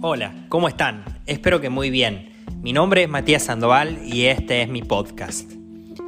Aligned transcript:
Hola, 0.00 0.32
¿cómo 0.48 0.68
están? 0.68 1.04
Espero 1.26 1.60
que 1.60 1.70
muy 1.70 1.90
bien. 1.90 2.44
Mi 2.62 2.72
nombre 2.72 3.02
es 3.02 3.08
Matías 3.08 3.42
Sandoval 3.42 3.98
y 4.04 4.26
este 4.26 4.62
es 4.62 4.68
mi 4.68 4.80
podcast. 4.80 5.50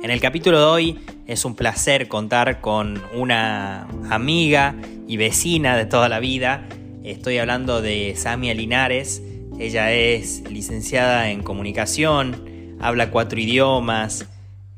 En 0.04 0.12
el 0.12 0.20
capítulo 0.20 0.60
de 0.60 0.64
hoy 0.64 0.98
es 1.26 1.44
un 1.44 1.56
placer 1.56 2.06
contar 2.06 2.60
con 2.60 3.02
una 3.16 3.88
amiga 4.08 4.76
y 5.08 5.16
vecina 5.16 5.76
de 5.76 5.86
toda 5.86 6.08
la 6.08 6.20
vida. 6.20 6.68
Estoy 7.02 7.38
hablando 7.38 7.82
de 7.82 8.14
Samia 8.14 8.54
Linares. 8.54 9.24
Ella 9.58 9.92
es 9.92 10.48
licenciada 10.48 11.30
en 11.30 11.42
comunicación, 11.42 12.76
habla 12.80 13.10
cuatro 13.10 13.40
idiomas, 13.40 14.28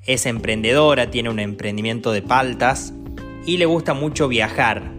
es 0.06 0.24
emprendedora, 0.24 1.10
tiene 1.10 1.28
un 1.28 1.38
emprendimiento 1.38 2.12
de 2.12 2.22
paltas 2.22 2.94
y 3.44 3.58
le 3.58 3.66
gusta 3.66 3.92
mucho 3.92 4.26
viajar. 4.28 4.91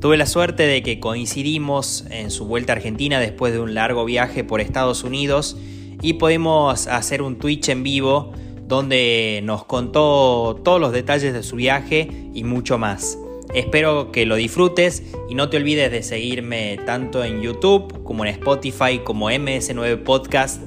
Tuve 0.00 0.16
la 0.16 0.24
suerte 0.24 0.62
de 0.62 0.82
que 0.82 0.98
coincidimos 0.98 2.06
en 2.10 2.30
su 2.30 2.46
vuelta 2.46 2.72
a 2.72 2.76
Argentina 2.76 3.20
después 3.20 3.52
de 3.52 3.60
un 3.60 3.74
largo 3.74 4.06
viaje 4.06 4.44
por 4.44 4.62
Estados 4.62 5.04
Unidos 5.04 5.58
y 6.00 6.14
pudimos 6.14 6.86
hacer 6.86 7.20
un 7.20 7.36
Twitch 7.36 7.68
en 7.68 7.82
vivo 7.82 8.32
donde 8.66 9.40
nos 9.44 9.66
contó 9.66 10.58
todos 10.64 10.80
los 10.80 10.92
detalles 10.92 11.34
de 11.34 11.42
su 11.42 11.56
viaje 11.56 12.08
y 12.32 12.44
mucho 12.44 12.78
más. 12.78 13.18
Espero 13.52 14.10
que 14.10 14.24
lo 14.24 14.36
disfrutes 14.36 15.02
y 15.28 15.34
no 15.34 15.50
te 15.50 15.58
olvides 15.58 15.92
de 15.92 16.02
seguirme 16.02 16.78
tanto 16.86 17.22
en 17.22 17.42
YouTube 17.42 18.02
como 18.02 18.24
en 18.24 18.30
Spotify 18.30 19.00
como 19.04 19.30
MS9 19.30 20.02
Podcast 20.02 20.62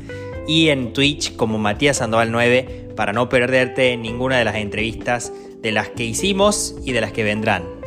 y 0.48 0.68
en 0.68 0.94
Twitch 0.94 1.36
como 1.36 1.58
Matías 1.58 1.98
Sandoval 1.98 2.32
9 2.32 2.92
para 2.96 3.14
no 3.14 3.30
perderte 3.30 3.98
ninguna 3.98 4.38
de 4.38 4.46
las 4.46 4.58
entrevistas 4.58 5.34
de 5.60 5.72
las 5.72 5.90
que 5.90 6.04
hicimos 6.04 6.76
y 6.86 6.92
de 6.92 7.02
las 7.02 7.14
que 7.14 7.24
vendrán. 7.24 7.83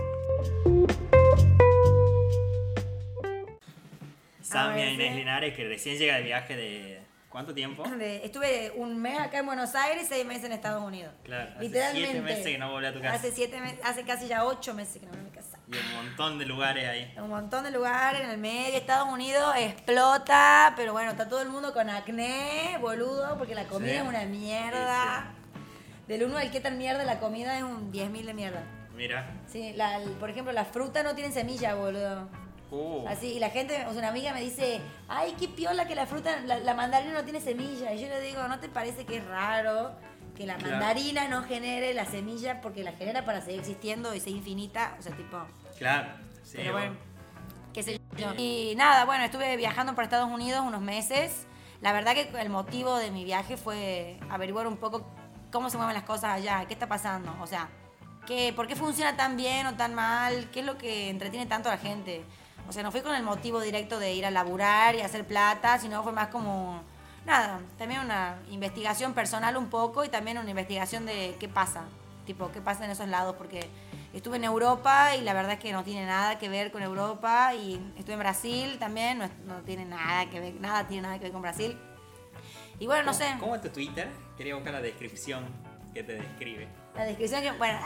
Samia 4.46 4.90
Inés 4.90 5.16
Linares, 5.16 5.54
que 5.54 5.66
recién 5.66 5.98
llega 5.98 6.16
de 6.16 6.22
viaje 6.22 6.56
de. 6.56 7.06
¿Cuánto 7.28 7.52
tiempo? 7.52 7.84
estuve 8.00 8.72
un 8.76 8.96
mes 9.00 9.18
acá 9.18 9.38
en 9.38 9.46
Buenos 9.46 9.74
Aires 9.74 10.04
y 10.04 10.06
seis 10.06 10.24
meses 10.24 10.44
en 10.44 10.52
Estados 10.52 10.82
Unidos. 10.82 11.12
Claro, 11.24 11.50
hace 11.50 11.64
Literalmente. 11.64 12.10
siete 12.10 12.22
meses 12.22 12.46
que 12.46 12.58
no 12.58 12.70
volví 12.70 12.86
a 12.86 12.92
tu 12.92 13.00
casa. 13.00 13.14
Hace, 13.14 13.32
siete 13.32 13.60
hace 13.82 14.04
casi 14.04 14.28
ya 14.28 14.44
ocho 14.44 14.72
meses 14.72 15.00
que 15.00 15.06
no 15.06 15.12
volví 15.12 15.22
a 15.22 15.24
mi 15.24 15.30
casa. 15.30 15.58
Y 15.68 15.76
un 15.76 16.06
montón 16.06 16.38
de 16.38 16.46
lugares 16.46 16.88
ahí. 16.88 17.14
Un 17.18 17.28
montón 17.28 17.64
de 17.64 17.72
lugares 17.72 18.22
en 18.22 18.30
el 18.30 18.38
medio. 18.38 18.76
Estados 18.76 19.08
Unidos 19.12 19.54
explota, 19.58 20.72
pero 20.76 20.92
bueno, 20.92 21.10
está 21.10 21.28
todo 21.28 21.42
el 21.42 21.48
mundo 21.48 21.72
con 21.72 21.90
acné, 21.90 22.78
boludo, 22.80 23.36
porque 23.36 23.54
la 23.54 23.64
comida 23.64 23.94
es 23.96 24.08
una 24.08 24.24
mierda. 24.24 25.32
Del 26.06 26.22
uno 26.22 26.38
al 26.38 26.50
qué 26.52 26.60
tan 26.60 26.78
mierda 26.78 27.04
la 27.04 27.18
comida 27.18 27.56
es 27.56 27.64
un 27.64 27.92
10.000 27.92 28.24
de 28.24 28.34
mierda. 28.34 28.62
Mira. 28.94 29.28
Sí, 29.46 29.72
la, 29.74 30.00
por 30.20 30.30
ejemplo, 30.30 30.52
la 30.52 30.64
fruta 30.64 31.02
no 31.02 31.14
tiene 31.14 31.32
semilla, 31.32 31.74
boludo. 31.74 32.30
Uh. 32.70 33.06
Así, 33.06 33.34
y 33.34 33.38
la 33.38 33.50
gente, 33.50 33.84
o 33.86 33.90
sea, 33.90 33.98
una 34.00 34.08
amiga 34.08 34.32
me 34.32 34.40
dice, 34.40 34.80
ay, 35.08 35.34
qué 35.38 35.48
piola 35.48 35.86
que 35.86 35.94
la 35.94 36.06
fruta, 36.06 36.40
la, 36.40 36.74
mandarina 36.74 37.12
no 37.12 37.24
tiene 37.24 37.40
semilla. 37.40 37.92
Y 37.92 38.00
yo 38.00 38.08
le 38.08 38.20
digo, 38.20 38.46
¿no 38.48 38.58
te 38.58 38.68
parece 38.68 39.06
que 39.06 39.18
es 39.18 39.24
raro 39.26 39.92
que 40.36 40.46
la 40.46 40.58
mandarina 40.58 41.28
no 41.28 41.42
genere 41.44 41.94
la 41.94 42.04
semilla 42.04 42.60
porque 42.60 42.82
la 42.82 42.92
genera 42.92 43.24
para 43.24 43.40
seguir 43.40 43.60
existiendo 43.60 44.14
y 44.14 44.20
ser 44.20 44.32
infinita? 44.32 44.96
O 44.98 45.02
sea, 45.02 45.16
tipo... 45.16 45.38
Claro, 45.78 46.08
sí. 46.42 46.56
Pero 46.56 46.72
bueno, 46.72 46.96
qué 47.72 47.82
sé 47.82 48.00
yo. 48.16 48.34
Y 48.36 48.74
nada, 48.76 49.04
bueno, 49.04 49.24
estuve 49.24 49.56
viajando 49.56 49.94
por 49.94 50.04
Estados 50.04 50.30
Unidos 50.30 50.64
unos 50.66 50.80
meses. 50.80 51.46
La 51.80 51.92
verdad 51.92 52.14
que 52.14 52.30
el 52.40 52.48
motivo 52.48 52.96
de 52.96 53.10
mi 53.10 53.24
viaje 53.24 53.56
fue 53.56 54.18
averiguar 54.30 54.66
un 54.66 54.78
poco 54.78 55.06
cómo 55.52 55.70
se 55.70 55.76
mueven 55.76 55.94
las 55.94 56.04
cosas 56.04 56.30
allá, 56.30 56.64
qué 56.66 56.74
está 56.74 56.88
pasando. 56.88 57.34
O 57.40 57.46
sea, 57.46 57.68
¿qué, 58.26 58.52
¿por 58.54 58.66
qué 58.66 58.76
funciona 58.76 59.16
tan 59.16 59.36
bien 59.36 59.66
o 59.66 59.74
tan 59.74 59.94
mal? 59.94 60.50
¿Qué 60.50 60.60
es 60.60 60.66
lo 60.66 60.78
que 60.78 61.10
entretiene 61.10 61.46
tanto 61.46 61.68
a 61.68 61.72
la 61.72 61.78
gente? 61.78 62.24
O 62.68 62.72
sea, 62.72 62.82
no 62.82 62.90
fui 62.90 63.00
con 63.00 63.14
el 63.14 63.22
motivo 63.22 63.60
directo 63.60 63.98
de 63.98 64.14
ir 64.14 64.26
a 64.26 64.30
laburar 64.30 64.94
y 64.94 65.00
hacer 65.00 65.26
plata, 65.26 65.78
sino 65.78 66.02
fue 66.02 66.12
más 66.12 66.28
como, 66.28 66.82
nada, 67.24 67.60
también 67.78 68.00
una 68.00 68.38
investigación 68.50 69.14
personal 69.14 69.56
un 69.56 69.68
poco 69.68 70.04
y 70.04 70.08
también 70.08 70.38
una 70.38 70.50
investigación 70.50 71.06
de 71.06 71.36
qué 71.38 71.48
pasa, 71.48 71.84
tipo, 72.24 72.50
qué 72.52 72.60
pasa 72.60 72.84
en 72.84 72.90
esos 72.90 73.08
lados, 73.08 73.36
porque 73.36 73.68
estuve 74.12 74.36
en 74.36 74.44
Europa 74.44 75.14
y 75.14 75.22
la 75.22 75.34
verdad 75.34 75.52
es 75.52 75.60
que 75.60 75.72
no 75.72 75.84
tiene 75.84 76.06
nada 76.06 76.38
que 76.38 76.48
ver 76.48 76.72
con 76.72 76.82
Europa 76.82 77.54
y 77.54 77.74
estuve 77.96 78.14
en 78.14 78.20
Brasil 78.20 78.76
también, 78.78 79.18
no, 79.18 79.54
tiene 79.64 79.84
nada 79.84 80.28
que 80.30 80.40
ver, 80.40 80.54
nada 80.54 80.86
tiene 80.88 81.02
nada 81.02 81.18
que 81.18 81.24
ver 81.24 81.32
con 81.32 81.42
Brasil. 81.42 81.78
Y 82.78 82.86
bueno, 82.86 83.04
no 83.04 83.14
sé. 83.14 83.34
¿Cómo 83.40 83.54
es 83.54 83.62
tu 83.62 83.70
Twitter? 83.70 84.08
Quería 84.36 84.54
buscar 84.54 84.74
la 84.74 84.80
descripción 84.80 85.44
que 85.94 86.02
te 86.02 86.14
describe. 86.14 86.68
La 86.96 87.04
descripción 87.04 87.42
que. 87.42 87.52
Bueno. 87.52 87.78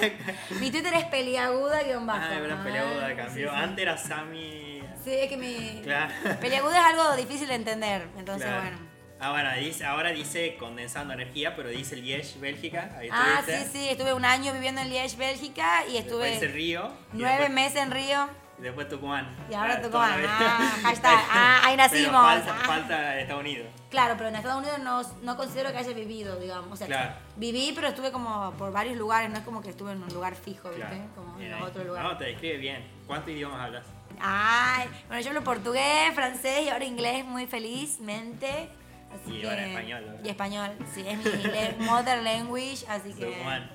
mi 0.60 0.70
Twitter 0.70 0.94
es 0.94 1.04
peliaguda 1.04 1.82
guion 1.82 2.06
bajo. 2.06 2.20
Ah, 2.22 2.34
era 2.34 2.62
peliaguda, 2.62 3.16
cambió. 3.16 3.52
Antes 3.52 3.82
era 3.82 3.96
Sammy. 3.96 4.82
Sí, 5.04 5.12
es 5.12 5.28
que 5.28 5.36
mi. 5.36 5.80
Claro. 5.82 6.12
Peliaguda 6.40 6.78
es 6.78 6.86
algo 6.86 7.16
difícil 7.16 7.48
de 7.48 7.54
entender. 7.54 8.08
Entonces, 8.18 8.50
bueno. 8.50 8.78
Ah, 9.18 9.30
bueno, 9.30 9.50
dice, 9.54 9.84
ahora 9.84 10.10
dice 10.10 10.56
condensando 10.58 11.14
energía, 11.14 11.56
pero 11.56 11.70
dice 11.70 11.96
Liège, 11.96 12.38
Bélgica. 12.38 12.94
Ahí 12.98 13.08
ah, 13.10 13.40
sí, 13.46 13.52
sí, 13.72 13.88
estuve 13.88 14.12
un 14.12 14.26
año 14.26 14.52
viviendo 14.52 14.82
en 14.82 14.90
Liège, 14.90 15.16
Bélgica 15.16 15.86
y 15.90 15.96
estuve. 15.96 16.28
Después 16.28 16.50
en 16.50 16.54
Río. 16.54 16.92
Nueve 17.12 17.48
meses 17.48 17.80
en 17.80 17.90
Río. 17.92 18.28
Y 18.58 18.62
después 18.62 18.88
Tucumán. 18.88 19.34
Y 19.50 19.54
ahora 19.54 19.80
Tucumán. 19.80 20.22
Ah, 20.26 20.70
hashtag. 20.82 21.18
Ah, 21.30 21.60
ahí 21.64 21.76
nacimos. 21.78 22.12
falta, 22.12 22.54
falta, 22.54 23.20
Estados 23.20 23.40
Unidos. 23.40 23.68
Claro, 23.96 24.16
pero 24.18 24.28
en 24.28 24.36
Estados 24.36 24.58
Unidos 24.58 24.78
no, 24.80 25.00
no 25.22 25.38
considero 25.38 25.72
que 25.72 25.78
haya 25.78 25.94
vivido, 25.94 26.38
digamos. 26.38 26.70
O 26.70 26.76
sea, 26.76 27.18
viví, 27.36 27.72
pero 27.74 27.88
estuve 27.88 28.12
como 28.12 28.52
por 28.58 28.70
varios 28.70 28.94
lugares. 28.98 29.30
No 29.30 29.38
es 29.38 29.42
como 29.42 29.62
que 29.62 29.70
estuve 29.70 29.92
en 29.92 30.02
un 30.02 30.12
lugar 30.12 30.34
fijo, 30.34 30.68
¿viste? 30.68 31.00
Como 31.14 31.40
en 31.40 31.54
otro 31.54 31.82
lugar. 31.82 32.02
No, 32.02 32.18
te 32.18 32.24
describe 32.24 32.58
bien. 32.58 32.86
¿Cuántos 33.06 33.30
idiomas 33.30 33.58
hablas? 33.58 33.86
Ay, 34.20 34.86
bueno, 35.08 35.22
yo 35.22 35.30
hablo 35.30 35.42
portugués, 35.44 36.12
francés 36.14 36.66
y 36.66 36.68
ahora 36.68 36.84
inglés 36.84 37.24
muy 37.24 37.46
felizmente. 37.46 38.68
Así 39.14 39.34
y 39.34 39.40
que, 39.40 39.48
ahora 39.48 39.66
español. 39.66 40.18
Y 40.22 40.28
español, 40.28 40.70
sí, 40.92 41.02
es 41.08 41.78
mi 41.78 41.84
mother 41.86 42.22
language, 42.22 42.84
así 42.90 43.14
que... 43.14 43.24
Tucumán. 43.24 43.70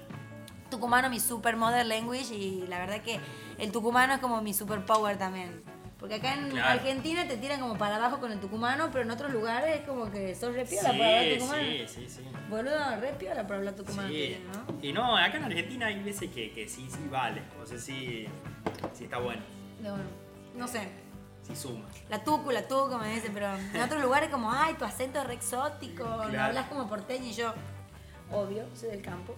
Tucumano, 0.70 1.10
mi 1.10 1.20
super 1.20 1.56
mother 1.56 1.88
language 1.88 2.32
y 2.32 2.68
la 2.68 2.78
verdad 2.78 3.02
que 3.02 3.20
el 3.58 3.72
tucumano 3.72 4.14
es 4.14 4.20
como 4.20 4.40
mi 4.44 4.54
superpower 4.54 5.18
también. 5.18 5.64
Porque 6.02 6.16
acá 6.16 6.34
en 6.34 6.58
Argentina 6.58 7.28
te 7.28 7.38
tiran 7.38 7.60
como 7.60 7.78
para 7.78 7.98
abajo 7.98 8.20
con 8.20 8.32
el 8.32 8.40
tucumano, 8.40 8.90
pero 8.92 9.04
en 9.06 9.12
otros 9.12 9.32
lugares 9.32 9.82
es 9.82 9.88
como 9.88 10.10
que 10.10 10.34
sos 10.34 10.56
re 10.56 10.66
piola 10.66 10.90
por 10.90 11.02
hablar 11.04 11.38
tucumano. 11.38 11.62
Sí, 11.62 11.86
sí, 11.88 12.10
sí. 12.10 12.22
Boludo, 12.50 13.00
re 13.00 13.14
piola 13.14 13.46
por 13.46 13.58
hablar 13.58 13.76
tucumano. 13.76 14.10
Sí. 14.10 14.44
¿no? 14.52 14.80
Y 14.82 14.94
no, 14.94 15.16
acá 15.16 15.38
en 15.38 15.44
Argentina 15.44 15.86
hay 15.86 16.02
veces 16.02 16.32
que, 16.32 16.52
que 16.54 16.68
sí, 16.68 16.88
sí 16.90 17.08
vale. 17.08 17.44
O 17.62 17.68
sea, 17.68 17.78
sí, 17.78 18.26
sí 18.94 19.04
está 19.04 19.20
bueno. 19.20 19.44
No, 19.80 19.96
no 20.58 20.68
sé. 20.68 20.90
Sí 21.44 21.56
suma. 21.56 21.86
La 22.10 22.24
tucu, 22.24 22.50
la 22.50 22.68
tucu, 22.68 22.98
me 22.98 23.14
dicen, 23.14 23.32
pero 23.32 23.56
en 23.56 23.82
otros 23.82 24.02
lugares 24.02 24.30
como, 24.30 24.52
ay, 24.52 24.74
tu 24.74 24.86
acento 24.86 25.22
es 25.22 25.28
re 25.28 25.36
exótico, 25.36 26.04
no 26.04 26.42
hablas 26.42 26.66
como 26.68 26.90
porteño 26.90 27.28
y 27.28 27.34
yo, 27.34 27.54
obvio, 28.32 28.66
soy 28.74 28.90
del 28.90 29.04
campo. 29.04 29.36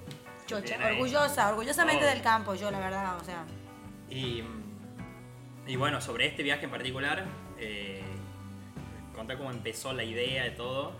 Chocha, 0.47 0.77
orgullosa, 0.91 1.49
orgullosamente 1.49 2.05
del 2.05 2.21
campo, 2.21 2.55
yo 2.55 2.71
la 2.71 2.79
verdad, 2.79 3.17
o 3.19 3.23
sea. 3.25 3.43
Y, 4.09 4.43
y 5.67 5.75
bueno, 5.75 6.01
sobre 6.01 6.27
este 6.27 6.43
viaje 6.43 6.65
en 6.65 6.71
particular, 6.71 7.23
eh, 7.57 8.03
contar 9.15 9.37
cómo 9.37 9.51
empezó 9.51 9.93
la 9.93 10.03
idea 10.03 10.43
de 10.43 10.51
todo, 10.51 10.93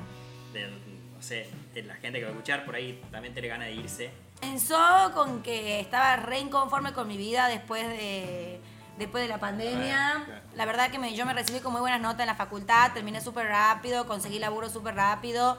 de, 0.54 0.68
no 0.68 1.22
sé, 1.22 1.50
de 1.74 1.84
la 1.84 1.96
gente 1.96 2.20
que 2.20 2.26
va 2.26 2.32
a 2.32 2.34
escuchar 2.34 2.66
por 2.66 2.76
ahí 2.76 3.02
también 3.12 3.34
tiene 3.34 3.50
ganas 3.50 3.68
de 3.68 3.74
irse. 3.74 4.12
Comenzó 4.40 5.12
con 5.14 5.42
que 5.42 5.80
estaba 5.80 6.16
re 6.18 6.40
inconforme 6.40 6.94
con 6.94 7.08
mi 7.08 7.18
vida 7.18 7.48
después 7.48 7.88
de, 7.88 8.60
después 8.98 9.24
de 9.24 9.30
la 9.30 9.40
pandemia. 9.40 10.44
La 10.56 10.66
verdad 10.66 10.92
que 10.92 11.00
me, 11.00 11.16
yo 11.16 11.26
me 11.26 11.34
recibí 11.34 11.60
con 11.60 11.72
muy 11.72 11.82
buenas 11.82 12.02
notas 12.02 12.22
en 12.22 12.28
la 12.28 12.36
facultad, 12.36 12.94
terminé 12.94 13.22
súper 13.22 13.48
rápido, 13.48 14.06
conseguí 14.08 14.40
laburo 14.40 14.70
súper 14.70 14.96
rápido. 14.96 15.58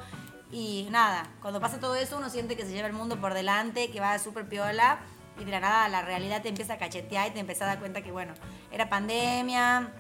Y 0.51 0.87
nada, 0.91 1.29
cuando 1.41 1.61
pasa 1.61 1.81
todo 1.81 1.97
eso 1.97 2.17
uno 2.17 2.31
siente 2.31 2.57
que 2.57 2.65
se 2.65 2.73
lleva 2.73 2.87
el 2.87 2.93
mundo 2.93 3.21
por 3.21 3.35
delante, 3.35 3.91
que 3.91 4.01
va 4.01 4.19
súper 4.19 4.49
piola 4.49 5.01
y 5.39 5.45
de 5.45 5.51
la 5.51 5.61
nada 5.61 5.89
la 5.89 6.03
realidad 6.03 6.43
te 6.43 6.49
empieza 6.49 6.75
a 6.75 6.79
cachetear 6.79 7.29
y 7.29 7.31
te 7.33 7.41
empieza 7.41 7.65
a 7.65 7.69
dar 7.69 7.79
cuenta 7.79 8.03
que, 8.03 8.13
bueno, 8.13 8.35
era 8.71 8.89
pandemia, 8.89 9.93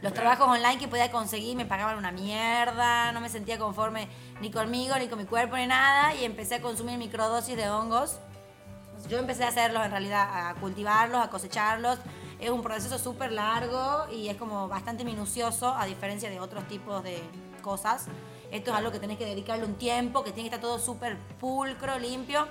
los 0.00 0.14
trabajos 0.14 0.46
online 0.46 0.78
que 0.78 0.86
podía 0.86 1.10
conseguir 1.10 1.56
me 1.56 1.66
pagaban 1.66 1.98
una 1.98 2.12
mierda, 2.12 3.10
no 3.10 3.20
me 3.20 3.28
sentía 3.28 3.58
conforme 3.58 4.08
ni 4.40 4.50
conmigo, 4.50 4.96
ni 4.96 5.08
con 5.08 5.18
mi 5.18 5.24
cuerpo, 5.24 5.56
ni 5.56 5.66
nada, 5.66 6.14
y 6.14 6.24
empecé 6.24 6.56
a 6.56 6.62
consumir 6.62 6.98
microdosis 6.98 7.56
de 7.56 7.68
hongos. 7.68 8.20
Yo 9.08 9.18
empecé 9.18 9.44
a 9.44 9.48
hacerlos 9.48 9.84
en 9.84 9.90
realidad, 9.90 10.50
a 10.50 10.54
cultivarlos, 10.54 11.20
a 11.20 11.30
cosecharlos. 11.30 11.98
Es 12.38 12.50
un 12.50 12.62
proceso 12.62 12.98
súper 12.98 13.32
largo 13.32 14.06
y 14.12 14.28
es 14.28 14.36
como 14.36 14.68
bastante 14.68 15.04
minucioso, 15.04 15.74
a 15.74 15.86
diferencia 15.86 16.30
de 16.30 16.38
otros 16.38 16.66
tipos 16.68 17.02
de 17.02 17.20
cosas. 17.62 18.06
Esto 18.52 18.70
es 18.70 18.76
algo 18.76 18.92
que 18.92 19.00
tenés 19.00 19.18
que 19.18 19.26
dedicarle 19.26 19.64
un 19.64 19.74
tiempo, 19.74 20.22
que 20.22 20.30
tiene 20.30 20.48
que 20.48 20.54
estar 20.54 20.68
todo 20.68 20.78
súper 20.78 21.18
pulcro, 21.40 21.98
limpio. 21.98 22.46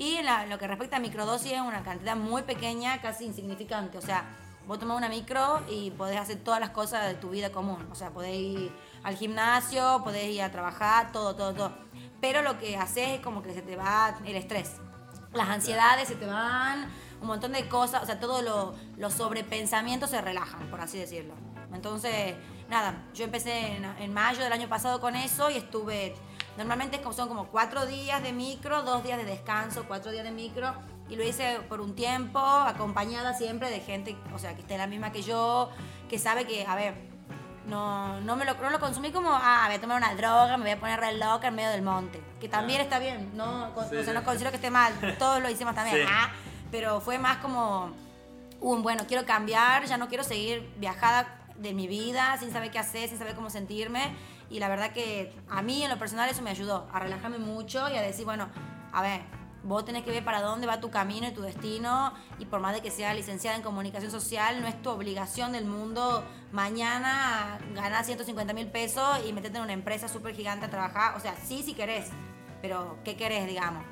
Y 0.00 0.18
lo 0.48 0.58
que 0.58 0.66
respecta 0.66 0.96
a 0.96 0.98
microdosis 0.98 1.52
es 1.52 1.60
una 1.60 1.82
cantidad 1.82 2.16
muy 2.16 2.40
pequeña, 2.40 3.02
casi 3.02 3.26
insignificante. 3.26 3.98
O 3.98 4.00
sea, 4.00 4.24
vos 4.66 4.78
tomás 4.78 4.96
una 4.96 5.10
micro 5.10 5.62
y 5.68 5.90
podés 5.90 6.16
hacer 6.16 6.38
todas 6.38 6.58
las 6.58 6.70
cosas 6.70 7.06
de 7.06 7.16
tu 7.16 7.28
vida 7.28 7.52
común. 7.52 7.86
O 7.92 7.94
sea, 7.94 8.08
podés 8.08 8.34
ir 8.34 8.72
al 9.02 9.14
gimnasio, 9.14 10.00
podés 10.02 10.24
ir 10.30 10.40
a 10.40 10.50
trabajar, 10.50 11.12
todo, 11.12 11.36
todo, 11.36 11.52
todo. 11.52 11.74
Pero 12.18 12.40
lo 12.40 12.58
que 12.58 12.78
haces 12.78 13.10
es 13.10 13.20
como 13.20 13.42
que 13.42 13.52
se 13.52 13.60
te 13.60 13.76
va 13.76 14.18
el 14.24 14.36
estrés. 14.36 14.76
Las 15.34 15.50
ansiedades 15.50 16.08
se 16.08 16.14
te 16.14 16.24
van, 16.24 16.90
un 17.20 17.26
montón 17.26 17.52
de 17.52 17.68
cosas, 17.68 18.02
o 18.02 18.06
sea, 18.06 18.18
todos 18.18 18.42
los 18.96 19.12
sobrepensamientos 19.12 20.08
se 20.08 20.22
relajan, 20.22 20.70
por 20.70 20.80
así 20.80 20.96
decirlo. 20.96 21.34
Entonces, 21.74 22.36
nada, 22.70 23.04
yo 23.12 23.24
empecé 23.24 23.76
en, 23.76 23.84
en 23.84 24.14
mayo 24.14 24.42
del 24.42 24.52
año 24.54 24.66
pasado 24.66 24.98
con 24.98 25.14
eso 25.14 25.50
y 25.50 25.58
estuve, 25.58 26.14
normalmente 26.60 27.00
son 27.16 27.26
como 27.26 27.46
cuatro 27.46 27.86
días 27.86 28.22
de 28.22 28.34
micro, 28.34 28.82
dos 28.82 29.02
días 29.02 29.16
de 29.16 29.24
descanso, 29.24 29.86
cuatro 29.88 30.12
días 30.12 30.24
de 30.24 30.30
micro. 30.30 30.74
Y 31.08 31.16
lo 31.16 31.24
hice 31.24 31.58
por 31.70 31.80
un 31.80 31.94
tiempo, 31.96 32.38
acompañada 32.38 33.32
siempre 33.32 33.70
de 33.70 33.80
gente, 33.80 34.14
o 34.34 34.38
sea, 34.38 34.54
que 34.54 34.60
esté 34.60 34.76
la 34.76 34.86
misma 34.86 35.10
que 35.10 35.22
yo, 35.22 35.70
que 36.08 36.18
sabe 36.18 36.46
que, 36.46 36.66
a 36.66 36.76
ver, 36.76 36.94
no, 37.66 38.20
no 38.20 38.36
me 38.36 38.44
lo, 38.44 38.54
no 38.54 38.68
lo 38.70 38.78
consumí 38.78 39.10
como, 39.10 39.30
ah, 39.32 39.64
voy 39.66 39.76
a 39.76 39.80
tomar 39.80 39.96
una 39.96 40.14
droga, 40.14 40.56
me 40.58 40.64
voy 40.64 40.72
a 40.72 40.78
poner 40.80 41.00
re 41.00 41.14
loca 41.14 41.48
en 41.48 41.54
medio 41.54 41.70
del 41.70 41.82
monte. 41.82 42.22
Que 42.40 42.48
también 42.48 42.80
está 42.82 42.98
bien, 42.98 43.30
no, 43.34 43.72
Con- 43.74 43.88
Sí, 43.88 43.96
o 43.96 44.04
sea, 44.04 44.12
no 44.12 44.22
considero 44.22 44.50
que 44.50 44.56
esté 44.56 44.70
mal, 44.70 44.92
todos 45.18 45.40
lo 45.40 45.48
hicimos 45.50 45.74
también, 45.74 45.96
Sí. 45.96 46.02
ah, 46.08 46.30
pero 46.70 47.00
fue 47.00 47.18
más 47.18 47.38
como 47.38 47.90
un, 48.60 48.82
bueno, 48.82 49.04
quiero 49.08 49.24
cambiar, 49.24 49.86
ya 49.86 49.96
no 49.96 50.08
quiero 50.08 50.22
seguir 50.22 50.70
viajada 50.76 51.38
de 51.56 51.72
mi 51.72 51.88
vida, 51.88 52.36
sin 52.38 52.52
saber 52.52 52.70
qué 52.70 52.78
hacer, 52.78 53.08
sin 53.08 53.18
saber 53.18 53.34
cómo 53.34 53.50
sentirme. 53.50 54.14
Y 54.50 54.58
la 54.58 54.68
verdad 54.68 54.92
que 54.92 55.32
a 55.48 55.62
mí 55.62 55.82
en 55.82 55.90
lo 55.90 55.98
personal 55.98 56.28
eso 56.28 56.42
me 56.42 56.50
ayudó 56.50 56.88
a 56.92 56.98
relajarme 56.98 57.38
mucho 57.38 57.88
y 57.88 57.96
a 57.96 58.02
decir, 58.02 58.24
bueno, 58.24 58.48
a 58.92 59.00
ver, 59.00 59.20
vos 59.62 59.84
tenés 59.84 60.02
que 60.04 60.10
ver 60.10 60.24
para 60.24 60.42
dónde 60.42 60.66
va 60.66 60.80
tu 60.80 60.90
camino 60.90 61.28
y 61.28 61.32
tu 61.32 61.42
destino. 61.42 62.12
Y 62.38 62.46
por 62.46 62.60
más 62.60 62.74
de 62.74 62.80
que 62.80 62.90
sea 62.90 63.14
licenciada 63.14 63.56
en 63.56 63.62
comunicación 63.62 64.10
social, 64.10 64.60
no 64.60 64.66
es 64.66 64.80
tu 64.82 64.90
obligación 64.90 65.52
del 65.52 65.66
mundo 65.66 66.24
mañana 66.52 67.58
ganar 67.74 68.04
150 68.04 68.52
mil 68.52 68.66
pesos 68.66 69.20
y 69.24 69.32
meterte 69.32 69.58
en 69.58 69.64
una 69.64 69.72
empresa 69.72 70.08
súper 70.08 70.34
gigante 70.34 70.66
a 70.66 70.70
trabajar. 70.70 71.16
O 71.16 71.20
sea, 71.20 71.36
sí, 71.36 71.62
si 71.62 71.74
querés, 71.74 72.08
pero 72.60 72.98
¿qué 73.04 73.16
querés, 73.16 73.46
digamos? 73.46 73.84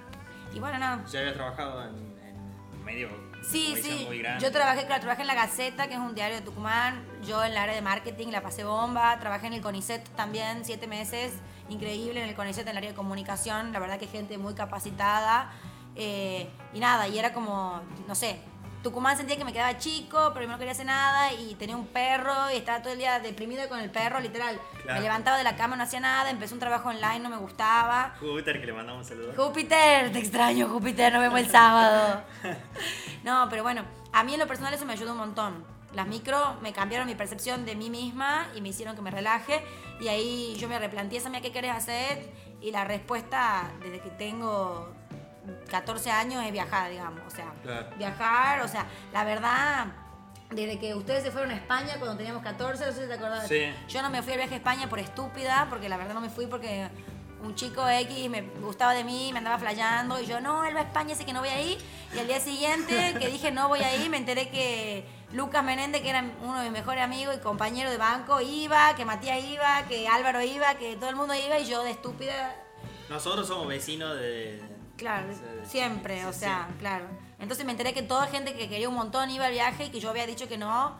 Y 0.52 0.58
bueno, 0.58 0.78
nada. 0.78 1.04
¿Ya 1.06 1.20
habías 1.20 1.34
trabajado 1.34 1.84
en 1.84 2.84
medio 2.84 3.27
Sí, 3.43 3.75
sí. 3.82 4.05
muy? 4.06 4.23
Yo 4.40 4.52
trabajé, 4.52 4.87
claro, 4.87 5.00
trabajé 5.00 5.23
en 5.23 5.29
La 5.29 5.35
Gaceta, 5.35 5.88
que 5.88 5.94
es 5.94 6.00
un 6.00 6.14
diario 6.14 6.37
de 6.37 6.43
Tucumán. 6.43 7.05
Yo 7.26 7.44
en 7.44 7.55
la 7.55 7.62
área 7.62 7.75
de 7.75 7.82
marketing 7.82 8.29
la 8.29 8.43
pasé 8.43 8.64
bomba. 8.64 9.19
Trabajé 9.19 9.46
en 9.46 9.55
el 9.55 9.62
CONICET 9.62 10.06
también, 10.11 10.64
siete 10.64 10.87
meses. 10.87 11.32
Increíble 11.69 12.23
en 12.23 12.29
el 12.29 12.35
CONICET, 12.35 12.62
en 12.62 12.70
el 12.70 12.76
área 12.79 12.90
de 12.90 12.96
comunicación. 12.96 13.73
La 13.73 13.79
verdad 13.79 13.99
que 13.99 14.06
gente 14.06 14.38
muy 14.38 14.55
capacitada. 14.55 15.50
Eh, 15.96 16.49
y 16.73 16.81
nada, 16.81 17.08
y 17.08 17.19
era 17.19 17.32
como, 17.32 17.81
no 18.06 18.14
sé, 18.14 18.38
Tucumán 18.82 19.16
sentía 19.16 19.36
que 19.36 19.44
me 19.44 19.52
quedaba 19.52 19.76
chico, 19.78 20.30
pero 20.32 20.46
yo 20.46 20.52
no 20.52 20.58
quería 20.58 20.72
hacer 20.72 20.86
nada. 20.86 21.32
Y 21.32 21.54
tenía 21.54 21.76
un 21.76 21.86
perro 21.86 22.50
y 22.52 22.56
estaba 22.56 22.80
todo 22.80 22.92
el 22.92 22.98
día 22.98 23.19
deprimida 23.20 23.69
con 23.69 23.80
el 23.80 23.90
perro, 23.90 24.20
literal. 24.20 24.60
Claro. 24.82 24.94
Me 24.94 25.00
levantaba 25.00 25.36
de 25.36 25.44
la 25.44 25.56
cama, 25.56 25.76
no 25.76 25.82
hacía 25.82 26.00
nada. 26.00 26.30
Empecé 26.30 26.54
un 26.54 26.60
trabajo 26.60 26.88
online, 26.88 27.20
no 27.20 27.28
me 27.28 27.36
gustaba. 27.36 28.14
Júpiter, 28.20 28.60
que 28.60 28.66
le 28.66 28.72
mandamos 28.72 29.02
un 29.02 29.08
saludo. 29.08 29.32
Júpiter, 29.36 30.12
te 30.12 30.19
extraño, 30.19 30.69
Júpiter, 30.69 31.12
nos 31.12 31.22
vemos 31.22 31.40
el 31.40 31.50
sábado. 31.50 32.22
No, 33.25 33.48
pero 33.50 33.62
bueno, 33.64 33.82
a 34.12 34.22
mí 34.22 34.34
en 34.34 34.40
lo 34.40 34.46
personal 34.46 34.72
eso 34.72 34.86
me 34.86 34.92
ayudó 34.92 35.12
un 35.12 35.19
montón. 35.19 35.64
Las 35.92 36.06
micro 36.06 36.56
me 36.62 36.72
cambiaron 36.72 37.06
mi 37.06 37.14
percepción 37.14 37.64
de 37.64 37.75
mí 37.75 37.90
misma 37.90 38.46
y 38.54 38.60
me 38.60 38.69
hicieron 38.69 38.94
que 38.94 39.02
me 39.02 39.10
relaje. 39.10 39.62
Y 40.00 40.08
ahí 40.08 40.56
yo 40.58 40.69
me 40.69 40.78
replanteé, 40.78 41.20
¿sabes 41.20 41.42
qué 41.42 41.50
querés 41.50 41.72
hacer? 41.72 42.32
Y 42.60 42.70
la 42.70 42.84
respuesta, 42.84 43.70
desde 43.80 44.00
que 44.00 44.10
tengo 44.10 44.94
14 45.70 46.10
años, 46.10 46.44
es 46.44 46.52
viajar, 46.52 46.90
digamos. 46.90 47.20
O 47.26 47.30
sea, 47.30 47.52
Claro. 47.62 47.88
viajar, 47.96 48.62
o 48.62 48.68
sea, 48.68 48.86
la 49.12 49.24
verdad, 49.24 49.86
desde 50.50 50.78
que 50.78 50.94
ustedes 50.94 51.22
se 51.22 51.30
fueron 51.30 51.50
a 51.50 51.54
España 51.54 51.94
cuando 51.98 52.16
teníamos 52.16 52.42
14, 52.42 52.86
no 52.86 52.92
sé 52.92 53.02
si 53.02 53.08
te 53.08 53.14
acordás. 53.14 53.48
Sí. 53.48 53.72
Yo 53.88 54.02
no 54.02 54.10
me 54.10 54.22
fui 54.22 54.32
al 54.32 54.38
viaje 54.38 54.54
a 54.54 54.58
España 54.58 54.88
por 54.88 54.98
estúpida, 54.98 55.66
porque 55.68 55.88
la 55.88 55.96
verdad 55.96 56.14
no 56.14 56.20
me 56.20 56.30
fui 56.30 56.46
porque 56.46 56.88
un 57.42 57.54
chico 57.54 57.88
X 57.88 58.28
me 58.30 58.42
gustaba 58.60 58.94
de 58.94 59.04
mí, 59.04 59.30
me 59.32 59.38
andaba 59.38 59.58
flayando 59.58 60.20
y 60.20 60.26
yo, 60.26 60.40
no, 60.40 60.64
él 60.64 60.74
va 60.74 60.80
a 60.80 60.84
España, 60.84 61.14
así 61.14 61.24
que 61.24 61.32
no 61.32 61.40
voy 61.40 61.50
a 61.50 61.60
ir. 61.60 61.78
Y 62.14 62.18
al 62.18 62.26
día 62.26 62.40
siguiente, 62.40 63.14
que 63.18 63.28
dije 63.30 63.50
no 63.52 63.68
voy 63.68 63.80
a 63.80 63.94
ir, 63.96 64.10
me 64.10 64.16
enteré 64.16 64.48
que 64.48 65.06
Lucas 65.32 65.62
Menéndez, 65.62 66.02
que 66.02 66.10
era 66.10 66.24
uno 66.42 66.58
de 66.58 66.64
mis 66.64 66.72
mejores 66.72 67.02
amigos 67.04 67.36
y 67.36 67.40
compañero 67.40 67.90
de 67.90 67.96
banco, 67.98 68.40
iba, 68.40 68.94
que 68.96 69.04
Matías 69.04 69.44
iba, 69.44 69.84
que 69.86 70.08
Álvaro 70.08 70.42
iba, 70.42 70.74
que 70.74 70.96
todo 70.96 71.10
el 71.10 71.16
mundo 71.16 71.34
iba 71.34 71.58
y 71.58 71.66
yo 71.66 71.82
de 71.84 71.90
estúpida 71.90 72.56
Nosotros 73.08 73.46
somos 73.46 73.68
vecinos 73.68 74.16
de... 74.16 74.60
Claro, 74.98 75.28
siempre, 75.64 76.26
o 76.26 76.32
sea, 76.32 76.68
claro. 76.78 77.06
Entonces 77.38 77.64
me 77.64 77.72
enteré 77.72 77.94
que 77.94 78.02
toda 78.02 78.26
gente 78.26 78.52
que 78.54 78.68
quería 78.68 78.88
un 78.88 78.96
montón 78.96 79.30
iba 79.30 79.46
al 79.46 79.52
viaje 79.52 79.84
y 79.86 79.90
que 79.90 80.00
yo 80.00 80.10
había 80.10 80.26
dicho 80.26 80.48
que 80.48 80.58
no 80.58 80.96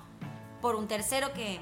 por 0.63 0.77
un 0.77 0.87
tercero 0.89 1.33
que 1.35 1.61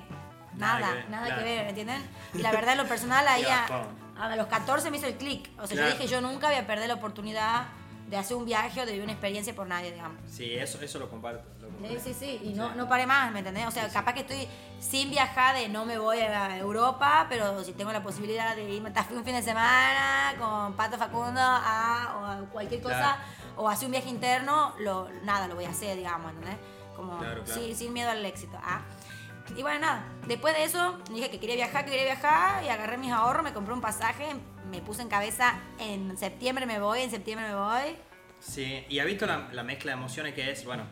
Nada 0.56 0.80
nada, 0.80 0.88
que 0.92 0.96
ver, 1.00 1.10
nada 1.10 1.26
claro. 1.26 1.42
que 1.42 1.48
ver, 1.48 1.66
¿entienden? 1.68 2.02
Y 2.34 2.38
la 2.38 2.50
verdad, 2.52 2.72
en 2.72 2.78
lo 2.78 2.86
personal, 2.86 3.26
ahí 3.28 3.44
a, 3.44 4.36
los 4.36 4.46
14 4.46 4.90
me 4.90 4.98
hizo 4.98 5.06
el 5.06 5.16
clic. 5.16 5.50
O 5.58 5.66
sea, 5.66 5.76
Claro. 5.76 5.92
yo 5.92 5.98
dije, 5.98 6.08
yo 6.08 6.20
nunca 6.20 6.48
voy 6.48 6.56
a 6.56 6.66
perder 6.66 6.88
la 6.88 6.94
oportunidad 6.94 7.66
de 8.08 8.16
hacer 8.16 8.36
un 8.36 8.44
viaje 8.44 8.80
o 8.80 8.86
de 8.86 8.92
vivir 8.92 9.04
una 9.04 9.12
experiencia 9.12 9.54
por 9.54 9.66
nadie, 9.66 9.92
digamos. 9.92 10.18
Sí, 10.30 10.54
eso, 10.54 10.80
eso 10.80 10.98
lo 10.98 11.10
comparto. 11.10 11.42
Sí, 11.82 11.98
sí, 12.02 12.14
sí, 12.14 12.40
y 12.44 12.52
no, 12.54 12.74
no 12.74 12.88
paré 12.88 13.06
más, 13.06 13.30
¿me 13.32 13.40
entendés? 13.40 13.66
O 13.66 13.70
sea, 13.70 13.88
capaz 13.88 14.12
que 14.14 14.20
estoy 14.20 14.48
sin 14.80 15.10
viajar 15.10 15.54
de 15.56 15.68
no 15.68 15.84
me 15.84 15.98
voy 15.98 16.18
a 16.20 16.56
Europa, 16.58 17.26
pero 17.28 17.62
si 17.64 17.72
tengo 17.72 17.92
la 17.92 18.02
posibilidad 18.02 18.54
de 18.56 18.68
irme 18.70 18.90
hasta 18.94 19.12
un 19.14 19.24
fin 19.24 19.34
de 19.34 19.42
semana 19.42 20.34
con 20.38 20.74
Pato 20.74 20.96
Facundo 20.98 21.40
a, 21.40 22.16
o 22.20 22.24
a 22.26 22.50
cualquier 22.50 22.82
cosa, 22.82 22.96
Claro. 22.96 23.20
o 23.56 23.68
hacer 23.68 23.86
un 23.86 23.92
viaje 23.92 24.08
interno, 24.08 24.74
lo, 24.78 25.08
nada, 25.24 25.46
lo 25.48 25.54
voy 25.54 25.64
a 25.64 25.70
hacer, 25.70 25.96
digamos, 25.96 26.30
¿entendés? 26.32 26.56
Como 26.94 27.18
Claro, 27.18 27.44
claro. 27.44 27.60
sí, 27.60 27.74
sin 27.74 27.92
miedo 27.92 28.10
al 28.10 28.24
éxito. 28.24 28.58
ah. 28.62 28.80
Y 29.56 29.62
bueno, 29.62 29.78
nada, 29.78 30.04
después 30.26 30.56
de 30.56 30.64
eso 30.64 30.98
dije 31.10 31.30
que 31.30 31.38
quería 31.38 31.54
viajar, 31.54 31.84
que 31.84 31.92
quería 31.92 32.06
viajar, 32.16 32.64
y 32.64 32.68
agarré 32.68 32.96
mis 32.98 33.12
ahorros, 33.12 33.44
me 33.44 33.52
compré 33.52 33.74
un 33.74 33.80
pasaje, 33.80 34.26
me 34.70 34.80
puse 34.80 35.02
en 35.02 35.08
cabeza, 35.08 35.54
en 35.78 36.18
septiembre 36.18 36.66
me 36.66 36.80
voy, 36.80 37.02
en 37.02 37.10
septiembre 37.12 37.46
me 37.48 37.54
voy. 37.54 37.96
Sí, 38.40 38.84
y 38.88 38.98
ha 38.98 39.04
visto 39.04 39.24
la, 39.24 39.48
la 39.52 39.62
mezcla 39.62 39.92
de 39.92 39.98
emociones 39.98 40.34
que 40.34 40.50
es, 40.50 40.64
bueno, 40.64 40.82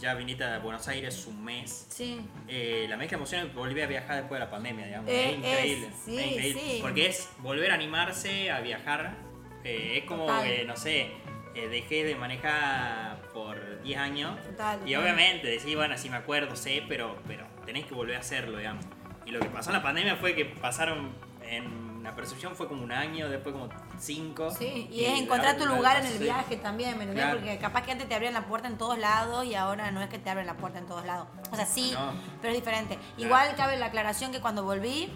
ya 0.00 0.14
viniste 0.14 0.44
a 0.44 0.58
Buenos 0.58 0.86
Aires 0.88 1.26
un 1.26 1.44
mes. 1.44 1.86
Sí. 1.90 2.20
Eh, 2.48 2.86
la 2.88 2.96
mezcla 2.96 3.16
de 3.16 3.22
emociones 3.22 3.54
volví 3.54 3.80
a 3.80 3.86
viajar 3.86 4.16
después 4.16 4.40
de 4.40 4.44
la 4.46 4.50
pandemia, 4.50 4.86
digamos. 4.86 5.10
Eh, 5.10 5.30
es 5.30 5.36
increíble. 5.38 5.86
es- 5.86 5.94
sí, 6.04 6.18
es 6.18 6.26
increíble. 6.32 6.60
sí. 6.62 6.78
Porque 6.82 7.06
es 7.06 7.28
volver 7.38 7.70
a 7.70 7.74
animarse 7.74 8.50
a 8.50 8.60
viajar. 8.60 9.14
Eh, 9.64 9.98
es 9.98 10.04
como 10.04 10.26
no 10.66 10.76
sé, 10.76 11.10
eh, 11.54 11.68
dejé 11.68 12.04
de 12.04 12.14
manejar 12.14 13.20
por 13.34 13.82
10 13.82 13.98
años. 13.98 14.40
Total, 14.42 14.80
Y 14.88 14.94
obviamente 14.94 15.46
decís, 15.48 15.76
bueno, 15.76 15.96
sí 15.98 16.08
me 16.08 16.16
acuerdo, 16.16 16.56
sé, 16.56 16.82
pero, 16.88 17.18
pero 17.26 17.46
tenés 17.66 17.84
que 17.84 17.94
volver 17.94 18.16
a 18.16 18.20
hacerlo, 18.20 18.58
digamos. 18.58 18.84
Y 19.26 19.30
lo 19.32 19.40
que 19.40 19.48
pasó 19.50 19.70
en 19.70 19.76
la 19.76 19.82
pandemia 19.82 20.16
fue 20.16 20.34
que 20.34 20.46
pasaron, 20.46 21.12
en 21.42 22.02
la 22.02 22.14
percepción 22.16 22.56
fue 22.56 22.68
como 22.68 22.82
un 22.82 22.92
año, 22.92 23.28
después 23.28 23.52
como 23.52 23.68
cinco. 24.00 24.50
Sí, 24.50 24.88
y 24.90 25.04
es 25.04 25.20
encontrar 25.20 25.56
tu 25.56 25.66
lugar 25.66 25.98
en 26.00 26.06
el 26.06 26.12
sí. 26.14 26.18
viaje 26.24 26.56
también, 26.56 26.98
¿me? 26.98 27.06
Claro. 27.12 27.36
Porque 27.38 27.58
capaz 27.58 27.82
que 27.82 27.92
antes 27.92 28.08
te 28.08 28.14
abrían 28.14 28.34
la 28.34 28.46
puerta 28.46 28.66
en 28.68 28.78
todos 28.78 28.98
lados 28.98 29.44
y 29.44 29.54
ahora 29.54 29.90
no 29.90 30.00
es 30.02 30.08
que 30.08 30.18
te 30.18 30.30
abren 30.30 30.46
la 30.46 30.56
puerta 30.56 30.78
en 30.78 30.86
todos 30.86 31.04
lados. 31.04 31.28
O 31.52 31.56
sea, 31.56 31.66
sí, 31.66 31.92
No. 31.92 32.12
pero 32.40 32.52
es 32.52 32.58
diferente. 32.58 32.98
Igual 33.18 33.54
cabe 33.56 33.76
la 33.76 33.86
aclaración 33.86 34.32
que 34.32 34.40
cuando 34.40 34.64
volví 34.64 35.12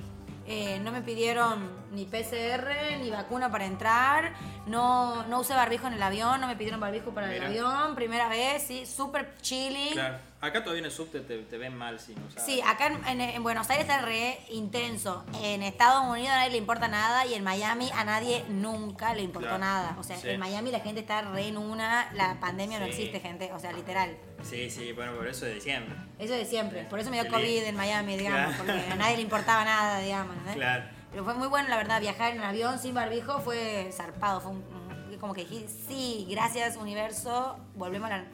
eh, 0.47 0.78
no 0.80 0.92
me 0.92 1.00
pidieron 1.00 1.70
ni 1.94 2.04
PCR 2.04 2.98
ni 3.00 3.10
vacuna 3.10 3.50
para 3.50 3.66
entrar, 3.66 4.32
no, 4.66 5.24
no 5.26 5.40
usé 5.40 5.54
barbijo 5.54 5.86
en 5.86 5.94
el 5.94 6.02
avión, 6.02 6.40
no 6.40 6.46
me 6.46 6.56
pidieron 6.56 6.80
barbijo 6.80 7.10
para 7.12 7.26
Mira. 7.28 7.46
el 7.46 7.52
avión, 7.52 7.94
primera 7.94 8.28
vez, 8.28 8.62
sí, 8.66 8.86
súper 8.86 9.34
chilling. 9.40 9.92
Claro. 9.92 10.18
Acá 10.40 10.60
todavía 10.62 10.80
en 10.80 10.84
el 10.86 10.90
subte 10.92 11.20
te, 11.20 11.38
te 11.38 11.56
ven 11.56 11.74
mal 11.74 11.98
si 11.98 12.14
no 12.14 12.20
usas. 12.26 12.44
Sí, 12.44 12.60
acá 12.66 12.88
en, 12.88 13.02
en- 13.08 13.20
en 13.30 13.42
Buenos 13.42 13.70
Aires 13.70 13.86
está 13.88 14.02
re 14.02 14.38
intenso. 14.50 15.24
En 15.42 15.62
Estados 15.62 16.04
Unidos 16.04 16.32
a 16.32 16.36
nadie 16.36 16.50
le 16.50 16.58
importa 16.58 16.86
nada 16.86 17.24
y 17.24 17.32
en 17.32 17.42
Miami 17.42 17.90
a 17.94 18.04
nadie 18.04 18.44
nunca 18.50 19.14
le 19.14 19.22
importó 19.22 19.48
Claro. 19.48 19.58
nada. 19.64 19.96
O 19.98 20.02
sea, 20.02 20.18
Sí. 20.18 20.28
en 20.28 20.38
Miami 20.40 20.70
la 20.70 20.80
gente 20.80 21.00
está 21.00 21.22
re 21.22 21.48
en 21.48 21.56
una, 21.56 22.12
la 22.12 22.38
pandemia 22.40 22.78
no 22.78 22.84
existe, 22.84 23.20
gente. 23.20 23.50
O 23.54 23.58
sea, 23.58 23.72
literal. 23.72 24.18
Sí, 24.42 24.68
sí, 24.68 24.92
bueno, 24.92 25.14
por 25.14 25.26
eso 25.26 25.46
de 25.46 25.58
siempre. 25.62 25.96
Eso 26.18 26.34
de 26.34 26.44
siempre. 26.44 26.84
Por 26.90 26.98
eso 26.98 27.10
me 27.10 27.18
dio 27.22 27.30
COVID 27.32 27.64
en 27.64 27.76
Miami, 27.76 28.18
digamos, 28.18 28.54
Claro. 28.56 28.64
porque 28.66 28.92
a 28.92 28.96
nadie 28.96 29.16
le 29.16 29.22
importaba 29.22 29.64
nada, 29.64 30.00
digamos. 30.00 30.36
¿no? 30.44 30.52
Claro. 30.52 30.84
Pero 31.14 31.23
fue 31.23 31.35
muy 31.35 31.47
bueno, 31.47 31.68
la 31.68 31.76
verdad, 31.76 32.00
viajar 32.00 32.35
en 32.35 32.42
avión 32.42 32.76
sin 32.80 32.92
barbijo 32.92 33.38
fue 33.38 33.88
zarpado. 33.92 34.40
Fue 34.40 34.50
un- 34.50 35.16
como 35.21 35.33
que 35.33 35.44
dije, 35.44 35.68
sí, 35.68 36.26
gracias 36.28 36.76
universo, 36.76 37.56
volvemos 37.76 38.11
a 38.11 38.16
la 38.18 38.25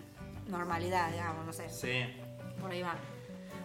normalidad, 0.49 1.11
digamos, 1.13 1.45
no 1.45 1.53
sé. 1.53 1.69
Sí. 1.69 2.05
Por 2.59 2.71
ahí 2.71 2.81
va. 2.81 2.97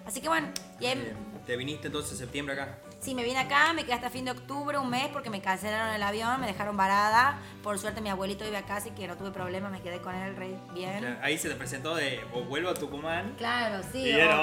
Así 0.05 0.19
que 0.19 0.27
bueno, 0.27 0.49
y 0.81 0.85
ahí-. 0.87 1.13
¿Te 1.45 1.55
viniste 1.55 1.87
entonces 1.87 2.11
en 2.11 2.17
septiembre 2.17 2.55
acá? 2.55 2.77
Sí, 3.05 3.13
me 3.13 3.23
vine 3.23 3.37
acá, 3.37 3.71
me 3.73 3.83
quedé 3.83 3.93
hasta 3.93 4.09
fin 4.09 4.25
de 4.25 4.31
octubre, 4.31 4.79
un 4.79 4.89
mes, 4.89 5.09
porque 5.09 5.29
me 5.29 5.39
cancelaron 5.39 5.93
el 5.93 6.01
avión, 6.01 6.41
me 6.41 6.47
dejaron 6.47 6.75
varada. 6.75 7.37
Por 7.61 7.77
suerte 7.77 8.01
mi 8.01 8.09
abuelito 8.09 8.43
vive 8.45 8.57
acá, 8.57 8.77
así 8.77 8.89
que 8.89 9.07
no 9.07 9.15
tuve 9.15 9.29
problema, 9.29 9.69
me 9.69 9.79
quedé 9.79 10.01
con 10.01 10.15
él 10.15 10.35
re 10.35 10.57
bien. 10.73 10.97
Claro, 11.01 11.17
Ahí 11.21 11.37
se 11.37 11.47
te 11.47 11.53
presentó 11.53 11.93
de 11.93 12.25
o 12.33 12.41
vuelvo 12.41 12.71
a 12.71 12.73
Tucumán 12.73 13.35
Claro, 13.37 13.83
sí, 13.91 13.99
y 13.99 14.11
o 14.11 14.17
era 14.17 14.37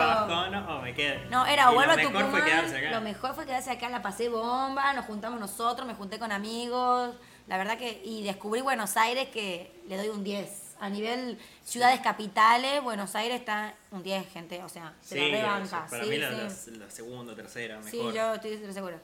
bajón 0.00 0.52
o 0.52 0.82
me 0.82 0.94
quedo. 0.94 1.30
No, 1.30 1.46
era 1.46 1.70
o 1.70 1.74
vuelvo 1.74 1.92
a 1.92 1.94
Lo 1.94 2.02
mejor 2.02 2.24
Tucumán. 2.24 2.30
fue 2.32 2.50
quedarse 2.50 2.76
acá. 2.76 2.90
Lo 2.90 3.00
mejor 3.02 3.34
fue 3.36 3.46
quedarse 3.46 3.70
acá, 3.70 3.88
la 3.88 4.02
pasé 4.02 4.28
bomba, 4.28 4.92
nos 4.94 5.04
juntamos 5.04 5.38
nosotros, 5.38 5.86
me 5.86 5.94
junté 5.94 6.18
con 6.18 6.32
amigos. 6.32 7.14
La 7.46 7.56
verdad 7.56 7.78
que, 7.78 8.02
y 8.04 8.24
descubrí 8.24 8.62
Buenos 8.62 8.96
Aires 8.96 9.28
que 9.28 9.80
le 9.86 9.96
doy 9.96 10.08
un 10.08 10.24
10. 10.24 10.67
A 10.80 10.88
nivel 10.88 11.38
ciudades 11.64 12.00
capitales, 12.00 12.82
Buenos 12.82 13.14
Aires 13.16 13.40
está 13.40 13.74
un 13.90 14.02
10, 14.02 14.28
gente. 14.32 14.62
O 14.62 14.68
sea, 14.68 14.94
se 15.02 15.14
Sí, 15.16 15.20
lo 15.32 15.36
rebanca. 15.38 15.86
para 15.90 16.04
sí, 16.04 16.10
mí 16.10 16.16
la, 16.18 16.30
sí. 16.48 16.70
la- 16.72 16.84
la 16.84 16.90
segunda, 16.90 17.34
tercera, 17.34 17.76
mejor. 17.78 17.90
Sí, 17.90 17.98
yo 18.16 18.34
estoy 18.34 18.72
segura. 18.72 18.98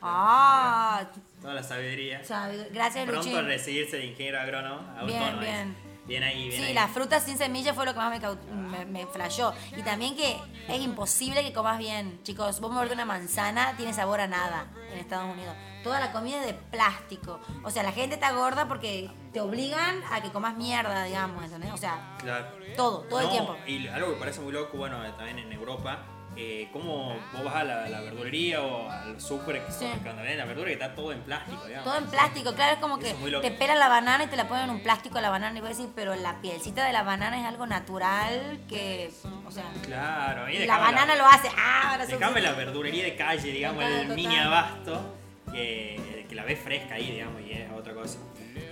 Ah, 0.00 1.04
Toda 1.40 1.54
la 1.54 1.62
sabiduría. 1.62 2.24
sabe- 2.24 2.68
gracias 2.72 3.04
Pronto 3.06 3.22
Luchín. 3.24 3.36
a 3.38 3.42
recibirse 3.42 3.98
de 3.98 4.06
ingeniero 4.06 4.40
agrónomo. 4.40 5.06
Bien, 5.06 5.38
bien. 5.40 5.91
Bien 6.06 6.22
ahí, 6.24 6.48
bien 6.48 6.60
Sí, 6.60 6.66
ahí. 6.68 6.74
las 6.74 6.90
frutas 6.90 7.22
sin 7.24 7.38
semillas 7.38 7.74
fue 7.76 7.84
lo 7.86 7.92
que 7.92 7.98
más 8.00 8.10
me, 8.20 8.54
me, 8.54 8.84
me 8.86 9.06
flashó. 9.06 9.54
Y 9.76 9.82
también 9.82 10.16
que 10.16 10.36
es 10.68 10.80
imposible 10.80 11.42
que 11.42 11.52
comas 11.52 11.78
bien. 11.78 12.20
Chicos, 12.24 12.60
vos 12.60 12.72
mordés 12.72 12.92
una 12.94 13.04
manzana, 13.04 13.74
tiene 13.76 13.92
sabor 13.92 14.20
a 14.20 14.26
nada 14.26 14.66
en 14.92 14.98
Estados 14.98 15.32
Unidos. 15.32 15.54
Toda 15.84 16.00
la 16.00 16.12
comida 16.12 16.40
es 16.40 16.46
de 16.46 16.54
plástico. 16.54 17.40
O 17.64 17.70
sea, 17.70 17.82
la 17.82 17.92
gente 17.92 18.14
está 18.16 18.32
gorda 18.32 18.66
porque 18.68 19.10
te 19.32 19.40
obligan 19.40 20.00
a 20.12 20.20
que 20.20 20.30
comas 20.30 20.56
mierda, 20.56 21.04
digamos, 21.04 21.44
¿entendés? 21.44 21.72
O 21.72 21.76
sea, 21.76 22.16
Claro. 22.18 22.46
todo, 22.76 23.00
todo 23.02 23.20
el 23.20 23.30
tiempo. 23.30 23.56
Y 23.66 23.86
algo 23.88 24.14
que 24.14 24.18
parece 24.20 24.40
muy 24.40 24.52
loco, 24.52 24.76
bueno, 24.78 25.00
también 25.16 25.38
en 25.38 25.52
Europa, 25.52 26.00
eh, 26.36 26.68
cómo 26.72 27.14
vos 27.32 27.44
vas 27.44 27.54
a 27.56 27.64
la, 27.64 27.88
la 27.88 28.00
verdulería 28.00 28.62
o 28.62 28.90
al 28.90 29.20
súper 29.20 29.62
que 29.64 29.70
Sí. 29.72 29.86
la 30.04 30.44
verdura 30.46 30.66
que 30.68 30.72
está 30.72 30.94
todo 30.94 31.12
en 31.12 31.20
plástico, 31.20 31.64
digamos. 31.66 31.84
Todo 31.84 31.98
en 31.98 32.06
plástico, 32.06 32.54
claro, 32.54 32.72
es 32.74 32.78
como 32.78 32.98
Eso 32.98 33.18
que 33.20 33.36
es 33.36 33.42
te 33.42 33.50
pelan 33.50 33.78
la 33.78 33.88
banana 33.88 34.24
y 34.24 34.26
te 34.28 34.36
la 34.36 34.48
ponen 34.48 34.64
en 34.64 34.70
un 34.70 34.82
plástico 34.82 35.18
a 35.18 35.20
la 35.20 35.30
banana 35.30 35.56
y 35.58 35.60
voy 35.60 35.68
a 35.68 35.74
decir, 35.74 35.88
pero 35.94 36.14
la 36.14 36.40
pielcita 36.40 36.84
de 36.86 36.92
la 36.92 37.02
banana 37.02 37.38
es 37.40 37.46
algo 37.46 37.66
natural 37.66 38.60
que, 38.68 39.10
o 39.46 39.50
sea, 39.50 39.64
Claro, 39.82 40.48
y 40.48 40.64
la 40.66 40.78
banana 40.78 41.14
lo 41.16 41.26
hace. 41.26 41.48
Ah, 41.56 41.90
ahora 41.92 42.06
Dejame 42.06 42.40
la 42.40 42.52
verdulería 42.52 43.04
de 43.04 43.14
calle, 43.16 43.52
digamos, 43.52 43.82
Total, 43.84 43.92
el 44.00 44.02
total. 44.08 44.16
mini 44.16 44.36
abasto, 44.38 45.14
que, 45.52 46.24
que 46.28 46.34
la 46.34 46.44
ves 46.44 46.58
fresca 46.60 46.94
ahí, 46.94 47.10
digamos, 47.12 47.42
y 47.42 47.52
es 47.52 47.70
otra 47.72 47.92
cosa. 47.92 48.18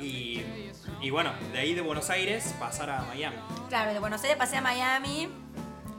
Y, 0.00 0.42
y 1.02 1.10
bueno, 1.10 1.30
de 1.52 1.58
ahí 1.58 1.74
de 1.74 1.82
Buenos 1.82 2.08
Aires 2.10 2.54
pasar 2.58 2.88
a 2.90 3.02
Miami. 3.02 3.36
Claro, 3.68 3.92
de 3.92 3.98
Buenos 3.98 4.22
Aires 4.22 4.36
pasé 4.38 4.56
a 4.56 4.60
Miami. 4.62 5.28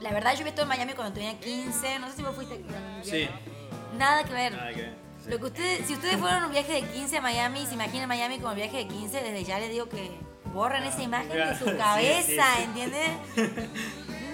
La 0.01 0.11
verdad, 0.11 0.33
yo 0.35 0.45
estado 0.45 0.63
en 0.63 0.67
Miami 0.69 0.93
cuando 0.93 1.13
tenía 1.13 1.39
15. 1.39 1.99
No 1.99 2.09
sé 2.09 2.17
si 2.17 2.23
vos 2.23 2.35
fuiste. 2.35 2.63
Sí. 3.03 3.29
Nada 3.97 4.23
que 4.23 4.33
ver. 4.33 4.51
Nada 4.53 4.73
que 4.73 4.81
ver. 4.81 4.95
Sí. 5.23 5.29
Lo 5.29 5.37
que 5.37 5.45
ustedes, 5.45 5.87
si 5.87 5.93
ustedes 5.93 6.17
fueron 6.17 6.43
a 6.43 6.45
un 6.47 6.51
viaje 6.51 6.73
de 6.73 6.81
15 6.81 7.17
a 7.17 7.21
Miami 7.21 7.65
se 7.67 7.75
imaginan 7.75 8.09
Miami 8.09 8.37
como 8.37 8.49
el 8.51 8.55
viaje 8.55 8.77
de 8.77 8.87
15, 8.87 9.21
desde 9.21 9.43
ya 9.43 9.59
les 9.59 9.69
digo 9.69 9.87
que 9.87 10.09
borren 10.45 10.83
esa 10.83 11.03
imagen 11.03 11.29
de 11.29 11.55
su 11.59 11.65
cabeza, 11.77 12.23
sí, 12.25 12.33
sí. 12.57 12.63
¿entiendes? 12.63 13.09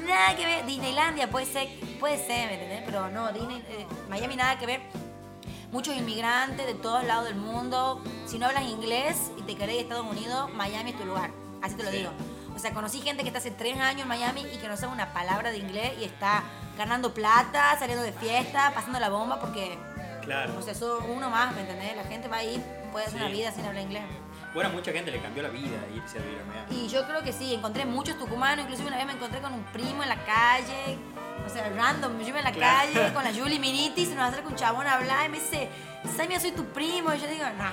Nada 0.07 0.35
que 0.37 0.45
ver. 0.45 0.65
Disneylandia 0.65 1.29
puede 1.29 1.45
ser, 1.45 1.67
puede 1.99 2.17
ser, 2.17 2.47
¿me 2.47 2.53
entendés? 2.53 2.83
Pero 2.85 3.09
no, 3.09 3.33
Disney, 3.33 3.57
eh, 3.67 3.85
Miami 4.09 4.37
nada 4.37 4.57
que 4.57 4.65
ver. 4.65 4.81
Muchos 5.73 5.97
inmigrantes 5.97 6.65
de 6.65 6.75
todos 6.75 7.03
lados 7.03 7.25
del 7.25 7.35
mundo. 7.35 8.01
Si 8.25 8.39
no 8.39 8.45
hablas 8.45 8.63
inglés 8.63 9.17
y 9.37 9.41
te 9.41 9.55
querés 9.55 9.79
a 9.79 9.81
Estados 9.81 10.05
Unidos, 10.05 10.49
Miami 10.53 10.91
es 10.91 10.97
tu 10.97 11.03
lugar. 11.03 11.31
Así 11.61 11.75
te 11.75 11.83
lo 11.83 11.91
digo. 11.91 12.11
O 12.57 12.59
sea, 12.59 12.73
conocí 12.73 13.01
gente 13.01 13.21
que 13.21 13.29
está 13.29 13.37
hace 13.37 13.51
tres 13.51 13.79
años 13.79 14.01
en 14.01 14.07
Miami 14.07 14.41
y 14.51 14.57
que 14.57 14.67
no 14.67 14.75
sabe 14.75 14.91
una 14.91 15.13
palabra 15.13 15.51
de 15.51 15.59
inglés 15.59 15.93
y 15.99 16.05
está 16.05 16.41
ganando 16.75 17.13
plata, 17.13 17.77
saliendo 17.77 18.03
de 18.03 18.11
fiesta, 18.13 18.71
pasando 18.73 18.99
la 18.99 19.09
bomba 19.09 19.39
porque, 19.39 19.77
Claro. 20.23 20.57
o 20.57 20.61
sea, 20.63 20.73
sos 20.73 21.03
uno 21.07 21.29
más, 21.29 21.53
¿me 21.53 21.61
entendés? 21.61 21.95
La 21.95 22.03
gente 22.05 22.27
va 22.27 22.37
ahí, 22.37 22.59
puede 22.91 23.05
hacer 23.05 23.19
Sí. 23.19 23.25
una 23.25 23.31
vida 23.31 23.51
sin 23.51 23.63
hablar 23.63 23.83
inglés. 23.83 24.03
Bueno, 24.55 24.71
mucha 24.71 24.91
gente 24.91 25.11
le 25.11 25.21
cambió 25.21 25.43
la 25.43 25.49
vida 25.49 25.77
irse 25.95 26.17
a 26.17 26.21
vivir 26.23 26.39
a 26.41 26.45
Miami. 26.45 26.75
Y 26.85 26.87
yo 26.89 27.05
creo 27.05 27.21
que 27.21 27.31
sí, 27.31 27.53
encontré 27.53 27.85
muchos 27.85 28.17
tucumanos, 28.17 28.63
inclusive 28.63 28.87
una 28.87 28.97
vez 28.97 29.05
me 29.05 29.13
encontré 29.13 29.39
con 29.39 29.53
un 29.53 29.63
primo 29.65 30.01
en 30.01 30.09
la 30.09 30.17
calle, 30.25 30.97
o 31.45 31.49
sea, 31.49 31.69
random, 31.69 32.19
yo 32.19 32.27
iba 32.29 32.39
en 32.39 32.43
la 32.43 32.51
Claro. 32.53 32.89
calle 32.91 33.13
con 33.13 33.23
la 33.23 33.31
Julie 33.33 33.59
Miniti, 33.59 34.03
se 34.07 34.15
nos 34.15 34.29
acerca 34.29 34.47
un 34.49 34.55
chabón 34.55 34.87
a 34.87 34.95
hablar 34.95 35.27
y 35.27 35.29
me 35.29 35.39
dice, 35.39 35.69
Samia, 36.15 36.39
soy 36.39 36.53
tu 36.53 36.65
primo, 36.69 37.13
y 37.13 37.19
yo 37.19 37.27
digo, 37.27 37.45
no, 37.55 37.69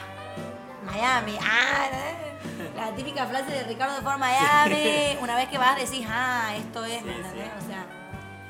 Miami, 0.85 1.37
ah, 1.41 1.89
¿eh? 1.93 2.73
la 2.77 2.95
típica 2.95 3.27
frase 3.27 3.51
de 3.51 3.65
Ricardo 3.65 3.95
de 3.97 4.03
Ford 4.03 4.19
Miami, 4.19 5.17
una 5.21 5.37
vez 5.37 5.49
que 5.49 5.59
vas 5.59 5.77
decís, 5.77 6.07
ah, 6.09 6.55
esto 6.57 6.85
es, 6.85 7.03
¿me 7.03 7.13
Sí, 7.13 7.19
entendés? 7.19 7.47
sí. 7.59 7.65
O 7.65 7.69
sea, 7.69 7.87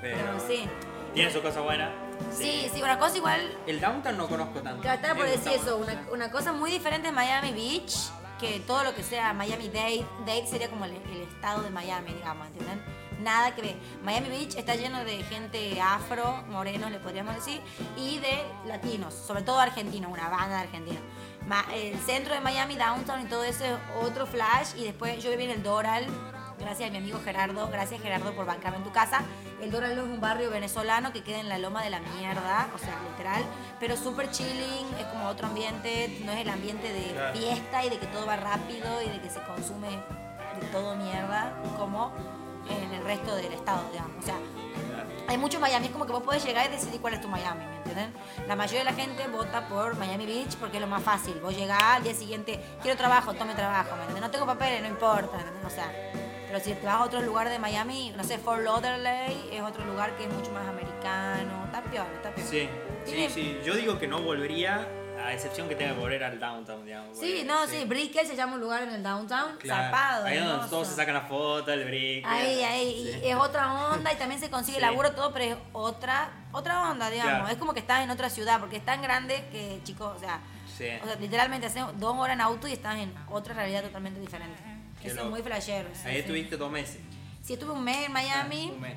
Pero, 0.01 0.17
pero 0.19 0.41
sí. 0.47 0.69
Tiene 1.15 1.31
su 1.33 1.41
cosa 1.43 1.61
buena. 1.61 1.91
Sí, 2.37 2.69
sí, 2.73 2.83
una 2.83 2.99
cosa 2.99 3.17
igual, 3.17 3.57
El 3.67 3.81
downtown 3.81 4.17
no 4.17 4.29
conozco 4.29 4.61
tanto. 4.61 4.89
Estaba 4.89 5.15
por 5.15 5.27
decir 5.27 5.53
eso, 5.53 5.77
una, 5.77 6.01
una 6.13 6.31
cosa 6.31 6.53
muy 6.53 6.71
diferente 6.71 7.09
en 7.09 7.15
Miami 7.15 7.53
Beach, 7.53 7.95
que 8.41 8.61
todo 8.61 8.83
lo 8.85 8.95
que 8.95 9.03
sea 9.03 9.33
Miami 9.33 9.69
Dade, 9.69 10.05
Dade 10.27 10.47
sería 10.47 10.69
como 10.69 10.85
el, 10.85 10.93
el 10.93 11.23
estado 11.23 11.63
de 11.63 11.71
Miami, 11.71 12.13
digamos, 12.13 12.47
¿entienden? 12.49 12.83
Nada 13.21 13.55
que 13.55 13.63
ver. 13.63 13.77
Miami 14.03 14.29
Beach 14.29 14.57
está 14.57 14.75
lleno 14.75 15.05
de 15.05 15.23
gente 15.25 15.81
afro, 15.81 16.43
morenos, 16.49 16.91
le 16.91 16.99
podríamos 16.99 17.35
decir, 17.37 17.61
y 17.97 18.19
de 18.19 18.43
latinos, 18.67 19.15
sobre 19.15 19.43
todo 19.43 19.59
argentinos, 19.61 20.11
una 20.11 20.29
banda 20.29 20.57
de 20.57 20.63
argentinos. 20.63 21.03
El 21.75 21.99
centro 22.01 22.35
de 22.35 22.41
Miami, 22.41 22.77
downtown 22.77 23.21
y 23.21 23.25
todo 23.27 23.45
eso 23.45 23.65
es 23.65 23.75
otro 24.01 24.27
flash, 24.27 24.75
y 24.77 24.85
después 24.85 25.23
yo 25.23 25.31
viví 25.31 25.45
en 25.45 25.51
el 25.51 25.63
Doral, 25.63 26.07
gracias 26.59 26.89
a 26.89 26.93
mi 26.93 26.99
amigo 26.99 27.21
Gerardo, 27.23 27.69
gracias 27.69 28.01
Gerardo 28.01 28.33
por 28.35 28.47
bancarme 28.47 28.79
en 28.79 28.85
tu 28.85 28.93
casa. 28.93 29.21
El 29.61 29.71
Doral 29.71 29.93
es 29.93 29.99
un 29.99 30.21
barrio 30.21 30.51
venezolano 30.51 31.13
que 31.13 31.23
queda 31.23 31.39
en 31.39 31.49
la 31.49 31.59
loma 31.59 31.83
de 31.83 31.91
la 31.91 32.01
mierda, 32.01 32.69
o 32.75 32.79
sea, 32.79 32.99
literal, 33.11 33.43
pero 33.79 33.97
súper 33.97 34.31
chilling, 34.31 34.87
es 34.99 35.07
como 35.13 35.29
otro 35.29 35.47
ambiente, 35.49 36.21
no 36.25 36.33
es 36.33 36.39
el 36.41 36.49
ambiente 36.49 36.93
de 36.93 37.15
fiesta 37.35 37.85
y 37.85 37.91
de 37.91 37.99
que 37.99 38.07
todo 38.07 38.27
va 38.27 38.37
rápido 38.37 39.03
y 39.03 39.11
de 39.11 39.21
que 39.21 39.29
se 39.29 39.41
consume 39.43 39.91
de 39.91 40.67
todo 40.73 40.97
mierda, 40.97 41.53
como 41.79 42.13
en 42.69 42.93
el 42.95 43.05
resto 43.05 43.37
del 43.37 43.53
estado, 43.53 43.83
digamos. 43.91 44.17
O 44.19 44.23
sea, 44.23 44.37
Claro. 44.37 44.64
Hay 45.27 45.39
muchos 45.39 45.61
Miami, 45.61 45.87
es 45.87 45.93
como 45.93 46.07
que 46.07 46.13
vos 46.13 46.23
podés 46.23 46.45
llegar 46.45 46.67
y 46.67 46.73
decidir 46.73 47.01
cuál 47.01 47.15
es 47.15 47.21
tu 47.21 47.29
Miami, 47.29 47.65
¿me 47.65 47.77
entienden? 47.77 48.13
La 48.47 48.57
mayoría 48.57 48.81
de 48.81 48.85
la 48.85 48.95
gente 48.95 49.27
vota 49.29 49.69
por 49.69 49.97
Miami 49.97 50.27
Beach 50.27 50.57
porque 50.57 50.77
es 50.77 50.81
lo 50.81 50.87
más 50.87 51.03
fácil. 51.03 51.35
Vos 51.41 51.57
llegás 51.57 51.83
al 51.83 52.03
día 52.03 52.15
siguiente, 52.15 52.61
quiero 52.83 52.97
trabajo, 52.97 53.35
tome 53.35 53.55
trabajo, 53.55 53.97
¿me? 53.97 54.21
No 54.21 54.31
tengo 54.31 54.47
papeles, 54.47 54.83
no 54.83 54.89
importa, 54.89 55.39
¿me? 55.39 55.67
O 55.67 55.71
sea, 55.71 55.91
pero 56.47 56.61
si 56.61 56.75
te 56.75 56.87
vas 56.87 56.97
a 56.97 57.05
otro 57.05 57.21
lugar 57.23 57.49
de 57.49 57.59
Miami, 57.59 58.13
no 58.17 58.23
sé, 58.23 58.39
Fort 58.39 58.63
Lauderdale 58.63 59.35
es 59.51 59.63
otro 59.63 59.85
lugar 59.85 60.17
que 60.17 60.25
es 60.25 60.33
mucho 60.33 60.53
más 60.53 60.69
americano, 60.69 61.65
está 61.65 61.83
peor, 61.83 62.07
está 62.15 62.35
peor. 62.35 62.47
Sí, 62.47 62.69
sí, 63.05 63.29
sí. 63.29 63.61
Yo 63.65 63.75
digo 63.75 63.99
que 63.99 64.07
no 64.07 64.21
volvería, 64.21 64.87
a 65.25 65.33
excepción 65.33 65.69
que 65.69 65.75
tenga 65.75 65.95
que 65.95 66.01
volver 66.01 66.23
al 66.23 66.39
downtown, 66.39 66.85
digamos. 66.85 67.19
Sí, 67.19 67.27
porque- 67.39 67.45
no, 67.45 67.67
sí, 67.67 67.85
Brickell 67.85 68.27
se 68.27 68.37
llama 68.37 68.55
un 68.55 68.61
lugar 68.61 68.83
en 68.83 68.91
el 68.91 69.03
downtown, 69.03 69.57
Claro. 69.59 69.83
zarpado. 69.85 70.27
Ahí 70.27 70.37
es 70.39 70.45
donde 70.45 70.69
todos 70.69 70.89
se 70.89 70.95
sacan 70.95 71.15
la 71.15 71.23
foto, 71.23 71.73
el 71.73 71.85
brick. 71.85 72.27
Ahí, 72.27 72.63
ahí, 72.63 73.11
Sí. 73.15 73.21
y 73.25 73.29
es 73.31 73.37
otra 73.37 73.91
onda 73.93 74.13
y 74.13 74.17
también 74.17 74.41
se 74.41 74.51
consigue 74.51 74.77
Sí. 74.79 74.83
laburo 74.83 75.13
todo, 75.13 75.33
pero 75.33 75.45
es 75.45 75.57
otra, 75.73 76.31
otra 76.53 76.91
onda, 76.91 77.09
digamos. 77.11 77.33
Claro. 77.35 77.49
Es 77.49 77.57
como 77.59 77.73
que 77.73 77.81
estás 77.81 78.03
en 78.03 78.11
otra 78.11 78.29
ciudad, 78.31 78.61
porque 78.61 78.77
es 78.77 78.85
tan 78.85 79.01
grande 79.03 79.45
que, 79.51 79.81
chicos, 79.85 80.17
o 80.17 80.19
sea, 80.21 80.41
Sí. 80.77 80.87
o 81.03 81.07
sea 81.07 81.17
literalmente 81.17 81.67
haces 81.69 81.85
dos 81.97 82.17
horas 82.17 82.35
en 82.35 82.41
auto 82.41 82.69
y 82.69 82.73
estás 82.73 82.97
en 82.97 83.15
otra 83.31 83.55
realidad 83.55 83.83
totalmente 83.83 84.21
diferente. 84.21 84.59
Qué 85.01 85.09
Eso 85.09 85.17
loco. 85.17 85.27
es 85.29 85.31
muy 85.33 85.43
flashero. 85.43 85.89
sí, 85.95 86.01
Ahí 86.09 86.15
sí. 86.15 86.21
estuviste 86.21 86.57
dos 86.57 86.71
meses. 86.71 86.99
Sí, 87.43 87.53
estuve 87.55 87.73
un 87.73 87.85
mes 87.85 88.07
en 88.07 88.13
Miami, 88.13 88.69
Ah, 88.71 88.75
un 88.75 88.81
mes. 88.81 88.97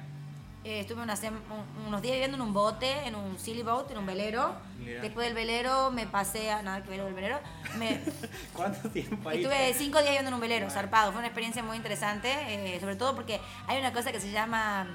Eh, 0.67 0.79
estuve 0.81 1.01
una 1.01 1.13
un- 1.13 1.87
unos 1.87 2.01
días 2.01 2.13
viviendo 2.13 2.35
en 2.35 2.41
un 2.41 2.53
bote, 2.53 2.91
en 3.07 3.15
un 3.15 3.39
silly 3.39 3.63
boat, 3.63 3.89
en 3.91 3.97
un 3.99 4.05
velero. 4.05 4.53
Mira. 4.79 5.01
Después 5.01 5.25
del 5.27 5.33
velero 5.35 5.91
me 5.91 6.05
pasé 6.07 6.51
a, 6.51 6.61
nada 6.61 6.83
que 6.83 6.89
ver 6.89 6.99
el 6.99 7.13
velero, 7.13 7.39
me, 7.77 8.01
¿Cuánto 8.53 8.89
tiempo 8.89 9.29
ahí? 9.29 9.43
Estuve 9.43 9.73
cinco 9.73 9.97
días 9.99 10.09
viviendo 10.11 10.29
en 10.29 10.33
un 10.33 10.39
velero, 10.41 10.69
zarpado. 10.69 11.11
Fue 11.11 11.19
una 11.19 11.27
experiencia 11.27 11.63
muy 11.63 11.77
interesante, 11.77 12.29
eh, 12.75 12.79
sobre 12.81 12.95
todo 12.97 13.15
porque 13.15 13.39
hay 13.67 13.79
una 13.79 13.93
cosa 13.93 14.11
que 14.11 14.19
se 14.19 14.31
llama, 14.31 14.87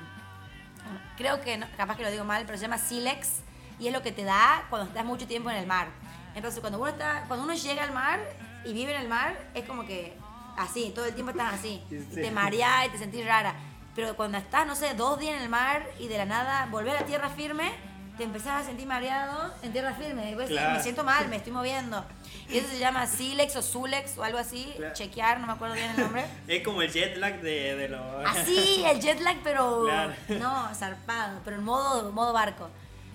creo 1.16 1.40
que, 1.40 1.56
no- 1.58 1.66
capaz 1.76 1.96
que 1.96 2.02
lo 2.02 2.10
digo 2.10 2.24
mal, 2.24 2.44
pero 2.46 2.58
se 2.58 2.62
llama 2.62 2.78
Silex 2.78 3.40
y 3.78 3.86
es 3.86 3.92
lo 3.92 4.02
que 4.02 4.12
te 4.12 4.24
da 4.24 4.66
cuando 4.70 4.88
estás 4.88 5.04
mucho 5.04 5.26
tiempo 5.26 5.50
en 5.50 5.56
el 5.56 5.66
mar. 5.66 5.88
Entonces, 6.34 6.60
cuando 6.60 6.78
uno, 6.78 6.88
está, 6.88 7.24
cuando 7.28 7.44
uno 7.44 7.54
llega 7.54 7.82
al 7.84 7.92
mar 7.92 8.20
y 8.64 8.72
vive 8.72 8.94
en 8.94 9.02
el 9.02 9.08
mar, 9.08 9.36
es 9.54 9.64
como 9.66 9.84
que 9.86 10.16
así, 10.56 10.92
todo 10.94 11.04
el 11.06 11.14
tiempo 11.14 11.30
estás 11.30 11.54
así. 11.54 11.82
y 11.90 11.94
Sí. 12.14 12.20
te 12.20 12.30
mareás 12.30 12.86
y 12.86 12.90
te 12.90 12.98
sentís 12.98 13.26
rara. 13.26 13.54
Pero 13.94 14.16
cuando 14.16 14.38
estás, 14.38 14.66
no 14.66 14.74
sé, 14.74 14.94
dos 14.94 15.18
días 15.18 15.36
en 15.36 15.42
el 15.42 15.48
mar 15.48 15.86
y 15.98 16.08
de 16.08 16.18
la 16.18 16.24
nada 16.24 16.66
volver 16.70 16.96
a 16.96 17.04
tierra 17.04 17.28
firme, 17.28 17.72
te 18.16 18.24
empezás 18.24 18.62
a 18.62 18.64
sentir 18.66 18.86
mareado 18.86 19.52
en 19.62 19.72
tierra 19.72 19.94
firme. 19.94 20.34
Decís, 20.34 20.48
Claro. 20.50 20.74
me 20.76 20.82
siento 20.82 21.04
mal, 21.04 21.28
me 21.28 21.36
estoy 21.36 21.52
moviendo. 21.52 22.04
Y 22.48 22.58
eso 22.58 22.68
se 22.68 22.78
llama 22.78 23.06
Silex 23.06 23.56
o 23.56 23.62
Zulex 23.62 24.16
o 24.18 24.24
algo 24.24 24.38
así. 24.38 24.72
Claro. 24.76 24.94
Chequear, 24.94 25.40
no 25.40 25.46
me 25.46 25.52
acuerdo 25.54 25.74
bien 25.74 25.90
el 25.90 26.00
nombre. 26.00 26.24
Es 26.48 26.62
como 26.64 26.82
el 26.82 26.90
jet 26.92 27.16
lag 27.16 27.40
de, 27.40 27.76
de 27.76 27.88
los. 27.88 28.00
Así, 28.26 28.82
el 28.86 29.00
jet 29.00 29.20
lag, 29.20 29.36
pero 29.44 29.84
Claro. 29.86 30.12
no, 30.38 30.74
zarpado, 30.74 31.40
pero 31.44 31.56
en 31.56 31.64
modo, 31.64 32.12
modo 32.12 32.32
barco. 32.32 32.68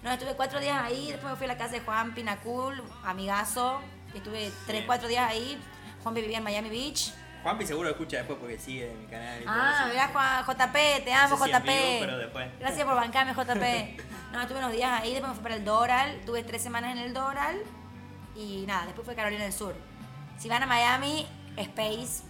No, 0.03 0.11
estuve 0.11 0.33
cuatro 0.35 0.59
días 0.59 0.77
ahí, 0.81 1.07
después 1.11 1.31
me 1.31 1.35
fui 1.37 1.45
a 1.45 1.49
la 1.49 1.57
casa 1.57 1.73
de 1.73 1.79
Juan 1.81 2.13
Pinacul, 2.13 2.81
amigazo. 3.03 3.79
Estuve 4.13 4.51
tres, 4.67 4.83
cuatro 4.85 5.07
días 5.07 5.29
ahí. 5.29 5.59
Juan 6.03 6.13
vivía 6.15 6.37
en 6.37 6.43
Miami 6.43 6.69
Beach. 6.69 7.13
Juanpi 7.47 7.65
seguro 7.65 7.89
escucha 7.89 8.17
después 8.17 8.37
porque 8.41 8.59
sigue 8.59 8.93
mi 8.99 9.05
canal. 9.05 9.41
y 9.41 9.45
todo 9.45 9.53
Ah, 9.55 9.75
eso. 9.79 9.89
mirá 9.93 10.07
Juan, 10.09 10.45
JP, 10.45 11.03
te 11.05 11.13
amo 11.13 11.29
No 11.29 11.37
sé 11.37 11.43
si 11.45 11.49
en 11.51 11.61
JP. 11.63 11.67
vivo, 11.69 11.99
pero 12.01 12.17
después. 12.17 12.47
Gracias 12.59 12.85
por 12.85 12.95
bancarme 12.95 13.33
JP. 13.33 14.01
No, 14.33 14.41
estuve 14.41 14.59
unos 14.59 14.73
días 14.73 15.01
ahí, 15.01 15.11
después 15.13 15.29
me 15.29 15.35
fui 15.35 15.43
para 15.43 15.55
el 15.55 15.63
Doral, 15.63 16.19
tuve 16.25 16.43
tres 16.43 16.61
semanas 16.61 16.91
en 16.91 16.97
el 16.97 17.13
Doral 17.13 17.55
y 18.35 18.65
nada, 18.67 18.85
después 18.85 19.05
fue 19.05 19.15
Carolina 19.15 19.43
del 19.45 19.53
Sur. 19.53 19.73
Si 20.37 20.49
van 20.49 20.61
a 20.61 20.65
Miami, 20.65 21.25
Space, 21.55 22.23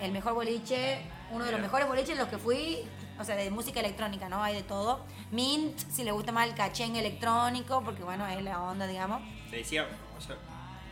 el 0.00 0.10
mejor 0.10 0.34
boliche, 0.34 1.00
uno 1.30 1.44
de 1.44 1.52
los 1.52 1.60
mejores 1.60 1.86
boliches 1.86 2.10
en 2.10 2.18
los 2.18 2.26
que 2.28 2.36
fui, 2.38 2.80
o 3.20 3.24
sea, 3.24 3.36
de 3.36 3.48
música 3.52 3.78
electrónica, 3.78 4.28
¿no? 4.28 4.42
Hay 4.42 4.56
de 4.56 4.64
todo. 4.64 5.04
Mint, 5.30 5.78
si 5.92 6.02
le 6.02 6.10
gusta 6.10 6.32
más 6.32 6.48
el 6.48 6.54
cachén 6.56 6.96
electrónico, 6.96 7.80
porque 7.84 8.02
bueno, 8.02 8.26
es 8.26 8.42
la 8.42 8.60
onda, 8.60 8.88
digamos. 8.88 9.22
Te 9.50 9.58
decía, 9.58 9.86
o 10.18 10.20
sea, 10.20 10.34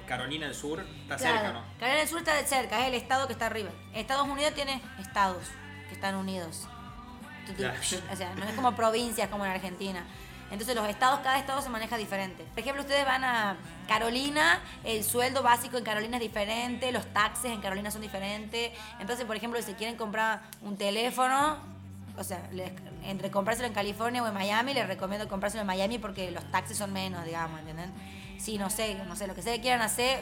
Carolina 0.06 0.46
del 0.46 0.54
Sur 0.54 0.80
está 0.80 1.16
Claro, 1.16 1.36
cerca, 1.36 1.52
¿no? 1.52 1.62
Carolina 1.78 2.00
del 2.00 2.08
Sur 2.08 2.18
está 2.18 2.34
de 2.34 2.46
cerca, 2.46 2.80
es 2.80 2.88
el 2.88 2.94
estado 2.94 3.26
que 3.26 3.32
está 3.32 3.46
arriba. 3.46 3.70
Estados 3.94 4.26
Unidos 4.26 4.54
tiene 4.54 4.80
estados 5.00 5.44
que 5.88 5.94
están 5.94 6.14
unidos. 6.14 6.66
Claro. 7.56 7.78
O 8.12 8.16
sea, 8.16 8.34
no 8.34 8.44
es 8.44 8.54
como 8.54 8.74
provincias 8.74 9.28
como 9.28 9.44
en 9.44 9.52
Argentina. 9.52 10.04
Entonces 10.52 10.76
los 10.76 10.86
estados, 10.86 11.20
cada 11.20 11.38
estado 11.38 11.62
se 11.62 11.70
maneja 11.70 11.96
diferente. 11.96 12.44
Por 12.44 12.58
ejemplo, 12.60 12.82
ustedes 12.82 13.06
van 13.06 13.24
a 13.24 13.56
Carolina, 13.88 14.60
el 14.84 15.02
sueldo 15.02 15.42
básico 15.42 15.78
en 15.78 15.84
Carolina 15.84 16.18
es 16.18 16.22
diferente, 16.22 16.92
los 16.92 17.06
taxes 17.14 17.52
en 17.52 17.62
Carolina 17.62 17.90
son 17.90 18.02
diferentes. 18.02 18.70
Entonces, 19.00 19.24
por 19.24 19.34
ejemplo, 19.34 19.60
si 19.62 19.72
quieren 19.72 19.96
comprar 19.96 20.42
un 20.60 20.76
teléfono, 20.76 21.56
o 22.18 22.22
sea, 22.22 22.42
entre 23.04 23.30
comprárselo 23.30 23.66
en 23.66 23.72
California 23.72 24.22
o 24.22 24.28
en 24.28 24.34
Miami, 24.34 24.74
les 24.74 24.86
recomiendo 24.86 25.26
comprárselo 25.26 25.62
en 25.62 25.66
Miami 25.66 25.98
porque 25.98 26.30
los 26.30 26.44
taxes 26.50 26.76
son 26.76 26.92
menos, 26.92 27.24
digamos, 27.24 27.58
¿entienden? 27.60 27.90
Si 28.42 28.58
no 28.58 28.70
sé, 28.70 28.94
no 29.06 29.14
sé, 29.14 29.26
lo 29.26 29.34
que 29.34 29.40
ustedes 29.40 29.60
quieran 29.60 29.82
hacer, 29.82 30.20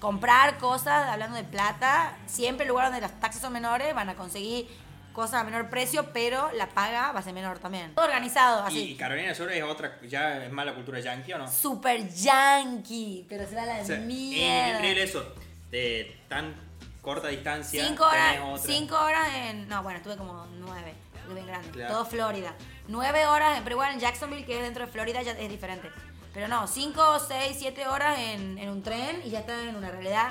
comprar 0.00 0.58
cosas, 0.58 1.08
hablando 1.08 1.36
de 1.36 1.44
plata, 1.44 2.16
siempre 2.26 2.64
el 2.64 2.70
lugar 2.70 2.86
donde 2.86 3.00
los 3.00 3.12
taxes 3.20 3.40
son 3.40 3.52
menores 3.52 3.94
van 3.94 4.08
a 4.08 4.14
conseguir 4.16 4.66
cosas 5.12 5.42
a 5.42 5.44
menor 5.44 5.70
precio, 5.70 6.12
pero 6.12 6.50
la 6.52 6.66
paga 6.70 7.12
va 7.12 7.20
a 7.20 7.22
ser 7.22 7.34
menor 7.34 7.58
también. 7.60 7.94
Todo 7.94 8.06
organizado, 8.06 8.64
Y, 8.70 8.74
y 8.78 8.82
así. 8.84 8.96
Carolina 8.96 9.28
del 9.28 9.36
Sur 9.36 9.52
es 9.52 9.62
otra, 9.62 10.00
ya 10.08 10.44
es 10.44 10.50
más 10.50 10.66
la 10.66 10.74
cultura 10.74 10.98
yankee 10.98 11.34
o 11.34 11.38
no? 11.38 11.48
Super 11.50 12.08
yankee, 12.12 13.26
pero 13.28 13.46
será 13.46 13.64
la 13.66 13.80
O 13.80 13.84
sea, 13.84 13.98
mierda. 13.98 14.76
increíble 14.78 15.02
eso, 15.04 15.24
de 15.70 16.18
tan 16.28 16.54
corta 17.00 17.28
distancia. 17.28 17.84
Cinco 17.86 18.04
horas, 18.04 18.36
cinco 18.64 18.96
horas 18.98 19.28
en. 19.34 19.68
No, 19.68 19.82
bueno, 19.82 19.98
estuve 19.98 20.16
como 20.16 20.46
nueve. 20.58 20.94
Estuve 21.14 21.34
bien 21.34 21.46
grande. 21.46 21.70
Claro. 21.70 21.94
Todo 21.94 22.04
Florida. 22.06 22.54
Nueve 22.88 23.26
horas, 23.26 23.60
pero 23.62 23.74
igual 23.76 23.92
en 23.92 24.00
Jacksonville, 24.00 24.44
que 24.44 24.56
es 24.56 24.62
dentro 24.62 24.84
de 24.86 24.90
Florida, 24.90 25.22
ya 25.22 25.32
es 25.32 25.48
diferente. 25.48 25.88
Pero 26.34 26.48
no, 26.48 26.66
cinco, 26.66 27.18
seis, 27.26 27.56
siete 27.58 27.86
horas 27.86 28.18
en, 28.18 28.58
en 28.58 28.68
un 28.70 28.82
tren 28.82 29.20
y 29.24 29.30
ya 29.30 29.40
estás 29.40 29.62
en 29.64 29.76
una 29.76 29.90
realidad. 29.90 30.30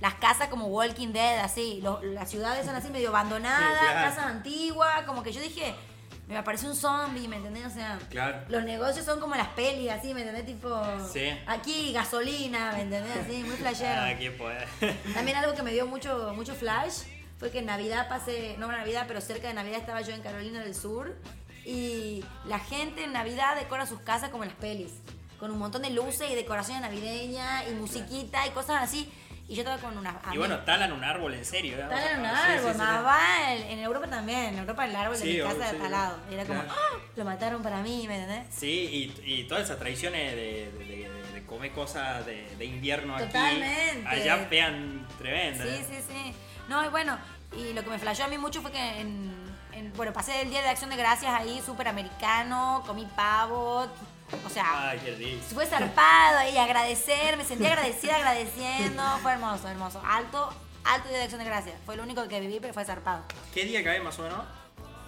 Las 0.00 0.14
casas 0.14 0.48
como 0.48 0.66
Walking 0.66 1.08
Dead, 1.12 1.38
así. 1.40 1.80
Los- 1.82 2.02
las 2.04 2.30
ciudades 2.30 2.64
son 2.66 2.74
así 2.76 2.88
medio 2.90 3.08
abandonadas, 3.08 3.78
claro. 3.80 4.00
casas 4.10 4.26
antiguas. 4.26 5.02
Como 5.06 5.22
que 5.22 5.32
yo 5.32 5.40
dije, 5.40 5.74
me 6.28 6.36
aparece 6.36 6.66
un 6.68 6.76
zombie, 6.76 7.26
¿me 7.26 7.36
entendés? 7.36 7.66
O 7.66 7.70
sea, 7.70 7.98
Claro. 8.10 8.40
los 8.48 8.62
negocios 8.64 9.04
son 9.06 9.18
como 9.18 9.34
las 9.34 9.48
pelis, 9.48 9.90
así, 9.90 10.12
¿me 10.14 10.20
entendés? 10.20 10.44
Tipo, 10.46 10.70
Sí. 11.12 11.30
aquí 11.46 11.92
gasolina, 11.92 12.72
¿me 12.72 12.82
entendés? 12.82 13.16
Así, 13.16 13.42
muy 13.42 13.56
flashero. 13.56 14.02
Ah, 14.02 14.12
qué 14.18 14.30
poder. 14.30 14.68
También 15.14 15.36
algo 15.38 15.54
que 15.54 15.62
me 15.62 15.72
dio 15.72 15.86
mucho, 15.86 16.32
mucho 16.36 16.54
flash 16.54 17.04
fue 17.38 17.50
que 17.50 17.60
en 17.60 17.66
Navidad 17.66 18.08
pasé, 18.08 18.54
no 18.58 18.66
en 18.70 18.76
Navidad, 18.76 19.06
pero 19.08 19.20
cerca 19.22 19.48
de 19.48 19.54
Navidad 19.54 19.78
estaba 19.80 20.02
yo 20.02 20.12
en 20.14 20.20
Carolina 20.20 20.60
del 20.60 20.74
Sur 20.74 21.16
y 21.64 22.22
la 22.44 22.58
gente 22.58 23.04
en 23.04 23.12
Navidad 23.12 23.56
decora 23.56 23.86
sus 23.86 24.00
casas 24.00 24.30
como 24.30 24.44
en 24.44 24.50
las 24.50 24.58
pelis, 24.58 24.92
con 25.38 25.50
un 25.50 25.58
montón 25.58 25.82
de 25.82 25.90
luces 25.90 26.30
y 26.30 26.34
decoraciones 26.34 26.82
navideñas 26.82 27.68
y 27.68 27.72
musiquita 27.72 28.46
y 28.46 28.50
cosas 28.50 28.82
así. 28.82 29.10
Y 29.50 29.54
yo 29.54 29.62
estaba 29.62 29.78
con 29.78 29.96
una... 29.96 30.20
Y 30.30 30.36
bueno, 30.36 30.58
talan 30.58 30.92
un 30.92 31.02
árbol 31.02 31.32
en 31.32 31.42
serio. 31.42 31.78
¿eh? 31.78 31.86
Talan 31.88 32.20
un 32.20 32.26
sí, 32.26 32.34
árbol, 32.36 32.72
sí, 32.72 32.72
sí, 32.72 32.78
más 32.78 32.98
sí. 32.98 33.04
va 33.06 33.54
en, 33.54 33.78
Europa 33.78 34.06
también, 34.08 34.38
en 34.44 34.58
Europa 34.58 34.84
el 34.84 34.94
árbol 34.94 35.18
de 35.18 35.24
mi 35.24 35.38
casa 35.38 35.54
sí, 35.54 35.74
está 35.74 35.84
al 35.86 35.90
lado. 35.90 36.18
Y 36.30 36.34
era 36.34 36.44
como, 36.44 36.60
claro. 36.64 36.74
¡ah! 36.78 36.98
Lo 37.16 37.24
mataron 37.24 37.62
para 37.62 37.78
mí, 37.80 38.04
¿me 38.06 38.20
entendés? 38.22 38.54
Sí, 38.54 39.14
y, 39.24 39.32
y 39.40 39.44
todas 39.44 39.64
esas 39.64 39.78
tradiciones 39.78 40.32
de, 40.34 40.70
de, 40.72 40.84
de- 40.84 41.32
de 41.32 41.46
comer 41.46 41.72
cosas 41.72 42.26
de, 42.26 42.62
invierno 42.62 43.14
aquí. 43.16 43.24
Totalmente. 43.26 44.06
Allá 44.06 44.50
pegan 44.50 45.06
tremendo. 45.16 45.64
Sí, 45.64 45.70
¿eh? 45.70 45.86
sí, 45.88 45.96
sí. 46.12 46.34
No, 46.68 46.84
y 46.84 46.88
bueno, 46.88 47.16
y 47.56 47.72
lo 47.72 47.82
que 47.82 47.88
me 47.88 47.98
flasheó 47.98 48.26
a 48.26 48.28
mí 48.28 48.36
mucho 48.36 48.60
fue 48.60 48.70
que 48.70 49.00
en, 49.00 49.32
en- 49.72 49.92
bueno, 49.94 50.12
pasé 50.12 50.42
el 50.42 50.50
día 50.50 50.60
de 50.60 50.68
acción 50.68 50.90
de 50.90 50.96
gracias 50.96 51.32
ahí, 51.32 51.62
súper 51.64 51.88
americano, 51.88 52.82
comí 52.86 53.06
pavo, 53.16 53.86
o 54.46 54.48
sea, 54.50 54.90
Ay, 54.90 54.98
qué 55.04 55.14
rico. 55.14 55.42
fue 55.54 55.66
zarpado 55.66 56.38
ahí, 56.38 56.56
agradecer, 56.58 57.36
me 57.36 57.44
sentí 57.44 57.66
agradecida 57.66 58.16
agradeciendo, 58.16 59.02
fue 59.22 59.32
hermoso, 59.32 59.68
hermoso, 59.68 60.02
alto, 60.06 60.50
alto 60.84 61.08
de 61.08 61.22
acción 61.22 61.38
de 61.40 61.44
gracias, 61.46 61.76
fue 61.86 61.96
lo 61.96 62.02
único 62.02 62.26
que 62.28 62.40
viví, 62.40 62.58
pero 62.60 62.74
fue 62.74 62.84
zarpado. 62.84 63.24
¿Qué 63.54 63.64
día 63.64 63.82
cae 63.84 64.00
más 64.00 64.18
o 64.18 64.22
menos? 64.22 64.40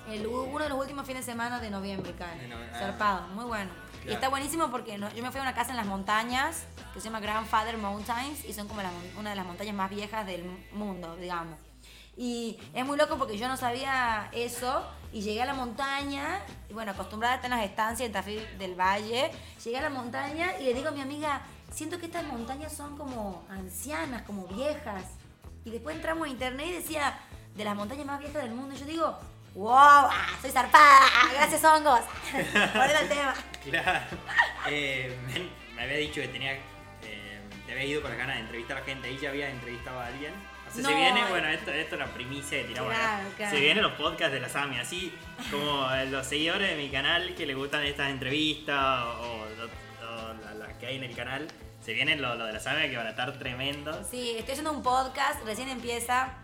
El, 0.08 0.26
uno 0.26 0.64
de 0.64 0.68
los 0.70 0.78
últimos 0.78 1.06
fines 1.06 1.24
de 1.24 1.32
semana 1.32 1.60
de 1.60 1.70
noviembre 1.70 2.12
cae. 2.18 2.38
De 2.38 2.48
novie- 2.48 2.68
ah. 2.74 2.78
Zarpado, 2.78 3.28
muy 3.28 3.44
bueno. 3.44 3.70
Y 3.70 4.02
Claro. 4.04 4.14
está 4.14 4.28
buenísimo 4.30 4.70
porque 4.70 4.96
no- 4.98 5.12
yo 5.12 5.22
me 5.22 5.30
fui 5.30 5.38
a 5.40 5.42
una 5.42 5.54
casa 5.54 5.70
en 5.70 5.76
las 5.76 5.84
montañas 5.86 6.64
que 6.94 7.00
se 7.00 7.04
llama 7.04 7.20
Grandfather 7.20 7.76
Mountains 7.76 8.44
y 8.46 8.54
son 8.54 8.66
como 8.66 8.80
la 8.82 8.90
una 9.18 9.30
de 9.30 9.36
las 9.36 9.44
montañas 9.44 9.74
más 9.74 9.90
viejas 9.90 10.26
del 10.26 10.44
mundo, 10.72 11.16
digamos. 11.16 11.58
Y 12.20 12.58
es 12.74 12.84
muy 12.84 12.98
loco 12.98 13.16
porque 13.16 13.38
yo 13.38 13.48
no 13.48 13.56
sabía 13.56 14.28
eso 14.32 14.86
y 15.10 15.22
llegué 15.22 15.40
a 15.40 15.46
la 15.46 15.54
montaña, 15.54 16.38
y 16.68 16.74
bueno, 16.74 16.92
acostumbrada 16.92 17.32
a 17.32 17.36
estar 17.36 17.50
en 17.50 17.56
las 17.56 17.66
estancias 17.66 18.06
en 18.06 18.12
Tafí 18.12 18.36
del 18.58 18.78
Valle, 18.78 19.30
llegué 19.64 19.78
a 19.78 19.80
la 19.80 19.88
montaña 19.88 20.58
y 20.60 20.64
le 20.64 20.74
digo 20.74 20.88
a 20.88 20.90
mi 20.90 21.00
amiga, 21.00 21.40
siento 21.72 21.98
que 21.98 22.04
estas 22.04 22.24
montañas 22.24 22.76
son 22.76 22.98
como 22.98 23.42
ancianas, 23.48 24.20
como 24.22 24.46
viejas. 24.48 25.02
Y 25.64 25.70
después 25.70 25.96
entramos 25.96 26.26
a 26.26 26.30
internet 26.30 26.66
y 26.68 26.72
decía, 26.74 27.18
de 27.56 27.64
las 27.64 27.74
montañas 27.74 28.04
más 28.04 28.20
viejas 28.20 28.42
del 28.42 28.52
mundo. 28.52 28.76
Yo 28.76 28.84
digo, 28.84 29.18
wow, 29.54 29.72
ah, 29.72 30.28
soy 30.42 30.50
zarpada, 30.50 31.00
ah, 31.02 31.28
gracias 31.32 31.64
hongos. 31.64 32.00
Por 32.32 32.90
el 33.02 33.08
tema. 33.08 33.34
Claro. 33.64 34.16
Eh, 34.68 35.18
me, 35.26 35.74
me 35.74 35.82
había 35.84 35.96
dicho 35.96 36.20
que 36.20 36.28
tenía. 36.28 36.52
eh, 36.52 37.40
te 37.66 37.72
había 37.72 37.84
ido 37.86 38.02
con 38.02 38.10
las 38.10 38.18
ganas 38.18 38.36
de 38.36 38.42
entrevistar 38.42 38.76
a 38.76 38.82
gente. 38.82 39.08
Ahí 39.08 39.18
ya 39.18 39.30
había 39.30 39.48
entrevistado 39.48 39.98
a 39.98 40.06
alguien. 40.06 40.34
Así 40.70 40.82
No, 40.82 40.88
se 40.88 40.94
viene, 40.94 41.24
bueno, 41.28 41.48
esto, 41.48 41.70
esto 41.72 41.94
es 41.96 41.98
la 42.00 42.06
primicia 42.06 42.58
que 42.62 42.64
tiramos. 42.68 42.92
Claro, 42.94 43.28
claro. 43.36 43.54
Se 43.56 43.60
vienen 43.60 43.82
los 43.82 43.92
podcasts 43.92 44.32
de 44.32 44.40
la 44.40 44.48
Sami, 44.48 44.78
así 44.78 45.12
como 45.50 45.86
los 46.10 46.26
seguidores 46.26 46.70
de 46.70 46.76
mi 46.76 46.88
canal 46.90 47.34
que 47.34 47.44
les 47.46 47.56
gustan 47.56 47.82
estas 47.84 48.10
entrevistas 48.10 49.04
o, 49.04 49.08
o- 49.20 50.06
o 50.06 50.32
la- 50.44 50.54
las 50.66 50.76
que 50.78 50.86
hay 50.86 50.96
en 50.96 51.04
el 51.04 51.14
canal. 51.16 51.48
Se 51.84 51.92
vienen 51.92 52.20
lo, 52.22 52.34
lo 52.36 52.44
de 52.46 52.52
la 52.52 52.60
Sami 52.60 52.88
que 52.88 52.96
van 52.96 53.06
a 53.06 53.10
estar 53.10 53.32
tremendos. 53.38 54.06
Sí, 54.10 54.30
estoy 54.36 54.52
haciendo 54.52 54.72
un 54.72 54.82
podcast, 54.82 55.42
recién 55.44 55.68
empieza, 55.70 56.34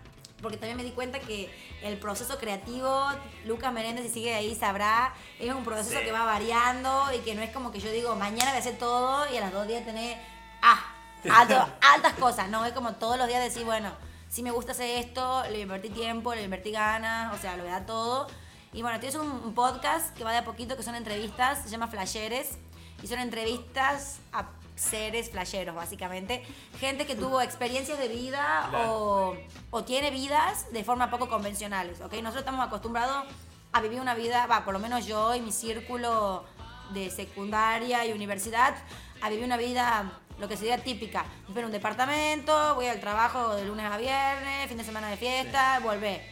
porque 0.42 0.56
también 0.56 0.76
me 0.76 0.82
di 0.84 0.90
cuenta 0.92 1.20
que 1.20 1.48
el 1.82 1.98
proceso 1.98 2.38
creativo, 2.38 3.06
Lucas 3.44 3.72
Menéndez, 3.72 4.06
si 4.06 4.10
sigue 4.14 4.34
ahí, 4.34 4.54
sabrá, 4.54 5.14
es 5.38 5.52
un 5.54 5.62
proceso 5.64 5.98
Sí. 5.98 6.04
que 6.04 6.10
va 6.12 6.24
variando 6.24 7.04
y 7.14 7.18
que 7.20 7.34
no 7.34 7.42
es 7.42 7.50
como 7.50 7.70
que 7.70 7.80
yo 7.80 7.90
digo, 7.92 8.16
mañana 8.16 8.46
voy 8.50 8.56
a 8.56 8.60
hacer 8.60 8.78
todo 8.78 9.30
y 9.32 9.36
a 9.36 9.40
las 9.40 9.52
dos 9.52 9.68
días 9.68 9.84
tener, 9.84 10.16
ah, 10.62 10.84
alto- 11.30 11.68
altas 11.94 12.14
cosas. 12.14 12.48
No, 12.48 12.64
es 12.64 12.72
como 12.72 12.92
todos 12.94 13.18
los 13.18 13.28
días 13.28 13.42
decir, 13.42 13.64
bueno, 13.64 13.92
si 14.36 14.42
me 14.42 14.50
gusta 14.50 14.72
hacer 14.72 14.98
esto, 14.98 15.44
le 15.50 15.60
invertí 15.60 15.88
tiempo, 15.88 16.34
le 16.34 16.42
invertí 16.42 16.70
ganas, 16.70 17.34
o 17.34 17.40
sea, 17.40 17.56
lo 17.56 17.62
voy 17.62 17.70
a 17.72 17.76
dar 17.76 17.86
todo. 17.86 18.26
Y 18.74 18.82
bueno, 18.82 18.98
haciendo 18.98 19.22
un, 19.22 19.30
un 19.30 19.54
podcast 19.54 20.14
que 20.14 20.24
va 20.24 20.32
de 20.32 20.36
a 20.36 20.44
poquito, 20.44 20.76
que 20.76 20.82
son 20.82 20.94
entrevistas, 20.94 21.62
se 21.62 21.70
llama 21.70 21.88
Flasheres, 21.88 22.58
y 23.02 23.06
son 23.06 23.18
entrevistas 23.18 24.18
a 24.34 24.50
seres 24.74 25.30
flasheros, 25.30 25.74
básicamente. 25.74 26.44
Gente 26.78 27.06
que 27.06 27.14
tuvo 27.14 27.40
experiencias 27.40 27.98
de 27.98 28.08
vida 28.08 28.66
Claro. 28.68 28.92
o, 28.92 29.36
o 29.70 29.84
tiene 29.84 30.10
vidas 30.10 30.70
de 30.70 30.84
forma 30.84 31.08
poco 31.08 31.30
convencionales, 31.30 32.02
¿ok? 32.02 32.12
Nosotros 32.16 32.40
estamos 32.40 32.66
acostumbrados 32.66 33.24
a 33.72 33.80
vivir 33.80 34.02
una 34.02 34.14
vida, 34.14 34.46
va, 34.46 34.66
por 34.66 34.74
lo 34.74 34.80
menos 34.80 35.06
yo 35.06 35.34
y 35.34 35.40
mi 35.40 35.50
círculo 35.50 36.44
de 36.92 37.10
secundaria 37.10 38.04
y 38.04 38.12
universidad, 38.12 38.74
a 39.22 39.30
vivir 39.30 39.46
una 39.46 39.56
vida, 39.56 40.12
lo 40.38 40.48
que 40.48 40.56
sería 40.56 40.78
típica. 40.78 41.24
En 41.54 41.64
un 41.64 41.72
departamento, 41.72 42.74
voy 42.74 42.86
al 42.86 43.00
trabajo 43.00 43.54
de 43.54 43.64
lunes 43.64 43.86
a 43.86 43.96
viernes, 43.96 44.68
fin 44.68 44.76
de 44.76 44.84
semana 44.84 45.08
de 45.08 45.16
fiesta, 45.16 45.80
volver. 45.80 46.22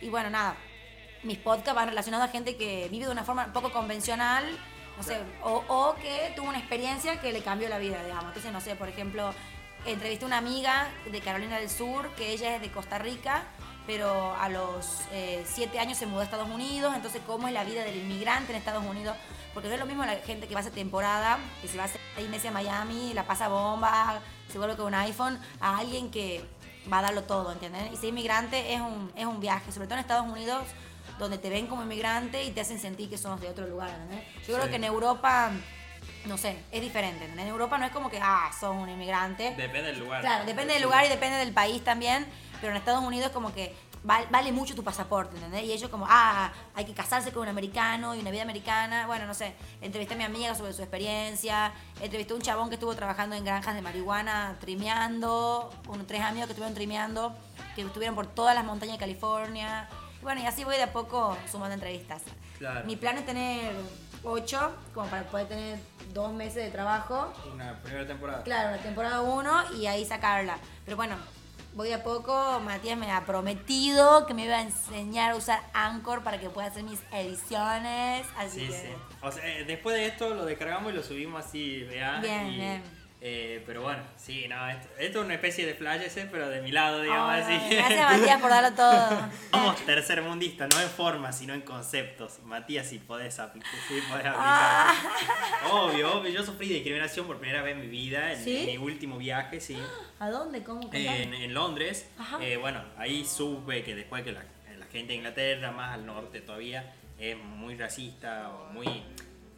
Y 0.00 0.08
bueno, 0.08 0.30
nada, 0.30 0.56
mis 1.22 1.38
podcasts 1.38 1.74
van 1.74 1.88
relacionados 1.88 2.28
a 2.28 2.32
gente 2.32 2.56
que 2.56 2.88
vive 2.90 3.06
de 3.06 3.12
una 3.12 3.24
forma 3.24 3.52
poco 3.52 3.72
convencional, 3.72 4.44
no 4.96 5.02
sé, 5.02 5.18
o, 5.42 5.62
o 5.68 5.94
que 5.96 6.32
tuvo 6.36 6.48
una 6.48 6.58
experiencia 6.58 7.20
que 7.20 7.32
le 7.32 7.42
cambió 7.42 7.68
la 7.68 7.78
vida, 7.78 8.02
digamos. 8.02 8.26
Entonces, 8.26 8.52
no 8.52 8.60
sé, 8.60 8.76
por 8.76 8.88
ejemplo, 8.88 9.34
entrevisté 9.84 10.24
a 10.24 10.28
una 10.28 10.38
amiga 10.38 10.88
de 11.10 11.20
Carolina 11.20 11.58
del 11.58 11.70
Sur, 11.70 12.10
que 12.14 12.30
ella 12.30 12.56
es 12.56 12.60
de 12.60 12.70
Costa 12.70 12.98
Rica, 12.98 13.44
pero 13.86 14.34
a 14.36 14.48
los 14.48 15.02
eh, 15.12 15.44
siete 15.46 15.78
años 15.78 15.98
se 15.98 16.06
mudó 16.06 16.20
a 16.20 16.24
Estados 16.24 16.48
Unidos, 16.48 16.92
entonces 16.94 17.22
cómo 17.26 17.48
es 17.48 17.54
la 17.54 17.64
vida 17.64 17.82
del 17.82 17.96
inmigrante 17.96 18.52
en 18.52 18.58
Estados 18.58 18.84
Unidos, 18.84 19.16
porque 19.60 19.68
no 19.68 19.74
es 19.74 19.80
lo 19.80 19.86
mismo 19.86 20.06
la 20.06 20.16
gente 20.16 20.48
que 20.48 20.54
va 20.54 20.60
a 20.60 20.62
hacer 20.62 20.72
temporada, 20.72 21.38
que 21.60 21.68
se 21.68 21.76
va 21.76 21.82
a 21.82 21.86
hacer 21.86 22.00
seis 22.14 22.30
meses 22.30 22.46
a 22.46 22.50
Miami, 22.50 23.12
la 23.12 23.26
pasa 23.26 23.48
bomba, 23.48 24.18
se 24.50 24.56
vuelve 24.56 24.74
con 24.74 24.86
un 24.86 24.94
iPhone, 24.94 25.38
a 25.60 25.76
alguien 25.76 26.10
que 26.10 26.42
va 26.90 27.00
a 27.00 27.02
darlo 27.02 27.24
todo, 27.24 27.52
¿entiendes? 27.52 27.92
Y 27.92 27.96
ser 27.96 28.08
inmigrante 28.08 28.72
es 28.72 28.80
un, 28.80 29.12
es 29.14 29.26
un 29.26 29.38
viaje, 29.38 29.70
sobre 29.70 29.86
todo 29.86 29.96
en 29.96 30.00
Estados 30.00 30.26
Unidos, 30.26 30.62
donde 31.18 31.36
te 31.36 31.50
ven 31.50 31.66
como 31.66 31.82
inmigrante 31.82 32.42
y 32.42 32.52
te 32.52 32.62
hacen 32.62 32.80
sentir 32.80 33.10
que 33.10 33.18
somos 33.18 33.38
de 33.42 33.48
otro 33.48 33.66
lugar, 33.66 33.90
¿entendés? 33.90 34.24
Yo 34.48 34.54
creo 34.54 34.70
que 34.70 34.76
en 34.76 34.84
Europa, 34.84 35.50
no 36.24 36.38
sé, 36.38 36.56
es 36.72 36.80
diferente. 36.80 37.26
En 37.26 37.38
Europa 37.40 37.76
no 37.76 37.84
es 37.84 37.92
como 37.92 38.08
que, 38.08 38.18
ah, 38.18 38.50
sos 38.58 38.74
un 38.74 38.88
inmigrante. 38.88 39.54
Depende 39.56 39.90
del 39.90 39.98
lugar. 39.98 40.22
Claro, 40.22 40.46
depende 40.46 40.72
del 40.72 40.84
lugar 40.84 41.04
y 41.04 41.10
depende 41.10 41.36
del 41.36 41.52
país 41.52 41.84
también, 41.84 42.26
pero 42.62 42.72
en 42.72 42.78
Estados 42.78 43.04
Unidos 43.04 43.26
es 43.26 43.32
como 43.34 43.52
que 43.52 43.76
val- 44.02 44.26
vale 44.30 44.52
mucho 44.52 44.74
tu 44.74 44.82
pasaporte, 44.84 45.36
¿entendés? 45.36 45.64
Y 45.64 45.72
ellos 45.72 45.90
como, 45.90 46.06
ah, 46.08 46.52
hay 46.74 46.84
que 46.84 46.94
casarse 46.94 47.32
con 47.32 47.42
un 47.42 47.48
americano 47.48 48.14
y 48.14 48.20
una 48.20 48.30
vida 48.30 48.42
americana, 48.42 49.06
bueno, 49.06 49.26
no 49.26 49.34
sé, 49.34 49.54
entrevisté 49.80 50.14
a 50.14 50.16
mi 50.16 50.24
amiga 50.24 50.54
sobre 50.54 50.72
su 50.72 50.82
experiencia, 50.82 51.72
entrevisté 52.00 52.32
a 52.32 52.36
un 52.36 52.42
chabón 52.42 52.68
que 52.68 52.74
estuvo 52.74 52.94
trabajando 52.94 53.36
en 53.36 53.44
granjas 53.44 53.74
de 53.74 53.82
marihuana, 53.82 54.56
trimeando, 54.60 55.70
unos 55.88 56.06
tres 56.06 56.22
amigos 56.22 56.46
que 56.46 56.52
estuvieron 56.52 56.74
trimeando, 56.74 57.34
que 57.74 57.82
estuvieron 57.82 58.14
por 58.14 58.26
todas 58.26 58.54
las 58.54 58.64
montañas 58.64 58.94
de 58.96 59.00
California, 59.00 59.88
y 60.20 60.22
bueno, 60.22 60.40
y 60.42 60.46
así 60.46 60.64
voy 60.64 60.76
de 60.76 60.82
a 60.84 60.92
poco 60.92 61.36
sumando 61.50 61.74
entrevistas. 61.74 62.22
Claro. 62.58 62.84
Mi 62.86 62.96
plan 62.96 63.16
es 63.16 63.24
tener 63.24 63.72
ocho, 64.22 64.70
como 64.92 65.06
para 65.08 65.22
poder 65.24 65.48
tener 65.48 65.78
dos 66.12 66.30
meses 66.32 66.56
de 66.64 66.70
trabajo 66.70 67.32
Una 67.54 67.74
primera 67.80 68.06
temporada. 68.06 68.42
Claro, 68.42 68.70
la 68.72 68.78
temporada 68.82 69.22
1 69.22 69.72
y 69.76 69.86
ahí 69.86 70.04
sacarla. 70.04 70.58
Pero 70.84 70.96
bueno, 70.98 71.16
voy 71.74 71.92
a 71.92 72.02
poco. 72.02 72.60
Matías 72.60 72.98
me 72.98 73.10
ha 73.10 73.24
prometido 73.24 74.26
que 74.26 74.34
me 74.34 74.44
iba 74.44 74.56
a 74.56 74.62
enseñar 74.62 75.32
a 75.32 75.36
usar 75.36 75.60
Anchor 75.72 76.22
para 76.22 76.38
que 76.40 76.50
pueda 76.50 76.68
hacer 76.68 76.82
mis 76.84 77.00
ediciones. 77.12 78.26
Así 78.36 78.60
Sí, 78.60 78.66
que. 78.66 78.72
sí. 78.72 78.88
O 79.22 79.30
sea, 79.32 79.46
eh, 79.46 79.64
después 79.64 79.96
de 79.96 80.06
esto 80.06 80.34
lo 80.34 80.44
descargamos 80.44 80.92
y 80.92 80.96
lo 80.96 81.02
subimos 81.02 81.44
así, 81.44 81.82
vean. 81.84 82.22
Bien, 82.22 82.46
y, 82.46 82.56
bien. 82.56 82.99
Eh, 83.22 83.62
pero 83.66 83.82
bueno, 83.82 84.02
sí, 84.16 84.48
no, 84.48 84.68
esto, 84.70 84.88
esto 84.98 85.18
es 85.18 85.24
una 85.26 85.34
especie 85.34 85.66
de 85.66 85.74
flash 85.74 86.00
ese, 86.02 86.24
pero 86.24 86.48
de 86.48 86.62
mi 86.62 86.72
lado, 86.72 87.02
digamos 87.02 87.30
Ay, 87.30 87.42
así. 87.42 87.74
Gracias, 87.76 88.18
Matías, 88.18 88.40
por 88.40 88.50
darlo 88.50 88.72
todo. 88.76 89.30
Somos 89.50 89.76
tercermundistas, 89.84 90.74
no 90.74 90.80
en 90.80 90.88
forma, 90.88 91.30
sino 91.30 91.52
en 91.52 91.60
conceptos. 91.60 92.38
Matías, 92.44 92.86
si 92.86 92.98
podés 92.98 93.38
aplicar. 93.38 93.70
Sí, 93.88 94.00
podés 94.08 94.24
aplicar. 94.24 94.34
Ah. 94.38 94.94
Obvio, 95.70 96.18
obvio. 96.18 96.30
Yo 96.30 96.42
sufrí 96.42 96.68
discriminación 96.68 97.26
por 97.26 97.38
primera 97.38 97.62
vez 97.62 97.74
en 97.74 97.82
mi 97.82 97.88
vida, 97.88 98.32
en, 98.32 98.42
¿Sí? 98.42 98.56
en 98.56 98.66
mi 98.66 98.78
último 98.78 99.18
viaje, 99.18 99.60
sí. 99.60 99.78
¿A 100.18 100.30
dónde? 100.30 100.62
¿Cómo? 100.64 100.80
Contame. 100.80 101.22
En, 101.22 101.34
en 101.34 101.52
Londres. 101.52 102.08
Eh, 102.40 102.56
bueno, 102.56 102.82
ahí 102.96 103.26
supe 103.26 103.82
que 103.84 103.94
después 103.94 104.22
que 104.22 104.32
la, 104.32 104.44
la 104.78 104.86
gente 104.86 105.08
de 105.08 105.16
Inglaterra, 105.16 105.72
más 105.72 105.92
al 105.92 106.06
norte 106.06 106.40
todavía, 106.40 106.94
es 107.18 107.36
muy 107.36 107.76
racista 107.76 108.48
o 108.48 108.72
muy... 108.72 108.86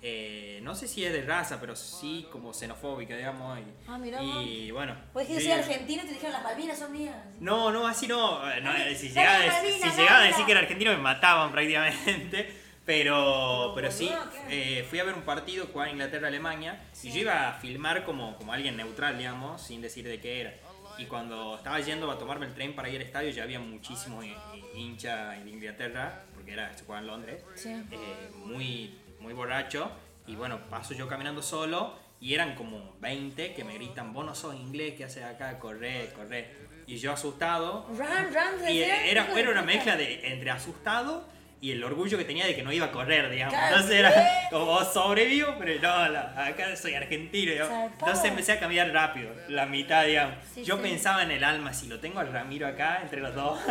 eh, 0.04 0.58
no 0.62 0.74
sé 0.74 0.88
si 0.88 1.04
es 1.04 1.12
de 1.12 1.22
raza, 1.22 1.60
pero 1.60 1.76
sí 1.76 2.26
como 2.32 2.52
xenofóbica, 2.52 3.16
digamos. 3.16 3.58
Y, 3.60 3.62
Ah, 3.86 3.98
mirá 3.98 4.20
y 4.22 4.70
bueno. 4.72 4.96
Pues 5.12 5.26
que 5.28 5.34
yo 5.34 5.40
soy 5.40 5.48
ya- 5.48 5.58
argentino 5.58 6.02
y 6.02 6.06
te 6.06 6.12
dijeron 6.14 6.32
las 6.32 6.42
Malvinas 6.42 6.78
son 6.78 6.92
mías. 6.92 7.16
no, 7.40 7.70
no, 7.70 7.86
así 7.86 8.06
no. 8.08 8.50
eh, 8.50 8.60
no, 8.60 8.70
Ay, 8.72 8.92
eh, 8.92 8.96
si 8.96 9.08
llegaba, 9.10 9.38
si 9.62 9.90
llegaba 9.96 10.18
a 10.20 10.24
decir 10.24 10.44
que 10.44 10.52
era 10.52 10.60
argentino 10.62 10.90
me 10.92 10.98
mataban 10.98 11.52
prácticamente. 11.52 12.58
Pero, 12.84 13.70
pero 13.76 13.92
sí, 13.92 14.10
eh, 14.50 14.84
fui 14.90 14.98
a 14.98 15.04
ver 15.04 15.14
un 15.14 15.22
partido 15.22 15.66
jugar 15.72 15.88
Inglaterra-Alemania 15.90 16.80
y 17.04 17.12
yo 17.12 17.20
iba 17.20 17.48
a 17.48 17.52
filmar 17.54 18.04
como, 18.04 18.36
como 18.36 18.52
alguien 18.52 18.76
neutral, 18.76 19.16
digamos, 19.16 19.62
sin 19.62 19.80
decir 19.80 20.04
de 20.06 20.20
qué 20.20 20.40
era. 20.40 20.54
Y 20.98 21.06
cuando 21.06 21.54
estaba 21.56 21.78
yendo 21.78 22.10
a 22.10 22.18
tomarme 22.18 22.46
el 22.46 22.54
tren 22.54 22.74
para 22.74 22.88
ir 22.88 22.96
al 22.96 23.02
estadio 23.02 23.30
ya 23.30 23.44
había 23.44 23.60
muchísimos 23.60 24.24
hi- 24.24 24.34
hi- 24.54 24.80
hinchas 24.80 25.42
de 25.44 25.50
Inglaterra, 25.50 26.24
porque 26.34 26.54
era, 26.54 26.76
se 26.76 26.84
jugaba 26.84 27.00
en 27.02 27.06
Londres, 27.06 27.44
Sí. 27.54 27.70
eh, 27.70 28.30
muy, 28.44 28.98
muy 29.22 29.32
borracho. 29.32 29.90
Y 30.26 30.36
bueno, 30.36 30.60
paso 30.68 30.94
yo 30.94 31.08
caminando 31.08 31.42
solo 31.42 31.94
y 32.20 32.34
eran 32.34 32.54
como 32.54 32.96
20 33.00 33.54
que 33.54 33.64
me 33.64 33.74
gritan, 33.74 34.12
vos 34.12 34.24
no 34.24 34.34
sos 34.34 34.54
inglés, 34.54 34.94
¿qué 34.96 35.04
haces 35.04 35.24
acá? 35.24 35.58
Corre, 35.58 36.12
corre. 36.14 36.62
Y 36.86 36.96
yo 36.98 37.12
asustado. 37.12 37.86
Run, 37.88 37.98
run, 37.98 38.68
Y 38.68 38.82
era, 38.82 39.26
era 39.38 39.50
una 39.50 39.62
mezcla 39.62 39.96
de 39.96 40.32
entre 40.32 40.50
asustado 40.50 41.26
y 41.62 41.70
el 41.70 41.82
orgullo 41.84 42.18
que 42.18 42.24
tenía 42.24 42.44
de 42.44 42.56
que 42.56 42.62
no 42.64 42.72
iba 42.72 42.86
a 42.86 42.90
correr, 42.90 43.30
digamos. 43.30 43.54
Entonces 43.54 43.92
era 43.92 44.12
como 44.50 44.64
"Oh, 44.72 44.84
sobrevivo, 44.84 45.54
pero 45.60 45.80
no, 45.80 46.18
acá 46.42 46.74
soy 46.76 46.94
argentino. 46.94 47.52
digamos. 47.52 47.92
Entonces 47.92 48.24
empecé 48.24 48.52
a 48.52 48.58
cambiar 48.58 48.90
rápido, 48.92 49.30
la 49.48 49.64
mitad, 49.66 50.04
digamos. 50.04 50.34
Sí, 50.52 50.64
Yo 50.64 50.76
sí. 50.76 50.82
pensaba 50.82 51.22
en 51.22 51.30
el 51.30 51.44
alma, 51.44 51.72
si 51.72 51.86
lo 51.86 52.00
tengo 52.00 52.18
al 52.18 52.32
Ramiro 52.32 52.66
acá, 52.66 52.98
entre 53.02 53.20
los 53.20 53.32
dos. 53.34 53.58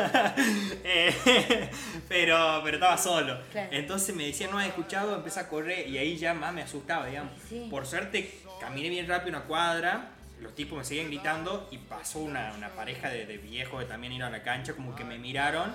Eh, 0.83 1.69
pero, 2.09 2.61
pero 2.63 2.77
estaba 2.77 2.97
solo. 2.97 3.39
Claro. 3.51 3.69
Entonces 3.71 4.15
me 4.15 4.25
decía, 4.25 4.47
no 4.49 4.57
has 4.57 4.67
escuchado, 4.67 5.15
empecé 5.15 5.39
a 5.41 5.47
correr 5.47 5.87
y 5.87 5.97
ahí 5.97 6.17
ya 6.17 6.33
más 6.33 6.53
me 6.53 6.61
asustaba, 6.61 7.05
digamos. 7.07 7.33
Sí. 7.49 7.67
Por 7.69 7.85
suerte 7.85 8.39
caminé 8.59 8.89
bien 8.89 9.07
rápido 9.07 9.37
una 9.37 9.45
cuadra, 9.47 10.09
los 10.39 10.55
tipos 10.55 10.77
me 10.77 10.83
seguían 10.85 11.07
gritando 11.07 11.67
y 11.71 11.77
pasó 11.77 12.19
una, 12.19 12.53
una 12.57 12.69
pareja 12.69 13.09
de, 13.09 13.25
de 13.25 13.37
viejos 13.37 13.81
que 13.83 13.89
también 13.89 14.13
iban 14.13 14.33
a 14.33 14.37
la 14.37 14.43
cancha, 14.43 14.73
como 14.73 14.95
que 14.95 15.03
me 15.03 15.17
miraron 15.17 15.73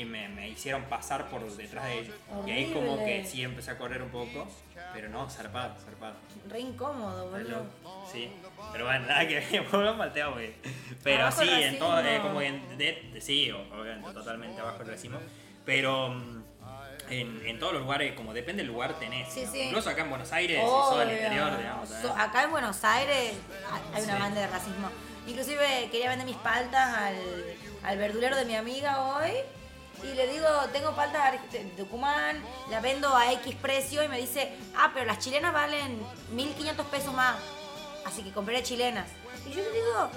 y 0.00 0.04
me, 0.04 0.28
me 0.28 0.48
hicieron 0.48 0.84
pasar 0.84 1.28
por 1.28 1.40
detrás 1.56 1.84
de 1.86 1.98
ellos. 2.00 2.14
Y 2.46 2.50
ahí 2.50 2.72
como 2.72 2.94
Horrible. 2.94 3.22
que 3.22 3.24
sí 3.28 3.42
empecé 3.42 3.70
a 3.72 3.78
correr 3.78 4.02
un 4.02 4.10
poco, 4.10 4.46
pero 4.92 5.08
no, 5.08 5.28
zarpado, 5.28 5.74
zarpado. 5.84 6.14
Re 6.48 6.60
incómodo, 6.60 7.30
boludo. 7.30 7.66
Sí, 8.12 8.30
pero 8.72 8.84
bueno, 8.86 9.06
nada 9.06 9.26
que 9.26 9.60
volvamos 9.72 10.00
al 10.00 10.12
tema, 10.12 10.30
porque- 10.30 10.56
Pero 11.02 11.22
Abajo 11.22 11.42
sí, 11.42 11.50
en 11.50 11.78
todo, 11.78 12.00
eh, 12.00 12.20
como 12.22 12.40
en- 12.42 12.78
de- 12.78 13.10
de- 13.12 13.20
sí, 13.20 13.50
obviamente, 13.50 14.12
totalmente 14.12 14.60
abajo 14.60 14.82
el 14.82 14.88
racismo. 14.88 15.18
Pero 15.64 16.08
mm, 16.10 16.42
en, 17.10 17.46
en 17.46 17.58
todos 17.58 17.72
los 17.74 17.82
lugares, 17.82 18.12
como 18.14 18.32
depende 18.34 18.62
del 18.62 18.72
lugar, 18.72 18.94
tenés. 18.98 19.28
Sí, 19.28 19.40
digamos. 19.40 19.56
sí. 19.56 19.62
Incluso 19.64 19.90
acá 19.90 20.02
en 20.02 20.10
Buenos 20.10 20.32
Aires, 20.32 20.58
y 20.58 20.60
todo 20.66 21.02
el 21.02 21.08
Obvio. 21.08 21.16
interior, 21.22 21.56
digamos. 21.58 21.88
So- 21.88 22.14
acá 22.16 22.44
en 22.44 22.50
Buenos 22.50 22.84
Aires 22.84 23.34
hay 23.94 24.02
una 24.02 24.14
Sí. 24.14 24.20
banda 24.20 24.40
de 24.40 24.46
racismo. 24.46 24.90
Inclusive 25.26 25.88
quería 25.90 26.08
vender 26.08 26.26
mis 26.26 26.36
paltas 26.36 26.96
al, 26.96 27.16
al 27.84 27.98
verdulero 27.98 28.34
de 28.36 28.46
mi 28.46 28.54
amiga 28.56 29.02
hoy. 29.02 29.32
Y 30.02 30.14
le 30.14 30.26
digo, 30.28 30.46
tengo 30.72 30.94
paltas 30.94 31.32
de 31.52 31.58
Tucumán, 31.76 32.42
la 32.70 32.80
vendo 32.80 33.14
a 33.16 33.32
X 33.32 33.54
precio 33.56 34.02
y 34.02 34.08
me 34.08 34.18
dice, 34.18 34.56
ah, 34.76 34.90
pero 34.94 35.06
las 35.06 35.18
chilenas 35.18 35.52
valen 35.52 36.00
1500 36.30 36.86
pesos 36.86 37.12
más. 37.14 37.36
Así 38.06 38.22
que 38.22 38.32
compré 38.32 38.62
chilenas. 38.62 39.06
Y 39.46 39.50
yo 39.50 39.62
le 39.62 39.70
digo, 39.72 40.10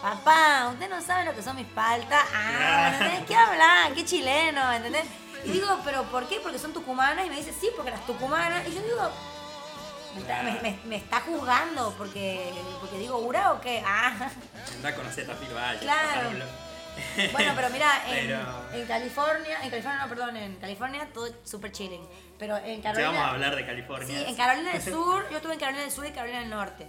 papá, 0.00 0.68
usted 0.72 0.88
no 0.88 1.00
sabe 1.02 1.24
lo 1.24 1.34
que 1.34 1.42
son 1.42 1.56
mis 1.56 1.66
paltas. 1.66 2.22
Ah, 2.34 2.90
¿entendés? 2.94 3.26
¿qué 3.26 3.34
hablan? 3.34 3.94
¿Qué 3.94 4.04
chileno? 4.04 4.72
¿Entendés? 4.72 5.04
Y 5.44 5.50
digo, 5.50 5.78
¿pero 5.84 6.04
por 6.04 6.26
qué? 6.28 6.40
Porque 6.40 6.58
son 6.58 6.72
tucumanas. 6.72 7.26
Y 7.26 7.30
me 7.30 7.36
dice, 7.36 7.52
sí, 7.52 7.68
porque 7.76 7.90
las 7.90 8.06
tucumanas. 8.06 8.66
Y 8.68 8.74
yo 8.74 8.82
digo, 8.82 9.10
me 10.14 10.20
está, 10.20 10.42
me- 10.42 10.60
me- 10.62 10.78
me 10.84 10.96
está 10.96 11.20
juzgando 11.20 11.92
porque, 11.98 12.50
porque 12.80 12.98
digo 12.98 13.18
ura 13.18 13.52
o 13.52 13.60
qué. 13.60 13.82
Ah. 13.86 14.30
Andá 14.76 14.88
a 14.90 14.94
conocer 14.94 15.26
Tafilo 15.26 15.54
Valle. 15.54 15.80
Claro. 15.80 16.30
Bueno, 17.32 17.52
pero 17.56 17.70
mira, 17.70 18.02
en, 18.08 18.26
Pero- 18.26 18.72
en 18.72 18.86
California, 18.86 19.58
en 19.62 19.70
California 19.70 20.02
no, 20.02 20.08
perdón, 20.08 20.36
en 20.36 20.56
California 20.56 21.08
todo 21.12 21.28
súper 21.44 21.72
chilling. 21.72 22.06
Pero 22.38 22.56
en 22.58 22.76
Ya 22.82 22.92
Carolina. 22.92 23.08
vamos 23.10 23.24
a 23.24 23.30
hablar 23.30 23.56
de 23.56 23.66
California. 23.66 24.06
Sí, 24.06 24.24
en 24.26 24.34
Carolina 24.36 24.72
del 24.72 24.82
Sur, 24.92 25.28
yo 25.30 25.36
estuve 25.36 25.54
en 25.54 25.60
Carolina 25.60 25.82
del 25.82 25.90
Sur 25.92 26.06
y 26.06 26.10
Carolina 26.12 26.40
del 26.40 26.50
Norte. 26.50 26.86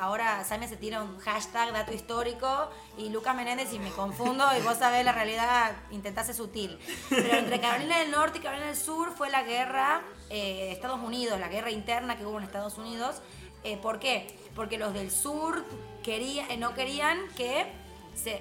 Ahora 0.00 0.44
Samia 0.44 0.68
se 0.68 0.76
tira 0.76 1.02
un 1.02 1.18
hashtag 1.18 1.72
dato 1.72 1.92
histórico 1.92 2.70
y 2.96 3.08
Lucas 3.08 3.34
Menéndez 3.34 3.72
y 3.72 3.80
me 3.80 3.90
confundo 3.90 4.46
y 4.56 4.62
vos 4.62 4.78
sabés 4.78 5.04
la 5.04 5.10
realidad, 5.10 5.72
intentás 5.90 6.26
ser 6.26 6.36
sutil. 6.36 6.78
Pero 7.10 7.36
entre 7.36 7.60
Carolina 7.60 7.98
del 7.98 8.12
Norte 8.12 8.38
y 8.38 8.40
Carolina 8.40 8.66
del 8.68 8.76
Sur 8.76 9.12
fue 9.16 9.28
la 9.28 9.42
guerra 9.42 10.02
eh, 10.30 10.66
de 10.66 10.72
Estados 10.72 11.00
Unidos, 11.00 11.40
la 11.40 11.48
guerra 11.48 11.70
interna 11.72 12.16
que 12.16 12.24
hubo 12.24 12.38
en 12.38 12.44
Estados 12.44 12.78
Unidos. 12.78 13.22
Eh, 13.64 13.76
¿Por 13.76 13.98
qué? 13.98 14.38
Porque 14.54 14.78
los 14.78 14.94
del 14.94 15.10
sur 15.10 15.64
quería, 16.04 16.46
eh, 16.48 16.56
no 16.58 16.74
querían 16.74 17.18
que 17.36 17.66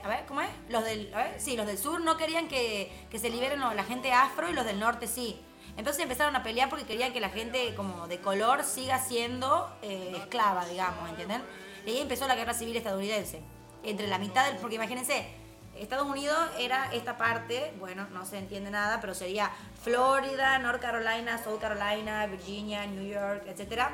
a 0.03 0.07
ver, 0.07 0.25
¿cómo 0.27 0.41
es? 0.41 0.49
Los 0.69 0.83
del, 0.83 1.13
a 1.13 1.17
ver, 1.17 1.41
sí, 1.41 1.55
los 1.55 1.65
del 1.67 1.77
sur 1.77 2.01
no 2.01 2.17
querían 2.17 2.47
que, 2.47 2.91
que 3.09 3.19
se 3.19 3.29
liberen 3.29 3.59
la 3.59 3.83
gente 3.83 4.11
afro 4.11 4.49
y 4.49 4.53
los 4.53 4.65
del 4.65 4.79
norte 4.79 5.07
sí. 5.07 5.39
Entonces 5.77 6.01
empezaron 6.01 6.35
a 6.35 6.43
pelear 6.43 6.69
porque 6.69 6.85
querían 6.85 7.13
que 7.13 7.19
la 7.19 7.29
gente 7.29 7.75
como 7.75 8.07
de 8.07 8.19
color 8.19 8.63
siga 8.63 8.99
siendo 8.99 9.71
eh, 9.83 10.13
esclava, 10.17 10.65
digamos, 10.65 11.07
¿entienden? 11.09 11.43
Y 11.85 11.91
ahí 11.91 11.99
empezó 11.99 12.27
la 12.27 12.35
guerra 12.35 12.53
civil 12.53 12.75
estadounidense. 12.75 13.41
Entre 13.83 14.07
la 14.07 14.17
mitad 14.17 14.47
del, 14.47 14.57
porque 14.57 14.75
imagínense, 14.75 15.27
Estados 15.75 16.07
Unidos 16.07 16.37
era 16.57 16.91
esta 16.93 17.17
parte, 17.17 17.71
bueno, 17.79 18.07
no 18.11 18.25
se 18.25 18.39
entiende 18.39 18.71
nada, 18.71 18.99
pero 18.99 19.13
sería 19.13 19.51
Florida, 19.83 20.57
North 20.57 20.81
Carolina, 20.81 21.41
South 21.43 21.59
Carolina, 21.59 22.25
Virginia, 22.25 22.85
New 22.87 23.07
York, 23.07 23.43
etcétera. 23.45 23.91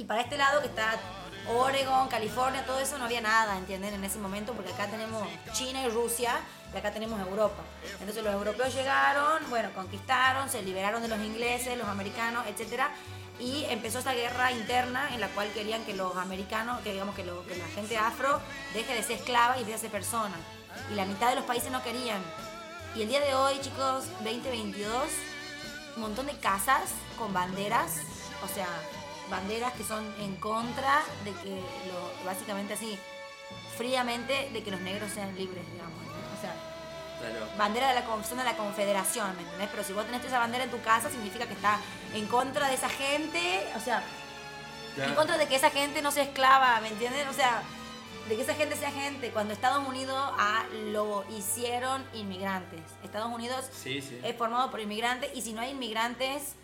Y 0.00 0.04
para 0.04 0.22
este 0.22 0.38
lado 0.38 0.62
que 0.62 0.68
está 0.68 0.94
Oregon, 1.46 2.08
California, 2.08 2.64
todo 2.64 2.78
eso 2.80 2.96
no 2.96 3.04
había 3.04 3.20
nada, 3.20 3.58
¿entienden? 3.58 3.92
En 3.92 4.02
ese 4.02 4.18
momento, 4.18 4.54
porque 4.54 4.72
acá 4.72 4.86
tenemos 4.86 5.28
China 5.52 5.84
y 5.84 5.90
Rusia, 5.90 6.40
y 6.72 6.78
acá 6.78 6.90
tenemos 6.90 7.20
Europa. 7.20 7.62
Entonces 8.00 8.24
los 8.24 8.32
europeos 8.32 8.74
llegaron, 8.74 9.42
bueno, 9.50 9.68
conquistaron, 9.74 10.48
se 10.48 10.62
liberaron 10.62 11.02
de 11.02 11.08
los 11.08 11.18
ingleses, 11.18 11.76
los 11.76 11.86
americanos, 11.86 12.46
etcétera, 12.46 12.88
y 13.38 13.66
empezó 13.68 13.98
esta 13.98 14.14
guerra 14.14 14.52
interna 14.52 15.14
en 15.14 15.20
la 15.20 15.28
cual 15.28 15.50
querían 15.52 15.84
que 15.84 15.92
los 15.92 16.16
americanos, 16.16 16.80
que 16.80 16.92
digamos 16.92 17.14
que, 17.14 17.26
la 17.26 17.68
gente 17.74 17.98
afro 17.98 18.40
deje 18.72 18.94
de 18.94 19.02
ser 19.02 19.18
esclava 19.18 19.58
y 19.58 19.60
empiece 19.60 19.80
a 19.80 19.82
ser 19.82 19.90
persona. 19.90 20.36
Y 20.90 20.94
la 20.94 21.04
mitad 21.04 21.28
de 21.28 21.36
los 21.36 21.44
países 21.44 21.70
no 21.70 21.82
querían. 21.82 22.22
Y 22.96 23.02
el 23.02 23.08
día 23.08 23.20
de 23.20 23.34
hoy, 23.34 23.60
chicos, 23.60 24.06
2022, 24.20 24.88
un 25.96 26.00
montón 26.00 26.24
de 26.24 26.38
casas 26.38 26.88
con 27.18 27.34
banderas, 27.34 27.96
o 28.42 28.48
sea, 28.48 28.66
banderas 29.30 29.72
que 29.74 29.84
son 29.84 30.04
en 30.20 30.36
contra 30.36 31.02
de 31.24 31.32
que, 31.32 31.50
lo, 31.88 32.24
básicamente 32.26 32.74
así, 32.74 32.98
fríamente, 33.76 34.50
de 34.52 34.62
que 34.62 34.70
los 34.70 34.80
negros 34.80 35.10
sean 35.12 35.34
libres, 35.36 35.64
digamos. 35.72 36.02
¿no? 36.04 36.12
O 36.36 36.40
sea, 36.40 36.54
Claro. 37.20 37.46
bandera 37.58 37.88
de 37.88 37.94
la, 37.96 38.04
con- 38.06 38.24
son 38.24 38.38
de 38.38 38.44
la 38.44 38.56
confederación, 38.56 39.36
¿me 39.36 39.42
entendés? 39.42 39.68
Pero 39.70 39.84
si 39.84 39.92
vos 39.92 40.06
tenés 40.06 40.24
esa 40.24 40.38
bandera 40.38 40.64
en 40.64 40.70
tu 40.70 40.80
casa, 40.80 41.10
significa 41.10 41.46
que 41.46 41.52
está 41.52 41.78
en 42.14 42.26
contra 42.26 42.66
de 42.68 42.74
esa 42.74 42.88
gente, 42.88 43.62
o 43.76 43.80
sea, 43.80 44.02
en 44.96 45.14
contra 45.14 45.36
de 45.36 45.46
que 45.46 45.56
esa 45.56 45.68
gente 45.70 46.00
no 46.02 46.10
sea 46.12 46.24
esclava, 46.24 46.80
¿me 46.80 46.88
entienden? 46.88 47.28
O 47.28 47.32
sea, 47.34 47.62
de 48.28 48.36
que 48.36 48.42
esa 48.42 48.54
gente 48.54 48.74
sea 48.76 48.90
gente. 48.90 49.30
Cuando 49.32 49.52
Estados 49.52 49.86
Unidos 49.86 50.16
ah, 50.38 50.64
lo 50.92 51.24
hicieron 51.30 52.04
inmigrantes. 52.14 52.80
Estados 53.02 53.30
Unidos 53.32 53.66
Sí, 53.72 54.00
sí. 54.00 54.18
es 54.24 54.36
formado 54.36 54.70
por 54.70 54.80
inmigrantes 54.80 55.30
y 55.34 55.42
si 55.42 55.52
no 55.52 55.60
hay 55.60 55.70
inmigrantes, 55.72 56.54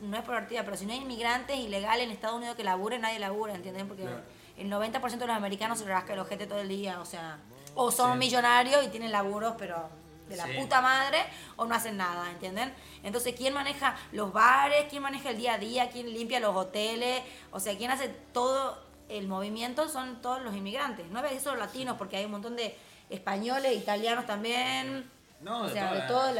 no, 0.00 0.16
es 0.16 0.22
por 0.24 0.34
pero 0.64 0.76
si 0.76 0.86
no 0.86 0.92
hay 0.92 1.00
inmigrantes 1.00 1.56
ilegales 1.58 2.04
en 2.06 2.10
Estados 2.12 2.36
Unidos 2.36 2.56
que 2.56 2.64
laburen, 2.64 3.00
nadie 3.00 3.18
labura, 3.18 3.54
¿entienden? 3.54 3.88
Porque 3.88 4.02
Claro. 4.02 4.20
el 4.56 4.68
90% 4.70 5.24
de 5.24 5.26
los 5.26 5.36
americanos 5.36 5.78
se 5.78 5.84
rasca 5.84 6.12
el 6.14 6.18
ojete 6.20 6.46
todo 6.46 6.60
el 6.60 6.68
día, 6.68 7.00
o 7.00 7.04
sea, 7.04 7.38
o 7.74 7.90
son 7.90 8.12
Sí. 8.12 8.18
millonarios 8.18 8.84
y 8.84 8.88
tienen 8.88 9.12
laburos, 9.12 9.54
pero 9.58 9.88
de 10.28 10.36
la 10.36 10.44
Sí. 10.46 10.52
puta 10.58 10.80
madre, 10.80 11.18
o 11.56 11.66
no 11.66 11.74
hacen 11.74 11.96
nada, 11.96 12.28
¿entienden? 12.30 12.74
Entonces, 13.04 13.34
¿quién 13.36 13.54
maneja 13.54 13.96
los 14.12 14.32
bares? 14.32 14.86
¿Quién 14.90 15.02
maneja 15.02 15.30
el 15.30 15.36
día 15.38 15.54
a 15.54 15.58
día? 15.58 15.88
¿Quién 15.90 16.12
limpia 16.12 16.40
los 16.40 16.56
hoteles? 16.56 17.22
O 17.52 17.60
sea, 17.60 17.76
¿quién 17.76 17.90
hace 17.92 18.08
todo 18.32 18.76
el 19.08 19.28
movimiento? 19.28 19.88
Son 19.88 20.20
todos 20.20 20.42
los 20.42 20.56
inmigrantes. 20.56 21.06
No 21.10 21.24
es 21.24 21.42
solo 21.42 21.58
latinos, 21.60 21.96
porque 21.96 22.16
hay 22.16 22.24
un 22.24 22.32
montón 22.32 22.56
de 22.56 22.76
españoles, 23.08 23.76
italianos 23.76 24.26
también. 24.26 25.08
No, 25.40 25.60
o 25.60 25.66
de 25.68 25.74
sea, 25.74 25.92
de, 25.94 26.00
todo- 26.08 26.26
de 26.26 26.34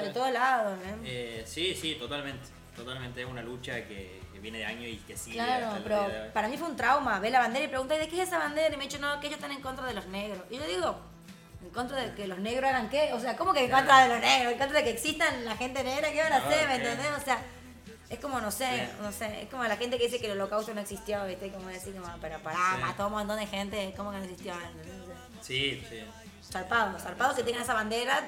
¿eh? 0.83 0.97
Eh, 1.05 1.45
sí, 1.47 1.75
sí, 1.75 1.95
totalmente. 1.95 2.49
Totalmente 2.76 3.22
es 3.22 3.26
una 3.26 3.42
lucha 3.42 3.74
que, 3.86 4.20
que 4.32 4.38
viene 4.40 4.58
de 4.58 4.66
años 4.66 4.84
y 4.84 4.96
que 4.98 5.16
sigue 5.16 5.36
Claro, 5.36 5.68
hasta 5.68 5.82
pero 5.82 5.98
día 6.00 6.08
de 6.08 6.20
hoy. 6.26 6.30
para 6.32 6.48
mí 6.48 6.56
fue 6.58 6.68
un 6.68 6.76
trauma. 6.76 7.18
Ve 7.20 7.30
la 7.30 7.38
bandera 7.40 7.64
y 7.64 7.68
pregunta, 7.68 7.94
¿y 7.96 7.98
de 7.98 8.08
qué 8.08 8.20
es 8.22 8.28
esa 8.28 8.38
bandera? 8.38 8.68
Y 8.74 8.76
me 8.76 8.84
ha 8.84 8.86
dicho, 8.86 8.98
no, 9.00 9.18
que 9.20 9.26
ellos 9.28 9.38
están 9.38 9.52
en 9.52 9.62
contra 9.62 9.86
de 9.86 9.94
los 9.94 10.06
negros. 10.06 10.40
Y 10.50 10.56
yo 10.58 10.66
digo, 10.66 11.00
¿en 11.62 11.70
contra 11.70 11.96
de 12.02 12.14
que 12.14 12.26
los 12.26 12.38
negros 12.38 12.68
hagan 12.68 12.88
qué? 12.90 13.12
O 13.14 13.20
sea, 13.20 13.36
¿cómo 13.36 13.52
que 13.54 13.64
en 13.64 13.70
contra 13.70 14.02
de 14.02 14.08
los 14.10 14.20
negros? 14.20 14.52
¿En 14.52 14.58
contra 14.58 14.78
de 14.78 14.84
que 14.84 14.90
existan 14.90 15.44
la 15.44 15.56
gente 15.56 15.82
negra? 15.82 16.10
¿Qué 16.12 16.22
van 16.22 16.32
a 16.34 16.38
No, 16.40 16.46
hacer? 16.46 16.68
¿Me 16.68 16.74
entendés? 16.76 17.06
O 17.16 17.24
sea, 17.24 17.38
es 18.10 18.18
como, 18.20 18.40
no 18.40 18.50
sé, 18.50 18.66
Sí. 18.68 18.92
no 19.02 19.10
sé. 19.10 19.42
Es 19.42 19.48
como 19.48 19.64
la 19.64 19.76
gente 19.76 19.96
que 19.98 20.04
dice 20.04 20.20
que 20.20 20.26
el 20.26 20.32
holocausto 20.32 20.74
no 20.74 20.80
existió, 20.82 21.24
¿viste? 21.26 21.50
Como 21.50 21.68
decir, 21.68 21.94
como, 21.94 22.06
pero 22.20 22.38
pará, 22.40 22.74
Sí. 22.76 22.80
mató 22.82 23.04
a 23.04 23.06
un 23.06 23.12
montón 23.14 23.38
de 23.38 23.46
gente, 23.46 23.94
¿cómo 23.96 24.12
que 24.12 24.18
no 24.18 24.24
existió? 24.24 24.52
¿Entendés? 24.54 25.00
O 25.02 25.06
sea, 25.06 25.16
Sí, 25.42 25.84
sí. 25.88 26.04
Zarpados, 26.48 27.02
zarpados 27.02 27.36
que 27.36 27.42
tengan 27.42 27.62
esa 27.62 27.74
bandera 27.74 28.22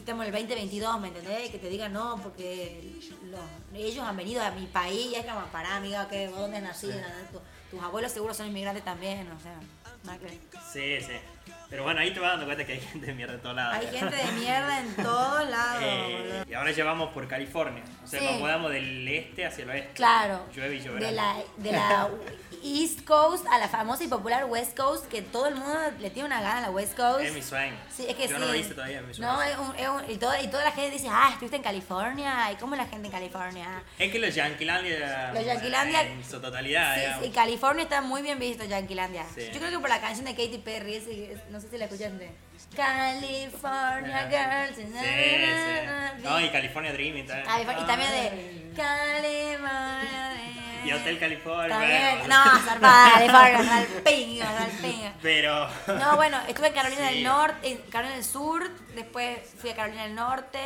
estamos 0.00 0.26
en 0.26 0.34
el 0.34 0.40
2022, 0.40 1.00
¿me 1.00 1.08
entendés? 1.08 1.50
Que 1.50 1.58
te 1.58 1.68
digan 1.68 1.92
no, 1.92 2.18
porque 2.22 3.00
los- 3.30 3.40
ellos 3.80 4.04
han 4.04 4.16
venido 4.16 4.42
a 4.42 4.50
mi 4.50 4.66
país 4.66 5.06
y 5.12 5.14
es 5.14 5.24
como, 5.26 5.44
pará, 5.46 5.76
amiga. 5.76 6.08
¿Vos 6.30 6.38
¿dónde 6.38 6.60
nacido? 6.60 6.94
Tu- 7.32 7.76
tus 7.76 7.82
abuelos 7.84 8.12
seguro 8.12 8.34
son 8.34 8.46
inmigrantes 8.48 8.84
también, 8.84 9.30
o 9.30 9.40
sea, 9.40 9.58
nada 10.04 10.18
que. 10.18 10.28
Sí, 10.72 11.04
sí. 11.06 11.52
Pero 11.72 11.84
bueno, 11.84 12.00
ahí 12.00 12.12
te 12.12 12.20
vas 12.20 12.32
dando 12.32 12.44
cuenta 12.44 12.66
que 12.66 12.72
hay 12.74 12.80
gente 12.80 13.06
de 13.06 13.14
mierda 13.14 13.32
de 13.32 13.38
todos 13.38 13.56
lados. 13.56 13.76
Hay 13.80 13.86
gente 13.98 14.14
de 14.14 14.32
mierda 14.32 14.78
en 14.80 14.94
todos 14.96 15.48
lados, 15.48 15.82
Eh, 15.82 16.44
y 16.50 16.52
ahora 16.52 16.70
ya 16.70 16.84
vamos 16.84 17.14
por 17.14 17.26
California. 17.26 17.82
O 18.04 18.06
sea, 18.06 18.20
Sí. 18.20 18.26
nos 18.26 18.40
mudamos 18.40 18.70
del 18.70 19.08
este 19.08 19.46
hacia 19.46 19.64
el 19.64 19.70
oeste. 19.70 19.90
Claro, 19.94 20.44
Llueve 20.54 20.76
y 20.76 20.80
lloverá. 20.82 21.06
de 21.06 21.12
la, 21.12 21.36
de 21.56 21.72
la 21.72 22.08
East 22.62 23.04
Coast 23.06 23.46
a 23.50 23.58
la 23.58 23.68
famosa 23.68 24.04
y 24.04 24.08
popular 24.08 24.44
West 24.44 24.76
Coast, 24.76 25.06
que 25.08 25.22
todo 25.22 25.48
el 25.48 25.54
mundo 25.56 25.74
le 25.98 26.10
tiene 26.10 26.26
una 26.26 26.42
gana 26.42 26.58
a 26.58 26.60
la 26.60 26.70
West 26.70 26.94
Coast. 26.94 27.24
Es 27.24 27.32
mi 27.32 27.40
sueño. 27.42 27.74
Sí, 27.90 28.04
es 28.06 28.14
que 28.16 28.28
Yo 28.28 28.36
sí. 28.36 28.40
no 28.40 28.46
lo 28.48 28.54
hice 28.54 28.74
todavía, 28.74 29.00
es 29.00 29.06
mi 29.06 29.14
sueño. 29.14 29.32
No, 29.32 29.42
es 29.42 29.56
un, 29.58 29.74
es 29.76 29.88
un- 29.88 30.10
y, 30.10 30.16
todo- 30.18 30.40
y 30.42 30.48
toda 30.48 30.64
la 30.64 30.72
gente 30.72 30.90
dice, 30.90 31.08
ah, 31.10 31.30
estuviste 31.32 31.56
en 31.56 31.62
California. 31.62 32.52
¿Y 32.52 32.56
cómo 32.56 32.74
es 32.74 32.82
la 32.82 32.86
gente 32.86 33.06
en 33.08 33.12
California? 33.12 33.82
Es 33.98 34.12
que 34.12 34.18
los 34.18 34.34
Yanquilandia. 34.34 35.32
Los 35.32 35.42
Yanquilandia- 35.44 36.02
En 36.02 36.22
su 36.22 36.38
totalidad, 36.38 36.94
Sí, 36.94 37.00
digamos. 37.00 37.24
sí, 37.24 37.30
California 37.32 37.82
está 37.84 38.02
muy 38.02 38.20
bien 38.20 38.38
visto, 38.38 38.62
Yanquilandia. 38.64 39.24
Sí. 39.34 39.48
Yo 39.54 39.58
creo 39.58 39.70
que 39.70 39.78
por 39.78 39.88
la 39.88 40.00
canción 40.02 40.26
de 40.26 40.32
Katy 40.32 40.58
Perry, 40.58 40.96
ese- 40.96 41.42
no 41.50 41.60
sé 41.62 41.70
si 41.70 41.78
la 41.78 41.84
escuchaste. 41.86 42.30
California 42.76 44.28
Girls. 44.28 44.76
Sí, 44.76 44.84
sí. 44.86 46.22
No, 46.22 46.40
y 46.40 46.48
California 46.50 46.92
Dreaming 46.92 47.26
también. 47.26 47.46
California- 47.46 47.82
y 47.82 47.86
también 47.86 48.10
de 48.10 48.72
California 48.76 50.30
Dreaming. 50.34 50.62
Y 50.84 50.92
Hotel 50.92 51.18
California. 51.20 51.68
También, 51.68 52.28
no, 52.28 52.44
zarpada, 52.66 53.12
California, 53.14 53.64
salpinga. 53.94 55.12
Pero. 55.22 55.68
No, 55.98 56.16
bueno, 56.16 56.38
estuve 56.48 56.68
en 56.68 56.74
Carolina 56.74 57.08
Sí. 57.08 57.14
del 57.14 57.22
Norte, 57.24 57.68
en 57.70 57.78
Carolina 57.90 58.16
del 58.16 58.24
Sur, 58.24 58.68
después 58.94 59.38
fui 59.58 59.70
a 59.70 59.76
Carolina 59.76 60.02
del 60.04 60.14
Norte 60.16 60.58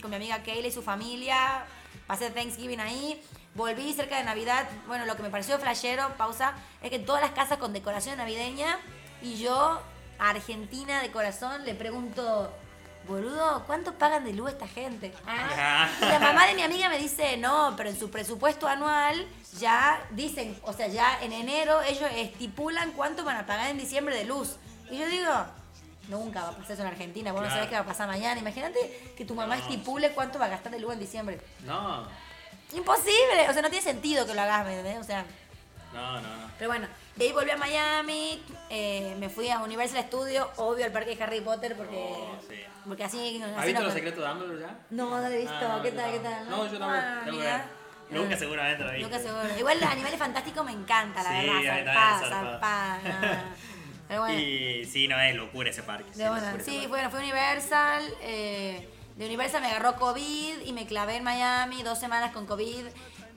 con 0.00 0.08
mi 0.10 0.16
amiga 0.16 0.42
Kayla 0.42 0.68
y 0.68 0.72
su 0.72 0.82
familia, 0.82 1.64
pasé 2.06 2.30
Thanksgiving 2.30 2.80
ahí, 2.80 3.22
volví 3.54 3.92
cerca 3.92 4.16
de 4.16 4.24
Navidad, 4.24 4.66
bueno, 4.86 5.04
lo 5.04 5.16
que 5.16 5.22
me 5.22 5.28
pareció 5.28 5.58
flashero, 5.58 6.14
pausa, 6.16 6.54
es 6.82 6.88
que 6.90 6.98
todas 6.98 7.20
las 7.20 7.32
casas 7.32 7.58
con 7.58 7.74
decoración 7.74 8.16
navideña 8.16 8.78
y 9.20 9.36
yo, 9.36 9.82
Argentina 10.18 11.00
de 11.02 11.10
corazón, 11.10 11.64
le 11.64 11.74
pregunto, 11.74 12.52
boludo, 13.06 13.64
¿cuánto 13.66 13.94
pagan 13.94 14.24
de 14.24 14.32
luz 14.32 14.50
esta 14.50 14.66
gente? 14.68 15.12
Ah, 15.26 15.88
Y 16.00 16.04
la 16.04 16.18
mamá 16.18 16.46
de 16.46 16.54
mi 16.54 16.62
amiga 16.62 16.88
me 16.88 16.98
dice, 16.98 17.36
no, 17.36 17.74
pero 17.76 17.88
en 17.90 17.98
su 17.98 18.10
presupuesto 18.10 18.66
anual 18.68 19.26
ya 19.58 20.00
dicen, 20.10 20.58
o 20.62 20.72
sea, 20.72 20.88
ya 20.88 21.20
en 21.22 21.32
enero 21.32 21.80
ellos 21.82 22.10
estipulan 22.14 22.92
cuánto 22.92 23.24
van 23.24 23.36
a 23.36 23.46
pagar 23.46 23.70
en 23.70 23.78
diciembre 23.78 24.16
de 24.16 24.24
luz. 24.24 24.56
Y 24.90 24.98
yo 24.98 25.06
digo, 25.08 25.32
nunca 26.08 26.42
va 26.42 26.48
a 26.48 26.52
pasar 26.52 26.72
eso 26.72 26.82
en 26.82 26.88
Argentina, 26.88 27.32
vos 27.32 27.40
no 27.42 27.46
Claro. 27.46 27.56
sabés 27.56 27.68
qué 27.70 27.74
va 27.76 27.82
a 27.82 27.86
pasar 27.86 28.08
mañana. 28.08 28.40
Imagínate 28.40 29.12
que 29.16 29.24
tu 29.24 29.34
mamá 29.34 29.56
No. 29.56 29.62
estipule 29.62 30.10
cuánto 30.12 30.38
va 30.38 30.46
a 30.46 30.48
gastar 30.48 30.72
de 30.72 30.80
luz 30.80 30.92
en 30.94 31.00
diciembre. 31.00 31.40
No. 31.64 32.06
Imposible, 32.74 33.48
o 33.48 33.52
sea, 33.52 33.62
no 33.62 33.70
tiene 33.70 33.82
sentido 33.84 34.26
que 34.26 34.34
lo 34.34 34.42
hagas, 34.42 34.66
¿me 34.66 34.78
entendés? 34.78 35.00
O 35.00 35.04
sea, 35.04 35.24
No, 35.94 36.20
no, 36.20 36.36
no. 36.36 36.50
pero 36.58 36.68
bueno, 36.70 36.86
de 37.18 37.24
ahí 37.24 37.32
volví 37.32 37.50
a 37.50 37.56
Miami, 37.56 38.42
eh, 38.70 39.16
me 39.18 39.28
fui 39.28 39.48
a 39.50 39.58
Universal 39.60 40.04
Studios, 40.04 40.46
obvio 40.56 40.84
al 40.84 40.92
parque 40.92 41.16
de 41.16 41.22
Harry 41.22 41.40
Potter, 41.40 41.76
porque, 41.76 41.96
Oh, 41.96 42.36
sí. 42.48 42.54
porque 42.86 43.04
así... 43.04 43.42
¿Has 43.56 43.64
visto 43.64 43.80
no- 43.80 43.86
los 43.86 43.94
secretos 43.94 44.22
de 44.22 44.28
Dumbledore 44.28 44.60
ya? 44.60 44.78
No, 44.90 45.10
no 45.10 45.20
lo 45.20 45.26
he 45.26 45.38
visto. 45.38 45.52
Ah, 45.54 45.74
no, 45.76 45.82
¿Qué 45.82 45.92
tal? 45.92 46.10
¿Qué 46.12 46.18
tal? 46.20 46.48
No, 46.50 46.66
yo 46.70 46.78
tampoco. 46.78 47.42
Ah. 47.42 47.62
Nunca 48.10 48.36
seguramente 48.38 48.84
lo 48.84 48.92
vi. 48.92 49.02
Nunca 49.02 49.18
seguro. 49.18 49.42
Igual 49.58 49.82
Animales 49.84 50.18
Fantásticos 50.18 50.64
me 50.64 50.72
encanta, 50.72 51.22
la 51.22 51.40
Sí, 51.42 51.46
verdad. 51.46 51.84
Zarpada, 51.84 52.18
zarpada. 52.20 53.00
zarpada. 53.02 53.44
Pero 54.08 54.20
bueno. 54.22 54.38
Y 54.40 54.84
sí, 54.86 55.06
no 55.08 55.20
es 55.20 55.34
locura 55.34 55.68
ese 55.68 55.82
parque. 55.82 56.08
Locura 56.16 56.54
ese 56.54 56.64
Sí, 56.64 56.70
parque. 56.72 56.86
bueno, 56.86 57.10
fui 57.10 57.18
a 57.18 57.22
Universal. 57.24 58.02
eh, 58.22 58.88
de 59.16 59.26
Universal 59.26 59.60
me 59.60 59.66
agarró 59.66 59.96
COVID 59.96 60.60
y 60.64 60.72
me 60.72 60.86
clavé 60.86 61.16
en 61.16 61.24
Miami 61.24 61.82
dos 61.82 61.98
semanas 61.98 62.30
con 62.32 62.46
COVID. 62.46 62.86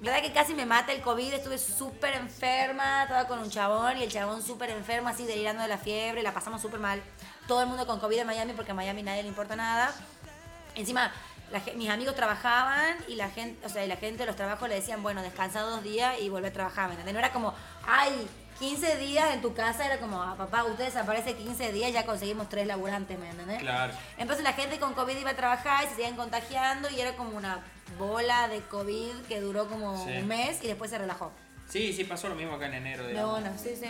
Verdad 0.02 0.22
que 0.22 0.32
casi 0.32 0.54
me 0.56 0.66
mata 0.66 0.92
el 0.92 1.02
COVID, 1.02 1.34
estuve 1.34 1.58
súper 1.58 2.16
enferma, 2.16 3.04
estaba 3.04 3.28
con 3.28 3.40
un 3.40 3.50
chabón 3.50 3.98
y 3.98 4.04
el 4.04 4.12
chabón 4.12 4.42
súper 4.42 4.72
enfermo, 4.72 5.10
así 5.10 5.26
delirando 5.26 5.62
de 5.62 5.70
la 5.70 5.78
fiebre, 5.78 6.24
la 6.24 6.34
pasamos 6.34 6.62
súper 6.62 6.80
mal. 6.80 7.02
Todo 7.48 7.62
el 7.62 7.68
mundo 7.68 7.86
con 7.86 8.00
COVID 8.00 8.18
en 8.18 8.28
Miami 8.28 8.54
porque 8.54 8.72
a 8.72 8.74
Miami 8.74 9.04
nadie 9.04 9.22
le 9.22 9.30
importa 9.30 9.56
nada. 9.56 9.94
Encima, 10.74 11.12
la 11.52 11.62
mis 11.76 11.90
amigos 11.90 12.16
trabajaban 12.16 12.96
y 13.08 13.16
la 13.16 13.30
gente, 13.30 13.64
o 13.66 13.70
sea, 13.70 13.86
y 13.86 13.88
la 13.88 13.98
gente 13.98 14.20
de 14.20 14.26
los 14.26 14.36
trabajos 14.36 14.68
le 14.70 14.76
decían, 14.76 15.04
bueno, 15.04 15.22
descansa 15.22 15.62
dos 15.62 15.84
días 15.84 16.20
y 16.20 16.30
vuelve 16.30 16.48
a 16.48 16.54
trabajar, 16.54 16.90
¿me? 16.90 17.14
No 17.14 17.20
era 17.20 17.32
como, 17.32 17.54
ay, 17.86 18.28
15 18.62 18.98
días 18.98 19.34
en 19.34 19.42
tu 19.42 19.54
casa, 19.54 19.86
era 19.86 19.98
como, 20.00 20.22
ah, 20.22 20.36
papá, 20.38 20.64
usted 20.64 20.86
desaparece 20.86 21.34
15 21.36 21.72
días, 21.74 21.92
ya 21.92 22.06
conseguimos 22.06 22.48
tres 22.48 22.68
laburantes, 22.68 23.18
¿me 23.20 23.30
entendés? 23.30 23.58
Claro. 23.60 23.92
Entonces 24.18 24.44
la 24.44 24.54
gente 24.54 24.80
con 24.80 24.94
COVID 24.94 25.18
iba 25.18 25.32
a 25.32 25.36
trabajar 25.36 25.84
y 25.84 25.88
se 25.90 25.96
seguían 25.96 26.16
contagiando 26.16 26.88
y 26.90 27.02
era 27.02 27.16
como 27.18 27.36
una 27.36 27.60
bola 27.98 28.48
de 28.48 28.62
COVID 28.62 29.24
que 29.28 29.42
duró 29.42 29.68
como 29.68 30.06
Sí. 30.06 30.12
un 30.18 30.28
mes 30.28 30.64
y 30.64 30.68
después 30.68 30.90
se 30.92 30.98
relajó. 31.00 31.32
Sí, 31.70 31.92
sí, 31.92 32.04
pasó 32.04 32.30
lo 32.30 32.36
mismo 32.36 32.54
acá 32.56 32.68
en 32.68 32.76
enero. 32.76 33.04
De 33.04 33.10
digamos. 33.10 33.40
una, 33.40 33.58
sí, 33.58 33.76
sí. 33.76 33.88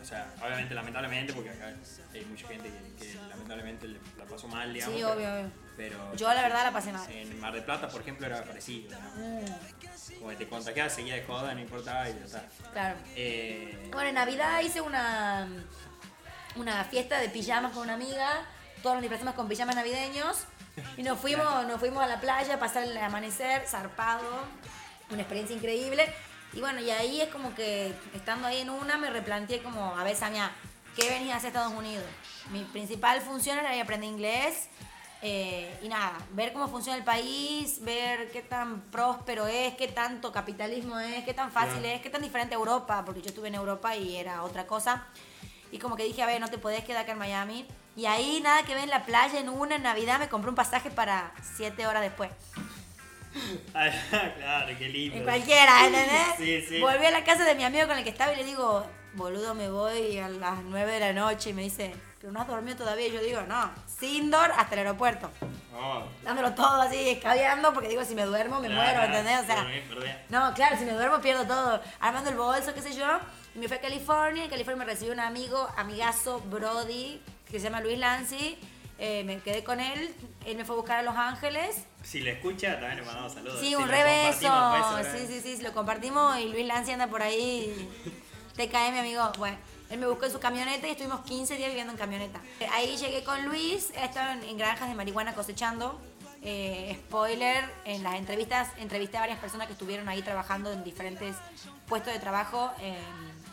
O 0.00 0.04
sea, 0.04 0.32
obviamente, 0.40 0.74
lamentablemente, 0.74 1.32
porque 1.32 1.50
acá 1.50 1.72
hay 2.14 2.24
mucha 2.24 2.46
gente 2.48 2.70
que, 2.98 3.04
que 3.06 3.14
lamentablemente 3.28 3.86
le- 3.88 4.00
la 4.18 4.24
pasó 4.24 4.48
mal, 4.48 4.72
digamos. 4.72 4.96
Sí, 4.96 5.02
obvio, 5.04 5.32
obvio. 5.34 5.50
Pero 5.76 6.14
Yo 6.16 6.32
la 6.32 6.42
verdad 6.42 6.64
la 6.64 6.72
pasé 6.72 6.92
mal. 6.92 7.10
en 7.10 7.40
Mar 7.40 7.52
del 7.52 7.64
Plata, 7.64 7.88
por 7.88 8.02
ejemplo, 8.02 8.26
era 8.26 8.44
parecido. 8.44 8.90
¿no? 9.00 9.10
Mm, 9.16 10.18
Como 10.18 10.30
que 10.30 10.36
te 10.36 10.48
contagiabas, 10.48 10.94
seguía 10.94 11.14
de 11.14 11.24
joda, 11.24 11.54
no 11.54 11.60
importaba 11.60 12.08
y 12.08 12.12
ya 12.18 12.24
está. 12.24 12.44
claro. 12.72 12.96
Eh, 13.16 13.88
Bueno, 13.92 14.08
en 14.10 14.14
Navidad 14.14 14.60
hice 14.60 14.80
una, 14.80 15.48
una 16.56 16.84
fiesta 16.84 17.18
de 17.20 17.28
pijamas 17.30 17.72
con 17.72 17.82
una 17.84 17.94
amiga. 17.94 18.44
Todos 18.82 18.96
nos 18.96 19.02
disfrazamos 19.02 19.34
con 19.34 19.48
pijamas 19.48 19.74
navideños. 19.76 20.38
Y 20.96 21.02
nos 21.02 21.18
fuimos, 21.18 21.66
nos 21.66 21.78
fuimos 21.78 22.02
a 22.02 22.06
la 22.06 22.20
playa 22.20 22.54
a 22.54 22.58
pasar 22.58 22.82
el 22.84 22.96
amanecer, 22.96 23.66
zarpado. 23.66 24.22
Una 25.10 25.20
experiencia 25.22 25.54
increíble. 25.56 26.12
Y 26.54 26.60
bueno, 26.60 26.80
y 26.80 26.90
ahí 26.90 27.20
es 27.20 27.28
como 27.28 27.54
que 27.54 27.94
estando 28.14 28.46
ahí 28.46 28.58
en 28.60 28.70
una 28.70 28.98
me 28.98 29.08
replanteé 29.10 29.62
como, 29.62 29.96
a 29.98 30.04
ver, 30.04 30.14
Samia, 30.16 30.50
¿qué 30.96 31.08
venís 31.08 31.32
a 31.32 31.36
hacer 31.36 31.46
a 31.48 31.48
Estados 31.48 31.72
Unidos? 31.72 32.04
Mi 32.50 32.64
principal 32.64 33.20
función 33.22 33.58
era 33.58 33.80
aprender 33.82 34.10
inglés. 34.10 34.68
Eh, 35.24 35.78
y 35.82 35.88
nada, 35.88 36.18
ver 36.32 36.52
cómo 36.52 36.66
funciona 36.66 36.98
el 36.98 37.04
país, 37.04 37.78
ver 37.84 38.32
qué 38.32 38.42
tan 38.42 38.80
próspero 38.90 39.46
es, 39.46 39.74
qué 39.76 39.86
tanto 39.86 40.32
capitalismo 40.32 40.98
es, 40.98 41.24
qué 41.24 41.32
tan 41.32 41.52
fácil 41.52 41.78
Claro. 41.78 41.94
es, 41.94 42.00
qué 42.02 42.10
tan 42.10 42.22
diferente 42.22 42.56
a 42.56 42.58
Europa, 42.58 43.04
porque 43.04 43.22
yo 43.22 43.28
estuve 43.28 43.46
en 43.46 43.54
Europa 43.54 43.96
y 43.96 44.16
era 44.16 44.42
otra 44.42 44.66
cosa. 44.66 45.06
Y 45.70 45.78
como 45.78 45.94
que 45.96 46.02
dije, 46.04 46.22
a 46.22 46.26
ver, 46.26 46.40
no 46.40 46.48
te 46.48 46.58
podés 46.58 46.82
quedar 46.82 47.02
acá 47.04 47.12
en 47.12 47.18
Miami. 47.18 47.66
Y 47.94 48.06
ahí 48.06 48.40
nada 48.42 48.64
que 48.64 48.74
ver 48.74 48.84
en 48.84 48.90
la 48.90 49.04
playa 49.06 49.38
en 49.38 49.48
una 49.48 49.76
en 49.76 49.84
Navidad 49.84 50.18
me 50.18 50.28
compré 50.28 50.50
un 50.50 50.56
pasaje 50.56 50.90
para 50.90 51.32
siete 51.56 51.86
horas 51.86 52.02
después. 52.02 52.30
claro, 53.72 54.76
qué 54.76 54.88
lindo. 54.88 55.16
En 55.16 55.22
cualquiera, 55.24 55.86
¿entendés? 55.86 56.36
Sí, 56.36 56.62
sí. 56.68 56.80
Volví 56.80 57.06
a 57.06 57.10
la 57.12 57.22
casa 57.24 57.44
de 57.44 57.54
mi 57.54 57.64
amigo 57.64 57.86
con 57.86 57.96
el 57.96 58.04
que 58.04 58.10
estaba 58.10 58.32
y 58.32 58.36
le 58.36 58.44
digo, 58.44 58.84
boludo, 59.14 59.54
me 59.54 59.70
voy 59.70 60.18
a 60.18 60.28
las 60.28 60.62
9 60.64 60.92
de 60.92 61.00
la 61.00 61.12
noche. 61.12 61.50
Y 61.50 61.52
me 61.54 61.62
dice, 61.62 61.94
pero 62.22 62.32
no 62.32 62.40
has 62.40 62.46
dormido 62.46 62.76
todavía. 62.76 63.08
Y 63.08 63.12
yo 63.12 63.20
digo, 63.20 63.42
no, 63.42 63.68
Sindor 63.98 64.52
hasta 64.56 64.74
el 64.76 64.78
aeropuerto. 64.86 65.28
Oh, 65.76 66.04
Dándolo 66.22 66.54
todo 66.54 66.82
así, 66.82 67.10
escabeando, 67.10 67.74
porque 67.74 67.88
digo, 67.88 68.04
si 68.04 68.14
me 68.14 68.22
duermo 68.24 68.60
me 68.60 68.68
claro, 68.68 69.00
muero, 69.00 69.04
¿entendés? 69.04 69.40
O 69.40 69.44
sea, 69.44 69.66
sí, 69.66 70.10
no, 70.28 70.54
claro, 70.54 70.76
si 70.78 70.84
me 70.84 70.92
duermo 70.92 71.20
pierdo 71.20 71.44
todo. 71.46 71.82
Armando 71.98 72.30
el 72.30 72.36
bolso, 72.36 72.72
qué 72.74 72.80
sé 72.80 72.94
yo. 72.94 73.06
Y 73.56 73.58
me 73.58 73.66
fui 73.66 73.76
a 73.76 73.80
California. 73.80 74.44
En 74.44 74.50
California 74.50 74.84
me 74.84 74.90
recibió 74.92 75.12
un 75.12 75.18
amigo, 75.20 75.68
amigazo, 75.76 76.38
Brody, 76.42 77.20
que 77.50 77.58
se 77.58 77.64
llama 77.64 77.80
Luis 77.80 77.98
Lanzi. 77.98 78.56
Eh, 79.00 79.24
me 79.24 79.40
quedé 79.40 79.64
con 79.64 79.80
él. 79.80 80.14
Él 80.46 80.56
me 80.56 80.64
fue 80.64 80.76
a 80.76 80.78
buscar 80.78 80.98
a 81.00 81.02
Los 81.02 81.16
Ángeles. 81.16 81.86
Si 82.04 82.20
le 82.20 82.32
escucha, 82.34 82.74
también 82.78 82.98
le 82.98 83.02
mandamos 83.02 83.32
saludos. 83.32 83.58
Sí, 83.58 83.70
Si 83.70 83.74
un 83.74 83.82
lo 83.82 83.88
rebeso. 83.88 84.46
compartimos, 84.48 84.92
pues, 84.92 85.08
Sí, 85.28 85.40
sí, 85.42 85.56
sí, 85.56 85.62
lo 85.62 85.72
compartimos 85.72 86.38
y 86.38 86.48
Luis 86.52 86.66
Lanzi 86.66 86.92
anda 86.92 87.08
por 87.08 87.20
ahí. 87.20 87.88
TKM, 88.56 88.98
amigo. 89.00 89.32
Bueno, 89.38 89.56
él 89.92 89.98
me 89.98 90.06
buscó 90.06 90.24
en 90.24 90.32
su 90.32 90.40
camioneta 90.40 90.88
y 90.88 90.92
estuvimos 90.92 91.20
15 91.20 91.54
días 91.58 91.68
viviendo 91.68 91.92
en 91.92 91.98
camioneta. 91.98 92.40
Ahí 92.72 92.96
llegué 92.96 93.22
con 93.24 93.44
Luis, 93.44 93.90
estaba 93.94 94.32
en, 94.32 94.56
granjas 94.56 94.88
de 94.88 94.94
marihuana 94.94 95.34
cosechando. 95.34 96.00
Eh, 96.40 96.98
spoiler, 97.06 97.62
en 97.84 98.02
las 98.02 98.14
entrevistas 98.14 98.70
entrevisté 98.78 99.18
a 99.18 99.20
varias 99.20 99.38
personas 99.38 99.66
que 99.66 99.74
estuvieron 99.74 100.08
ahí 100.08 100.22
trabajando 100.22 100.72
en 100.72 100.82
diferentes 100.82 101.36
puestos 101.86 102.10
de 102.10 102.18
trabajo 102.18 102.72
en, 102.80 102.96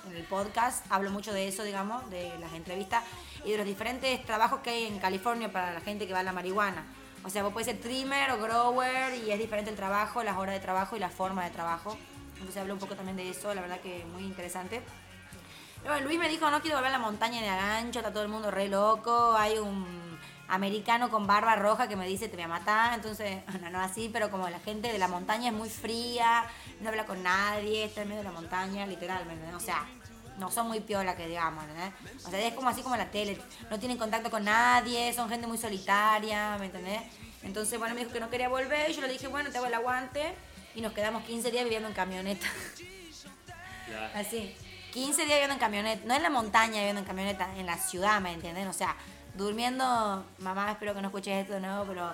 en 0.09 0.17
el 0.17 0.23
podcast. 0.23 0.85
Hablo 0.89 1.11
mucho 1.11 1.33
de 1.33 1.49
eso, 1.49 1.63
digamos, 1.63 2.09
de 2.09 2.31
las 2.39 2.53
entrevistas 2.53 3.03
y 3.43 3.51
de 3.51 3.57
los 3.57 3.67
diferentes 3.67 4.25
trabajos 4.25 4.61
que 4.61 4.69
hay 4.69 4.85
en 4.85 4.97
California 4.97 5.51
para 5.51 5.73
la 5.73 5.81
gente 5.81 6.07
que 6.07 6.13
va 6.13 6.19
a 6.19 6.23
la 6.23 6.31
marihuana. 6.31 6.85
O 7.25 7.29
sea, 7.29 7.43
vos 7.43 7.51
puedes 7.51 7.67
ser 7.67 7.81
trimmer 7.81 8.31
o 8.31 8.37
grower 8.37 9.13
y 9.13 9.29
es 9.29 9.39
diferente 9.39 9.71
el 9.71 9.75
trabajo, 9.75 10.23
las 10.23 10.37
horas 10.37 10.55
de 10.55 10.61
trabajo 10.61 10.95
y 10.95 10.99
la 10.99 11.09
forma 11.09 11.43
de 11.43 11.49
trabajo. 11.49 11.97
Entonces 12.35 12.61
hablo 12.61 12.75
un 12.75 12.79
poco 12.79 12.95
también 12.95 13.17
de 13.17 13.29
eso, 13.29 13.53
la 13.53 13.59
verdad 13.59 13.81
que 13.81 14.05
muy 14.13 14.23
interesante. 14.23 14.81
Luis 16.03 16.19
me 16.19 16.29
dijo, 16.29 16.49
no 16.49 16.61
quiero 16.61 16.77
volver 16.77 16.93
a 16.93 16.97
la 16.97 17.03
montaña 17.03 17.41
ni 17.41 17.47
a 17.47 17.55
gancho, 17.55 17.99
está 17.99 18.11
todo 18.11 18.23
el 18.23 18.29
mundo 18.29 18.51
re 18.51 18.67
loco, 18.67 19.35
hay 19.35 19.57
un 19.57 19.99
americano 20.47 21.09
con 21.09 21.27
barba 21.27 21.55
roja 21.55 21.87
que 21.87 21.95
me 21.95 22.07
dice 22.07 22.27
te 22.27 22.35
voy 22.35 22.45
a 22.45 22.47
matar, 22.47 22.93
entonces, 22.95 23.43
no, 23.61 23.69
no 23.69 23.79
así, 23.79 24.09
pero 24.11 24.29
como 24.31 24.49
la 24.49 24.59
gente 24.59 24.91
de 24.91 24.97
la 24.97 25.07
montaña 25.07 25.49
es 25.49 25.55
muy 25.55 25.69
fría, 25.69 26.45
no 26.81 26.89
habla 26.89 27.05
con 27.05 27.21
nadie, 27.23 27.85
está 27.85 28.01
en 28.01 28.09
medio 28.09 28.21
de 28.21 28.29
la 28.29 28.33
montaña, 28.33 28.85
literalmente, 28.85 29.53
o 29.53 29.59
sea, 29.59 29.85
no 30.37 30.49
son 30.49 30.67
muy 30.67 30.79
piola 30.79 31.15
que 31.15 31.27
digamos, 31.27 31.63
¿entendés? 31.65 31.93
O 32.25 32.29
sea, 32.29 32.39
es 32.39 32.53
como 32.53 32.69
así 32.69 32.81
como 32.81 32.95
la 32.95 33.11
tele, 33.11 33.37
no 33.69 33.77
tienen 33.77 33.97
contacto 33.97 34.31
con 34.31 34.45
nadie, 34.45 35.13
son 35.13 35.29
gente 35.29 35.47
muy 35.47 35.57
solitaria, 35.57 36.57
¿me 36.57 36.67
entendés? 36.67 37.01
Entonces, 37.43 37.77
bueno, 37.77 37.93
me 37.93 38.01
dijo 38.01 38.13
que 38.13 38.19
no 38.19 38.29
quería 38.29 38.49
volver 38.49 38.89
y 38.89 38.93
yo 38.93 39.01
le 39.01 39.09
dije, 39.09 39.27
bueno, 39.27 39.49
te 39.49 39.57
hago 39.57 39.67
el 39.67 39.73
aguante 39.73 40.33
y 40.75 40.81
nos 40.81 40.93
quedamos 40.93 41.23
15 41.23 41.51
días 41.51 41.63
viviendo 41.63 41.89
en 41.89 41.93
camioneta. 41.93 42.47
Así, 44.13 44.55
15 44.91 45.25
días 45.25 45.35
viviendo 45.35 45.53
en 45.53 45.59
camioneta, 45.59 46.01
no 46.05 46.13
en 46.15 46.23
la 46.23 46.29
montaña 46.29 46.77
viviendo 46.77 47.01
en 47.01 47.05
camioneta, 47.05 47.49
en 47.57 47.65
la 47.65 47.77
ciudad, 47.77 48.19
¿me 48.21 48.33
entienden? 48.33 48.67
O 48.67 48.73
sea, 48.73 48.95
durmiendo, 49.35 50.25
mamá, 50.39 50.71
espero 50.71 50.93
que 50.93 51.01
no 51.01 51.07
escuches 51.07 51.43
esto, 51.43 51.59
¿no? 51.59 51.85
Pero 51.87 52.11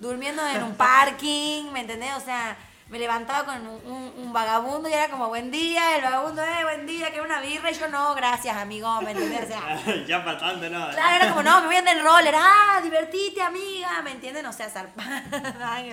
durmiendo 0.00 0.46
en 0.46 0.62
un 0.62 0.74
parking, 0.76 1.72
¿me 1.72 1.80
entendés? 1.80 2.14
O 2.16 2.20
sea, 2.20 2.56
me 2.88 2.98
levantaba 2.98 3.44
con 3.44 3.66
un, 3.66 4.12
un, 4.16 4.32
vagabundo 4.32 4.88
y 4.88 4.92
era 4.92 5.08
como, 5.08 5.28
buen 5.28 5.50
día, 5.50 5.96
el 5.96 6.02
vagabundo, 6.02 6.42
eh, 6.42 6.62
buen 6.62 6.86
día, 6.86 7.12
que 7.12 7.20
una 7.20 7.40
birra, 7.40 7.70
y 7.70 7.74
yo, 7.74 7.88
no, 7.88 8.14
gracias, 8.14 8.56
amigo, 8.56 9.00
¿me 9.02 9.10
entendés? 9.10 9.44
O 9.44 9.46
sea, 9.46 10.04
ya 10.06 10.24
pasando, 10.24 10.70
¿no? 10.70 10.90
Claro, 10.90 11.16
era 11.16 11.28
como, 11.28 11.42
no, 11.42 11.60
me 11.60 11.66
voy 11.66 11.76
en 11.76 12.04
roller, 12.04 12.34
ah, 12.36 12.80
divertite, 12.82 13.42
amiga, 13.42 14.00
¿me 14.02 14.12
entienden? 14.12 14.46
O 14.46 14.52
sea, 14.52 14.70
zarpada. 14.70 15.22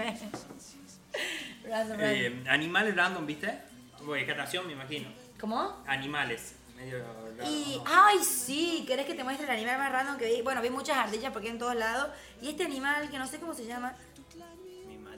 eh, 2.00 2.44
animales 2.48 2.96
random, 2.96 3.26
¿viste? 3.26 3.60
Vegetación, 4.02 4.68
me 4.68 4.74
imagino. 4.74 5.25
¿Cómo? 5.46 5.72
Animales. 5.86 6.56
Medio 6.76 6.98
raro, 6.98 7.48
Y, 7.48 7.80
ay, 7.86 8.18
sí, 8.24 8.84
¿querés 8.88 9.06
que 9.06 9.14
te 9.14 9.24
muestre 9.24 9.46
el 9.46 9.52
animal 9.52 9.78
más 9.78 9.92
random 9.92 10.18
que 10.18 10.26
vi? 10.26 10.42
Bueno, 10.42 10.60
vi 10.60 10.72
muchas 10.72 10.98
ardillas 10.98 11.32
porque 11.32 11.50
en 11.50 11.60
todos 11.60 11.76
lados. 11.76 12.08
Y 12.42 12.50
este 12.50 12.64
animal, 12.64 13.08
que 13.12 13.20
no 13.20 13.28
sé 13.28 13.40
cómo 13.40 13.54
se 13.54 13.66
llama. 13.68 13.94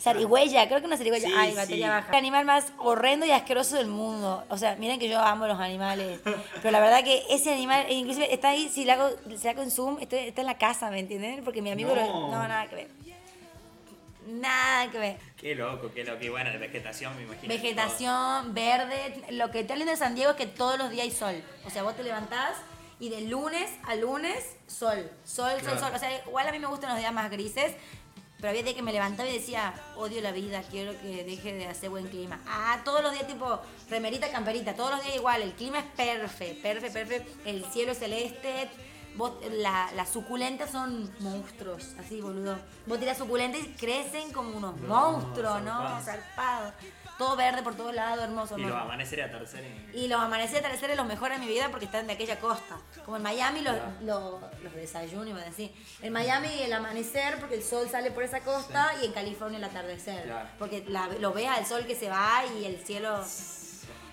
Zarigüeya, 0.02 0.68
creo 0.68 0.82
que 0.82 0.86
una 0.86 0.98
zarigüeya. 0.98 1.28
Sí, 1.30 1.34
Ay, 1.36 1.56
batería 1.56 1.86
sí. 1.88 1.90
baja. 1.92 2.10
El 2.10 2.16
animal 2.18 2.44
más 2.46 2.74
horrendo 2.78 3.26
y 3.26 3.32
asqueroso 3.32 3.78
del 3.78 3.88
mundo. 3.88 4.44
O 4.50 4.58
sea, 4.58 4.76
miren 4.76 5.00
que 5.00 5.08
yo 5.08 5.18
amo 5.22 5.48
los 5.48 5.60
animales. 5.60 6.20
Pero 6.24 6.72
la 6.72 6.82
verdad 6.82 7.04
que 7.06 7.24
ese 7.30 7.54
animal, 7.54 7.86
e 7.88 7.94
inclusive 7.94 8.32
está 8.34 8.50
ahí, 8.50 8.68
si 8.68 8.84
le 8.84 8.92
hago, 8.92 9.10
si 9.30 9.44
le 9.44 9.50
hago 9.50 9.62
en 9.63 9.72
zoom, 9.72 9.98
estoy- 10.02 10.20
está 10.28 10.42
en 10.42 10.48
la 10.48 10.58
casa, 10.58 10.92
¿me 10.92 11.00
entienden? 11.00 11.42
Porque 11.46 11.62
mi 11.62 11.72
amigo 11.72 11.96
lo- 11.96 12.06
No. 12.06 12.32
No, 12.32 12.48
nada 12.48 12.68
que 12.68 12.76
ver. 12.76 12.88
Nada 14.28 14.92
que 14.92 15.00
ver. 15.00 15.18
Qué 15.38 15.56
loco, 15.56 15.90
qué 15.94 16.04
loco. 16.04 16.24
Y 16.24 16.30
bueno, 16.30 16.52
de 16.52 16.58
vegetación, 16.58 17.16
me 17.16 17.24
imagino. 17.24 17.48
Vegetación, 17.54 18.54
verde. 18.54 19.24
Lo 19.32 19.50
que 19.52 19.62
está 19.62 19.76
lindo 19.76 19.92
de 19.92 19.98
San 19.98 20.16
Diego 20.16 20.32
es 20.32 20.38
que 20.38 20.48
todos 20.48 20.78
los 20.78 20.90
días 20.92 21.04
hay 21.06 21.12
sol. 21.12 21.42
O 21.66 21.70
sea, 21.70 21.84
vos 21.84 21.96
te 21.96 22.04
levantás 22.04 22.58
y 23.00 23.10
de 23.10 23.22
lunes 23.22 23.70
a 23.86 23.96
lunes, 23.96 24.56
sol. 24.68 25.10
Sol, 25.24 25.52
sol, 25.52 25.60
Claro. 25.62 25.80
sol. 25.80 25.92
O 25.96 26.00
sea, 26.00 26.24
igual 26.26 26.48
a 26.48 26.52
mí 26.52 26.60
me 26.60 26.68
gustan 26.68 26.90
los 26.90 27.00
días 27.00 27.13
más 27.13 27.32
grises. 27.32 27.74
Pero 28.38 28.50
había 28.50 28.62
días 28.62 28.76
que 28.76 28.84
me 28.84 28.94
levantaba 28.94 29.28
y 29.28 29.34
decía, 29.34 29.74
odio 29.96 30.22
la 30.22 30.32
vida, 30.32 30.62
quiero 30.70 30.92
que 31.02 31.24
deje 31.24 31.54
de 31.54 31.66
hacer 31.66 31.90
buen 31.90 32.08
clima. 32.08 32.40
Ah, 32.46 32.82
todos 32.86 33.02
los 33.02 33.12
días 33.12 33.26
tipo 33.26 33.60
remerita, 33.90 34.30
camperita, 34.30 34.76
todos 34.76 34.92
los 34.92 35.04
días 35.04 35.16
igual. 35.16 35.42
El 35.42 35.54
clima 35.54 35.80
es 35.80 35.86
perfecto, 35.96 36.62
perfecto, 36.62 36.94
perfecto. 36.94 37.32
El 37.46 37.66
cielo 37.66 37.94
es 37.94 37.98
celeste. 38.00 38.70
Vos, 39.18 39.34
la- 39.52 39.92
las 39.96 40.10
suculentas 40.10 40.70
son 40.70 41.12
monstruos, 41.20 41.96
así, 42.00 42.22
boludo. 42.22 42.58
Vos 42.86 43.00
tirás 43.00 43.18
suculentas 43.18 43.62
y 43.62 43.68
crecen 43.74 44.32
como 44.32 44.56
unos 44.56 44.80
monstruos, 44.82 45.62
¿no? 45.64 46.00
zarpados. 46.02 46.74
Todo 47.18 47.36
verde 47.36 47.64
por 47.64 47.74
todos 47.74 47.96
lados, 47.96 48.24
hermoso. 48.24 48.56
Y 48.60 48.62
los 48.62 48.72
amaneceres 48.78 49.26
atardeceres. 49.26 49.96
Y 49.96 50.08
los 50.08 50.22
amaneceres 50.22 50.62
y 50.62 50.66
atardeceres 50.66 50.96
los 50.98 51.08
mejores 51.08 51.40
de 51.40 51.46
mi 51.48 51.52
vida 51.52 51.70
porque 51.72 51.86
están 51.86 52.06
de 52.06 52.14
aquella 52.14 52.40
costa. 52.40 52.78
Como 53.06 53.18
en 53.18 53.24
Miami 53.24 53.62
los, 53.62 53.76
los, 54.02 54.40
los 54.64 54.74
desayunos, 54.76 55.28
iba 55.28 55.42
a 55.42 55.46
decir. 55.46 55.74
En 56.04 56.14
Miami 56.14 56.48
el 56.62 56.72
amanecer 56.72 57.40
porque 57.40 57.56
el 57.56 57.64
sol 57.64 57.90
sale 57.90 58.12
por 58.12 58.22
esa 58.22 58.42
costa 58.42 58.92
y 59.02 59.06
en 59.08 59.14
California 59.14 59.58
el 59.58 59.64
atardecer. 59.64 60.26
Claro. 60.26 60.48
Porque 60.60 60.86
la- 60.88 61.08
lo 61.20 61.34
ves 61.34 61.48
al 61.50 61.66
sol 61.66 61.88
que 61.88 61.96
se 61.96 62.08
va 62.08 62.44
y 62.56 62.66
el 62.66 62.78
cielo... 62.86 63.24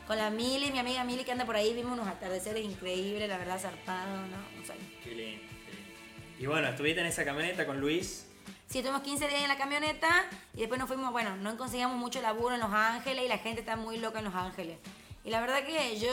Con 0.07 0.19
la 0.19 0.29
Mili, 0.31 0.71
mi 0.71 0.79
amiga 0.79 1.03
Mili 1.03 1.25
que 1.25 1.33
anda 1.33 1.47
por 1.47 1.57
ahí, 1.57 1.73
vimos 1.73 1.93
unos 1.93 2.07
atardeceres 2.07 2.63
increíbles, 2.65 3.29
la 3.29 3.39
verdad, 3.39 3.59
zarpado, 3.59 4.17
¿no? 4.27 4.65
Sea, 4.67 4.77
Qué 5.03 5.11
lindo, 5.11 5.43
qué 5.65 5.73
lindo. 5.73 5.93
Y 6.39 6.47
bueno, 6.47 6.69
estuviste 6.69 7.01
en 7.01 7.07
esa 7.07 7.25
camioneta 7.25 7.65
con 7.65 7.81
Luis. 7.81 8.27
Sí, 8.69 8.79
estuvimos 8.79 9.03
15 9.03 9.29
días 9.29 9.43
en 9.43 9.49
la 9.49 9.57
camioneta 9.57 10.27
y 10.55 10.61
después 10.61 10.79
nos 10.79 10.89
fuimos, 10.89 11.11
bueno, 11.13 11.37
no 11.37 11.57
conseguíamos 11.57 11.97
mucho 11.97 12.21
laburo 12.21 12.55
en 12.55 12.61
Los 12.61 12.73
Ángeles 12.73 13.25
y 13.25 13.29
la 13.29 13.39
gente 13.39 13.61
está 13.61 13.77
muy 13.77 13.99
loca 13.99 14.19
en 14.19 14.27
Los 14.27 14.35
Ángeles. 14.35 14.79
Y 15.25 15.31
la 15.31 15.41
verdad 15.41 15.65
que 15.65 15.99
yo 15.99 16.11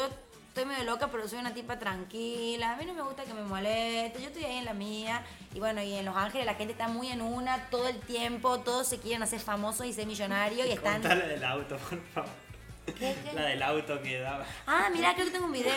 estoy 0.47 0.65
medio 0.65 0.83
loca, 0.85 1.09
pero 1.11 1.27
soy 1.27 1.39
una 1.39 1.53
tipa 1.53 1.79
tranquila. 1.79 2.73
A 2.73 2.77
mí 2.77 2.85
no 2.85 2.93
me 2.93 3.01
gusta 3.01 3.23
que 3.23 3.33
me 3.33 3.43
moleste, 3.43 4.21
yo 4.21 4.27
estoy 4.27 4.45
ahí 4.45 4.57
en 4.57 4.65
la 4.65 4.73
mía. 4.73 5.25
Y 5.53 5.59
bueno, 5.59 5.81
y 5.81 5.93
en 5.95 6.05
Los 6.05 6.15
Ángeles 6.15 6.45
la 6.45 6.55
gente 6.55 6.71
está 6.73 6.87
muy 6.87 7.09
en 7.09 7.21
una 7.21 7.69
todo 7.69 7.87
el 7.89 7.99
tiempo, 7.99 8.59
todos 8.59 8.87
se 8.87 8.99
quieren 8.99 9.23
hacer 9.23 9.39
famosos 9.39 9.85
y 9.85 9.91
ser 9.91 10.07
millonarios 10.07 10.67
y 10.67 10.71
están... 10.71 11.01
Contá 11.01 11.15
la 11.15 11.27
del 11.27 11.43
auto, 11.43 11.77
por 11.77 12.01
favor. 12.13 12.50
¿Qué, 12.85 12.93
qué? 13.23 13.33
La 13.33 13.43
del 13.43 13.61
auto 13.63 14.01
que 14.01 14.19
daba. 14.19 14.43
Ah, 14.65 14.89
mira, 14.91 15.13
creo 15.13 15.25
que 15.27 15.31
tengo 15.31 15.45
un 15.45 15.51
video. 15.51 15.73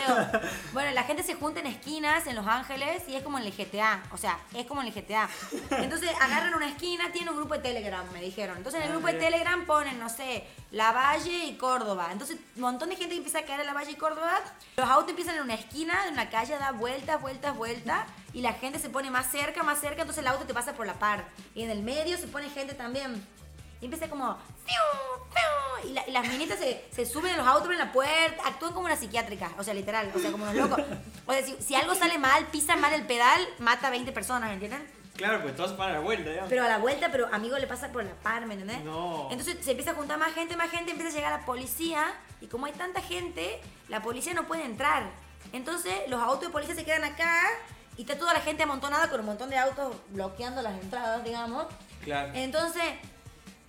Bueno, 0.73 0.91
la 0.91 1.03
gente 1.03 1.21
se 1.23 1.35
junta 1.35 1.59
en 1.59 1.67
esquinas 1.67 2.25
en 2.27 2.35
Los 2.35 2.47
Ángeles 2.47 3.03
y 3.07 3.15
es 3.15 3.23
como 3.23 3.37
en 3.37 3.45
el 3.45 3.53
GTA. 3.55 4.03
O 4.11 4.17
sea, 4.17 4.39
es 4.53 4.65
como 4.65 4.81
en 4.81 4.87
el 4.87 4.93
GTA. 4.93 5.29
Entonces 5.77 6.09
agarran 6.19 6.53
una 6.55 6.67
esquina, 6.67 7.11
tienen 7.11 7.29
un 7.29 7.37
grupo 7.37 7.53
de 7.53 7.59
Telegram, 7.61 8.05
me 8.11 8.21
dijeron. 8.21 8.57
Entonces 8.57 8.81
en 8.81 8.87
el 8.87 8.91
Ah, 8.91 8.95
grupo 8.97 9.07
de. 9.07 9.19
Telegram 9.19 9.65
ponen, 9.65 9.99
no 9.99 10.09
sé, 10.09 10.45
La 10.71 10.91
Valle 10.91 11.45
y 11.45 11.55
Córdoba. 11.57 12.09
Entonces 12.11 12.37
un 12.55 12.61
montón 12.61 12.89
de 12.89 12.95
gente 12.95 13.15
empieza 13.15 13.39
a 13.39 13.43
caer 13.43 13.61
a 13.61 13.63
La 13.63 13.73
Valle 13.73 13.91
y 13.91 13.95
Córdoba. 13.95 14.31
Los 14.77 14.89
autos 14.89 15.09
empiezan 15.09 15.35
en 15.35 15.43
una 15.43 15.53
esquina 15.53 16.03
de 16.05 16.11
una 16.11 16.29
calle, 16.29 16.57
da 16.57 16.71
vueltas, 16.71 17.21
vueltas, 17.21 17.55
vueltas. 17.55 18.07
Y 18.33 18.41
la 18.41 18.53
gente 18.53 18.79
se 18.79 18.89
pone 18.89 19.09
más 19.11 19.31
cerca, 19.31 19.63
más 19.63 19.79
cerca. 19.79 20.01
Entonces 20.01 20.21
el 20.23 20.27
auto 20.27 20.45
te 20.45 20.53
pasa 20.53 20.73
por 20.73 20.85
la 20.87 20.95
par. 20.95 21.23
Y 21.53 21.61
en 21.63 21.69
el 21.69 21.81
medio 21.83 22.17
se 22.17 22.27
pone 22.27 22.49
gente 22.49 22.73
también. 22.73 23.25
Y 23.85 23.87
empieza 23.87 24.09
como... 24.09 24.35
Y, 25.83 25.91
la- 25.93 26.07
y 26.07 26.11
las 26.11 26.27
minitas 26.27 26.57
se, 26.57 26.83
se 26.91 27.05
suben 27.05 27.33
a 27.33 27.37
los 27.37 27.45
autos 27.45 27.69
en 27.71 27.77
la 27.77 27.91
puerta, 27.91 28.41
actúan 28.47 28.73
como 28.73 28.85
una 28.87 28.95
psiquiátrica, 28.95 29.51
o 29.59 29.63
sea, 29.63 29.75
literal, 29.75 30.11
o 30.15 30.17
sea, 30.17 30.31
como 30.31 30.43
unos 30.45 30.55
locos. 30.55 30.81
O 31.27 31.33
sea, 31.33 31.45
si, 31.45 31.55
si 31.61 31.75
algo 31.75 31.93
sale 31.93 32.17
mal, 32.17 32.47
pisan 32.47 32.81
mal 32.81 32.91
el 32.93 33.05
pedal, 33.05 33.39
mata 33.59 33.87
a 33.87 33.91
20 33.91 34.11
personas, 34.11 34.51
¿entienden? 34.51 34.83
Claro, 35.15 35.43
pues 35.43 35.55
todos 35.55 35.77
van 35.77 35.91
a 35.91 35.93
la 35.93 35.99
vuelta, 35.99 36.31
digamos. 36.31 36.49
Pero 36.49 36.63
a 36.63 36.67
la 36.67 36.79
vuelta, 36.79 37.09
pero 37.11 37.27
amigo 37.31 37.59
le 37.59 37.67
pasa 37.67 37.89
por 37.91 38.03
la 38.03 38.13
par, 38.15 38.43
¿me 38.47 38.55
entendés? 38.55 38.83
No. 38.83 39.27
Entonces 39.29 39.63
se 39.63 39.71
empieza 39.71 39.91
a 39.91 39.93
juntar 39.93 40.17
más 40.17 40.33
gente, 40.33 40.57
más 40.57 40.71
gente, 40.71 40.89
empieza 40.91 41.11
a 41.11 41.15
llegar 41.15 41.39
la 41.39 41.45
policía 41.45 42.11
y 42.41 42.47
como 42.47 42.65
hay 42.65 42.73
tanta 42.73 43.01
gente, 43.01 43.61
la 43.87 44.01
policía 44.01 44.33
no 44.33 44.47
puede 44.47 44.65
entrar. 44.65 45.03
Entonces 45.53 45.93
los 46.07 46.19
autos 46.23 46.47
de 46.47 46.49
policía 46.49 46.73
se 46.73 46.83
quedan 46.83 47.03
acá 47.03 47.43
y 47.95 48.01
está 48.01 48.17
toda 48.17 48.33
la 48.33 48.41
gente 48.41 48.63
amontonada 48.63 49.07
con 49.09 49.19
un 49.19 49.27
montón 49.27 49.51
de 49.51 49.57
autos 49.57 49.95
bloqueando 50.09 50.61
las 50.63 50.73
entradas, 50.81 51.23
digamos. 51.23 51.67
Claro. 52.03 52.31
Entonces, 52.35 52.83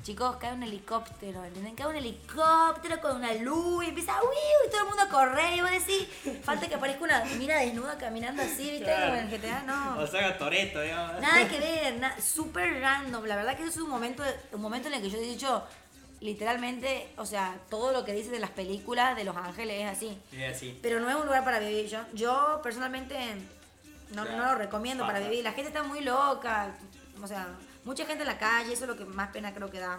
chicos, 0.06 0.36
cae 0.36 0.52
un 0.52 0.62
helicóptero, 0.62 1.44
¿entienden? 1.44 1.74
Cae 1.74 1.88
un 1.88 1.96
helicóptero 1.96 3.00
con 3.00 3.16
una 3.16 3.32
luz 3.34 3.84
y 3.84 3.88
empieza 3.88 4.12
"Uiu", 4.22 4.66
y 4.66 4.70
todo 4.70 4.82
el 4.82 4.86
mundo 4.88 5.02
a 5.02 5.08
correr 5.08 5.56
y 5.56 5.60
vos 5.60 5.70
decís, 5.72 6.06
falta 6.44 6.68
que 6.68 6.76
aparezca 6.76 7.02
una 7.02 7.24
mina 7.36 7.56
desnuda 7.56 7.98
caminando 7.98 8.40
así, 8.40 8.70
¿viste? 8.70 8.84
Claro. 8.84 9.06
Como 9.06 9.16
en 9.18 9.26
el 9.26 9.30
GTA, 9.40 9.62
no. 9.64 9.98
O 9.98 10.06
sea, 10.06 10.38
Toreto, 10.38 10.80
digamos. 10.80 11.20
Nada 11.20 11.48
que 11.48 11.58
ver, 11.68 11.96
na- 11.98 12.20
súper 12.20 12.80
random. 12.80 13.24
La 13.24 13.34
verdad 13.34 13.56
que 13.56 13.62
eso 13.64 13.70
es 13.72 13.76
un 13.78 13.90
momento, 13.90 14.22
un 14.52 14.60
momento 14.60 14.86
en 14.86 14.94
el 14.94 15.02
que 15.02 15.10
yo 15.10 15.18
he 15.18 15.22
dicho, 15.22 15.64
literalmente, 16.20 17.12
o 17.16 17.26
sea, 17.26 17.58
todo 17.68 17.90
lo 17.92 18.04
que 18.04 18.12
dicen 18.12 18.30
de 18.32 18.38
las 18.38 18.50
películas 18.50 19.16
de 19.16 19.24
Los 19.24 19.36
Ángeles 19.36 19.82
es 19.82 19.90
así. 19.96 20.18
Y 20.30 20.42
así. 20.44 20.78
Pero 20.82 21.00
no 21.00 21.10
es 21.10 21.16
un 21.16 21.26
lugar 21.26 21.42
para 21.44 21.58
vivir. 21.58 21.86
Yo, 21.88 21.98
yo 22.14 22.60
personalmente 22.62 23.16
no, 24.14 24.22
Claro. 24.24 24.36
no 24.38 24.44
lo 24.52 24.54
recomiendo 24.54 25.04
para 25.04 25.18
vivir. 25.18 25.42
La 25.42 25.52
gente 25.52 25.68
está 25.68 25.82
muy 25.82 26.00
loca. 26.00 26.74
O 27.22 27.26
sea, 27.26 27.48
mucha 27.86 28.04
gente 28.04 28.22
en 28.22 28.28
la 28.28 28.38
calle, 28.38 28.72
eso 28.72 28.84
es 28.84 28.88
lo 28.88 28.96
que 28.96 29.04
más 29.06 29.30
pena 29.30 29.54
creo 29.54 29.70
que 29.70 29.78
da. 29.78 29.98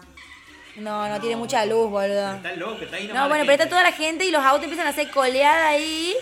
No, 0.75 1.09
no, 1.09 1.19
tiene 1.19 1.37
mucha 1.37 1.65
luz, 1.65 1.89
boludo. 1.89 2.35
Está 2.35 2.55
loco, 2.55 2.83
está 2.83 2.97
ahí 2.97 3.07
No, 3.07 3.27
bueno, 3.29 3.45
pero 3.45 3.53
está 3.53 3.67
toda 3.67 3.81
la 3.81 3.93
gente 3.93 4.25
y 4.25 4.31
los 4.31 4.43
autos 4.43 4.65
empiezan 4.65 4.85
a 4.85 4.91
hacer 4.91 5.09
coleada 5.09 5.69
ahí. 5.69 6.13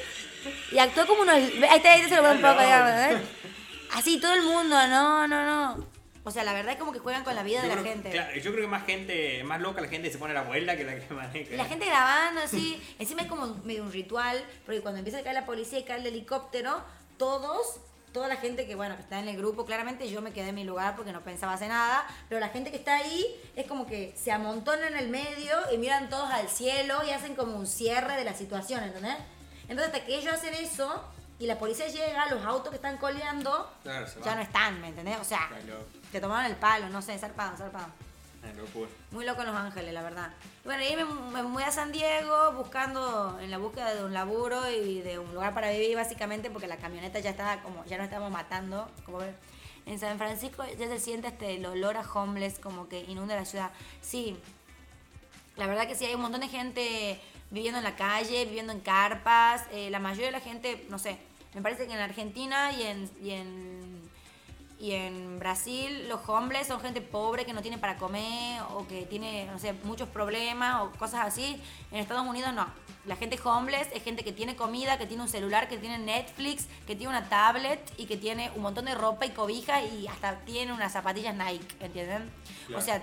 Y 0.72 0.78
actúa 0.78 1.06
como 1.06 1.24
unos. 1.24 1.36
Ahí 1.36 1.76
está, 1.76 1.92
ahí 1.92 2.08
se 2.08 2.16
lo 2.16 2.32
un 2.32 2.40
poco, 2.40 2.62
digamos, 2.62 2.92
¿eh? 2.92 3.22
Así, 3.94 4.20
todo 4.20 4.34
el 4.34 4.44
mundo, 4.44 4.88
no, 4.88 5.28
no, 5.28 5.46
no. 5.46 5.88
O 6.24 6.32
sea, 6.32 6.44
la 6.44 6.54
verdad 6.54 6.74
es 6.74 6.80
como 6.80 6.92
que 6.92 7.00
juegan 7.00 7.24
con 7.24 7.36
la 7.36 7.44
vida 7.44 7.62
Yo 7.64 7.70
de 7.70 7.76
la 7.76 7.84
gente. 7.84 8.10
Claro, 8.12 8.36
yo 8.36 8.52
creo 8.52 8.64
que 8.64 8.68
más 8.68 8.86
gente, 8.86 9.44
más 9.44 9.60
loca 9.60 9.82
la 9.82 9.88
gente 9.88 10.12
se 10.12 10.18
pone 10.18 10.32
a 10.32 10.36
la 10.36 10.44
vuelta 10.44 10.78
que 10.78 10.84
la 10.84 10.96
que 10.96 11.14
maneja. 11.14 11.54
Y 11.54 11.58
la 11.58 11.66
gente 11.66 11.86
grabando 11.86 12.42
así, 12.42 12.82
encima 12.98 13.24
es 13.24 13.28
como 13.28 13.56
medio 13.64 13.84
un 13.84 13.92
ritual, 13.92 14.44
porque 14.66 14.82
cuando 14.82 15.00
empieza 15.00 15.20
a 15.20 15.24
caer 15.24 15.36
la 15.36 15.46
policía 15.46 15.80
y 15.80 15.84
cae 15.84 16.00
el 16.00 16.08
helicóptero, 16.08 16.84
todos 17.18 17.80
toda 18.16 18.30
la 18.30 18.38
gente 18.38 18.66
que, 18.66 18.76
bueno, 18.76 18.96
que 18.96 19.02
está 19.02 19.20
en 19.20 19.28
el 19.28 19.36
grupo, 19.36 19.66
claramente 19.66 20.10
yo 20.10 20.22
me 20.22 20.32
quedé 20.32 20.48
en 20.48 20.56
mi 20.56 20.64
lugar 20.64 20.96
porque 20.96 21.12
no 21.12 21.20
pensaba 21.20 21.52
hacer 21.52 21.68
nada, 21.68 22.08
pero 22.30 22.40
la 22.40 22.48
gente 22.48 22.72
que 22.72 22.78
está 22.78 22.96
ahí 22.96 23.26
es 23.58 23.68
como 23.68 23.86
que 23.86 24.16
se 24.16 24.32
amontona 24.32 24.88
en 24.88 24.96
el 24.96 25.10
medio 25.10 25.58
y 25.74 25.78
miran 25.78 26.10
todos 26.10 26.30
al 26.32 26.48
cielo 26.48 27.04
y 27.06 27.10
hacen 27.10 27.36
como 27.36 27.58
un 27.58 27.68
cierre 27.68 28.16
de 28.16 28.24
la 28.24 28.34
situación, 28.34 28.86
¿entendés? 28.86 29.18
Entonces, 29.64 29.88
hasta 29.88 30.06
que 30.06 30.16
ellos 30.16 30.34
hacen 30.34 30.54
eso 30.54 31.04
y 31.40 31.46
la 31.46 31.60
policía 31.60 31.90
llega, 31.90 32.30
los 32.30 32.46
autos 32.46 32.70
que 32.70 32.78
están 32.78 32.96
coleando 32.98 33.70
Claro, 33.84 34.08
ya 34.24 34.36
no 34.36 34.42
están, 34.42 34.80
¿me 34.80 34.88
entendés? 34.88 35.18
O 35.20 35.26
sea, 35.26 35.50
te 36.10 36.22
tomaron 36.22 36.50
el 36.50 36.56
palo, 36.56 36.88
no 36.88 37.02
sé, 37.02 37.20
zarpado, 37.20 37.58
zarpado. 37.58 37.88
Muy 39.12 39.26
loco 39.26 39.42
en 39.42 39.48
Los 39.48 39.56
Ángeles, 39.56 39.94
la 39.94 40.04
verdad. 40.04 40.32
Bueno, 40.64 40.84
ahí 40.84 40.96
me, 40.96 41.06
me 41.06 41.44
mudé 41.44 41.64
a 41.64 41.72
San 41.72 41.92
Diego 41.92 42.54
buscando, 42.54 43.40
en 43.40 43.52
la 43.52 43.58
búsqueda 43.58 43.94
de 43.94 44.04
un 44.04 44.14
laburo 44.14 44.70
y 44.70 45.02
de 45.02 45.20
un 45.20 45.34
lugar 45.34 45.54
para 45.54 45.72
vivir, 45.72 45.96
básicamente, 45.96 46.50
porque 46.50 46.68
la 46.68 46.78
camioneta 46.78 47.20
ya 47.20 47.30
estaba 47.30 47.62
como, 47.62 47.84
ya 47.86 47.98
no 47.98 48.04
estábamos 48.04 48.32
matando. 48.32 48.90
Como. 49.06 49.20
En 49.86 50.00
San 50.00 50.18
Francisco 50.18 50.64
ya 50.80 50.88
se 50.88 51.00
siente 51.00 51.28
este, 51.28 51.56
el 51.56 51.66
olor 51.66 51.96
a 51.96 52.02
homeless 52.02 52.58
como 52.58 52.90
que 52.90 53.02
inunda 53.02 53.36
la 53.36 53.46
ciudad. 53.46 53.72
Sí, 54.02 54.36
la 55.58 55.68
verdad 55.68 55.88
que 55.88 55.96
sí, 55.96 56.06
hay 56.06 56.16
un 56.16 56.22
montón 56.22 56.42
de 56.42 56.48
gente 56.48 57.22
viviendo 57.52 57.78
en 57.78 57.84
la 57.84 57.96
calle, 57.96 58.46
viviendo 58.46 58.74
en 58.74 58.80
carpas. 58.80 59.64
eh, 59.72 59.90
la 59.92 60.00
mayoría 60.00 60.28
de 60.28 60.32
la 60.32 60.40
gente, 60.40 60.86
no 60.90 60.98
sé, 60.98 61.20
me 61.54 61.62
parece 61.62 61.88
que 61.88 61.94
en 61.94 62.00
Argentina 62.00 62.72
y 62.74 62.84
en, 62.84 63.10
y 63.22 63.32
en, 63.32 64.05
y 64.78 64.92
en 64.92 65.40
Brasil 65.40 66.08
los 66.10 66.28
homeless 66.28 66.68
son 66.68 66.82
gente 66.82 67.00
pobre 67.00 67.46
que 67.46 67.54
no 67.54 67.62
tiene 67.62 67.78
para 67.78 67.98
comer 67.98 68.62
o 68.74 68.86
que 68.88 69.06
tiene, 69.06 69.46
no 69.46 69.58
sé, 69.58 69.74
muchos 69.84 70.10
problemas 70.10 70.82
o 70.82 70.92
cosas 70.92 71.22
así. 71.26 71.62
En 71.92 72.00
Estados 72.00 72.28
Unidos 72.28 72.54
no. 72.54 72.68
La 73.06 73.16
gente 73.16 73.40
homeless 73.42 73.88
es 73.94 74.04
gente 74.04 74.24
que 74.24 74.34
tiene 74.34 74.56
comida, 74.56 74.98
que 74.98 75.06
tiene 75.06 75.24
un 75.24 75.30
celular, 75.30 75.70
que 75.70 75.78
tiene 75.78 75.98
Netflix, 75.98 76.68
que 76.86 76.96
tiene 76.96 77.10
una 77.10 77.30
tablet 77.30 77.80
y 77.98 78.06
que 78.06 78.18
tiene 78.18 78.52
un 78.56 78.64
montón 78.64 78.86
de 78.86 78.96
ropa 78.96 79.26
y 79.26 79.30
cobija 79.30 79.82
y 79.82 80.08
hasta 80.08 80.40
tiene 80.40 80.74
unas 80.74 80.92
zapatillas 80.92 81.36
Nike, 81.36 81.76
¿entienden? 81.80 82.30
Claro. 82.68 82.82
O 82.82 82.86
sea, 82.86 83.02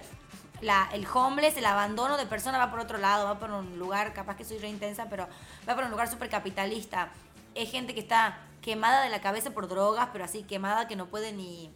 la, 0.61 0.91
el 0.93 1.07
homeless, 1.12 1.57
el 1.57 1.66
abandono 1.66 2.18
de 2.18 2.27
personas 2.27 2.61
va 2.61 2.70
por 2.70 2.81
otro 2.81 2.99
lado, 2.99 3.25
va 3.25 3.39
por 3.39 3.51
un 3.51 3.79
lugar, 3.79 4.12
capaz 4.12 4.37
que 4.37 4.45
soy 4.45 4.59
re 4.59 4.68
intensa, 4.68 5.07
pero 5.09 5.27
va 5.66 5.75
por 5.75 5.85
un 5.85 5.91
lugar 5.91 6.09
súper 6.09 6.29
capitalista. 6.29 7.11
Es 7.55 7.70
gente 7.70 7.95
que 7.95 8.01
está 8.01 8.39
quemada 8.63 9.03
de 9.03 9.11
la 9.11 9.21
cabeza 9.21 9.51
por 9.51 9.69
drogas, 9.69 10.09
pero 10.13 10.25
así 10.25 10.43
quemada 10.45 10.89
que 10.89 10.97
no 10.97 11.07
puede 11.07 11.33
ni, 11.33 11.71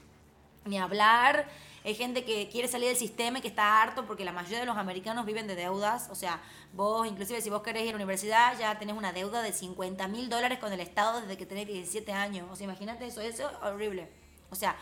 ni 0.65 0.79
hablar. 0.79 1.47
Hay 1.85 1.95
gente 1.95 2.25
que 2.25 2.49
quiere 2.49 2.67
salir 2.67 2.89
del 2.89 2.97
sistema 2.97 3.39
y 3.39 3.43
que 3.43 3.49
está 3.49 3.81
harto 3.81 4.07
porque 4.07 4.25
la 4.25 4.33
mayoría 4.33 4.59
de 4.59 4.67
los 4.67 4.77
americanos 4.77 5.25
viven 5.25 5.47
de 5.47 5.55
deudas. 5.55 6.09
O 6.11 6.15
sea, 6.17 6.41
vos, 6.73 7.07
inclusive 7.07 7.41
si 7.41 7.49
vos 7.51 7.63
querés 7.63 7.83
ir 7.83 7.89
a 7.91 7.93
la 7.93 7.97
universidad, 7.97 8.59
ya 8.59 8.77
tenés 8.79 8.97
una 8.97 9.13
deuda 9.13 9.41
de 9.43 9.53
50 9.53 10.09
mil 10.09 10.29
dólares 10.29 10.59
con 10.59 10.73
el 10.73 10.81
Estado 10.81 11.21
desde 11.21 11.37
que 11.37 11.47
tenés 11.47 11.67
17 11.69 12.13
años. 12.13 12.49
O 12.51 12.57
sea, 12.57 12.65
imagínate 12.65 13.07
eso, 13.07 13.21
eso 13.21 13.49
es 13.49 13.57
horrible. 13.63 14.09
O 14.51 14.57
sea, 14.57 14.75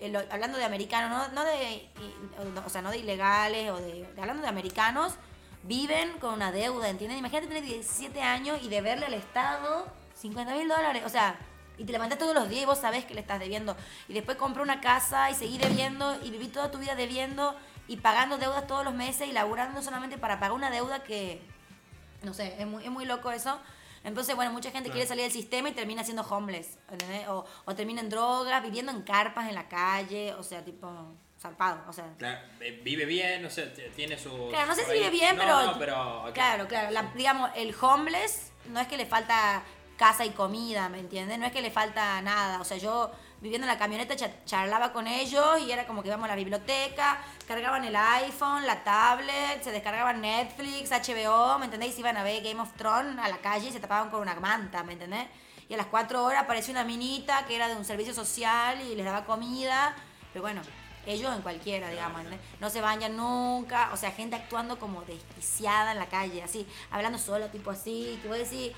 eh, 0.00 0.12
hablando 0.30 0.56
de 0.56 0.64
americanos, 0.64 1.28
no, 1.32 1.34
no 1.34 1.44
de, 1.44 1.88
o 2.64 2.70
sea, 2.70 2.80
no 2.80 2.90
de 2.90 2.98
ilegales, 2.98 3.70
o 3.70 3.76
de- 3.76 4.08
hablando 4.18 4.42
de 4.42 4.48
americanos, 4.48 5.12
viven 5.62 6.18
con 6.20 6.32
una 6.34 6.52
deuda, 6.52 6.88
¿entiendes? 6.88 7.18
Imagínate 7.18 7.48
tener 7.48 7.64
17 7.64 8.22
años 8.22 8.60
y 8.62 8.68
deberle 8.68 9.06
al 9.06 9.14
Estado 9.14 9.86
50 10.16 10.54
mil 10.54 10.68
dólares, 10.68 11.02
o 11.04 11.08
sea, 11.08 11.36
y 11.78 11.84
te 11.84 11.92
levantás 11.92 12.18
todos 12.18 12.34
los 12.34 12.48
días 12.48 12.62
y 12.62 12.66
vos 12.66 12.78
sabés 12.78 13.04
que 13.04 13.14
le 13.14 13.20
estás 13.20 13.38
debiendo. 13.38 13.76
Y 14.08 14.14
después 14.14 14.36
compré 14.38 14.62
una 14.62 14.80
casa 14.80 15.30
y 15.30 15.34
seguí 15.34 15.58
debiendo 15.58 16.18
y 16.24 16.30
viví 16.30 16.48
toda 16.48 16.70
tu 16.70 16.78
vida 16.78 16.94
debiendo 16.94 17.54
y 17.88 17.98
pagando 17.98 18.38
deudas 18.38 18.66
todos 18.66 18.84
los 18.84 18.94
meses 18.94 19.28
y 19.28 19.32
laburando 19.32 19.82
solamente 19.82 20.16
para 20.18 20.36
pagar 20.40 20.52
una 20.52 20.70
deuda 20.70 21.02
que, 21.02 21.40
no 22.22 22.32
sé, 22.34 22.56
es 22.58 22.66
muy, 22.66 22.82
es 22.84 22.90
muy 22.90 23.04
loco 23.04 23.30
eso. 23.30 23.60
Entonces, 24.04 24.36
bueno, 24.36 24.52
mucha 24.52 24.70
gente 24.70 24.88
quiere 24.90 25.06
salir 25.06 25.24
del 25.24 25.32
sistema 25.32 25.68
y 25.68 25.72
termina 25.72 26.04
siendo 26.04 26.22
homeless, 26.22 26.78
¿entendés? 26.90 27.26
O, 27.28 27.44
o 27.64 27.74
termina 27.74 28.00
en 28.00 28.08
drogas, 28.08 28.62
viviendo 28.62 28.92
en 28.92 29.02
carpas 29.02 29.48
en 29.48 29.54
la 29.56 29.68
calle, 29.68 30.32
o 30.34 30.44
sea, 30.44 30.64
tipo, 30.64 30.88
zarpado, 31.40 31.80
o 31.88 31.92
sea. 31.92 32.06
Claro, 32.16 32.38
eh, 32.60 32.80
vive 32.84 33.04
bien, 33.04 33.42
no 33.42 33.50
sé, 33.50 33.66
t- 33.66 33.90
tiene 33.96 34.16
su. 34.16 34.30
Claro, 34.48 34.68
no 34.68 34.74
sé 34.76 34.84
si 34.84 34.92
vive 34.92 35.10
bien, 35.10 35.36
No, 35.36 35.42
pero. 35.42 35.62
No, 35.72 35.78
pero. 35.78 36.24
ok. 36.28 36.32
Claro, 36.34 36.68
claro. 36.68 36.90
la- 36.92 37.10
digamos, 37.16 37.50
el 37.56 37.74
homeless 37.80 38.52
no 38.70 38.78
es 38.80 38.86
que 38.86 38.96
le 38.96 39.06
falta 39.06 39.62
casa 39.96 40.24
y 40.24 40.30
comida, 40.30 40.88
¿me 40.88 40.98
entiendes? 41.00 41.38
No 41.38 41.46
es 41.46 41.52
que 41.52 41.60
le 41.62 41.70
falta 41.70 42.20
nada. 42.22 42.60
O 42.60 42.64
sea, 42.64 42.76
yo 42.76 43.10
viviendo 43.40 43.66
en 43.66 43.72
la 43.72 43.78
camioneta 43.78 44.16
cha- 44.16 44.44
charlaba 44.44 44.92
con 44.92 45.06
ellos 45.06 45.58
y 45.60 45.70
era 45.70 45.86
como 45.86 46.02
que 46.02 46.08
íbamos 46.08 46.24
a 46.26 46.28
la 46.28 46.36
biblioteca, 46.36 47.18
cargaban 47.46 47.84
el 47.84 47.94
iPhone, 47.96 48.66
la 48.66 48.82
tablet, 48.84 49.62
se 49.62 49.70
descargaban 49.72 50.20
Netflix, 50.20 50.90
HBO, 50.90 51.58
¿me 51.58 51.66
entendés? 51.66 51.90
Y 51.90 51.92
se 51.92 52.00
iban 52.00 52.16
a 52.16 52.22
ver 52.22 52.42
Game 52.42 52.60
of 52.60 52.72
Thrones 52.76 53.18
a 53.18 53.28
la 53.28 53.38
calle 53.38 53.68
y 53.68 53.72
se 53.72 53.80
tapaban 53.80 54.10
con 54.10 54.20
una 54.20 54.34
manta, 54.36 54.82
¿me 54.82 54.94
entendés? 54.94 55.26
Y 55.68 55.74
a 55.74 55.76
las 55.76 55.86
cuatro 55.86 56.24
horas 56.24 56.44
apareció 56.44 56.72
una 56.72 56.84
minita 56.84 57.44
que 57.46 57.56
era 57.56 57.68
de 57.68 57.76
un 57.76 57.84
servicio 57.84 58.14
social 58.14 58.80
y 58.82 58.94
les 58.94 59.04
daba 59.04 59.24
comida. 59.24 59.94
Pero 60.32 60.42
bueno, 60.42 60.62
ellos 61.06 61.34
en 61.34 61.42
cualquiera, 61.42 61.88
digamos, 61.90 62.20
¿entendés? 62.20 62.40
no 62.60 62.70
se 62.70 62.80
bañan 62.80 63.16
nunca, 63.16 63.90
o 63.92 63.96
sea, 63.96 64.10
gente 64.12 64.36
actuando 64.36 64.78
como 64.78 65.02
desquiciada 65.02 65.92
en 65.92 65.98
la 65.98 66.06
calle, 66.06 66.42
así, 66.42 66.66
hablando 66.90 67.18
solo, 67.18 67.48
tipo 67.48 67.70
así, 67.70 68.18
que 68.22 68.28
voy 68.28 68.38
a 68.38 68.40
decir, 68.40 68.72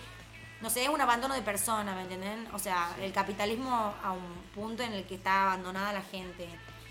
no 0.60 0.70
sé, 0.70 0.82
es 0.84 0.88
un 0.88 1.00
abandono 1.00 1.34
de 1.34 1.42
persona, 1.42 1.94
¿me 1.94 2.02
entienden? 2.02 2.48
O 2.52 2.58
sea, 2.58 2.90
el 3.00 3.12
capitalismo 3.12 3.94
a 4.02 4.12
un 4.12 4.34
punto 4.54 4.82
en 4.82 4.92
el 4.92 5.04
que 5.04 5.14
está 5.16 5.44
abandonada 5.44 5.92
la 5.92 6.02
gente. 6.02 6.48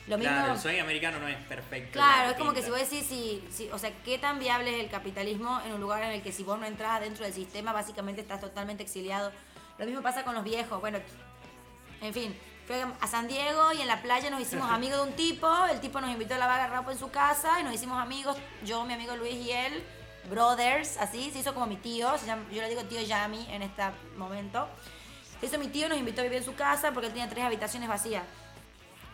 Lo 0.07 0.17
mismo, 0.17 0.33
Claro, 0.33 0.53
el 0.53 0.59
sueño 0.59 0.83
americano 0.83 1.19
no 1.19 1.27
es 1.27 1.35
perfecto. 1.47 1.91
Claro, 1.91 2.29
es 2.31 2.37
como 2.37 2.53
que 2.53 2.61
si 2.63 2.69
vos 2.69 2.79
decís, 2.79 3.05
si, 3.05 3.43
si- 3.51 3.69
o 3.71 3.77
sea, 3.77 3.91
qué 4.05 4.17
tan 4.17 4.39
viable 4.39 4.73
es 4.77 4.83
el 4.85 4.89
capitalismo 4.89 5.59
en 5.65 5.73
un 5.73 5.81
lugar 5.81 6.01
en 6.03 6.11
el 6.11 6.21
que 6.23 6.31
si 6.31 6.43
vos 6.43 6.57
no 6.57 6.65
entras 6.65 7.01
dentro 7.01 7.25
del 7.25 7.33
sistema, 7.33 7.73
básicamente 7.73 8.21
estás 8.21 8.39
totalmente 8.39 8.83
exiliado. 8.83 9.33
Lo 9.77 9.85
mismo 9.85 10.01
pasa 10.01 10.23
con 10.23 10.33
los 10.33 10.45
viejos. 10.45 10.79
Bueno, 10.79 10.99
en 11.99 12.13
fin, 12.13 12.33
fui 12.67 12.77
a 13.01 13.07
San 13.07 13.27
Diego 13.27 13.73
y 13.73 13.81
en 13.81 13.87
la 13.87 14.01
playa 14.01 14.29
nos 14.29 14.39
hicimos 14.39 14.69
amigos 14.71 14.97
de 15.03 15.09
un 15.09 15.15
tipo. 15.17 15.65
El 15.65 15.81
tipo 15.81 15.99
nos 15.99 16.09
invitó 16.11 16.35
a 16.35 16.37
lavar 16.37 16.69
ropa 16.71 16.93
en 16.93 16.99
su 16.99 17.11
casa 17.11 17.59
y 17.59 17.63
nos 17.65 17.73
hicimos 17.73 17.99
amigos, 18.01 18.37
yo, 18.63 18.85
mi 18.85 18.93
amigo 18.93 19.13
Luis 19.17 19.35
y 19.35 19.51
él, 19.51 19.83
brothers, 20.29 20.97
así. 20.97 21.31
Se 21.31 21.39
hizo 21.39 21.53
como 21.53 21.65
mi 21.65 21.77
tío, 21.77 22.09
yo 22.51 22.61
le 22.61 22.69
digo 22.69 22.83
tío 22.83 23.01
Yami 23.01 23.47
en 23.49 23.61
este 23.61 23.83
momento. 24.17 24.67
Se 25.39 25.45
hizo 25.45 25.59
mi 25.59 25.67
tío, 25.67 25.87
nos 25.89 25.97
invitó 25.97 26.21
a 26.21 26.23
vivir 26.23 26.39
en 26.39 26.45
su 26.45 26.55
casa 26.55 26.91
porque 26.91 27.07
él 27.07 27.13
tenía 27.13 27.29
tres 27.29 27.45
habitaciones 27.45 27.89
vacías. 27.89 28.23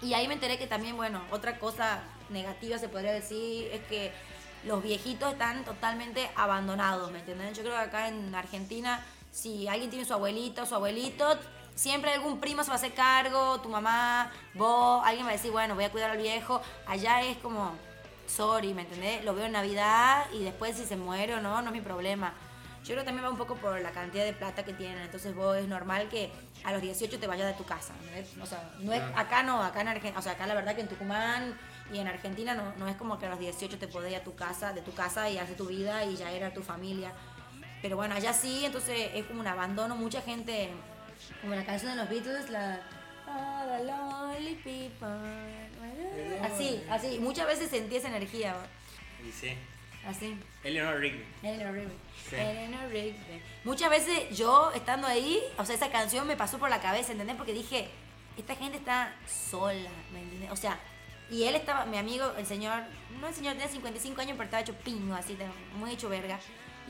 Y 0.01 0.13
ahí 0.13 0.27
me 0.27 0.33
enteré 0.33 0.57
que 0.57 0.67
también, 0.67 0.97
bueno, 0.97 1.21
otra 1.31 1.59
cosa 1.59 2.01
negativa 2.29 2.77
se 2.77 2.89
podría 2.89 3.11
decir 3.11 3.69
es 3.71 3.81
que 3.85 4.11
los 4.65 4.81
viejitos 4.81 5.33
están 5.33 5.63
totalmente 5.65 6.29
abandonados, 6.35 7.11
¿me 7.11 7.19
entienden? 7.19 7.53
Yo 7.53 7.63
creo 7.63 7.75
que 7.75 7.81
acá 7.81 8.07
en 8.07 8.33
Argentina, 8.33 9.05
si 9.31 9.67
alguien 9.67 9.89
tiene 9.89 10.05
su 10.05 10.13
abuelito, 10.13 10.65
su 10.65 10.75
abuelito, 10.75 11.37
siempre 11.75 12.13
algún 12.13 12.39
primo 12.39 12.63
se 12.63 12.69
va 12.69 12.75
a 12.75 12.77
hacer 12.77 12.93
cargo, 12.93 13.59
tu 13.61 13.69
mamá, 13.69 14.31
vos, 14.53 15.01
alguien 15.05 15.25
va 15.25 15.31
a 15.31 15.33
decir, 15.33 15.51
bueno, 15.51 15.75
voy 15.75 15.83
a 15.83 15.91
cuidar 15.91 16.11
al 16.11 16.17
viejo. 16.17 16.61
Allá 16.85 17.21
es 17.21 17.37
como, 17.37 17.73
sorry, 18.35 18.73
¿me 18.73 18.81
entendés? 18.83 19.23
Lo 19.23 19.35
veo 19.35 19.45
en 19.45 19.51
Navidad 19.51 20.25
y 20.33 20.43
después 20.43 20.75
si 20.77 20.85
se 20.85 20.95
muere 20.95 21.35
o 21.35 21.41
no, 21.41 21.61
no 21.61 21.67
es 21.67 21.73
mi 21.73 21.81
problema. 21.81 22.33
Yo 22.83 22.87
creo 22.87 22.99
que 22.99 23.05
también 23.05 23.25
va 23.25 23.29
un 23.29 23.37
poco 23.37 23.55
por 23.55 23.79
la 23.79 23.91
cantidad 23.91 24.25
de 24.25 24.33
plata 24.33 24.65
que 24.65 24.73
tienen. 24.73 24.97
Entonces 25.03 25.33
vos 25.33 25.55
es 25.55 25.67
normal 25.67 26.09
que 26.09 26.31
a 26.65 26.73
los 26.73 26.81
18 26.81 27.17
te 27.17 27.27
vayas 27.27 27.47
de 27.47 27.53
tu 27.53 27.63
casa. 27.63 27.93
¿entendés? 28.01 28.35
O 28.41 28.45
sea, 28.45 28.71
no 28.79 28.91
es, 28.91 29.01
acá 29.15 29.43
no, 29.43 29.63
acá 29.63 29.81
en 29.81 29.87
Argentina, 29.87 30.19
o 30.19 30.21
sea, 30.21 30.33
acá 30.33 30.47
la 30.47 30.53
verdad 30.53 30.75
que 30.75 30.81
en 30.81 30.89
Tucumán 30.89 31.57
y 31.93 31.99
en 31.99 32.07
Argentina 32.07 32.55
no, 32.55 32.73
no 32.77 32.87
es 32.89 32.97
como 32.97 33.17
que 33.19 33.27
a 33.27 33.29
los 33.29 33.39
18 33.39 33.77
te 33.77 33.87
podés 33.87 34.11
ir 34.11 34.17
a 34.17 34.23
tu 34.23 34.35
casa, 34.35 34.73
de 34.73 34.81
tu 34.81 34.93
casa 34.93 35.29
y 35.29 35.37
hacer 35.37 35.55
tu 35.55 35.67
vida 35.67 36.03
y 36.03 36.15
ya 36.17 36.31
era 36.31 36.53
tu 36.53 36.61
familia. 36.61 37.13
Pero 37.81 37.95
bueno, 37.95 38.15
allá 38.15 38.33
sí, 38.33 38.65
entonces 38.65 39.11
es 39.13 39.25
como 39.25 39.39
un 39.39 39.47
abandono. 39.47 39.95
Mucha 39.95 40.21
gente, 40.21 40.69
como 41.41 41.55
la 41.55 41.63
canción 41.65 41.91
de 41.91 41.97
los 41.97 42.09
Beatles, 42.09 42.49
la... 42.49 42.81
"All 43.27 43.67
the 43.77 43.83
lonely 43.85 44.55
people". 44.55 45.07
Así, 46.43 46.83
así. 46.89 47.19
Muchas 47.19 47.47
veces 47.47 47.69
sentí 47.69 47.95
esa 47.95 48.09
energía, 48.09 48.55
Y 49.27 49.31
sí. 49.31 49.53
así. 50.07 50.37
Eleanor 50.63 50.99
Rigby. 50.99 51.23
Eleanor 51.41 51.73
Rigby. 51.73 51.93
Sí. 52.29 52.35
Eleanor 52.35 52.89
Rigby. 52.89 53.41
Muchas 53.63 53.89
veces 53.89 54.37
yo 54.37 54.71
estando 54.73 55.07
ahí, 55.07 55.41
o 55.57 55.65
sea, 55.65 55.75
esa 55.75 55.91
canción 55.91 56.27
me 56.27 56.35
pasó 56.35 56.57
por 56.57 56.69
la 56.69 56.81
cabeza, 56.81 57.11
¿entendés? 57.11 57.35
Porque 57.35 57.53
dije, 57.53 57.89
esta 58.37 58.55
gente 58.55 58.77
está 58.77 59.13
sola, 59.27 59.89
¿me 60.11 60.21
entiendes? 60.21 60.51
O 60.51 60.55
sea, 60.55 60.79
y 61.29 61.43
él 61.43 61.55
estaba, 61.55 61.85
mi 61.85 61.97
amigo, 61.97 62.31
el 62.37 62.45
señor, 62.45 62.83
no 63.19 63.27
el 63.27 63.33
señor 63.33 63.53
tenía 63.53 63.69
55 63.69 64.21
años, 64.21 64.33
pero 64.33 64.43
estaba 64.45 64.61
hecho 64.61 64.75
pingo, 64.75 65.15
así, 65.15 65.37
muy 65.77 65.91
hecho 65.91 66.09
verga. 66.09 66.39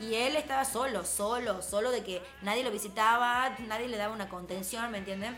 Y 0.00 0.14
él 0.14 0.34
estaba 0.36 0.64
solo, 0.64 1.04
solo, 1.04 1.62
solo 1.62 1.90
de 1.92 2.02
que 2.02 2.20
nadie 2.42 2.64
lo 2.64 2.72
visitaba, 2.72 3.56
nadie 3.68 3.88
le 3.88 3.96
daba 3.96 4.12
una 4.12 4.28
contención, 4.28 4.90
¿me 4.90 4.98
entienden? 4.98 5.36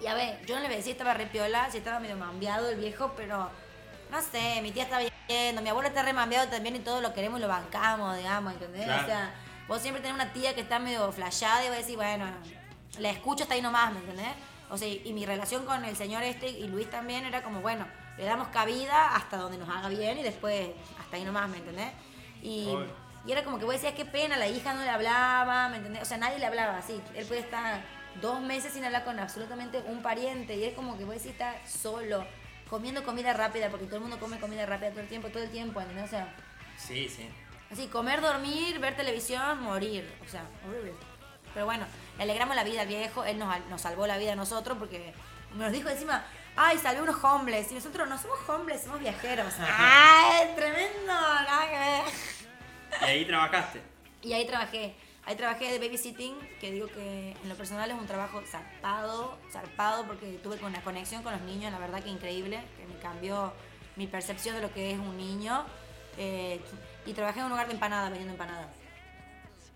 Y 0.00 0.06
a 0.06 0.14
ver, 0.14 0.44
yo 0.46 0.54
no 0.54 0.62
le 0.62 0.66
voy 0.66 0.74
a 0.74 0.78
decir 0.78 0.92
estaba 0.92 1.14
re 1.14 1.26
piola, 1.26 1.70
si 1.70 1.78
estaba 1.78 2.00
medio 2.00 2.16
mambiado 2.16 2.70
el 2.70 2.78
viejo, 2.78 3.12
pero 3.16 3.50
no 4.10 4.22
sé, 4.22 4.60
mi 4.62 4.72
tía 4.72 4.84
está 4.84 4.98
viendo, 5.28 5.62
mi 5.62 5.68
abuelo 5.68 5.88
está 5.88 6.02
re 6.02 6.12
mambiado 6.12 6.48
también 6.48 6.76
y 6.76 6.80
todo 6.80 7.00
lo 7.00 7.12
queremos 7.12 7.38
y 7.38 7.42
lo 7.42 7.48
bancamos, 7.48 8.16
digamos, 8.16 8.54
¿entendés? 8.54 8.84
Claro. 8.84 9.02
O 9.02 9.06
sea, 9.06 9.34
vos 9.68 9.82
siempre 9.82 10.02
tenés 10.02 10.14
una 10.14 10.32
tía 10.32 10.54
que 10.54 10.62
está 10.62 10.78
medio 10.78 11.12
flashada 11.12 11.64
y 11.64 11.68
vas 11.68 11.76
a 11.76 11.80
decir, 11.80 11.96
bueno, 11.96 12.26
la 12.98 13.10
escucho 13.10 13.42
hasta 13.42 13.54
ahí 13.54 13.62
nomás, 13.62 13.92
¿me 13.92 14.00
entendés? 14.00 14.32
O 14.70 14.78
sea, 14.78 14.88
y, 14.88 15.12
mi 15.12 15.26
relación 15.26 15.66
con 15.66 15.84
el 15.84 15.96
señor 15.96 16.22
este 16.22 16.48
y 16.48 16.66
Luis 16.68 16.88
también 16.88 17.24
era 17.24 17.42
como, 17.42 17.60
bueno, 17.60 17.86
le 18.16 18.24
damos 18.24 18.48
cabida 18.48 19.14
hasta 19.14 19.36
donde 19.36 19.58
nos 19.58 19.68
haga 19.68 19.88
bien 19.88 20.18
y 20.18 20.22
después 20.22 20.70
hasta 20.98 21.16
ahí 21.16 21.24
nomás, 21.24 21.48
¿me 21.48 21.58
entendés? 21.58 21.92
Y, 22.42 22.74
y 23.26 23.32
era 23.32 23.44
como 23.44 23.58
que 23.58 23.64
vos 23.64 23.74
decías, 23.74 23.94
qué 23.94 24.04
pena, 24.04 24.36
la 24.36 24.48
hija 24.48 24.72
no 24.72 24.82
le 24.82 24.88
hablaba, 24.88 25.68
¿me 25.68 25.76
entendés? 25.76 26.02
O 26.02 26.06
sea, 26.06 26.16
nadie 26.16 26.38
le 26.38 26.46
hablaba 26.46 26.78
así. 26.78 27.00
Él 27.14 27.26
puede 27.26 27.40
estar 27.40 27.82
dos 28.20 28.40
meses 28.40 28.72
sin 28.72 28.84
hablar 28.84 29.04
con 29.04 29.18
absolutamente 29.18 29.82
un 29.86 30.02
pariente. 30.02 30.56
Y 30.56 30.64
es 30.64 30.74
como 30.74 30.96
que 30.98 31.04
vos 31.04 31.14
decís, 31.14 31.32
está 31.32 31.54
solo, 31.66 32.26
comiendo 32.68 33.02
comida 33.04 33.32
rápida, 33.32 33.68
porque 33.70 33.86
todo 33.86 33.96
el 33.96 34.02
mundo 34.02 34.18
come 34.18 34.38
comida 34.38 34.66
rápida 34.66 34.90
todo 34.90 35.00
el 35.00 35.08
tiempo, 35.08 35.28
todo 35.28 35.42
el 35.42 35.50
tiempo, 35.50 35.80
¿entendés? 35.80 36.04
O 36.06 36.08
sea, 36.08 36.34
Sí, 36.76 37.08
sí. 37.08 37.28
así, 37.70 37.88
comer, 37.88 38.20
dormir, 38.20 38.78
ver 38.78 38.96
televisión, 38.96 39.62
morir. 39.62 40.10
O 40.26 40.28
sea, 40.28 40.44
horrible. 40.66 40.92
Pero 41.52 41.66
bueno, 41.66 41.84
le 42.16 42.22
alegramos 42.22 42.54
la 42.56 42.64
vida 42.64 42.82
al 42.82 42.86
viejo, 42.88 43.24
él 43.24 43.38
nos, 43.38 43.54
nos 43.68 43.80
salvó 43.80 44.06
la 44.06 44.18
vida 44.18 44.32
a 44.32 44.36
nosotros 44.36 44.78
porque 44.78 45.12
nos 45.56 45.72
dijo 45.72 45.88
encima, 45.88 46.24
ay, 46.56 46.78
salvé 46.78 47.02
unos 47.02 47.22
homeless. 47.24 47.72
Y 47.72 47.74
nosotros 47.74 48.08
no 48.08 48.16
somos 48.18 48.38
homeless, 48.48 48.82
somos 48.84 49.00
viajeros. 49.00 49.52
¡Ay, 49.58 50.52
tremendo! 50.54 51.06
Nada 51.12 51.68
que 51.68 51.76
ver. 51.78 52.04
Y 53.02 53.04
ahí 53.04 53.24
trabajaste. 53.24 53.82
Y 54.22 54.32
ahí 54.32 54.46
trabajé. 54.46 54.94
Ahí 55.26 55.36
trabajé 55.36 55.70
de 55.70 55.78
babysitting, 55.78 56.34
que 56.60 56.72
digo 56.72 56.88
que 56.88 57.36
en 57.42 57.48
lo 57.48 57.54
personal 57.54 57.90
es 57.90 57.96
un 57.96 58.06
trabajo 58.06 58.42
zarpado, 58.46 59.38
zarpado, 59.52 60.06
porque 60.06 60.38
tuve 60.42 60.58
una 60.64 60.82
conexión 60.82 61.22
con 61.22 61.32
los 61.32 61.42
niños, 61.42 61.70
la 61.72 61.78
verdad 61.78 62.02
que 62.02 62.08
increíble, 62.08 62.60
que 62.76 62.86
me 62.86 62.98
cambió 63.00 63.52
mi 63.96 64.06
percepción 64.06 64.56
de 64.56 64.62
lo 64.62 64.72
que 64.72 64.92
es 64.92 64.98
un 64.98 65.16
niño. 65.16 65.64
Eh, 66.16 66.60
y 67.06 67.12
trabajé 67.12 67.40
en 67.40 67.46
un 67.46 67.50
lugar 67.50 67.66
de 67.66 67.74
empanada, 67.74 68.08
vendiendo 68.08 68.32
empanadas. 68.32 68.68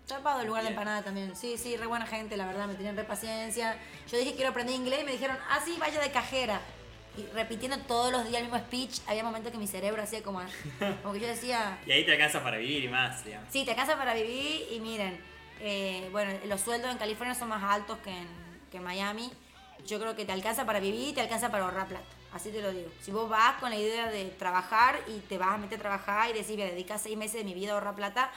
Zarpado 0.07 0.41
el 0.41 0.47
lugar 0.47 0.63
de 0.63 0.69
Bien. 0.69 0.77
empanada 0.79 1.03
también. 1.03 1.35
Sí, 1.35 1.57
sí, 1.57 1.77
re 1.77 1.87
buena 1.87 2.05
gente, 2.05 2.37
la 2.37 2.45
verdad, 2.45 2.67
me 2.67 2.75
tenían 2.75 2.95
re 2.95 3.03
paciencia. 3.03 3.77
Yo 4.11 4.17
dije 4.17 4.35
quiero 4.35 4.51
aprender 4.51 4.75
inglés 4.75 5.01
y 5.01 5.05
me 5.05 5.11
dijeron, 5.13 5.37
ah, 5.49 5.59
sí, 5.63 5.75
vaya 5.79 5.99
de 5.99 6.11
cajera. 6.11 6.59
Y 7.17 7.25
repitiendo 7.33 7.77
todos 7.79 8.11
los 8.11 8.25
días 8.27 8.41
el 8.41 8.49
mismo 8.49 8.59
speech, 8.59 8.99
había 9.07 9.23
momentos 9.23 9.51
que 9.51 9.57
mi 9.57 9.67
cerebro 9.67 10.03
hacía 10.03 10.21
como, 10.21 10.41
como 11.01 11.13
que 11.13 11.19
yo 11.21 11.27
decía, 11.27 11.79
Y 11.87 11.91
ahí 11.91 12.05
te 12.05 12.11
alcanza 12.11 12.43
para 12.43 12.57
vivir 12.57 12.83
y 12.83 12.87
más, 12.89 13.23
digamos. 13.23 13.51
Sí, 13.51 13.63
te 13.63 13.71
alcanza 13.71 13.97
para 13.97 14.13
vivir 14.13 14.67
y 14.71 14.79
miren, 14.79 15.19
eh, 15.61 16.09
bueno, 16.11 16.31
los 16.45 16.61
sueldos 16.61 16.91
en 16.91 16.97
California 16.97 17.35
son 17.35 17.49
más 17.49 17.63
altos 17.63 17.97
que 17.99 18.11
en, 18.11 18.27
que 18.71 18.79
Miami. 18.79 19.31
Yo 19.85 19.99
creo 19.99 20.15
que 20.15 20.25
te 20.25 20.31
alcanza 20.31 20.65
para 20.65 20.79
vivir 20.79 21.09
y 21.09 21.13
te 21.13 21.21
alcanza 21.21 21.49
para 21.49 21.65
ahorrar 21.65 21.87
plata. 21.87 22.05
Así 22.33 22.51
te 22.51 22.61
lo 22.61 22.71
digo. 22.71 22.89
Si 23.01 23.11
vos 23.11 23.29
vas 23.29 23.59
con 23.59 23.69
la 23.69 23.77
idea 23.77 24.11
de 24.11 24.25
trabajar 24.25 24.99
y 25.07 25.19
te 25.19 25.37
vas 25.37 25.49
a 25.49 25.57
meter 25.57 25.79
a 25.79 25.81
trabajar 25.81 26.29
y 26.29 26.33
decir, 26.33 26.57
voy 26.57 26.67
a 26.67 26.71
dedicar 26.71 26.99
seis 26.99 27.17
meses 27.17 27.35
de 27.35 27.43
mi 27.43 27.53
vida 27.53 27.71
a 27.71 27.75
ahorrar 27.75 27.95
plata, 27.95 28.31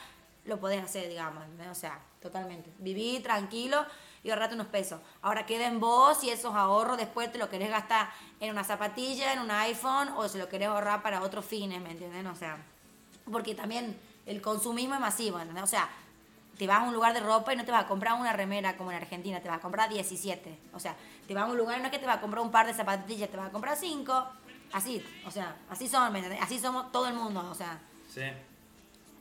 lo 0.45 0.59
podés 0.59 0.81
hacer, 0.81 1.09
digamos. 1.09 1.43
O 1.69 1.75
sea, 1.75 1.99
totalmente. 2.21 2.69
Vivir 2.77 3.23
tranquilo 3.23 3.85
y 4.23 4.29
ahorrarte 4.29 4.55
unos 4.55 4.67
pesos. 4.67 5.01
Ahora 5.21 5.45
queda 5.45 5.67
en 5.67 5.79
vos 5.79 6.23
y 6.23 6.29
esos 6.29 6.55
ahorros 6.55 6.97
después 6.97 7.31
te 7.31 7.37
lo 7.37 7.49
querés 7.49 7.69
gastar 7.69 8.09
en 8.39 8.51
una 8.51 8.63
zapatilla, 8.63 9.33
en 9.33 9.39
un 9.39 9.51
iPhone 9.51 10.09
o 10.15 10.27
se 10.29 10.37
lo 10.37 10.47
querés 10.49 10.69
ahorrar 10.69 11.01
para 11.01 11.21
otros 11.21 11.45
fines, 11.45 11.81
¿me 11.81 11.91
entienden? 11.91 12.27
O 12.27 12.35
sea, 12.35 12.57
porque 13.29 13.55
también 13.55 13.99
el 14.25 14.41
consumismo 14.41 14.95
es 14.95 15.01
masivo, 15.01 15.39
¿entendés? 15.39 15.63
O 15.63 15.67
sea, 15.67 15.89
te 16.59 16.67
vas 16.67 16.79
a 16.79 16.83
un 16.83 16.93
lugar 16.93 17.13
de 17.13 17.21
ropa 17.21 17.53
y 17.53 17.55
no 17.55 17.63
te 17.63 17.71
vas 17.71 17.85
a 17.85 17.87
comprar 17.87 18.15
una 18.19 18.33
remera 18.33 18.75
como 18.75 18.91
en 18.91 18.97
Argentina, 18.97 19.39
te 19.39 19.47
vas 19.47 19.59
a 19.59 19.61
comprar 19.61 19.89
17. 19.89 20.57
O 20.73 20.79
sea, 20.79 20.93
te 21.25 21.33
vas 21.33 21.45
a 21.45 21.47
un 21.47 21.57
lugar 21.57 21.77
y 21.77 21.79
no 21.79 21.85
es 21.85 21.91
que 21.91 21.99
te 21.99 22.05
vas 22.05 22.17
a 22.17 22.21
comprar 22.21 22.43
un 22.43 22.51
par 22.51 22.67
de 22.67 22.73
zapatillas, 22.73 23.29
te 23.29 23.37
vas 23.37 23.47
a 23.47 23.51
comprar 23.51 23.77
cinco. 23.77 24.27
Así, 24.73 25.01
o 25.25 25.31
sea, 25.31 25.55
así 25.69 25.87
son, 25.87 26.11
¿me 26.11 26.19
entendés? 26.19 26.43
Así 26.43 26.59
somos 26.59 26.91
todo 26.91 27.07
el 27.07 27.13
mundo, 27.13 27.47
o 27.49 27.55
sea. 27.55 27.79
Sí. 28.13 28.23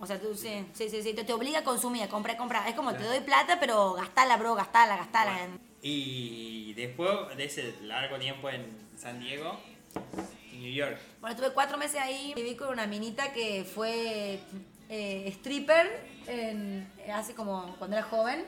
O 0.01 0.07
sea, 0.07 0.21
tú 0.21 0.35
sí, 0.35 0.67
sí, 0.75 0.91
sí, 0.91 1.01
sí, 1.01 1.15
te, 1.15 1.23
te 1.23 1.33
obliga 1.33 1.61
a 1.61 1.65
consumir, 1.65 2.03
a 2.03 2.09
comprar, 2.09 2.37
comprar. 2.37 2.67
Es 2.69 2.75
como 2.75 2.93
te 2.93 3.05
doy 3.05 3.21
plata, 3.21 3.61
pero 3.61 3.93
gastala, 3.93 4.37
bro, 4.37 4.57
gastala, 4.57 4.97
gastala. 4.97 5.33
Bueno, 5.33 5.59
y 5.81 6.75
después 6.75 7.37
de 7.37 7.45
ese 7.45 7.73
largo 7.83 8.19
tiempo 8.19 8.51
en 8.51 8.67
San 8.97 9.21
Diego, 9.21 9.57
en 10.53 10.61
New 10.61 10.73
York. 10.73 10.99
Bueno, 11.21 11.37
estuve 11.37 11.55
cuatro 11.55 11.79
meses 11.79 12.01
ahí, 12.01 12.33
viví 12.35 12.57
con 12.57 12.71
una 12.71 12.89
minita 12.89 13.33
que 13.33 13.65
fue 13.65 14.41
eh, 14.89 15.29
stripper 15.39 15.87
en- 16.27 16.91
hace 17.13 17.35
como 17.35 17.75
cuando 17.79 17.97
era 17.97 18.07
joven 18.07 18.45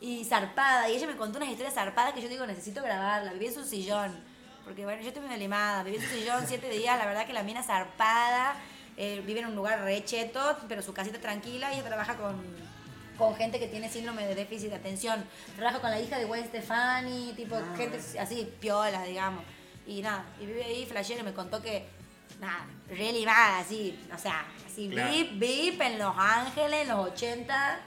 y 0.00 0.24
zarpada. 0.24 0.88
Y 0.88 0.96
ella 0.96 1.06
me 1.06 1.16
contó 1.16 1.38
unas 1.38 1.48
historias 1.50 1.74
zarpadas 1.74 2.14
que 2.14 2.22
yo 2.22 2.28
digo, 2.28 2.46
necesito 2.46 2.82
grabarla. 2.82 3.32
Viví 3.32 3.46
en 3.46 3.54
su 3.54 3.64
sillón, 3.64 4.18
porque 4.64 4.84
bueno, 4.84 5.02
yo 5.02 5.08
estoy 5.08 5.22
muy 5.26 5.36
limada. 5.36 5.82
Viví 5.82 5.96
en 5.98 6.02
su 6.02 6.08
sillón 6.14 6.44
siete 6.46 6.68
días, 6.70 6.98
la 6.98 7.06
verdad 7.06 7.26
que 7.26 7.32
la 7.32 7.42
mina 7.42 7.62
zarpada. 7.62 8.54
eh, 8.96 9.22
vive 9.24 9.40
en 9.40 9.46
un 9.46 9.56
lugar 9.56 9.80
re 9.82 10.04
cheto, 10.04 10.58
pero 10.68 10.82
su 10.82 10.92
casita 10.92 11.18
tranquila 11.18 11.70
y 11.72 11.78
ella 11.78 11.86
trabaja 11.86 12.16
con, 12.16 12.36
con 13.16 13.34
gente 13.34 13.58
que 13.58 13.66
tiene 13.66 13.88
síndrome 13.88 14.26
de 14.26 14.34
déficit 14.34 14.68
de 14.68 14.76
atención. 14.76 15.24
Trabaja 15.56 15.80
con 15.80 15.90
la 15.90 15.98
hija 16.00 16.18
de 16.18 16.26
Gwen 16.26 16.44
Stefani, 16.46 17.32
tipo 17.34 17.56
gente 17.78 17.98
así, 18.18 18.52
piola, 18.60 19.02
digamos. 19.04 19.42
Y 19.86 20.02
nada, 20.02 20.24
y 20.38 20.44
vive 20.44 20.64
ahí, 20.64 20.84
flashero, 20.84 21.24
me 21.24 21.32
contó 21.32 21.62
que, 21.62 21.86
nada, 22.40 22.66
re 22.88 23.12
limada, 23.12 23.58
así, 23.58 23.98
o 24.14 24.18
sea, 24.18 24.44
así, 24.66 24.88
Claro. 24.88 25.10
vip, 25.12 25.38
vip, 25.38 25.80
en 25.80 25.98
Los 25.98 26.14
Ángeles, 26.16 26.82
en 26.82 26.88
los 26.88 27.10
80, 27.12 27.80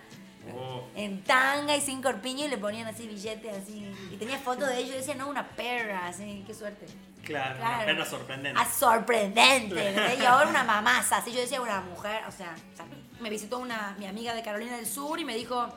Oh, 0.53 0.85
en 0.93 1.23
tanga 1.23 1.73
y 1.73 1.79
sin 1.79 2.01
corpiño, 2.01 2.45
y 2.45 2.49
le 2.49 2.57
ponían 2.57 2.85
así 2.85 3.07
billetes, 3.07 3.55
así. 3.63 3.89
Y 4.11 4.17
tenía 4.17 4.37
fotos 4.37 4.67
de 4.67 4.77
ellos, 4.77 4.95
y 4.95 4.97
decía, 4.97 5.15
no, 5.15 5.29
una 5.29 5.47
perra, 5.47 6.07
así, 6.07 6.43
qué 6.45 6.53
suerte. 6.53 6.85
claro, 7.23 7.57
una 7.61 7.85
perra 7.85 8.05
sorprendente. 8.05 8.59
Ah, 8.61 8.67
sorprendente. 8.69 10.17
Y 10.19 10.25
ahora 10.25 10.49
una 10.49 10.65
mamaza. 10.65 11.15
Así 11.17 11.31
yo 11.31 11.39
decía 11.39 11.61
una 11.61 11.79
mujer, 11.79 12.23
o 12.27 12.31
sea, 12.33 12.53
o 12.73 12.75
sea, 12.75 12.85
me 13.21 13.29
visitó 13.29 13.57
una, 13.59 13.95
mi 13.97 14.05
amiga 14.05 14.33
de 14.33 14.43
Carolina 14.43 14.75
del 14.75 14.85
Sur 14.85 15.17
y 15.17 15.23
me 15.23 15.33
dijo, 15.33 15.69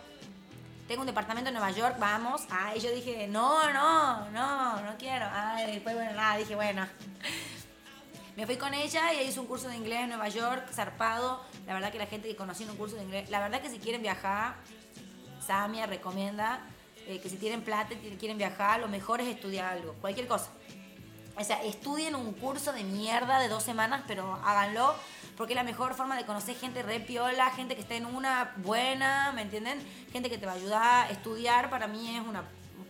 tengo 0.88 1.02
un 1.02 1.06
departamento 1.06 1.48
en 1.48 1.54
Nueva 1.54 1.70
York, 1.70 1.94
vamos. 2.00 2.42
Ah, 2.50 2.72
y 2.74 2.80
yo 2.80 2.90
dije, 2.90 3.28
no, 3.28 3.72
no, 3.72 4.28
no, 4.30 4.80
no 4.82 4.96
quiero. 4.98 5.26
Ah, 5.30 5.62
y 5.62 5.70
después, 5.74 5.94
bueno, 5.94 6.10
nada, 6.14 6.38
dije, 6.38 6.56
bueno. 6.56 6.84
Me 8.36 8.44
fui 8.44 8.56
con 8.58 8.74
ella 8.74 9.14
y 9.14 9.20
ella 9.20 9.30
hizo 9.30 9.40
un 9.40 9.46
curso 9.46 9.66
de 9.66 9.76
inglés 9.76 10.00
en 10.00 10.10
Nueva 10.10 10.28
York, 10.28 10.68
zarpado. 10.70 11.40
La 11.66 11.72
verdad 11.72 11.90
que 11.90 11.96
la 11.96 12.06
gente 12.06 12.28
que 12.28 12.36
conocí 12.36 12.64
en 12.64 12.70
un 12.70 12.76
curso 12.76 12.96
de 12.96 13.02
inglés, 13.02 13.30
la 13.30 13.40
verdad 13.40 13.62
que 13.62 13.70
si 13.70 13.78
quieren 13.78 14.02
viajar, 14.02 14.56
Samia 15.44 15.86
recomienda 15.86 16.60
eh, 17.06 17.18
que 17.18 17.30
si 17.30 17.38
tienen 17.38 17.62
plata 17.62 17.94
y 17.94 18.16
quieren 18.16 18.36
viajar, 18.36 18.80
lo 18.80 18.88
mejor 18.88 19.22
es 19.22 19.28
estudiar 19.28 19.72
algo, 19.72 19.94
cualquier 20.02 20.26
cosa. 20.26 20.50
O 21.38 21.44
sea, 21.44 21.62
estudien 21.64 22.14
un 22.14 22.34
curso 22.34 22.74
de 22.74 22.84
mierda 22.84 23.38
de 23.40 23.48
dos 23.48 23.62
semanas, 23.62 24.02
pero 24.06 24.34
háganlo, 24.44 24.94
porque 25.38 25.54
es 25.54 25.56
la 25.56 25.64
mejor 25.64 25.94
forma 25.94 26.14
de 26.14 26.26
conocer 26.26 26.56
gente 26.56 26.82
re 26.82 27.00
piola, 27.00 27.50
gente 27.52 27.74
que 27.74 27.80
está 27.80 27.94
en 27.94 28.04
una 28.04 28.52
buena, 28.58 29.32
¿me 29.34 29.42
entienden? 29.42 29.78
Gente 30.12 30.28
que 30.28 30.36
te 30.36 30.44
va 30.44 30.52
a 30.52 30.56
ayudar. 30.56 31.10
Estudiar 31.10 31.70
para 31.70 31.86
mí 31.86 32.14
es 32.14 32.26
una 32.26 32.44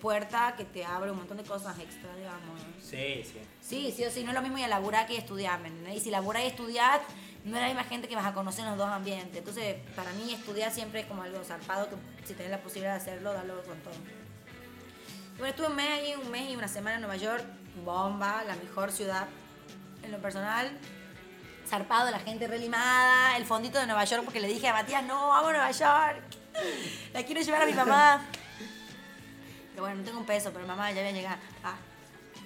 puerta 0.06 0.54
que 0.56 0.64
te 0.64 0.84
abre 0.84 1.10
un 1.10 1.16
montón 1.16 1.36
de 1.36 1.42
cosas 1.42 1.76
extra, 1.80 2.14
digamos. 2.14 2.60
Sí, 2.80 3.24
sí. 3.24 3.40
Sí, 3.60 3.92
sí 3.96 4.04
o 4.04 4.10
sí, 4.12 4.22
no 4.22 4.30
es 4.30 4.36
lo 4.36 4.40
mismo 4.40 4.56
ir 4.56 4.66
a 4.66 4.68
laburar 4.68 5.04
que 5.04 5.16
estudiar, 5.16 5.58
¿me? 5.58 5.96
Y 5.96 5.98
si 5.98 6.12
laburar 6.12 6.44
y 6.44 6.46
estudiar, 6.46 7.00
no 7.44 7.56
es 7.56 7.60
la 7.60 7.66
misma 7.66 7.82
gente 7.82 8.06
que 8.06 8.14
vas 8.14 8.24
a 8.24 8.32
conocer 8.32 8.62
en 8.62 8.70
los 8.70 8.78
dos 8.78 8.88
ambientes. 8.88 9.36
Entonces, 9.36 9.74
para 9.96 10.12
mí 10.12 10.32
estudiar 10.32 10.70
siempre 10.70 11.00
es 11.00 11.06
como 11.06 11.24
algo 11.24 11.42
zarpado, 11.42 11.88
que 11.90 11.96
si 12.24 12.34
tenés 12.34 12.52
la 12.52 12.60
posibilidad 12.60 12.92
de 12.92 13.00
hacerlo, 13.00 13.32
darlo 13.32 13.60
con 13.64 13.80
todo. 13.80 13.94
Bueno, 15.38 15.46
estuve 15.48 15.66
un 15.66 15.74
mes 15.74 15.90
ahí, 15.90 16.14
un 16.14 16.30
mes 16.30 16.52
y 16.52 16.54
una 16.54 16.68
semana 16.68 16.94
en 16.94 17.00
Nueva 17.00 17.16
York, 17.16 17.44
bomba, 17.84 18.44
la 18.44 18.54
mejor 18.54 18.92
ciudad 18.92 19.26
en 20.04 20.12
lo 20.12 20.18
personal. 20.18 20.70
Zarpado, 21.68 22.12
la 22.12 22.20
gente 22.20 22.46
relimada, 22.46 23.36
el 23.36 23.44
fondito 23.44 23.80
de 23.80 23.86
Nueva 23.86 24.04
York, 24.04 24.22
porque 24.22 24.38
le 24.38 24.46
dije 24.46 24.68
a 24.68 24.72
Matías, 24.72 25.02
no, 25.02 25.30
vamos 25.30 25.50
a 25.50 25.52
Nueva 25.52 25.70
York. 25.72 26.22
La 27.12 27.24
quiero 27.24 27.40
llevar 27.40 27.62
a 27.62 27.66
mi 27.66 27.72
mamá. 27.72 28.24
Pero 29.76 29.82
bueno, 29.88 29.98
no 29.98 30.04
tengo 30.04 30.20
un 30.20 30.24
peso, 30.24 30.50
pero 30.54 30.66
mamá 30.66 30.90
ya 30.90 31.02
voy 31.02 31.10
a 31.10 31.12
llegar. 31.12 31.38
Ah, 31.62 31.74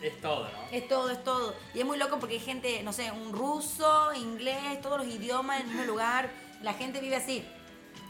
Es 0.02 0.20
todo, 0.20 0.48
¿no? 0.48 0.58
es 0.72 0.88
todo, 0.88 1.10
es 1.10 1.22
todo. 1.22 1.54
Y 1.74 1.78
es 1.78 1.84
muy 1.86 1.96
loco 1.96 2.18
porque 2.18 2.34
hay 2.34 2.40
gente, 2.40 2.82
no 2.82 2.92
sé, 2.92 3.12
un 3.12 3.32
ruso, 3.32 4.12
inglés, 4.14 4.80
todos 4.82 4.98
los 4.98 5.06
idiomas 5.06 5.60
en 5.60 5.62
el 5.62 5.68
mismo 5.68 5.84
lugar. 5.84 6.28
La 6.60 6.74
gente 6.74 7.00
vive 7.00 7.14
así. 7.14 7.46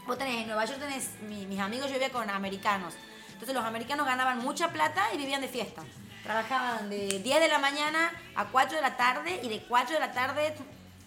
Vos 0.07 0.17
tenés, 0.17 0.41
en 0.41 0.47
Nueva 0.47 0.65
York 0.65 0.79
tenés, 0.79 1.11
mi- 1.27 1.45
mis 1.45 1.59
amigos, 1.59 1.85
yo 1.85 1.93
vivía 1.93 2.09
con 2.09 2.27
americanos. 2.31 2.95
Entonces 3.33 3.53
los 3.53 3.63
americanos 3.63 4.07
ganaban 4.07 4.39
mucha 4.39 4.69
plata 4.69 5.03
y 5.13 5.17
vivían 5.17 5.41
de 5.41 5.49
fiesta. 5.49 5.83
Trabajaban 6.23 6.89
de 6.89 7.19
10 7.19 7.39
de 7.39 7.47
la 7.47 7.59
mañana 7.59 8.11
a 8.35 8.45
4 8.45 8.77
de 8.77 8.81
la 8.81 8.97
tarde 8.97 9.39
y 9.43 9.49
de 9.49 9.59
4 9.67 9.93
de 9.93 9.99
la 9.99 10.11
tarde 10.13 10.55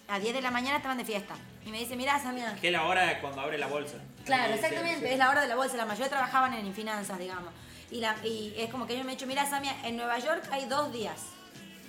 a 0.07 0.21
10 0.21 0.35
de 0.35 0.41
la 0.41 0.53
mañana 0.53 0.77
estaban 0.77 0.99
de 0.99 1.05
fiesta. 1.05 1.35
Y 1.67 1.71
me 1.71 1.81
dice, 1.81 1.97
mira, 1.97 2.21
Samia, 2.23 2.55
Que 2.61 2.69
es 2.69 2.73
la 2.73 2.85
hora 2.85 3.07
de 3.07 3.19
cuando 3.19 3.41
abre 3.41 3.59
la 3.59 3.67
bolsa. 3.67 3.97
Claro, 4.25 4.53
sí, 4.53 4.61
exactamente, 4.61 5.07
sí. 5.09 5.12
es 5.12 5.19
la 5.19 5.31
hora 5.31 5.41
de 5.41 5.49
la 5.49 5.57
bolsa. 5.57 5.77
La 5.77 5.87
mayoría 5.87 6.09
trabajaban 6.11 6.55
en 6.55 6.73
finanzas, 6.75 7.19
digamos. 7.19 7.53
Y, 7.91 8.01
la, 8.01 8.16
y 8.24 8.55
es 8.57 8.70
como 8.70 8.87
que 8.87 8.95
ellos 8.95 9.05
me 9.05 9.12
han 9.12 9.18
dicho, 9.18 9.26
mira, 9.26 9.49
Samia, 9.49 9.74
en 9.87 9.97
Nueva 9.97 10.18
York 10.18 10.43
hay 10.51 10.66
dos 10.66 10.93
días 10.93 11.20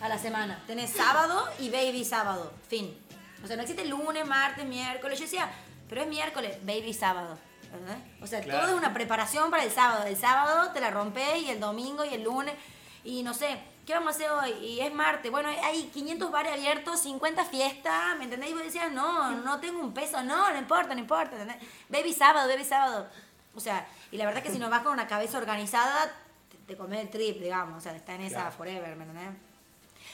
a 0.02 0.10
la 0.10 0.18
semana. 0.18 0.62
Tenés 0.68 0.92
sábado 0.92 1.48
y 1.60 1.70
baby 1.70 2.04
sábado. 2.06 2.54
Fin. 2.68 2.96
O 3.44 3.48
sea, 3.48 3.56
no 3.56 3.62
existe 3.64 3.86
lunes, 3.86 4.26
martes, 4.26 4.66
miércoles. 4.66 5.18
Yo 5.20 5.26
decía, 5.26 5.50
pero 5.90 6.02
es 6.02 6.08
miércoles, 6.08 6.58
baby 6.66 6.94
sábado. 6.94 7.38
¿verdad? 7.72 7.98
O 8.22 8.28
sea, 8.28 8.42
Claro. 8.42 8.60
todo 8.62 8.70
es 8.72 8.76
una 8.78 8.94
preparación 8.94 9.52
para 9.52 9.64
el 9.64 9.72
sábado. 9.72 10.06
El 10.06 10.16
sábado 10.18 10.72
te 10.72 10.80
la 10.80 10.92
rompés 10.92 11.42
y 11.44 11.50
el 11.50 11.60
domingo 11.60 12.06
y 12.06 12.14
el 12.14 12.24
lunes. 12.24 12.56
Y 13.04 13.22
no 13.22 13.34
sé, 13.34 13.60
¿qué 13.86 13.94
vamos 13.94 14.14
a 14.14 14.16
hacer 14.16 14.32
hoy? 14.32 14.52
Y 14.66 14.80
es 14.80 14.94
martes. 14.94 15.30
Bueno, 15.32 15.50
hay 15.64 15.84
500 15.94 16.32
bares 16.32 16.54
abiertos, 16.54 17.02
50 17.02 17.46
fiestas, 17.46 18.18
¿me 18.18 18.24
entendés? 18.24 18.50
Y 18.50 18.54
vos 18.54 18.64
decías, 18.64 18.92
no, 18.92 19.32
no 19.32 19.60
tengo 19.60 19.80
un 19.80 19.94
peso. 19.94 20.24
No, 20.24 20.52
no 20.52 20.58
importa, 20.58 20.94
no 20.94 21.00
importa. 21.02 21.36
¿entendés? 21.40 21.58
Baby 21.90 22.14
sábado, 22.14 22.48
baby 22.48 22.64
sábado. 22.64 23.08
O 23.56 23.60
sea, 23.60 23.88
y 24.12 24.18
la 24.18 24.26
verdad 24.26 24.44
que 24.44 24.52
si 24.52 24.60
no 24.60 24.70
vas 24.70 24.82
con 24.82 24.92
una 24.94 25.08
cabeza 25.08 25.38
organizada, 25.38 26.12
te, 26.50 26.58
te 26.68 26.78
comes 26.78 27.00
el 27.00 27.10
trip, 27.10 27.40
digamos. 27.42 27.78
O 27.78 27.82
sea, 27.82 27.96
está 27.96 28.16
en 28.16 28.22
esa 28.22 28.36
Claro. 28.42 28.52
forever, 28.52 28.96
¿me 28.96 29.04
entendés? 29.06 29.30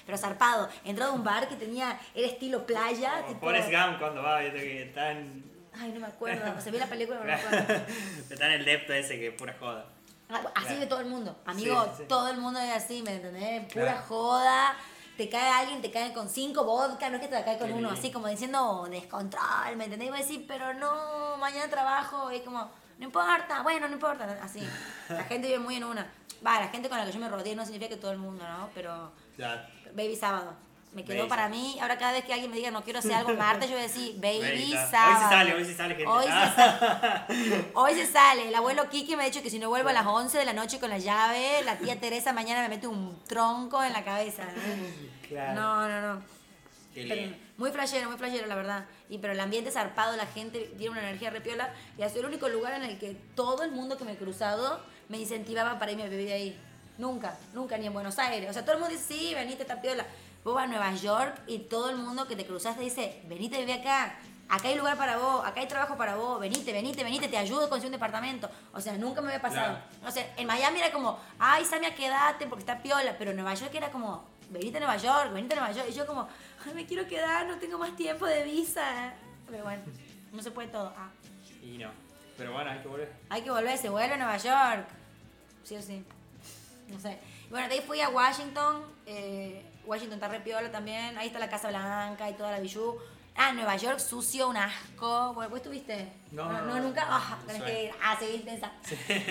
Pero 0.05 0.17
zarpado, 0.17 0.69
entró 0.83 1.05
a 1.05 1.11
un 1.11 1.23
bar 1.23 1.47
que 1.47 1.55
tenía, 1.55 1.99
era 2.15 2.27
estilo 2.27 2.65
playa. 2.65 3.25
Tipo, 3.27 3.39
Forrest 3.41 3.69
Gump 3.69 3.99
cuando 3.99 4.23
va, 4.23 4.39
viste 4.39 4.59
que 4.59 4.83
está 4.83 5.11
en, 5.11 5.51
Ay, 5.79 5.91
no 5.93 5.99
me 6.01 6.07
acuerdo. 6.07 6.53
O 6.57 6.61
sea, 6.61 6.71
vi 6.71 6.79
la 6.79 6.87
película, 6.87 7.19
no 7.19 7.25
me 7.25 7.33
acuerdo. 7.33 7.83
está 8.29 8.45
en 8.47 8.51
el 8.53 8.65
depto 8.65 8.93
ese 8.93 9.17
que 9.17 9.27
es 9.27 9.33
pura 9.33 9.55
joda. 9.59 9.85
Ah, 10.29 10.41
Así 10.55 10.65
Claro. 10.65 10.79
de 10.81 10.87
todo 10.87 10.99
el 11.01 11.05
mundo. 11.07 11.35
Amigo, 11.45 11.83
Sí, 11.85 11.91
sí. 11.99 12.03
todo 12.07 12.29
el 12.29 12.37
mundo 12.37 12.59
es 12.59 12.71
así, 12.75 13.01
¿me 13.03 13.15
entendés? 13.15 13.71
Pura 13.71 13.85
Claro. 13.85 14.01
joda. 14.07 14.75
Te 15.17 15.29
cae 15.29 15.49
alguien, 15.51 15.81
te 15.81 15.91
cae 15.91 16.13
con 16.13 16.29
cinco 16.29 16.63
vodka, 16.63 17.09
no 17.09 17.17
es 17.17 17.21
que 17.21 17.27
te 17.27 17.43
cae 17.43 17.57
con 17.59 17.71
uno, 17.71 17.89
así 17.91 18.11
como 18.11 18.27
diciendo 18.27 18.87
descontrol, 18.89 19.75
¿me 19.77 19.85
entendés? 19.85 20.07
Y 20.07 20.11
vos 20.11 20.19
decís, 20.19 20.41
pero 20.47 20.73
no, 20.73 21.37
mañana 21.37 21.69
trabajo, 21.69 22.31
y 22.31 22.37
es 22.37 22.41
como, 22.41 22.69
no 23.01 23.05
importa, 23.07 23.61
bueno, 23.63 23.87
no 23.87 23.93
importa, 23.95 24.37
así. 24.43 24.61
La 25.09 25.23
gente 25.23 25.47
vive 25.47 25.59
muy 25.59 25.75
en 25.75 25.83
una. 25.83 26.05
Va, 26.45 26.59
la 26.61 26.67
gente 26.69 26.87
con 26.87 26.97
la 26.99 27.05
que 27.05 27.11
yo 27.11 27.19
me 27.19 27.27
rodeé 27.27 27.55
no 27.55 27.63
significa 27.65 27.89
que 27.89 27.97
todo 27.97 28.11
el 28.11 28.19
mundo, 28.19 28.47
¿no? 28.47 28.69
Pero 28.75 29.11
Claro. 29.35 29.61
Baby 29.93 30.15
Sábado. 30.15 30.53
Me 30.93 31.05
quedó 31.05 31.25
para 31.29 31.47
mí, 31.47 31.77
ahora 31.81 31.97
cada 31.97 32.11
vez 32.11 32.25
que 32.25 32.33
alguien 32.33 32.51
me 32.51 32.57
diga 32.57 32.69
no 32.69 32.83
quiero 32.83 32.99
hacer 32.99 33.13
algo 33.13 33.33
martes, 33.33 33.69
yo 33.69 33.75
voy 33.77 33.85
a 33.85 33.87
decir 33.87 34.13
Baby, 34.19 34.73
sábado. 34.91 35.15
Hoy 35.15 35.23
se 35.23 35.29
sale, 35.29 35.53
hoy 35.53 35.65
se 35.65 35.73
sale, 35.75 35.95
gente. 35.95 36.11
Hoy 36.11 36.23
se 36.25 36.29
Ah. 36.31 37.25
sale. 37.27 37.65
Hoy 37.75 37.93
se 37.93 38.05
sale. 38.07 38.47
El 38.49 38.55
abuelo 38.55 38.89
Kiki 38.89 39.15
me 39.15 39.23
ha 39.23 39.25
dicho 39.25 39.41
que 39.41 39.49
si 39.49 39.57
no 39.57 39.69
vuelvo 39.69 39.87
a 39.89 39.93
las 39.93 40.05
11 40.05 40.37
de 40.37 40.43
la 40.45 40.51
noche 40.53 40.79
con 40.81 40.89
la 40.89 40.97
llave, 40.97 41.63
la 41.63 41.77
tía 41.77 41.97
Teresa 41.99 42.33
mañana 42.33 42.61
me 42.63 42.69
mete 42.69 42.87
un 42.87 43.17
tronco 43.25 43.81
en 43.81 43.93
la 43.93 44.03
cabeza. 44.03 44.43
¿no? 44.43 45.27
Claro. 45.29 45.53
No, 45.61 45.87
no, 45.87 46.13
no. 46.15 46.21
Qué 46.93 47.03
Pero 47.07 47.15
lindo. 47.21 47.37
Muy 47.61 47.71
flashero, 47.71 48.09
muy 48.09 48.17
flashero, 48.17 48.47
la 48.47 48.55
verdad. 48.55 48.85
Y 49.07 49.19
pero 49.19 49.33
el 49.33 49.39
ambiente 49.39 49.69
es 49.69 49.75
zarpado, 49.75 50.17
la 50.17 50.25
gente 50.25 50.73
tiene 50.77 50.89
una 50.89 51.01
energía 51.01 51.29
repiola. 51.29 51.71
Y 51.95 52.01
ha 52.01 52.09
sido 52.09 52.21
el 52.21 52.27
único 52.27 52.49
lugar 52.49 52.73
en 52.73 52.83
el 52.83 52.97
que 52.97 53.15
todo 53.35 53.61
el 53.61 53.71
mundo 53.71 53.97
que 53.97 54.03
me 54.03 54.13
he 54.13 54.17
cruzado 54.17 54.81
me 55.09 55.19
incentivaba 55.19 55.77
para 55.77 55.91
irme 55.91 56.03
a 56.03 56.07
vivir 56.07 56.31
ahí. 56.33 56.59
Nunca, 56.97 57.37
nunca, 57.53 57.77
ni 57.77 57.85
en 57.85 57.93
Buenos 57.93 58.17
Aires. 58.17 58.49
O 58.49 58.53
sea, 58.53 58.63
todo 58.63 58.73
el 58.73 58.81
mundo 58.81 58.95
dice, 58.95 59.13
sí, 59.13 59.33
venite, 59.35 59.61
está 59.61 59.79
piola. 59.79 60.05
Vos 60.43 60.55
vas 60.55 60.63
a 60.63 60.67
Nueva 60.67 60.91
York 60.95 61.39
y 61.45 61.59
todo 61.59 61.91
el 61.91 61.97
mundo 61.97 62.27
que 62.27 62.35
te 62.35 62.47
cruzaste 62.47 62.81
dice, 62.81 63.21
venite, 63.27 63.59
vive 63.59 63.73
acá. 63.73 64.15
Acá 64.49 64.67
hay 64.67 64.75
lugar 64.75 64.97
para 64.97 65.17
vos, 65.17 65.45
acá 65.45 65.61
hay 65.61 65.67
trabajo 65.67 65.95
para 65.95 66.15
vos, 66.15 66.39
venite, 66.39 66.73
venite, 66.73 67.03
venite, 67.03 67.27
te 67.27 67.37
ayudo 67.37 67.65
a 67.65 67.69
conseguir 67.69 67.89
un 67.89 67.93
departamento. 67.93 68.49
O 68.73 68.81
sea, 68.81 68.97
nunca 68.97 69.21
me 69.21 69.27
había 69.27 69.41
pasado. 69.41 69.77
Claro. 69.77 70.09
O 70.09 70.11
sea, 70.11 70.33
en 70.35 70.47
Miami 70.47 70.79
era 70.79 70.91
como, 70.91 71.19
ay, 71.37 71.63
Samia, 71.63 71.93
quédate 71.93 72.47
porque 72.47 72.63
está 72.63 72.81
piola. 72.81 73.15
Pero 73.19 73.31
en 73.31 73.37
Nueva 73.37 73.53
York 73.53 73.73
era 73.75 73.91
como, 73.91 74.25
venite 74.49 74.77
a 74.77 74.81
Nueva 74.81 74.97
York, 74.97 75.31
venite 75.31 75.55
a 75.55 75.59
Nueva 75.59 75.73
York. 75.73 75.87
Y 75.89 75.93
yo 75.93 76.05
como, 76.05 76.27
ay, 76.65 76.73
me 76.73 76.85
quiero 76.85 77.07
quedar, 77.07 77.45
no 77.47 77.57
tengo 77.57 77.77
más 77.77 77.95
tiempo 77.95 78.25
de 78.25 78.43
visa. 78.43 79.13
Pero 79.49 79.63
bueno, 79.63 79.83
no 80.31 80.41
se 80.41 80.51
puede 80.51 80.67
todo. 80.69 80.93
Ah, 80.97 81.09
Y 81.63 81.77
no. 81.77 81.89
Pero 82.37 82.53
bueno, 82.53 82.71
hay 82.71 82.79
que 82.79 82.87
volver. 82.87 83.11
hay 83.29 83.41
que 83.41 83.51
volver, 83.51 83.77
se 83.77 83.89
vuelve 83.89 84.13
a 84.13 84.17
Nueva 84.17 84.37
York. 84.37 84.87
Sí 85.63 85.75
o 85.75 85.81
sí. 85.81 86.03
No 86.87 86.99
sé. 86.99 87.19
Bueno, 87.49 87.67
de 87.67 87.75
ahí 87.75 87.81
fui 87.81 88.01
a 88.01 88.09
Washington. 88.09 88.83
eh, 89.05 89.65
Washington 89.85 90.15
está 90.15 90.27
re 90.27 90.39
piola 90.39 90.71
también. 90.71 91.17
Ahí 91.17 91.27
está 91.27 91.39
la 91.39 91.49
Casa 91.49 91.69
Blanca 91.69 92.29
y 92.29 92.33
toda 92.33 92.51
la 92.51 92.59
bijú. 92.59 92.97
Ah, 93.35 93.51
Nueva 93.53 93.75
York, 93.77 93.99
sucio, 93.99 94.47
un 94.49 94.57
asco. 94.57 95.33
Bueno, 95.33 95.49
¿vos 95.49 95.57
estuviste? 95.59 96.11
No, 96.31 96.51
no, 96.51 96.61
no, 96.65 96.79
nunca. 96.79 97.05
no, 97.05 97.15
Ah, 97.15 97.37
no 97.39 97.45
tenés 97.47 97.61
suena. 97.61 97.65
que 97.75 97.83
ir. 97.85 97.91
Ah, 98.03 98.15
se 98.19 98.25
ve 98.27 98.35
intensa. 98.35 98.71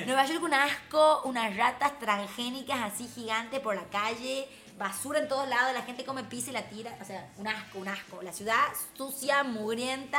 Nueva 0.07 0.25
York, 0.27 0.43
un 0.43 0.55
asco, 0.55 1.23
unas 1.25 1.57
ratas 1.57 1.99
transgénicas 1.99 2.81
así 2.93 3.07
gigantes 3.09 3.61
por 3.61 3.75
la 3.77 3.85
calle, 3.85 4.49
basura 4.81 5.19
en 5.21 5.29
todos 5.29 5.47
lados, 5.49 5.73
la 5.75 5.83
gente 5.83 6.05
come 6.07 6.25
pizza 6.25 6.51
y 6.51 6.55
la 6.55 6.63
tira. 6.63 6.97
O 7.01 7.05
sea, 7.05 7.29
un 7.37 7.47
asco, 7.47 7.79
un 7.79 7.87
asco. 7.89 8.23
La 8.23 8.33
ciudad 8.33 8.57
sucia, 8.97 9.45
mugrienta, 9.45 10.19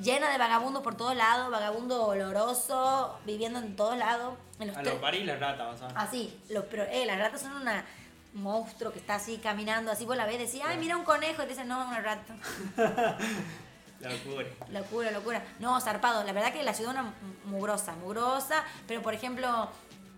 llena 0.00 0.28
de 0.30 0.36
vagabundos 0.38 0.82
por 0.82 0.94
todos 0.96 1.16
lados, 1.16 1.50
vagabundo 1.50 2.06
oloroso, 2.06 3.18
viviendo 3.24 3.58
en 3.58 3.74
todos 3.76 3.96
lados. 3.96 4.34
En 4.60 4.68
los 4.68 4.76
A 4.76 4.82
los 4.82 5.00
bares 5.00 5.22
y 5.22 5.24
las 5.24 5.40
ratas, 5.40 5.66
vamos 5.66 5.82
a 5.82 5.86
ver. 5.88 5.96
Así, 5.98 6.38
los, 6.50 6.64
pero 6.66 6.84
eh, 6.84 7.06
las 7.06 7.18
ratas 7.18 7.40
son 7.40 7.52
una- 7.54 7.84
un 8.34 8.42
monstruo 8.42 8.92
que 8.92 8.98
está 8.98 9.14
así 9.14 9.38
caminando, 9.38 9.90
así 9.90 10.04
vos 10.04 10.14
la 10.16 10.26
ves, 10.26 10.38
decís, 10.38 10.60
ay, 10.64 10.76
mira 10.76 10.94
un 10.98 11.02
conejo, 11.04 11.42
y 11.42 11.46
te 11.46 11.52
dicen, 11.52 11.66
no, 11.66 11.80
es 11.80 11.88
una 11.88 12.00
rata. 12.00 12.34
La 14.00 14.10
locura. 14.10 14.44
Locura, 14.70 15.10
locura. 15.10 15.42
No, 15.58 15.80
zarpado. 15.80 16.22
La 16.22 16.32
verdad 16.32 16.52
que 16.52 16.62
la 16.62 16.72
ciudad 16.72 16.94
es 16.94 17.00
una 17.00 17.12
mugrosa, 17.46 17.94
mugrosa. 17.96 18.62
Pero, 18.86 19.02
por 19.02 19.12
ejemplo, 19.12 19.68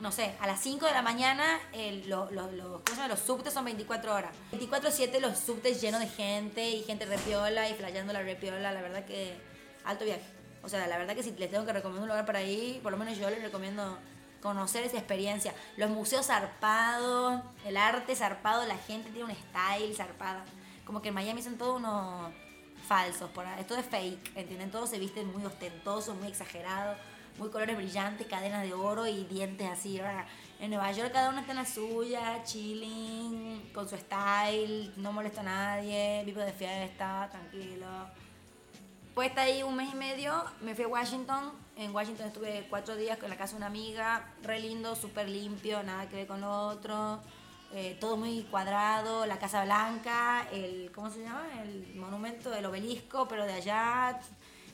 no 0.00 0.10
sé, 0.12 0.34
a 0.40 0.46
las 0.46 0.60
5 0.60 0.86
de 0.86 0.92
la 0.92 1.02
mañana 1.02 1.44
el- 1.72 2.08
lo- 2.08 2.30
lo- 2.30 2.50
lo- 2.52 2.82
¿cómo 2.82 2.86
se 2.88 2.94
llama? 2.96 3.08
los 3.08 3.20
subtes 3.20 3.52
son 3.52 3.64
24 3.64 4.14
horas. 4.14 4.32
24-7 4.52 5.20
los 5.20 5.38
subtes 5.38 5.80
llenos 5.80 6.00
de 6.00 6.08
gente 6.08 6.68
y 6.70 6.82
gente 6.84 7.04
repiola 7.06 7.68
y 7.68 7.74
flayando 7.74 8.12
la 8.12 8.22
repiola. 8.22 8.72
La 8.72 8.80
verdad 8.82 9.04
que 9.04 9.36
alto 9.84 10.04
viaje. 10.04 10.22
O 10.62 10.68
sea, 10.68 10.86
la 10.86 10.98
verdad 10.98 11.14
que 11.14 11.22
si 11.22 11.32
les 11.32 11.50
tengo 11.50 11.64
que 11.66 11.72
recomendar 11.72 12.02
un 12.02 12.08
lugar 12.08 12.26
para 12.26 12.42
ir, 12.42 12.82
por 12.82 12.92
lo 12.92 12.98
menos 12.98 13.16
yo 13.18 13.28
les 13.30 13.42
recomiendo 13.42 13.98
conocer 14.42 14.84
esa 14.84 14.96
experiencia. 14.98 15.54
Los 15.76 15.90
museos 15.90 16.26
zarpados, 16.26 17.40
el 17.66 17.76
arte 17.76 18.14
zarpado, 18.16 18.64
la 18.66 18.76
gente 18.78 19.10
tiene 19.10 19.30
un 19.30 19.36
style 19.36 19.94
zarpada. 19.94 20.44
Como 20.86 21.02
que 21.02 21.08
en 21.08 21.14
Miami 21.14 21.42
son 21.42 21.56
todos 21.58 21.76
unos 21.76 22.32
falsos, 22.88 23.30
por 23.30 23.46
esto 23.46 23.76
es 23.76 23.86
fake, 23.86 24.36
¿entienden? 24.36 24.70
Todos 24.70 24.90
se 24.90 24.98
visten 24.98 25.30
muy 25.32 25.44
ostentosos, 25.44 26.16
muy 26.16 26.28
exagerados, 26.28 26.96
muy 27.38 27.50
colores 27.50 27.76
brillantes, 27.76 28.26
cadenas 28.26 28.62
de 28.62 28.74
oro 28.74 29.06
y 29.06 29.24
dientes 29.24 29.68
así. 29.68 30.00
En 30.58 30.70
Nueva 30.70 30.92
York 30.92 31.10
cada 31.12 31.30
uno 31.30 31.40
está 31.40 31.52
en 31.52 31.58
la 31.58 31.64
suya, 31.66 32.42
chilling, 32.44 33.70
con 33.72 33.88
su 33.88 33.96
style, 33.96 34.92
no 34.96 35.12
molesta 35.12 35.40
a 35.40 35.44
nadie, 35.44 36.22
vivo 36.24 36.40
de 36.40 36.52
fiesta, 36.52 37.28
tranquilo. 37.30 37.86
Pues 39.14 39.30
estar 39.30 39.46
ahí 39.46 39.62
un 39.62 39.74
mes 39.74 39.92
y 39.92 39.96
medio, 39.96 40.44
me 40.60 40.74
fui 40.74 40.84
a 40.84 40.88
Washington. 40.88 41.52
En 41.76 41.94
Washington 41.94 42.26
estuve 42.26 42.66
cuatro 42.68 42.94
días 42.94 43.18
con 43.18 43.30
la 43.30 43.36
casa 43.36 43.52
de 43.52 43.56
una 43.58 43.66
amiga, 43.66 44.34
re 44.42 44.60
lindo, 44.60 44.94
súper 44.94 45.28
limpio, 45.28 45.82
nada 45.82 46.08
que 46.08 46.16
ver 46.16 46.26
con 46.26 46.40
lo 46.42 46.68
otro. 46.68 47.20
eh, 47.72 47.96
todo 48.00 48.16
muy 48.16 48.42
cuadrado, 48.50 49.26
la 49.26 49.38
Casa 49.38 49.64
Blanca, 49.64 50.48
el, 50.52 50.90
¿cómo 50.92 51.08
se 51.10 51.22
llama? 51.22 51.46
El 51.62 51.94
monumento 51.94 52.50
del 52.50 52.66
obelisco, 52.66 53.28
pero 53.28 53.44
de 53.46 53.52
allá. 53.52 54.20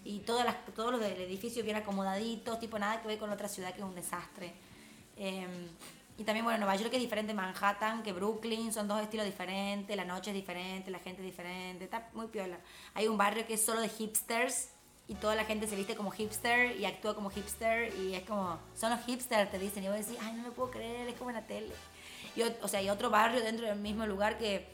Y 0.07 0.21
todas 0.21 0.45
las, 0.45 0.65
todos 0.67 0.93
los 0.93 1.01
del 1.01 1.21
edificio 1.21 1.65
bien 1.65 1.75
acomodaditos, 1.75 2.61
tipo 2.61 2.79
nada 2.79 3.03
que 3.03 3.09
ver 3.09 3.19
con 3.19 3.29
otra 3.31 3.49
ciudad 3.49 3.73
que 3.73 3.81
es 3.81 3.85
un 3.85 3.95
desastre. 3.97 4.55
Eh, 5.17 5.49
y 6.17 6.23
también, 6.23 6.45
bueno, 6.45 6.59
Nueva 6.61 6.77
York 6.77 6.93
es 6.95 7.01
diferente 7.01 7.35
Manhattan 7.35 8.05
que 8.05 8.13
Brooklyn, 8.13 8.73
son 8.73 8.87
dos 8.87 9.01
estilos 9.03 9.27
diferentes, 9.27 9.97
la 9.97 10.05
noche 10.05 10.31
es 10.31 10.37
diferente, 10.37 10.93
la 10.93 11.01
gente 11.01 11.23
es 11.23 11.27
diferente, 11.27 11.85
está 11.85 12.09
muy 12.15 12.29
piola. 12.29 12.57
Hay 12.95 13.09
un 13.09 13.19
barrio 13.19 13.47
que 13.49 13.55
es 13.55 13.65
solo 13.65 13.81
de 13.81 13.89
hipsters 13.89 14.69
y 15.09 15.15
toda 15.17 15.35
la 15.35 15.45
gente 15.45 15.67
se 15.67 15.75
viste 15.75 15.97
como 15.97 16.13
hipster 16.13 16.77
y 16.77 16.85
actúa 16.85 17.17
como 17.17 17.29
hipster 17.31 17.93
y 17.99 18.15
es 18.15 18.23
como, 18.23 18.59
son 18.77 18.91
los 18.91 19.01
hipsters, 19.07 19.51
te 19.51 19.59
dicen, 19.59 19.83
y 19.83 19.89
vos 19.89 19.97
decís, 19.97 20.17
ay, 20.23 20.35
no 20.35 20.45
me 20.45 20.51
puedo 20.53 20.71
creer, 20.71 21.09
es 21.09 21.17
como 21.17 21.31
en 21.31 21.37
la 21.37 21.47
tele. 21.47 21.75
Y, 22.37 22.43
o 22.43 22.69
sea, 22.69 22.79
hay 22.79 22.91
otro 22.91 23.11
barrio 23.11 23.41
dentro 23.43 23.67
del 23.67 23.79
mismo 23.81 24.07
lugar 24.07 24.39
que 24.39 24.69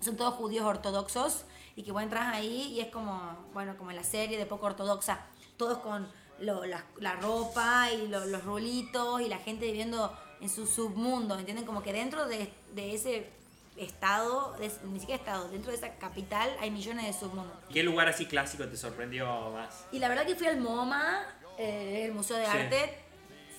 son 0.00 0.16
todos 0.16 0.34
judíos 0.34 0.64
ortodoxos 0.64 1.44
y 1.76 1.82
que 1.82 1.92
vos 1.92 2.02
entras 2.02 2.34
ahí 2.34 2.72
y 2.74 2.80
es 2.80 2.88
como, 2.88 3.46
bueno, 3.52 3.76
como 3.76 3.90
en 3.90 3.96
la 3.96 4.04
serie 4.04 4.38
de 4.38 4.46
poco 4.46 4.66
ortodoxa, 4.66 5.20
todos 5.56 5.78
con 5.78 6.06
lo- 6.40 6.64
la, 6.64 6.84
la 6.98 7.14
ropa 7.14 7.90
y 7.92 8.08
lo- 8.08 8.24
los 8.26 8.44
rulitos 8.44 9.20
y 9.20 9.28
la 9.28 9.38
gente 9.38 9.66
viviendo 9.66 10.16
en 10.40 10.48
su 10.48 10.66
submundo, 10.66 11.38
¿entienden? 11.38 11.66
Como 11.66 11.82
que 11.82 11.92
dentro 11.92 12.26
de, 12.26 12.52
de 12.74 12.94
ese 12.94 13.30
estado, 13.76 14.52
de- 14.58 14.70
ni 14.84 15.00
siquiera 15.00 15.20
estado, 15.20 15.48
dentro 15.48 15.70
de 15.70 15.76
esa 15.76 15.94
capital 15.96 16.50
hay 16.60 16.70
millones 16.70 17.06
de 17.06 17.12
submundos. 17.12 17.56
¿Qué 17.72 17.82
lugar 17.82 18.08
así 18.08 18.26
clásico 18.26 18.66
te 18.66 18.76
sorprendió 18.76 19.26
más? 19.50 19.84
Y 19.92 19.98
la 19.98 20.08
verdad 20.08 20.26
que 20.26 20.34
fui 20.34 20.46
al 20.46 20.58
MoMA, 20.60 21.24
eh, 21.58 22.04
el 22.06 22.12
Museo 22.12 22.36
de 22.36 22.46
Sí. 22.46 22.50
Arte, 22.56 22.98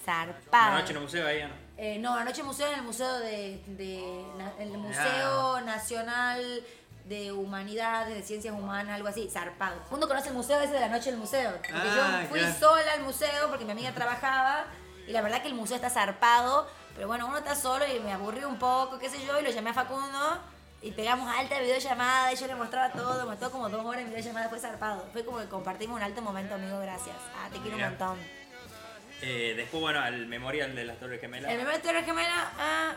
zarpado. 0.03 0.73
La 0.73 0.79
noche 0.79 0.91
en 0.91 0.97
el 0.97 1.03
museo 1.03 1.27
ahí, 1.27 1.43
¿no? 1.43 1.53
Eh, 1.77 1.97
no, 1.99 2.15
anoche 2.15 2.43
museo 2.43 2.67
en 2.67 2.75
el 2.75 2.81
Museo 2.83 3.19
de, 3.19 3.61
el 4.59 4.77
Museo 4.77 5.61
Nacional 5.61 6.63
de 7.05 7.31
Humanidades, 7.31 8.15
de 8.15 8.21
Ciencias 8.23 8.53
Humanas, 8.53 8.95
algo 8.95 9.07
así, 9.07 9.29
zarpado. 9.31 9.81
Uno 9.91 10.07
conoce 10.07 10.29
el 10.29 10.35
museo 10.35 10.59
ese 10.61 10.73
de 10.73 10.79
la 10.79 10.87
noche 10.89 11.11
del 11.11 11.19
museo. 11.19 11.51
Porque 11.51 11.71
Ah, 11.73 12.21
yo 12.23 12.29
fui 12.29 12.39
claro. 12.39 12.55
sola 12.59 12.93
al 12.93 13.01
museo 13.03 13.49
porque 13.49 13.65
mi 13.65 13.71
amiga 13.71 13.91
trabajaba 13.93 14.65
y 15.07 15.11
la 15.11 15.21
verdad 15.21 15.41
que 15.41 15.47
el 15.47 15.53
museo 15.55 15.75
está 15.75 15.89
zarpado, 15.89 16.67
pero 16.95 17.07
bueno, 17.07 17.27
uno 17.27 17.37
está 17.37 17.55
solo 17.55 17.85
y 17.87 17.99
me 17.99 18.13
aburrí 18.13 18.43
un 18.43 18.59
poco, 18.59 18.99
qué 18.99 19.09
sé 19.09 19.25
yo, 19.25 19.39
y 19.39 19.43
lo 19.43 19.49
llamé 19.49 19.71
a 19.71 19.73
Facundo 19.73 20.39
y 20.81 20.91
pegamos 20.91 21.29
alta 21.35 21.59
videollamada 21.59 22.33
y 22.33 22.35
yo 22.35 22.47
le 22.47 22.55
mostraba 22.55 22.91
todo, 22.91 23.25
me 23.29 23.35
como 23.37 23.69
dos 23.69 23.85
horas 23.85 24.01
en 24.01 24.09
videollamada, 24.09 24.49
fue 24.49 24.59
zarpado. 24.59 25.07
Fue 25.11 25.23
como 25.25 25.39
que 25.39 25.47
compartimos 25.47 25.97
un 25.97 26.03
alto 26.03 26.21
momento, 26.21 26.55
amigo, 26.55 26.79
gracias. 26.79 27.15
Ah, 27.37 27.49
te 27.51 27.59
quiero 27.59 27.77
un 27.77 27.83
montón. 27.83 28.17
Eh, 29.21 29.53
después, 29.55 29.81
bueno, 29.81 29.99
al 29.99 30.25
memorial 30.25 30.75
de 30.75 30.83
las 30.83 30.97
Torres 30.99 31.21
Gemelas. 31.21 31.51
El 31.51 31.57
primer 31.57 31.81
Torre 31.81 32.03
Gemela, 32.03 32.51
ah, 32.57 32.93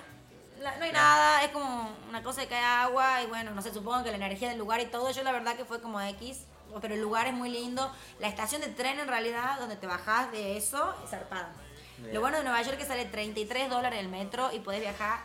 la- 0.60 0.76
no 0.76 0.84
hay 0.84 0.92
nada, 0.92 1.42
es 1.44 1.50
como 1.50 1.90
una 2.08 2.22
cosa 2.22 2.42
que 2.42 2.48
cae 2.48 2.62
agua 2.64 3.22
y 3.22 3.26
bueno, 3.26 3.50
no 3.52 3.62
sé, 3.62 3.72
supongo 3.72 4.02
que 4.04 4.10
la 4.10 4.16
energía 4.16 4.48
del 4.48 4.58
lugar 4.58 4.80
y 4.80 4.86
todo, 4.86 5.10
yo 5.10 5.22
la 5.22 5.32
verdad 5.32 5.56
que 5.56 5.64
fue 5.64 5.80
como 5.80 6.00
X, 6.00 6.44
pero 6.80 6.94
el 6.94 7.00
lugar 7.00 7.26
es 7.26 7.32
muy 7.34 7.50
lindo. 7.50 7.90
La 8.18 8.28
estación 8.28 8.60
de 8.60 8.68
tren 8.68 8.98
en 8.98 9.08
realidad, 9.08 9.58
donde 9.58 9.76
te 9.76 9.86
bajás 9.86 10.30
de 10.32 10.56
eso, 10.56 10.94
es 11.04 11.10
zarpada. 11.10 11.52
Bien. 11.98 12.12
Lo 12.14 12.20
bueno 12.20 12.38
de 12.38 12.42
Nueva 12.44 12.60
York 12.62 12.74
es 12.74 12.84
que 12.84 12.86
sale 12.88 13.04
33 13.04 13.70
dólares 13.70 14.00
el 14.00 14.08
metro 14.08 14.50
y 14.52 14.58
puedes 14.58 14.80
viajar 14.80 15.20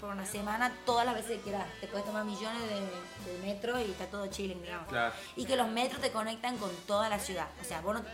por 0.00 0.10
una 0.10 0.24
semana 0.26 0.72
todas 0.86 1.04
las 1.06 1.14
veces 1.14 1.36
que 1.38 1.42
quieras. 1.42 1.66
Te 1.80 1.86
puedes 1.88 2.06
tomar 2.06 2.24
millones 2.24 2.60
de, 2.62 3.30
de 3.32 3.38
metros 3.42 3.80
y 3.80 3.90
está 3.90 4.06
todo 4.06 4.26
chilling, 4.28 4.62
digamos. 4.62 4.88
Claro. 4.88 5.14
Y 5.36 5.44
que 5.44 5.56
los 5.56 5.68
metros 5.68 6.00
te 6.00 6.10
conectan 6.10 6.56
con 6.58 6.70
toda 6.86 7.08
la 7.10 7.18
ciudad. 7.18 7.46
O 7.60 7.64
sea, 7.64 7.80
vos 7.82 7.94
no, 7.96 8.04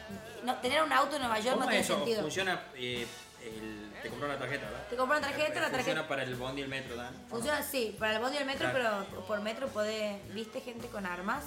no- 0.45 0.57
tener 0.57 0.83
un 0.83 0.93
auto 0.93 1.17
en 1.17 1.23
Nueva 1.23 1.39
York 1.39 1.55
¿Cómo 1.55 1.65
no 1.65 1.71
tiene 1.71 1.85
eso? 1.85 1.95
sentido. 1.97 2.23
Funciona, 2.23 2.61
eh, 2.75 3.07
el- 3.43 3.90
te 4.03 4.09
compró 4.09 4.27
una 4.29 4.39
tarjeta, 4.39 4.67
¿verdad? 4.67 4.87
Te 4.89 4.97
compras 4.97 5.19
una 5.21 5.29
tarjeta, 5.29 5.61
la 5.61 5.67
Funciona 5.69 5.85
tarjeta- 5.85 6.09
para 6.09 6.23
el 6.23 6.35
bondi 6.37 6.61
y 6.61 6.65
el 6.65 6.71
metro, 6.71 6.97
¿verdad? 6.97 7.13
Funciona 7.29 7.59
así, 7.59 7.97
para 7.99 8.15
el 8.17 8.21
bondi 8.21 8.37
y 8.37 8.41
el 8.41 8.47
metro, 8.47 8.71
Claro. 8.71 9.07
pero 9.11 9.27
por 9.27 9.41
metro 9.41 9.69
podés, 9.69 10.35
¿viste 10.35 10.61
gente 10.61 10.89
con 10.89 11.07
armas? 11.07 11.45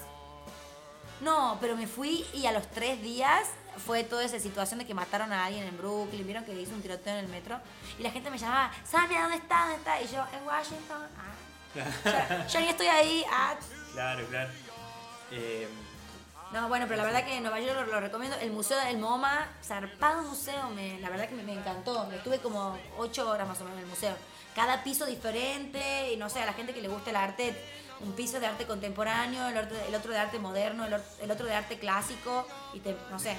No, 1.22 1.58
pero 1.62 1.76
me 1.76 1.88
fui 1.88 2.26
y 2.34 2.46
a 2.48 2.52
los 2.52 2.70
tres 2.72 3.02
días 3.02 3.48
fue 3.86 4.04
toda 4.04 4.24
esa 4.24 4.40
situación 4.40 4.80
de 4.80 4.86
que 4.86 4.94
mataron 4.94 5.32
a 5.32 5.46
alguien 5.46 5.64
en 5.66 5.78
Brooklyn, 5.78 6.26
vieron 6.26 6.44
que 6.44 6.54
hizo 6.60 6.74
un 6.74 6.82
tiroteo 6.82 7.14
en 7.14 7.26
el 7.26 7.28
metro 7.32 7.60
y 7.98 8.04
la 8.04 8.12
gente 8.12 8.30
me 8.30 8.38
llamaba, 8.38 8.72
Samia, 8.86 9.22
¿dónde 9.22 9.38
está? 9.38 9.62
¿Dónde 9.62 9.76
está? 9.78 10.02
Y 10.02 10.08
yo, 10.08 10.26
en 10.38 10.46
Washington. 10.46 11.08
Ah. 11.18 11.34
yo, 12.48 12.54
yo 12.54 12.60
ni 12.60 12.70
estoy 12.70 12.88
ahí. 12.88 13.26
Ah. 13.32 13.56
Claro, 13.94 14.26
claro. 14.28 14.50
Eh, 15.32 15.68
No, 16.54 16.68
bueno, 16.68 16.86
pero 16.88 16.98
la 16.98 17.06
verdad 17.06 17.26
que 17.26 17.36
en 17.36 17.42
Nueva 17.42 17.60
York 17.60 17.88
lo, 17.90 18.00
recomiendo. 18.00 18.38
El 18.38 18.52
Museo 18.52 18.78
del 18.86 19.00
MoMA, 19.00 19.48
zarpado 19.64 20.22
museo, 20.22 20.70
me, 20.70 21.00
la 21.00 21.10
verdad 21.10 21.28
que 21.28 21.34
me, 21.34 21.42
me 21.42 21.54
encantó. 21.54 22.08
Estuve 22.12 22.38
como 22.38 22.78
ocho 23.00 23.28
horas 23.28 23.48
más 23.48 23.60
o 23.62 23.64
menos 23.64 23.80
en 23.80 23.86
el 23.86 23.90
museo. 23.90 24.16
Cada 24.54 24.84
piso 24.84 25.08
diferente, 25.08 26.14
y 26.14 26.18
no 26.18 26.30
sé, 26.30 26.42
a 26.42 26.46
la 26.46 26.54
gente 26.54 26.72
que 26.72 26.82
le 26.82 26.90
gusta 26.90 27.10
el 27.10 27.16
arte, 27.16 27.56
un 28.02 28.14
piso 28.14 28.40
de 28.40 28.46
arte 28.46 28.68
contemporáneo, 28.68 29.48
el 29.48 29.58
otro, 29.58 29.78
el 29.80 29.96
otro 29.96 30.12
de 30.12 30.20
arte 30.20 30.38
moderno, 30.38 30.86
el, 30.86 30.94
el 31.22 31.32
otro 31.32 31.48
de 31.48 31.56
arte 31.56 31.80
clásico, 31.80 32.48
y 32.76 32.82
te, 32.82 32.96
no 33.10 33.18
sé, 33.18 33.36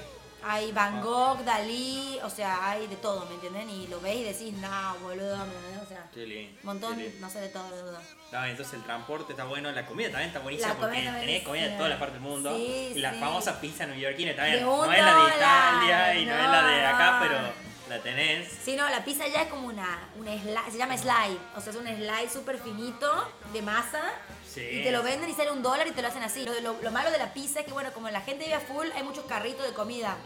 hay 0.47 0.72
Van 0.72 1.01
Gogh, 1.01 1.42
Dalí, 1.45 2.18
o 2.22 2.30
sea, 2.30 2.68
hay 2.70 2.86
de 2.86 2.97
todo, 2.97 3.26
¿me 3.26 3.34
entienden? 3.34 3.68
Y 3.70 3.86
lo 3.88 4.01
ves 4.01 4.16
y 4.16 4.24
decís, 4.24 4.53
no, 4.55 4.95
boludo, 5.03 5.38
¿me? 5.38 5.80
O 5.82 5.86
sea, 5.86 6.09
Qué 6.12 6.26
lindo. 6.26 6.59
montón, 6.62 6.97
qué 6.97 7.05
lindo. 7.05 7.20
no 7.20 7.30
sé, 7.30 7.40
de 7.40 7.49
todo, 7.49 7.70
de 7.70 7.80
todo. 7.82 7.99
No, 8.32 8.45
entonces 8.45 8.74
el 8.74 8.82
transporte 8.82 9.32
está 9.32 9.45
bueno, 9.45 9.70
la 9.72 9.86
comida 9.86 10.09
también 10.09 10.28
está 10.28 10.40
buenísima 10.40 10.68
La 10.70 10.74
porque 10.74 10.97
comida 10.97 11.20
tenés 11.20 11.42
comida 11.45 11.62
de 11.68 11.76
todas 11.76 11.90
las 11.90 11.99
partes 11.99 12.20
del 12.20 12.30
mundo. 12.30 12.57
Sí, 12.57 12.92
y 12.97 12.99
la 12.99 13.12
sí. 13.12 13.20
famosa 13.20 13.61
pizza 13.61 13.86
neoyorquina 13.86 14.34
también. 14.36 14.62
No 14.62 14.92
es 14.92 15.03
la 15.03 15.14
de 15.14 15.36
Italia 15.36 16.14
y 16.16 16.26
no, 16.26 16.34
es 16.34 16.51
la 16.51 16.62
de 16.66 16.82
no, 16.82 16.88
acá, 16.88 17.11
no. 17.12 17.20
pero 17.20 17.34
la 17.88 18.03
tenés. 18.03 18.53
Sí, 18.64 18.76
no, 18.76 18.88
la 18.88 19.05
pizza 19.05 19.26
ya 19.28 19.42
es 19.42 19.49
como 19.49 19.68
una, 19.68 20.09
una 20.16 20.32
slide, 20.32 20.72
se 20.72 20.78
llama 20.78 20.97
slide, 20.99 21.38
o 21.57 21.61
sea, 21.61 21.70
es 21.72 21.78
un 21.78 21.86
slide 21.86 22.30
súper 22.32 22.59
finito 22.59 23.28
de 23.53 23.62
masa 23.62 24.03
Sí. 24.55 24.61
y 24.61 24.82
te 24.84 24.92
lo 24.92 25.02
venden 25.02 25.28
y 25.28 25.34
sale 25.34 25.50
un 25.50 25.62
dólar 25.62 25.86
y 25.86 25.90
te 25.92 26.00
lo 26.02 26.09
hacen 26.09 26.22
así. 26.22 26.44
Lo, 26.44 26.52
lo- 26.61 26.80
lo 26.80 26.90
malo 26.92 27.11
de 27.11 27.18
la 27.18 27.32
pizza 27.34 27.61
es 27.61 27.66
que, 27.66 27.72
bueno, 27.72 27.92
como 27.92 28.09
la 28.11 28.20
gente 28.20 28.44
vive 28.44 28.55
a 28.57 28.61
full, 28.61 28.86
hay 28.94 29.02
muchos 29.02 29.24
carritos 29.24 29.66
de 29.66 29.72
comida 29.72 30.16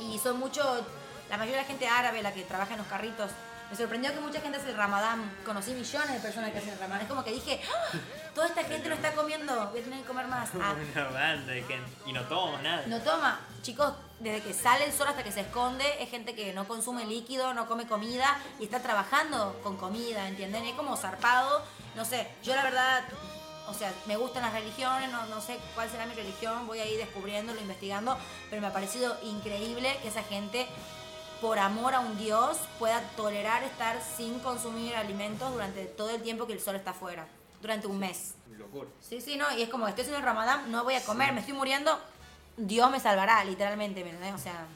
y 0.00 0.18
son 0.18 0.38
muchos, 0.38 0.82
la 1.30 1.36
mayoría 1.38 1.58
de 1.58 1.62
la 1.62 1.68
gente 1.68 1.88
árabe 1.88 2.22
la 2.22 2.32
que 2.32 2.42
trabaja 2.42 2.72
en 2.72 2.78
los 2.78 2.86
carritos. 2.86 3.30
Me 3.70 3.76
sorprendió 3.78 4.12
que 4.12 4.20
mucha 4.20 4.38
gente 4.42 4.58
hace 4.58 4.68
el 4.68 4.76
ramadán, 4.76 5.34
conocí 5.46 5.72
millones 5.72 6.12
de 6.12 6.20
personas 6.20 6.50
que 6.52 6.58
hacen 6.58 6.70
el 6.74 6.78
ramadán, 6.78 7.02
es 7.04 7.08
como 7.08 7.24
que 7.24 7.30
dije, 7.32 7.58
"Ah, 7.66 7.96
toda 8.34 8.46
esta 8.48 8.62
gente 8.64 8.86
no 8.90 8.94
está 8.94 9.12
comiendo, 9.12 9.54
voy 9.70 9.80
a 9.80 9.82
tener 9.84 10.00
que 10.00 10.06
comer 10.06 10.26
más. 10.26 10.50
Ah, 10.60 10.74
Una 10.94 11.04
banda 11.08 11.52
de 11.54 11.62
gente. 11.62 11.90
Y 12.04 12.12
no 12.12 12.20
tomamos 12.24 12.60
nada. 12.62 12.82
no 12.86 13.00
toma, 13.00 13.40
chicos, 13.62 13.94
desde 14.20 14.42
que 14.42 14.52
sale 14.52 14.84
el 14.84 14.92
sol 14.92 15.08
hasta 15.08 15.24
que 15.24 15.32
se 15.32 15.40
esconde, 15.40 15.86
es 16.02 16.10
gente 16.10 16.34
que 16.34 16.52
no 16.52 16.68
consume 16.68 17.06
líquido, 17.06 17.54
no 17.54 17.66
come 17.66 17.86
comida 17.86 18.38
y 18.60 18.64
está 18.64 18.80
trabajando 18.82 19.58
con 19.62 19.78
comida, 19.78 20.28
¿entienden? 20.28 20.66
Es 20.66 20.74
como 20.74 20.94
zarpado, 20.98 21.64
no 21.96 22.04
sé, 22.04 22.28
yo 22.42 22.54
la 22.54 22.64
verdad, 22.64 23.02
o 23.68 23.74
sea, 23.74 23.92
me 24.06 24.16
gustan 24.16 24.42
las 24.42 24.52
religiones, 24.52 25.10
no, 25.10 25.26
no 25.26 25.40
sé 25.40 25.58
cuál 25.74 25.88
será 25.90 26.06
mi 26.06 26.14
religión, 26.14 26.66
voy 26.66 26.80
a 26.80 26.86
ir 26.86 26.98
descubriéndolo, 26.98 27.60
investigando, 27.60 28.16
pero 28.50 28.60
me 28.60 28.68
ha 28.68 28.72
parecido 28.72 29.16
increíble 29.22 29.96
que 30.02 30.08
esa 30.08 30.22
gente, 30.22 30.66
por 31.40 31.58
amor 31.58 31.94
a 31.94 32.00
un 32.00 32.16
Dios, 32.18 32.58
pueda 32.78 33.00
tolerar 33.16 33.62
estar 33.64 34.00
sin 34.16 34.38
consumir 34.40 34.94
alimentos 34.96 35.52
durante 35.52 35.84
todo 35.86 36.10
el 36.10 36.22
tiempo 36.22 36.46
que 36.46 36.52
el 36.54 36.60
sol 36.60 36.76
está 36.76 36.90
afuera, 36.90 37.26
durante 37.60 37.86
un 37.86 37.98
mes. 37.98 38.34
Locura. 38.58 38.88
Sí, 39.00 39.20
sí, 39.20 39.36
no, 39.36 39.50
y 39.56 39.62
es 39.62 39.68
como, 39.68 39.88
estoy 39.88 40.02
haciendo 40.02 40.18
el 40.18 40.24
ramadán, 40.24 40.70
no 40.70 40.84
voy 40.84 40.94
a 40.94 41.04
comer, 41.04 41.32
me 41.32 41.40
estoy 41.40 41.54
muriendo, 41.54 41.98
Dios 42.56 42.90
me 42.90 43.00
salvará, 43.00 43.42
literalmente, 43.44 44.04
¿me? 44.04 44.32
O 44.34 44.38
sea, 44.38 44.66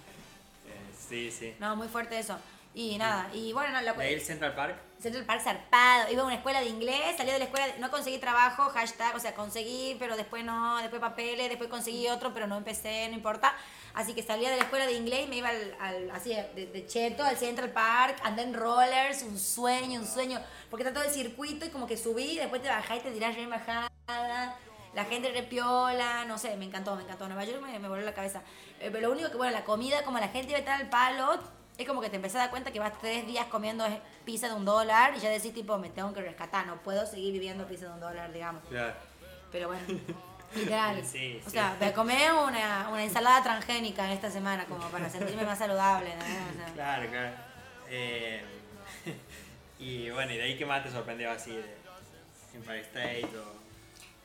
Eh, 0.67 0.95
sí, 1.09 1.31
sí. 1.31 1.55
no, 1.61 1.77
muy 1.77 1.89
fuerte 1.89 2.19
eso. 2.19 2.37
Y 2.75 2.99
nada, 2.99 3.31
y 3.33 3.53
bueno, 3.53 3.73
no, 3.73 3.81
la 3.81 3.93
¿De 3.93 4.15
el 4.15 4.21
Central 4.21 4.55
Park? 4.55 4.77
Central 4.99 5.25
Park 5.27 5.43
zarpado, 5.43 6.11
iba 6.11 6.23
a 6.23 6.25
una 6.27 6.35
escuela 6.37 6.61
de 6.61 6.67
inglés, 6.67 7.17
salí 7.17 7.31
de 7.31 7.39
la 7.39 7.45
escuela, 7.45 7.67
no 7.79 7.91
conseguí 7.91 8.19
trabajo, 8.19 8.65
hashtag, 8.71 9.15
o 9.15 9.21
sea, 9.21 9.35
conseguí, 9.35 9.97
pero 9.99 10.17
después 10.17 10.45
no, 10.45 10.79
después 10.79 11.01
papeles, 11.01 11.49
después 11.49 11.69
conseguí 11.69 12.09
otro, 12.09 12.33
pero 12.33 12.47
no 12.47 12.57
empecé, 12.57 13.07
no 13.09 13.15
importa. 13.15 13.55
Así 13.95 14.15
que 14.15 14.23
salía 14.23 14.51
de 14.51 14.57
la 14.57 14.63
escuela 14.65 14.87
de 14.87 14.93
inglés 14.93 15.25
y 15.27 15.29
me 15.29 15.37
iba 15.37 15.49
al, 15.49 15.77
al- 15.81 16.11
así 16.11 16.31
de, 16.31 16.67
de 16.67 16.87
cheto 16.87 17.25
al 17.25 17.37
Central 17.37 17.71
Park, 17.71 18.19
andé 18.25 18.43
en 18.43 18.55
rollers, 18.55 19.23
un 19.23 19.39
sueño, 19.39 20.01
un 20.01 20.07
sueño, 20.07 20.41
porque 20.71 20.83
está 20.83 20.93
todo 20.95 21.05
el 21.09 21.15
circuito 21.15 21.65
y 21.67 21.71
como 21.71 21.87
que 21.87 21.97
subí, 21.97 22.37
después 22.37 22.63
te 22.63 22.69
bajás 22.69 22.99
y 22.99 23.01
te 23.01 23.11
tirás 23.13 23.35
re 23.35 23.47
bajada. 23.47 23.91
La 24.95 25.05
gente 25.05 25.31
repiola, 25.31 26.25
no 26.25 26.39
sé, 26.39 26.57
me 26.57 26.65
encantó, 26.65 26.97
me 26.97 27.03
encantó. 27.03 27.27
Nueva 27.29 27.45
York 27.45 27.61
me, 27.61 27.79
me 27.79 27.89
voló 27.89 28.01
la 28.03 28.15
cabeza. 28.15 28.41
Eh, 28.81 28.89
pero 28.91 29.09
lo 29.09 29.13
único 29.13 29.31
que, 29.31 29.37
bueno, 29.37 29.53
la 29.53 29.65
comida, 29.65 30.03
como 30.05 30.19
la 30.19 30.29
gente 30.29 30.49
iba 30.49 30.57
a 30.57 30.61
estar 30.61 30.81
al 30.81 30.89
palo, 30.89 31.39
es 31.79 31.87
como 31.87 32.01
que 32.01 32.09
te 32.09 32.17
empezás 32.17 32.37
a 32.37 32.39
dar 32.41 32.51
cuenta 32.51 32.71
que 32.73 32.81
vas 32.81 32.93
tres 32.99 33.27
días 33.27 33.47
comiendo 33.47 33.85
pizza 34.25 34.49
de 34.49 34.55
un 34.55 34.65
dólar 34.65 35.15
y 35.17 35.21
ya 35.21 35.29
decís, 35.29 35.53
tipo, 35.53 35.77
me 35.79 35.91
tengo 35.91 36.13
que 36.15 36.23
rescatar, 36.23 36.67
no 36.67 36.77
puedo 36.83 37.07
seguir 37.07 37.33
viviendo 37.33 37.67
pizza 37.67 37.87
de 37.87 37.93
un 37.93 38.01
dólar, 38.01 38.33
digamos. 38.33 38.63
Claro. 38.69 38.95
Pero 39.53 39.69
bueno, 39.69 39.83
literal. 40.55 41.05
Sí, 41.05 41.41
o 41.41 41.45
sí. 41.45 41.51
sea, 41.51 41.77
me 41.79 41.93
comí 41.93 42.15
una, 42.15 42.89
una 42.91 43.05
ensalada 43.05 43.43
transgénica 43.43 44.11
esta 44.13 44.31
semana 44.31 44.65
como 44.65 44.89
para 44.89 45.11
sentirme 45.11 45.45
más 45.45 45.59
saludable. 45.59 46.11
¿no? 46.17 46.25
O 46.25 46.65
sea, 46.65 46.73
Claro, 46.75 47.11
claro. 47.11 47.31
Eh, 47.91 48.43
y 49.79 50.11
bueno, 50.11 50.33
¿y 50.33 50.37
de 50.39 50.43
ahí 50.45 50.57
qué 50.57 50.65
más 50.65 50.83
te 50.83 50.91
sorprendió 50.91 51.31
así 51.31 51.51
de 51.53 51.77
Empire 52.55 52.81
State 52.81 53.29
o...? 53.37 53.66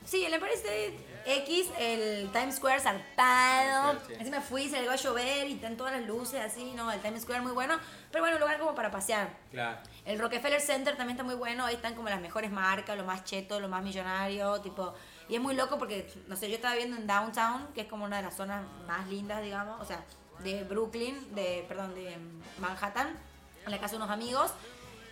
Sí, 0.05 0.25
el 0.25 0.33
Empire 0.33 0.53
State 0.53 1.11
X, 1.25 1.69
el 1.77 2.31
Times 2.31 2.55
Square 2.55 2.79
zarpado. 2.79 3.93
Sí, 3.93 3.99
sí. 4.07 4.13
Así 4.21 4.29
me 4.31 4.41
fui, 4.41 4.69
se 4.69 4.79
llegó 4.79 4.91
a 4.91 4.95
llover 4.95 5.47
y 5.47 5.53
están 5.53 5.77
todas 5.77 5.93
las 5.93 6.07
luces 6.07 6.41
así, 6.41 6.73
¿no? 6.75 6.91
El 6.91 6.99
Times 6.99 7.21
Square 7.21 7.41
muy 7.41 7.51
bueno. 7.51 7.77
Pero 8.11 8.23
bueno, 8.23 8.37
un 8.37 8.41
lugar 8.41 8.59
como 8.59 8.73
para 8.73 8.89
pasear. 8.89 9.29
Claro. 9.51 9.77
El 10.05 10.19
Rockefeller 10.19 10.59
Center 10.59 10.97
también 10.97 11.17
está 11.17 11.23
muy 11.23 11.35
bueno, 11.35 11.65
ahí 11.65 11.75
están 11.75 11.93
como 11.93 12.09
las 12.09 12.19
mejores 12.19 12.51
marcas, 12.51 12.97
lo 12.97 13.03
más 13.03 13.23
cheto, 13.23 13.59
lo 13.59 13.69
más 13.69 13.83
millonario, 13.83 14.59
tipo... 14.61 14.93
Y 15.29 15.35
es 15.35 15.41
muy 15.41 15.55
loco 15.55 15.77
porque, 15.77 16.11
no 16.27 16.35
sé, 16.35 16.49
yo 16.49 16.55
estaba 16.55 16.75
viendo 16.75 16.97
en 16.97 17.07
Downtown, 17.07 17.67
que 17.73 17.81
es 17.81 17.87
como 17.87 18.03
una 18.03 18.17
de 18.17 18.23
las 18.23 18.35
zonas 18.35 18.65
más 18.85 19.07
lindas, 19.07 19.41
digamos, 19.41 19.79
o 19.79 19.85
sea, 19.85 20.03
de 20.39 20.63
Brooklyn, 20.65 21.33
de, 21.33 21.63
perdón, 21.69 21.95
de 21.95 22.17
Manhattan, 22.59 23.17
en 23.65 23.71
la 23.71 23.79
casa 23.79 23.91
de 23.91 23.97
unos 23.97 24.09
amigos, 24.09 24.51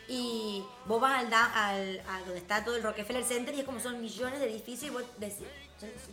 y 0.10 0.64
vos 0.86 1.00
vas 1.00 1.20
al, 1.20 1.30
da- 1.30 1.68
al 1.70 2.02
a 2.10 2.20
donde 2.22 2.40
está 2.40 2.64
todo 2.66 2.76
el 2.76 2.84
Rockefeller 2.84 3.24
Center 3.24 3.54
y 3.54 3.60
es 3.60 3.66
como 3.66 3.80
son 3.80 4.02
millones 4.02 4.40
de 4.40 4.50
edificios 4.50 4.92
y 4.92 4.94
vos 4.94 5.04
decís, 5.18 5.46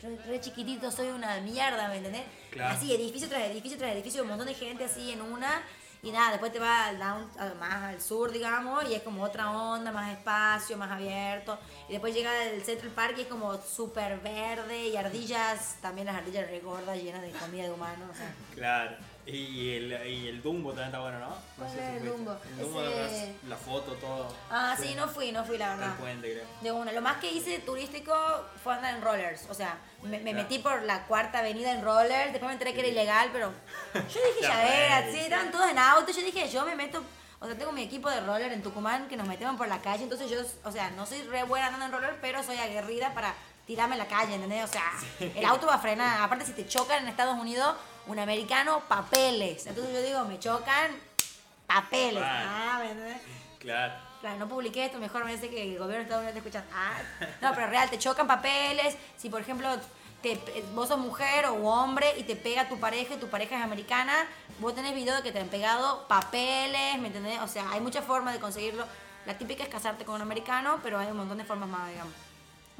soy 0.00 0.16
re 0.18 0.40
chiquitito, 0.40 0.90
soy 0.92 1.08
una 1.08 1.40
mierda, 1.40 1.88
¿me 1.88 1.96
entendés? 1.96 2.22
Claro. 2.50 2.74
Así, 2.76 2.94
edificio 2.94 3.28
tras 3.28 3.42
edificio 3.50 3.78
tras 3.78 3.92
edificio, 3.92 4.22
un 4.22 4.28
montón 4.28 4.46
de 4.46 4.54
gente 4.54 4.84
así 4.84 5.10
en 5.12 5.22
una. 5.22 5.62
Y 6.02 6.12
nada, 6.12 6.32
después 6.32 6.52
te 6.52 6.58
vas 6.60 6.88
al 6.88 6.98
down, 7.00 7.58
más 7.58 7.82
al 7.82 8.00
sur, 8.00 8.30
digamos, 8.30 8.88
y 8.88 8.94
es 8.94 9.02
como 9.02 9.24
otra 9.24 9.50
onda, 9.50 9.90
más 9.90 10.12
espacio, 10.12 10.76
más 10.76 10.90
abierto. 10.92 11.58
Y 11.88 11.92
después 11.92 12.14
llega 12.14 12.44
el 12.44 12.62
Central 12.62 12.92
Park 12.92 13.14
y 13.18 13.22
es 13.22 13.26
como 13.26 13.56
súper 13.60 14.20
verde 14.20 14.88
y 14.88 14.96
ardillas, 14.96 15.78
también 15.80 16.06
las 16.06 16.16
ardillas 16.16 16.46
re 16.48 16.60
gordas, 16.60 16.98
llenas 17.02 17.22
de 17.22 17.30
comida 17.30 17.64
de 17.64 17.70
humano. 17.72 18.04
O 18.12 18.14
sea, 18.14 18.32
Claro. 18.54 18.96
Y, 19.26 19.74
el, 19.76 20.06
y 20.06 20.28
el 20.28 20.40
Dumbo 20.40 20.68
también 20.70 20.86
está 20.86 21.00
bueno, 21.00 21.18
¿no? 21.18 21.30
No 21.30 21.36
¿Cuál 21.58 21.70
sé 21.70 21.78
es 21.78 21.90
si 21.90 21.96
el. 22.06 22.12
Dumbo? 22.12 22.36
El 22.48 22.58
Dumbo, 22.58 22.82
Ese- 22.82 23.34
la, 23.48 23.56
foto, 23.56 23.92
todo. 23.94 24.28
Ah, 24.50 24.76
sí, 24.80 24.94
no 24.94 25.08
fui, 25.08 25.32
no 25.32 25.44
fui, 25.44 25.58
la 25.58 25.72
El 25.72 25.80
verdad. 25.80 25.96
puente, 25.96 26.32
creo. 26.32 26.44
De 26.60 26.70
una. 26.70 26.92
Lo 26.92 27.00
más 27.02 27.16
que 27.16 27.32
hice 27.32 27.58
turístico 27.58 28.14
fue 28.62 28.74
andar 28.74 28.94
en 28.94 29.02
rollers. 29.02 29.46
O 29.50 29.54
sea, 29.54 29.78
me, 30.02 30.18
me 30.18 30.30
Claro. 30.30 30.36
metí 30.38 30.60
por 30.60 30.80
la 30.82 31.06
cuarta 31.06 31.40
avenida 31.40 31.72
en 31.72 31.82
rollers. 31.82 32.30
Después 32.30 32.44
me 32.48 32.52
enteré 32.52 32.72
que 32.72 32.80
era 32.80 32.88
ilegal, 32.88 33.30
pero 33.32 33.52
yo 33.94 34.00
dije, 34.00 34.42
Ya 34.42 34.48
ya 34.48 34.62
ver, 34.62 35.02
fue, 35.04 35.12
sí, 35.12 35.18
sí. 35.18 35.24
estaban 35.24 35.50
todos 35.50 35.70
en 35.70 35.78
auto. 35.78 36.12
Yo 36.12 36.20
dije, 36.22 36.48
yo 36.48 36.64
me 36.64 36.76
meto. 36.76 37.02
O 37.40 37.46
sea, 37.46 37.58
tengo 37.58 37.72
mi 37.72 37.82
equipo 37.82 38.08
de 38.08 38.20
roller 38.20 38.52
en 38.52 38.62
Tucumán 38.62 39.08
que 39.08 39.16
nos 39.16 39.26
metemos 39.26 39.56
por 39.56 39.66
la 39.66 39.80
calle. 39.82 40.04
Entonces 40.04 40.30
yo, 40.30 40.38
o 40.64 40.70
sea, 40.70 40.90
no 40.90 41.04
soy 41.04 41.22
re 41.22 41.42
buena 41.42 41.66
andando 41.66 41.86
en 41.86 41.92
roller, 41.92 42.18
pero 42.20 42.44
soy 42.44 42.58
aguerrida 42.58 43.12
para 43.12 43.34
tirarme 43.66 43.96
en 43.96 43.98
la 43.98 44.06
calle, 44.06 44.34
¿entendés? 44.36 44.64
O 44.64 44.68
sea, 44.68 44.84
el 45.18 45.44
auto 45.44 45.66
va 45.66 45.74
a 45.74 45.78
frenar. 45.80 46.22
Aparte, 46.22 46.46
si 46.46 46.52
te 46.52 46.64
chocan 46.68 47.02
en 47.02 47.08
Estados 47.08 47.36
Unidos, 47.36 47.74
un 48.06 48.18
americano, 48.18 48.82
papeles. 48.88 49.66
Entonces 49.66 49.92
yo 49.94 50.02
digo, 50.02 50.24
me 50.24 50.38
chocan, 50.38 50.90
papeles. 51.66 52.22
Ah, 52.24 52.78
¿me 52.82 52.90
entendés? 52.90 53.22
Claro. 53.58 53.94
Claro, 54.20 54.38
no 54.38 54.48
publiqué 54.48 54.86
esto, 54.86 54.98
mejor 54.98 55.24
me 55.24 55.32
dice 55.32 55.50
que 55.50 55.62
el 55.62 55.78
gobierno 55.78 55.98
de 55.98 56.02
Estados 56.02 56.22
Unidos 56.22 56.42
te 56.42 56.48
escucha. 56.48 56.64
Ah, 56.74 56.98
no, 57.42 57.54
pero 57.54 57.66
real, 57.68 57.90
te 57.90 57.98
chocan 57.98 58.26
papeles. 58.26 58.96
Si, 59.16 59.28
por 59.28 59.40
ejemplo, 59.40 59.68
te, 60.22 60.40
vos 60.74 60.88
sos 60.88 60.98
mujer 60.98 61.46
o 61.46 61.54
hombre 61.68 62.14
y 62.16 62.22
te 62.22 62.34
pega 62.34 62.68
tu 62.68 62.78
pareja 62.80 63.14
y 63.14 63.18
tu 63.18 63.28
pareja 63.28 63.56
es 63.58 63.62
americana, 63.62 64.26
vos 64.58 64.74
tenés 64.74 64.94
video 64.94 65.14
de 65.16 65.22
que 65.22 65.32
te 65.32 65.40
han 65.40 65.48
pegado 65.48 66.08
papeles, 66.08 66.98
¿me 66.98 67.08
entendés? 67.08 67.40
O 67.40 67.48
sea, 67.48 67.70
hay 67.70 67.80
muchas 67.80 68.04
formas 68.04 68.34
de 68.34 68.40
conseguirlo. 68.40 68.86
La 69.26 69.36
típica 69.36 69.64
es 69.64 69.68
casarte 69.68 70.04
con 70.04 70.14
un 70.14 70.22
americano, 70.22 70.80
pero 70.82 70.98
hay 70.98 71.08
un 71.08 71.16
montón 71.18 71.38
de 71.38 71.44
formas 71.44 71.68
más, 71.68 71.88
digamos. 71.90 72.14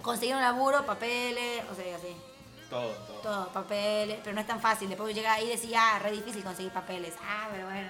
Conseguir 0.03 0.37
un 0.37 0.43
laburo, 0.43 0.87
papeles, 0.87 1.65
o 1.71 1.75
sea, 1.75 1.97
así. 1.97 2.17
Todo, 2.71 2.91
todo. 2.93 3.21
Todo, 3.21 3.49
papeles, 3.53 4.19
pero 4.23 4.35
no 4.35 4.41
es 4.41 4.47
tan 4.47 4.61
fácil. 4.61 4.89
Después 4.89 5.15
llega 5.15 5.35
ahí 5.35 5.45
y 5.47 5.51
decís, 5.51 5.73
ah, 5.77 5.99
re 6.03 6.11
difícil 6.13 6.43
conseguir 6.43 6.73
papeles. 6.73 7.15
Ah, 7.23 7.49
pero 7.53 7.67
bueno. 7.67 7.89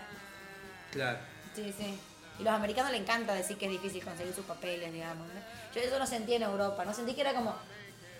Claro. 0.92 1.18
Sí, 1.54 1.74
sí. 1.76 1.98
Y 2.38 2.42
los 2.42 2.52
americanos 2.52 2.92
les 2.92 3.00
encanta 3.00 3.32
decir 3.32 3.56
que 3.56 3.64
es 3.66 3.72
difícil 3.72 4.04
conseguir 4.04 4.34
sus 4.34 4.44
papeles, 4.44 4.92
digamos. 4.92 5.26
¿no? 5.28 5.40
Yo 5.74 5.80
eso 5.80 5.98
no 5.98 6.06
sentí 6.06 6.34
en 6.34 6.42
Europa, 6.42 6.84
no 6.84 6.92
sentí 6.92 7.14
que 7.14 7.22
era 7.22 7.32
como... 7.34 7.54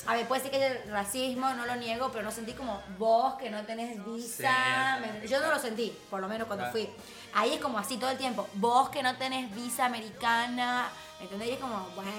A 0.07 0.15
ver, 0.15 0.27
puede 0.29 0.41
ser 0.41 0.51
que 0.53 0.57
haya 0.65 0.81
racismo, 0.89 1.53
no 1.55 1.67
lo 1.67 1.75
niego, 1.77 2.11
pero 2.13 2.23
no 2.23 2.31
sentí 2.31 2.53
como 2.53 2.81
vos 2.97 3.35
que 3.35 3.51
no 3.51 3.65
tenés 3.67 4.03
visa. 4.07 4.99
Sí. 5.03 5.11
¿me- 5.21 5.27
Yo 5.29 5.41
no 5.41 5.51
lo 5.51 5.59
sentí, 5.59 5.93
por 6.09 6.21
lo 6.21 6.29
menos 6.29 6.47
cuando 6.47 6.65
Claro. 6.71 6.73
fui. 6.79 6.89
Ahí 7.35 7.55
es 7.55 7.61
como 7.61 7.79
así 7.79 7.97
todo 7.99 8.11
el 8.11 8.17
tiempo. 8.17 8.49
Vos 8.55 8.89
que 8.91 9.03
no 9.03 9.17
tenés 9.17 9.53
visa 9.55 9.85
americana, 9.87 10.89
¿me 11.19 11.25
entendés? 11.25 11.49
Y 11.49 11.53
es 11.53 11.59
como, 11.59 11.89
bueno, 11.97 12.13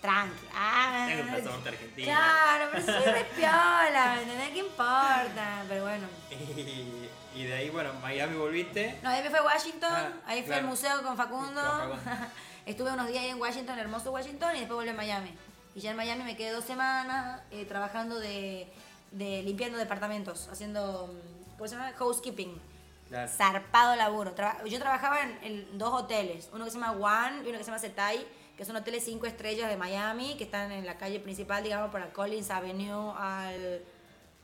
tranqui. 0.00 0.46
Ah, 0.54 1.06
Tengo 1.08 1.22
un 1.22 1.30
pasaporte 1.30 1.68
argentino. 1.68 2.06
Claro, 2.06 2.68
pero 2.72 2.84
soy 2.86 3.12
re 3.12 3.24
piola, 3.36 4.12
¿me 4.16 4.22
entendés? 4.22 4.48
¿Qué 4.50 4.58
importa? 4.58 5.64
Pero 5.68 5.82
bueno. 5.82 6.06
Y, 6.30 7.08
y 7.40 7.44
de 7.44 7.54
ahí, 7.54 7.70
bueno, 7.70 7.92
Miami 8.02 8.36
volviste. 8.36 8.98
No, 9.02 9.10
ahí 9.10 9.22
me 9.22 9.30
fui 9.30 9.38
a 9.38 9.42
Washington, 9.42 9.90
Ah, 9.92 10.12
ahí 10.26 10.42
claro. 10.42 10.62
al 10.62 10.66
museo 10.68 11.02
con 11.02 11.16
Facundo. 11.16 11.60
Con 11.62 12.00
Facundo. 12.00 12.26
Estuve 12.66 12.92
unos 12.92 13.08
días 13.08 13.24
ahí 13.24 13.30
en 13.30 13.40
Washington, 13.40 13.78
hermoso 13.78 14.10
Washington, 14.12 14.54
y 14.56 14.60
después 14.60 14.76
volví 14.76 14.88
a 14.90 14.94
Miami. 14.94 15.34
Y 15.74 15.80
ya 15.80 15.90
en 15.92 15.96
Miami 15.96 16.24
me 16.24 16.36
quedé 16.36 16.50
dos 16.52 16.64
semanas 16.64 17.40
eh, 17.50 17.64
trabajando 17.64 18.18
de, 18.18 18.70
de 19.12 19.42
limpiando 19.42 19.78
departamentos, 19.78 20.48
haciendo, 20.52 21.08
mm, 21.08 21.56
¿cómo 21.56 21.68
se 21.68 21.76
llama? 21.76 21.92
Housekeeping. 21.96 22.60
Claro. 23.08 23.28
Zarpado 23.30 23.96
laburo. 23.96 24.32
Traba- 24.34 24.64
yo 24.64 24.78
trabajaba 24.78 25.20
en, 25.22 25.38
en 25.42 25.78
dos 25.78 25.92
hoteles, 25.92 26.48
uno 26.52 26.64
que 26.64 26.70
se 26.70 26.78
llama 26.78 26.92
One 26.92 27.38
y 27.44 27.48
uno 27.48 27.58
que 27.58 27.64
se 27.64 27.70
llama 27.70 27.78
Setai, 27.80 28.24
que 28.60 28.66
son 28.66 28.76
hoteles 28.76 29.02
cinco 29.02 29.24
estrellas 29.24 29.70
de 29.70 29.78
Miami, 29.78 30.34
que 30.36 30.44
están 30.44 30.70
en 30.70 30.84
la 30.84 30.98
calle 30.98 31.18
principal, 31.18 31.62
digamos, 31.62 31.90
para 31.90 32.12
Collins 32.12 32.50
Avenue 32.50 33.14
al, 33.16 33.82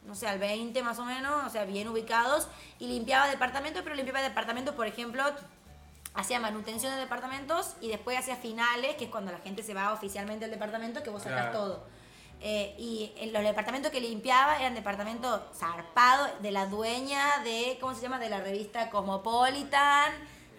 no 0.07 0.15
sé, 0.15 0.27
al 0.27 0.39
20 0.39 0.83
más 0.83 0.99
o 0.99 1.05
menos, 1.05 1.45
o 1.45 1.51
sea, 1.51 1.67
bien 1.67 1.87
ubicados, 1.87 2.49
y 2.79 2.87
limpiaba 2.87 3.29
departamentos, 3.29 3.83
pero 3.83 3.95
limpiaba 3.95 4.23
departamentos, 4.23 4.75
por 4.75 4.87
ejemplo, 4.87 5.23
hacía 6.15 6.41
manutención 6.41 6.95
de 6.95 6.99
departamentos 6.99 7.75
y 7.83 7.89
después 7.89 8.19
hacía 8.19 8.37
finales, 8.37 8.97
que 8.97 9.05
es 9.05 9.11
cuando 9.11 9.33
la 9.33 9.39
gente 9.41 9.63
se 9.63 9.75
va 9.75 9.93
oficialmente 9.93 10.47
al 10.47 10.51
departamento, 10.51 11.03
que 11.03 11.11
vos 11.11 11.23
sacás 11.23 11.51
Claro. 11.51 11.59
todo. 11.59 11.87
Eh, 12.41 12.75
y 12.79 13.13
en 13.19 13.35
los 13.35 13.43
departamentos 13.43 13.93
que 13.93 14.01
limpiaba 14.01 14.57
eran 14.57 14.75
departamentos 14.75 15.43
zarpados 15.55 16.31
de 16.41 16.53
la 16.53 16.65
dueña 16.65 17.41
de, 17.45 17.77
¿cómo 17.83 17.95
se 17.95 18.01
llama? 18.01 18.19
De 18.19 18.31
la 18.31 18.41
revista 18.41 18.89
Cosmopolitan, 18.89 20.11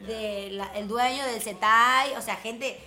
del 0.01 0.62
el 0.76 0.88
dueño 0.88 1.26
del 1.26 1.41
CETAI, 1.41 2.16
o 2.18 2.22
sea, 2.22 2.36
gente, 2.36 2.80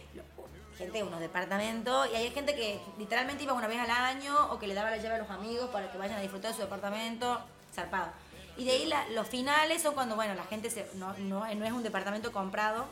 gente 0.81 0.99
de 0.99 1.05
unos 1.05 1.21
departamentos, 1.21 2.09
y 2.13 2.17
hay 2.17 2.31
gente 2.31 2.55
que 2.55 2.81
literalmente 2.99 3.45
iba 3.45 3.53
una 3.53 3.69
vez 3.69 3.79
al 3.79 3.91
año 3.91 4.35
o 4.51 4.59
que 4.59 4.67
le 4.67 4.75
daba 4.75 4.91
la 4.91 4.97
llave 4.97 5.17
a 5.17 5.19
los 5.19 5.31
amigos 5.31 5.69
para 5.71 5.91
que 5.93 5.99
vayan 5.99 6.17
a 6.19 6.21
disfrutar 6.21 6.51
de 6.51 6.57
su 6.57 6.63
departamento, 6.63 7.41
zarpado. 7.75 8.11
Y 8.57 8.65
de 8.65 8.73
ahí 8.73 8.87
la- 8.87 9.07
los 9.11 9.29
finales 9.29 9.83
son 9.83 9.95
cuando, 9.95 10.17
bueno, 10.17 10.35
la 10.35 10.45
gente 10.45 10.71
se, 10.71 10.87
no, 10.95 11.13
no, 11.19 11.47
no 11.55 11.65
es 11.65 11.73
un 11.73 11.83
departamento 11.83 12.33
comprado, 12.33 12.87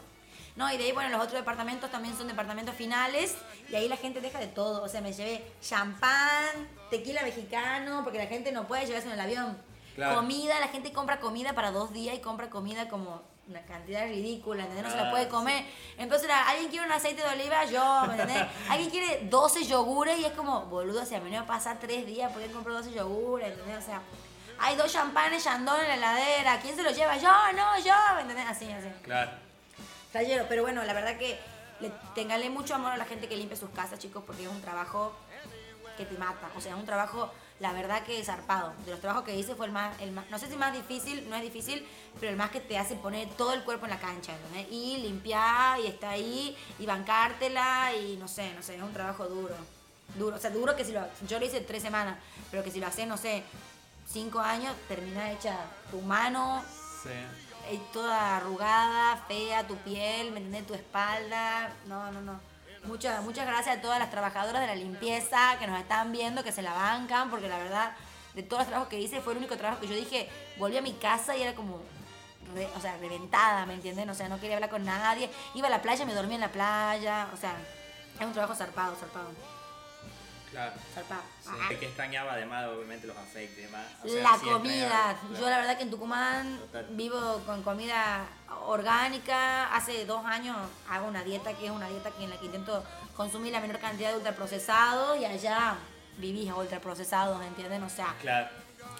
no, 0.56 0.72
y 0.72 0.76
de 0.76 0.84
ahí, 0.84 0.92
bueno, 0.92 1.08
los 1.10 1.20
otros 1.20 1.34
departamentos 1.40 1.90
también 1.90 2.16
son 2.16 2.26
departamentos 2.26 2.74
finales 2.74 3.36
y 3.70 3.76
ahí 3.76 3.88
la 3.88 3.96
gente 3.96 4.20
deja 4.20 4.40
de 4.40 4.48
todo. 4.48 4.82
O 4.82 4.88
sea, 4.88 5.00
me 5.00 5.12
llevé 5.12 5.44
champán, 5.62 6.68
tequila 6.90 7.22
mexicano, 7.22 8.00
porque 8.02 8.18
la 8.18 8.26
gente 8.26 8.50
no 8.52 8.66
puede 8.66 8.84
llevarse 8.84 9.06
en 9.06 9.14
el 9.14 9.20
avión. 9.20 9.56
Claro. 9.94 10.16
Comida, 10.16 10.58
la 10.58 10.68
gente 10.68 10.92
compra 10.92 11.20
comida 11.20 11.52
para 11.52 11.70
dos 11.70 11.92
días 11.92 12.16
y 12.16 12.18
compra 12.20 12.50
comida 12.50 12.88
como 12.88 13.22
una 13.48 13.62
cantidad 13.62 14.06
ridícula, 14.06 14.62
¿entendés? 14.62 14.84
No 14.84 14.90
se 14.90 14.96
la 14.96 15.08
Ah, 15.08 15.10
puede 15.10 15.28
comer. 15.28 15.64
Entonces 15.96 16.26
era, 16.26 16.48
¿alguien 16.48 16.68
quiere 16.70 16.86
un 16.86 16.92
aceite 16.92 17.22
de 17.22 17.28
oliva? 17.28 17.64
Yo, 17.64 18.04
¿me 18.06 18.12
entendés? 18.12 18.46
¿Alguien 18.68 18.90
quiere 18.90 19.20
12 19.24 19.64
yogures? 19.64 20.18
Y 20.18 20.24
es 20.26 20.32
como, 20.32 20.66
boludo, 20.66 21.02
o 21.02 21.06
sea, 21.06 21.20
me 21.20 21.30
iba 21.30 21.40
a 21.40 21.46
pasar 21.46 21.78
tres 21.78 22.06
días 22.06 22.30
porque 22.32 22.50
compro 22.50 22.74
12 22.74 22.92
yogures, 22.92 23.48
¿entendés? 23.52 23.78
O 23.82 23.86
sea, 23.86 24.02
hay 24.60 24.76
dos 24.76 24.92
champanes 24.92 25.44
Chandon 25.44 25.80
en 25.80 25.88
la 25.88 25.94
heladera, 25.94 26.60
¿quién 26.60 26.76
se 26.76 26.82
los 26.82 26.94
lleva? 26.96 27.16
Yo, 27.16 27.30
no, 27.54 27.78
yo, 27.78 27.94
¿me 28.16 28.22
entendés? 28.22 28.46
Así, 28.48 28.70
así. 28.70 28.88
Claro. 29.02 29.30
Tallero, 30.12 30.46
pero 30.48 30.62
bueno, 30.62 30.82
la 30.84 30.92
verdad 30.92 31.16
que 31.16 31.38
le, 31.80 32.50
mucho 32.50 32.74
amor 32.74 32.92
a 32.92 32.96
la 32.96 33.04
gente 33.04 33.28
que 33.28 33.36
limpia 33.36 33.56
sus 33.56 33.70
casas, 33.70 33.98
chicos, 33.98 34.22
porque 34.26 34.42
es 34.42 34.48
un 34.48 34.60
trabajo 34.60 35.14
que 35.96 36.04
te 36.04 36.16
mata. 36.18 36.50
O 36.56 36.60
sea, 36.60 36.72
es 36.72 36.78
un 36.78 36.86
trabajo, 36.86 37.30
la 37.60 37.72
verdad 37.72 38.02
que 38.04 38.22
zarpado. 38.24 38.72
De 38.84 38.90
los 38.92 39.00
trabajos 39.00 39.24
que 39.24 39.36
hice 39.36 39.54
fue 39.54 39.66
el 39.66 39.72
más, 39.72 40.00
el 40.00 40.12
más, 40.12 40.28
no 40.30 40.38
sé 40.38 40.48
si 40.48 40.56
más 40.56 40.72
difícil, 40.72 41.28
no 41.28 41.36
es 41.36 41.42
difícil, 41.42 41.86
pero 42.20 42.30
el 42.30 42.36
más 42.36 42.50
que 42.50 42.60
te 42.60 42.78
hace 42.78 42.94
poner 42.94 43.28
todo 43.30 43.52
el 43.52 43.64
cuerpo 43.64 43.86
en 43.86 43.90
la 43.90 43.98
cancha, 43.98 44.32
¿entendés? 44.34 44.68
Y 44.70 44.98
limpiar, 44.98 45.80
y 45.80 45.86
estar 45.88 46.10
ahí, 46.10 46.56
y 46.78 46.86
bancártela, 46.86 47.92
y 47.94 48.16
no 48.16 48.28
sé, 48.28 48.52
no 48.54 48.62
sé, 48.62 48.76
es 48.76 48.82
un 48.82 48.92
trabajo 48.92 49.26
duro. 49.26 49.54
Duro, 50.14 50.36
o 50.36 50.38
sea, 50.38 50.50
duro 50.50 50.74
que 50.76 50.84
si 50.84 50.92
lo, 50.92 51.02
yo 51.26 51.38
lo 51.38 51.44
hice 51.44 51.60
tres 51.60 51.82
semanas, 51.82 52.16
pero 52.50 52.62
que 52.62 52.70
si 52.70 52.80
lo 52.80 52.86
haces, 52.86 53.06
no 53.06 53.16
sé, 53.16 53.42
cinco 54.10 54.38
años, 54.40 54.74
termina 54.88 55.32
hecha 55.32 55.56
tu 55.90 56.00
mano, 56.00 56.64
Sí. 57.02 57.10
eh, 57.70 57.80
toda 57.92 58.38
arrugada, 58.38 59.16
fea, 59.28 59.66
tu 59.66 59.76
piel, 59.78 60.30
¿me 60.32 60.38
entendés? 60.38 60.66
Tu 60.66 60.74
espalda. 60.74 61.72
No, 61.86 62.10
no, 62.10 62.20
no. 62.22 62.40
Muchas, 62.84 63.22
muchas 63.22 63.46
gracias 63.46 63.78
a 63.78 63.80
todas 63.80 63.98
las 63.98 64.10
trabajadoras 64.10 64.60
de 64.60 64.66
la 64.66 64.74
limpieza 64.74 65.56
que 65.58 65.66
nos 65.66 65.78
están 65.78 66.12
viendo, 66.12 66.42
que 66.42 66.52
se 66.52 66.62
la 66.62 66.72
bancan, 66.72 67.30
porque 67.30 67.48
la 67.48 67.58
verdad, 67.58 67.92
de 68.34 68.42
todos 68.42 68.60
los 68.60 68.68
trabajos 68.68 68.88
que 68.88 69.00
hice, 69.00 69.20
fue 69.20 69.32
el 69.32 69.38
único 69.38 69.56
trabajo 69.56 69.80
que 69.80 69.88
yo 69.88 69.94
dije, 69.94 70.28
volví 70.56 70.76
a 70.76 70.82
mi 70.82 70.92
casa 70.94 71.36
y 71.36 71.42
era 71.42 71.54
como, 71.54 71.80
o 72.76 72.80
sea, 72.80 72.96
reventada, 72.98 73.66
¿me 73.66 73.74
entienden? 73.74 74.08
O 74.10 74.14
sea, 74.14 74.28
no 74.28 74.40
quería 74.40 74.56
hablar 74.56 74.70
con 74.70 74.84
nadie. 74.84 75.28
Iba 75.54 75.66
a 75.66 75.70
la 75.70 75.82
playa, 75.82 76.06
me 76.06 76.14
dormía 76.14 76.36
en 76.36 76.40
la 76.40 76.52
playa, 76.52 77.28
o 77.34 77.36
sea, 77.36 77.56
es 78.18 78.26
un 78.26 78.32
trabajo 78.32 78.54
zarpado, 78.54 78.96
zarpado, 78.96 79.28
Claro. 80.50 80.72
zarpado. 80.94 81.22
Sí. 81.42 81.76
¿Qué 81.78 81.86
extrañaba 81.86 82.32
además, 82.32 82.66
obviamente, 82.68 83.06
los 83.06 83.16
afectos 83.16 83.58
y 83.58 83.62
demás? 83.62 83.86
O 84.04 84.08
sea, 84.08 84.22
la 84.22 84.38
sí 84.38 84.46
comida. 84.46 85.16
Yo 85.38 85.48
la 85.50 85.58
verdad 85.58 85.76
que 85.76 85.82
en 85.82 85.90
Tucumán 85.90 86.58
Total. 86.58 86.86
vivo 86.90 87.42
con 87.46 87.62
comida 87.62 88.26
orgánica. 88.66 89.74
Hace 89.74 90.04
dos 90.06 90.24
años 90.24 90.56
hago 90.90 91.06
una 91.06 91.22
dieta 91.24 91.52
que 91.54 91.66
es 91.66 91.70
una 91.70 91.88
dieta 91.88 92.10
que 92.10 92.24
en 92.24 92.30
la 92.30 92.36
que 92.38 92.46
intento 92.46 92.84
consumir 93.16 93.52
la 93.52 93.60
menor 93.60 93.78
cantidad 93.78 94.10
de 94.10 94.16
ultraprocesados 94.16 95.18
y 95.18 95.24
allá 95.24 95.76
vivís 96.18 96.50
a 96.50 96.54
ultraprocesados, 96.56 97.42
¿entienden? 97.44 97.82
O 97.82 97.88
sea, 97.90 98.14
Claro. 98.20 98.48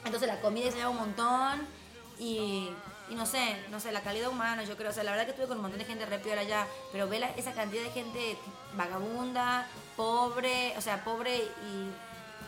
entonces 0.05 0.28
la 0.28 0.40
comida 0.40 0.70
se 0.70 0.76
lleva 0.78 0.90
un 0.90 0.96
montón 0.99 1.66
y, 2.18 2.70
y 3.11 3.14
no 3.14 3.26
sé, 3.26 3.64
no 3.70 3.80
sé, 3.80 3.92
la 3.92 4.01
calidad 4.03 4.28
humana, 4.28 4.64
yo 4.64 4.76
creo, 4.76 4.90
o 4.90 4.92
sea, 4.92 5.03
la 5.05 5.11
verdad 5.12 5.24
que 5.24 5.30
estuve 5.30 5.49
con 5.49 5.57
un 5.59 5.62
montón 5.62 5.78
de 5.78 5.84
gente 5.84 6.05
re 6.07 6.18
piola 6.18 6.40
allá, 6.42 6.66
pero 6.92 7.09
ve 7.09 7.18
la- 7.20 7.30
esa 7.30 7.53
cantidad 7.53 7.82
de 7.82 7.90
gente 7.90 8.38
vagabunda, 8.74 9.66
pobre, 9.99 10.74
o 10.78 10.80
sea, 10.80 11.03
pobre 11.05 11.36
y 11.36 11.90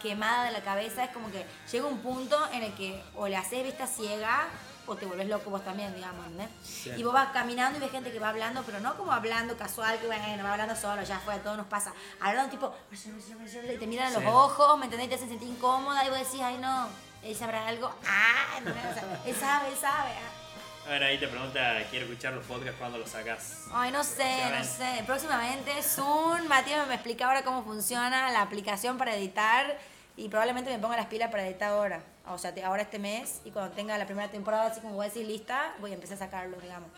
quemada 0.00 0.44
de 0.44 0.52
la 0.52 0.62
cabeza, 0.62 1.04
es 1.04 1.10
como 1.10 1.30
que 1.30 1.44
llega 1.70 1.86
un 1.86 1.98
punto 1.98 2.38
en 2.52 2.62
el 2.62 2.72
que 2.74 3.02
o 3.16 3.26
le 3.28 3.36
haces 3.36 3.64
vista 3.64 3.86
ciega 3.86 4.46
o 4.86 4.96
te 4.96 5.04
vuelves 5.04 5.28
loco 5.28 5.50
vos 5.50 5.62
también, 5.64 5.94
digamos, 5.94 6.24
¿entendés? 6.26 6.48
Sí. 6.62 6.90
Y 6.96 7.02
vos 7.02 7.12
vas 7.12 7.30
caminando 7.32 7.76
y 7.78 7.80
ves 7.82 7.90
gente 7.90 8.10
que 8.10 8.18
va 8.18 8.30
hablando, 8.30 8.62
pero 8.64 8.80
no 8.80 8.96
como 8.96 9.12
hablando 9.12 9.56
casual, 9.56 9.98
que 9.98 10.06
bueno, 10.06 10.42
va 10.44 10.52
hablando 10.52 10.74
solo, 10.74 11.02
ya 11.02 11.18
fue, 11.18 11.34
a 11.34 11.42
todos 11.42 11.56
nos 11.58 11.66
pasa. 11.66 11.92
Hablando 12.20 12.50
tipo, 12.50 12.72
y 12.90 13.76
te 13.76 13.86
miran 13.86 14.06
a 14.08 14.10
los 14.12 14.22
Sí. 14.22 14.28
ojos, 14.28 14.78
¿me 14.78 14.84
entendés? 14.86 15.06
Y 15.06 15.10
te 15.10 15.14
hacen 15.16 15.28
sentir 15.28 15.48
incómoda 15.48 16.04
y 16.06 16.08
vos 16.08 16.18
decís, 16.18 16.40
ay 16.42 16.56
no, 16.58 16.88
él 17.22 17.36
sabrá 17.36 17.66
algo. 17.66 17.92
Ah, 18.08 18.56
¿entendés? 18.58 18.84
O 18.86 18.94
sea, 18.94 19.20
él 19.26 19.36
sabe, 19.36 19.68
él 19.68 19.76
sabe. 19.76 20.10
ah. 20.10 20.39
Ahora 20.86 21.06
ahí 21.06 21.18
te 21.18 21.28
pregunta, 21.28 21.86
quiero 21.90 22.06
escuchar 22.06 22.32
los 22.32 22.44
podcasts 22.46 22.78
cuando 22.78 22.98
los 22.98 23.10
sacas. 23.10 23.66
Ay, 23.72 23.92
no 23.92 24.02
sé, 24.02 24.50
no 24.50 24.64
sé. 24.64 25.02
Próximamente, 25.06 25.70
Zoom, 25.82 26.46
Matías 26.48 26.88
me 26.88 26.94
explica 26.94 27.26
ahora 27.26 27.42
cómo 27.42 27.62
funciona 27.62 28.30
la 28.32 28.42
aplicación 28.42 28.96
para 28.96 29.14
editar 29.14 29.78
y 30.16 30.28
probablemente 30.28 30.70
me 30.70 30.78
ponga 30.78 30.96
las 30.96 31.06
pilas 31.06 31.30
para 31.30 31.46
editar 31.46 31.70
ahora. 31.70 32.02
O 32.26 32.38
sea, 32.38 32.52
ahora 32.64 32.82
este 32.82 32.98
mes 32.98 33.40
y 33.44 33.50
cuando 33.50 33.74
tenga 33.74 33.96
la 33.98 34.06
primera 34.06 34.30
temporada, 34.30 34.66
así 34.66 34.80
como 34.80 34.94
voy 34.94 35.06
a 35.06 35.08
decir 35.08 35.26
lista, 35.26 35.74
voy 35.80 35.90
a 35.92 35.94
empezar 35.94 36.16
a 36.16 36.20
sacarlo, 36.20 36.58
digamos. 36.60 36.90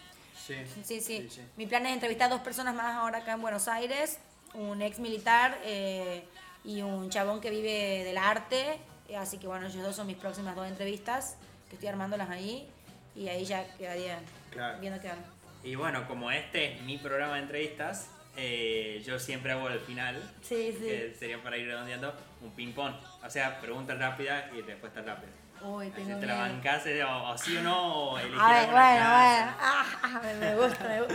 Sí. 0.46 0.54
Sí, 0.84 1.00
sí. 1.00 1.28
Mi 1.56 1.66
plan 1.66 1.84
es 1.86 1.92
entrevistar 1.92 2.26
a 2.26 2.34
dos 2.34 2.40
personas 2.40 2.74
más 2.74 2.94
ahora 2.94 3.18
acá 3.18 3.32
en 3.32 3.42
Buenos 3.42 3.68
Aires, 3.68 4.18
un 4.54 4.80
ex 4.80 5.00
militar 5.00 5.58
eh, 5.64 6.24
y 6.64 6.82
un 6.82 7.10
chabón 7.10 7.40
que 7.40 7.50
vive 7.50 8.04
del 8.04 8.16
arte. 8.16 8.78
Así 9.18 9.38
que 9.38 9.46
bueno, 9.46 9.66
ellos 9.66 9.82
dos 9.82 9.96
son 9.96 10.06
mis 10.06 10.16
próximas 10.16 10.56
dos 10.56 10.66
entrevistas, 10.66 11.36
que 11.68 11.74
estoy 11.74 11.88
armándolas 11.88 12.30
ahí 12.30 12.71
y 13.14 13.28
ahí 13.28 13.44
ya 13.44 13.66
quedaría 13.76 14.18
Claro. 14.50 14.78
viendo 14.80 15.00
qué 15.00 15.08
van. 15.08 15.24
Y 15.64 15.74
bueno, 15.76 16.06
como 16.08 16.30
este 16.30 16.72
es 16.74 16.82
mi 16.82 16.98
programa 16.98 17.34
de 17.36 17.42
entrevistas, 17.42 18.10
eh, 18.36 19.02
yo 19.06 19.18
siempre 19.18 19.52
hago 19.52 19.68
al 19.68 19.80
final, 19.80 20.16
Sí, 20.42 20.72
sí. 20.72 20.84
que 20.86 21.14
sería 21.18 21.42
para 21.42 21.56
ir 21.56 21.66
redondeando, 21.66 22.14
un 22.40 22.50
ping-pong. 22.52 22.94
O 23.24 23.30
sea, 23.30 23.60
preguntas 23.60 23.98
rápidas 23.98 24.46
y 24.56 24.60
respuestas 24.62 25.04
rápidas. 25.04 25.34
Uy, 25.64 25.90
tengo 25.90 26.18
te 26.18 26.26
la 26.26 26.34
bancás, 26.36 26.84
eh, 26.86 27.04
o, 27.04 27.30
o 27.30 27.38
sí 27.38 27.56
o 27.56 27.62
no, 27.62 27.94
o 28.10 28.18
elegir 28.18 28.38
A 28.40 28.48
ver, 28.52 28.70
bueno, 28.70 29.10
bueno. 29.10 29.52
Ah, 29.60 30.20
me, 30.22 30.34
me 30.34 30.54
gusta, 30.56 30.84
me 30.88 30.98
gusta. 31.00 31.14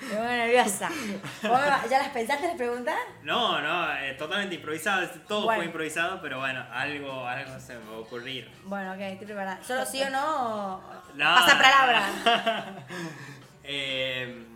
Me, 0.00 0.08
pongo 0.14 0.24
nerviosa. 0.24 0.88
¿Vos 0.88 1.60
me- 1.60 1.88
¿Ya 1.88 1.98
las 1.98 2.08
pensaste 2.08 2.46
las 2.48 2.56
preguntas? 2.56 2.96
No, 3.22 3.60
no, 3.60 3.92
eh, 3.96 4.14
totalmente 4.14 4.56
improvisado, 4.56 5.06
todo 5.28 5.44
Bueno. 5.44 5.58
fue 5.60 5.66
improvisado, 5.66 6.20
pero 6.20 6.40
bueno, 6.40 6.64
algo, 6.72 7.26
algo 7.26 7.60
se 7.60 7.74
me 7.78 7.84
va 7.90 7.96
a 7.96 7.98
ocurrir. 8.00 8.50
Bueno, 8.64 8.92
ok, 8.92 8.98
estoy 9.00 9.26
preparada. 9.26 9.62
¿Solo 9.62 9.86
sí 9.86 10.02
o 10.02 10.10
no? 10.10 10.74
o- 10.76 10.82
No. 11.14 11.34
Pasa 11.36 11.58
palabra. 11.58 12.02
Eh, 13.70 14.46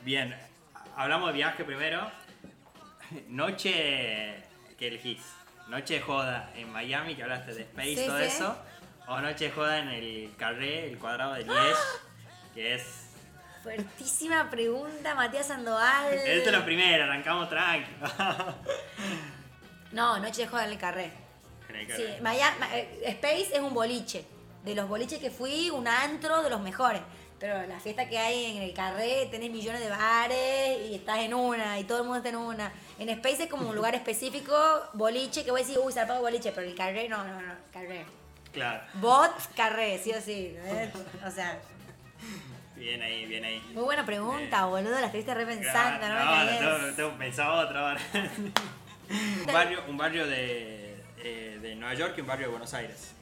bien, 0.00 0.34
hablamos 0.96 1.28
de 1.28 1.34
viaje 1.34 1.64
primero. 1.64 2.10
Noche 3.28 4.42
que 4.78 4.88
elegís. 4.88 5.20
Noche 5.68 5.94
de 5.94 6.00
joda 6.00 6.50
en 6.54 6.70
Miami, 6.72 7.14
que 7.14 7.22
hablaste 7.22 7.54
de 7.54 7.62
Space 7.62 7.90
y 7.90 7.96
Sí, 7.96 8.06
todo 8.06 8.18
sí. 8.18 8.24
eso. 8.24 8.56
O 9.06 9.20
noche 9.20 9.44
de 9.46 9.50
joda 9.50 9.78
en 9.78 9.88
el 9.88 10.32
Carré, 10.38 10.88
el 10.90 10.98
cuadrado 10.98 11.34
de 11.34 11.44
Liège, 11.44 11.76
que 12.54 12.74
es... 12.74 12.84
Fuertísima 13.62 14.50
pregunta, 14.50 15.14
Matías 15.14 15.46
Sandoval. 15.46 16.12
Esta 16.12 16.30
es 16.50 16.52
la 16.52 16.64
primera, 16.64 17.04
arrancamos 17.04 17.48
tranqui. 17.48 17.90
No, 19.92 20.18
Noche 20.18 20.42
de 20.42 20.48
Joda 20.48 20.64
en 20.64 20.72
el 20.72 20.78
Carré. 20.78 21.10
En 21.68 21.76
el 21.76 21.86
Sí, 21.86 22.02
Carré. 22.02 22.20
Ma- 22.22 22.34
eh, 22.34 23.02
Space 23.06 23.50
es 23.54 23.60
un 23.60 23.74
boliche. 23.74 24.24
De 24.64 24.74
los 24.74 24.88
boliches 24.88 25.18
que 25.18 25.30
fui, 25.30 25.70
un 25.70 25.86
antro 25.88 26.42
de 26.42 26.48
los 26.50 26.60
mejores. 26.60 27.02
Pero 27.42 27.66
la 27.66 27.80
fiesta 27.80 28.08
que 28.08 28.16
hay 28.16 28.56
en 28.56 28.62
el 28.62 28.72
carré, 28.72 29.26
tenés 29.28 29.50
millones 29.50 29.80
de 29.80 29.90
bares 29.90 30.78
y 30.88 30.94
estás 30.94 31.18
en 31.18 31.34
una 31.34 31.76
y 31.80 31.82
todo 31.82 31.98
el 31.98 32.04
mundo 32.04 32.18
está 32.18 32.28
en 32.28 32.36
una. 32.36 32.72
En 33.00 33.08
Space 33.08 33.42
es 33.42 33.50
como 33.50 33.68
un 33.68 33.74
lugar 33.74 33.96
específico, 33.96 34.54
boliche, 34.92 35.44
que 35.44 35.50
voy 35.50 35.60
a 35.60 35.64
decir, 35.64 35.80
uy, 35.82 35.92
zarpado 35.92 36.20
boliche, 36.20 36.52
pero 36.52 36.68
el 36.68 36.76
carré 36.76 37.08
no, 37.08 37.24
no, 37.24 37.42
no, 37.42 37.52
carré. 37.72 38.06
Claro. 38.52 38.84
Bot, 38.94 39.32
carré, 39.56 39.98
sí 39.98 40.12
o 40.12 40.20
sí. 40.20 40.54
¿eh? 40.56 40.92
O 41.26 41.30
sea, 41.32 41.58
Bien 42.76 43.02
ahí, 43.02 43.26
bien 43.26 43.44
ahí. 43.44 43.60
muy 43.74 43.82
buena 43.82 44.06
pregunta, 44.06 44.66
boludo, 44.66 45.00
la 45.00 45.06
estuviste 45.06 45.34
repensando, 45.34 46.08
no, 46.08 46.14
me 46.14 46.20
no, 46.20 46.30
cagues. 46.30 46.58
tengo, 46.60 46.94
tengo 46.94 47.18
pensado 47.18 47.66
otra 47.66 47.80
ahora. 47.88 48.00
un 48.20 49.52
barrio, 49.52 49.84
un 49.88 49.96
barrio 49.96 50.28
de, 50.28 50.94
eh, 51.18 51.58
de 51.60 51.74
Nueva 51.74 51.94
York 51.94 52.14
y 52.18 52.20
un 52.20 52.26
barrio 52.28 52.46
de 52.46 52.50
Buenos 52.52 52.72
Aires. 52.72 53.16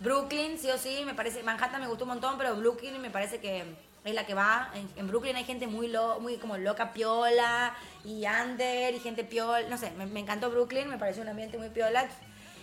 Brooklyn, 0.00 0.58
sí 0.58 0.70
o 0.70 0.78
sí, 0.78 1.02
me 1.04 1.14
parece. 1.14 1.42
Manhattan 1.42 1.80
me 1.80 1.86
gustó 1.88 2.04
un 2.04 2.10
montón, 2.10 2.36
pero 2.38 2.54
Brooklyn 2.56 3.00
me 3.00 3.10
parece 3.10 3.40
que 3.40 3.64
es 4.04 4.14
la 4.14 4.26
que 4.26 4.34
va. 4.34 4.70
En, 4.74 4.88
en 4.96 5.08
Brooklyn 5.08 5.36
hay 5.36 5.44
gente 5.44 5.66
muy, 5.66 5.88
lo, 5.88 6.20
muy 6.20 6.36
como 6.36 6.58
loca 6.58 6.92
piola 6.92 7.74
y 8.04 8.24
under 8.26 8.94
y 8.94 9.00
gente 9.00 9.24
piola. 9.24 9.68
No 9.68 9.78
sé, 9.78 9.90
me, 9.92 10.06
me 10.06 10.20
encantó 10.20 10.50
Brooklyn, 10.50 10.88
me 10.88 10.98
pareció 10.98 11.22
un 11.22 11.28
ambiente 11.28 11.56
muy 11.58 11.68
piola. 11.70 12.06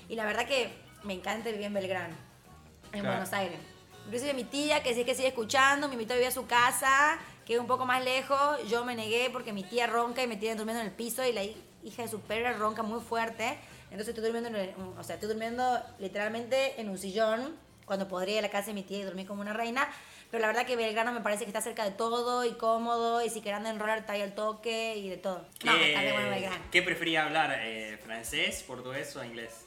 Y 0.10 0.16
la 0.16 0.26
verdad 0.26 0.46
que 0.46 0.72
me 1.04 1.14
encanta 1.14 1.50
vivir 1.50 1.66
en 1.66 1.74
Belgrano, 1.74 2.16
en 2.92 3.00
Claro. 3.02 3.08
Buenos 3.18 3.34
Aires. 3.34 3.60
Inclusive 4.06 4.34
mi 4.34 4.44
tía, 4.44 4.84
que 4.84 4.94
sí 4.94 5.04
que 5.06 5.16
sigue 5.16 5.30
escuchando, 5.30 5.88
me 5.88 5.94
invitó 5.94 6.14
a 6.14 6.18
vivir 6.18 6.28
a 6.28 6.32
su 6.32 6.46
casa, 6.48 7.18
que 7.46 7.54
es 7.56 7.60
un 7.60 7.68
poco 7.68 7.86
más 7.86 8.04
lejos. 8.04 8.60
Yo 8.70 8.84
me 8.84 8.96
negué 8.96 9.30
porque 9.32 9.54
mi 9.54 9.64
tía 9.64 9.88
ronca 9.88 10.22
y 10.22 10.28
me 10.28 10.38
tiene 10.38 10.56
durmiendo 10.56 10.82
en 10.82 10.88
el 10.88 10.94
piso 10.94 11.24
y 11.24 11.32
la 11.32 11.44
hi- 11.44 11.56
hija 11.84 12.02
de 12.04 12.08
su 12.10 12.20
perra 12.20 12.54
ronca 12.54 12.84
muy 12.84 13.00
fuerte. 13.00 13.58
Entonces 13.92 14.16
estoy 14.16 14.24
durmiendo, 14.24 14.58
en 14.58 14.74
o 14.98 15.04
sea, 15.04 15.16
estoy 15.16 15.28
durmiendo 15.28 15.82
literalmente 16.00 16.80
en 16.80 16.90
un 16.90 16.98
sillón 16.98 17.56
cuando 17.86 18.08
podría 18.08 18.36
ir 18.36 18.40
a 18.40 18.44
la 18.44 18.50
casa 18.50 18.68
de 18.68 18.74
mi 18.74 18.84
tía 18.84 19.00
y 19.00 19.04
dormir 19.04 19.28
como 19.28 19.42
una 19.42 19.52
reina. 19.52 19.88
Pero 20.32 20.40
la 20.40 20.48
verdad 20.48 20.66
que 20.66 20.78
Belgrano 20.78 21.12
me 21.12 21.20
parece 21.20 21.44
que 21.44 21.50
está 21.50 21.60
cerca 21.60 21.84
de 21.84 21.92
todo 21.92 22.46
y 22.46 22.54
cómodo 22.54 23.22
y 23.22 23.30
si 23.30 23.42
querés 23.42 23.58
andar 23.58 23.74
en 23.74 23.82
roller 23.82 23.98
está 23.98 24.14
ahí 24.14 24.22
al 24.22 24.34
toque 24.34 24.96
y 24.96 25.10
de 25.10 25.18
todo. 25.18 25.46
No, 25.66 25.74
me 25.74 25.92
encanta 25.92 26.14
bueno 26.14 26.30
Belgrano. 26.30 26.64
¿Qué 26.72 26.82
prefería 26.82 27.26
hablar? 27.26 27.60
Eh, 27.64 28.00
¿Francés, 28.02 28.64
portugués 28.66 29.14
o 29.18 29.26
inglés? 29.26 29.66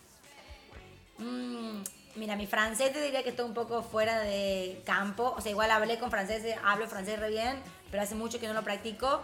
Mm, 1.18 1.82
mira, 2.14 2.34
mi 2.34 2.46
francés 2.46 2.94
te 2.94 3.02
diría 3.02 3.22
que 3.22 3.28
estoy 3.28 3.44
un 3.44 3.52
poco 3.52 3.82
fuera 3.82 4.20
de 4.20 4.80
campo. 4.86 5.34
O 5.36 5.42
sea, 5.42 5.50
igual 5.50 5.70
hablé 5.70 5.98
con 5.98 6.10
franceses, 6.10 6.56
hablo 6.64 6.88
francés 6.88 7.18
re 7.18 7.28
bien, 7.28 7.58
pero 7.90 8.02
hace 8.02 8.14
mucho 8.14 8.40
que 8.40 8.48
no 8.48 8.54
lo 8.54 8.62
practico. 8.62 9.22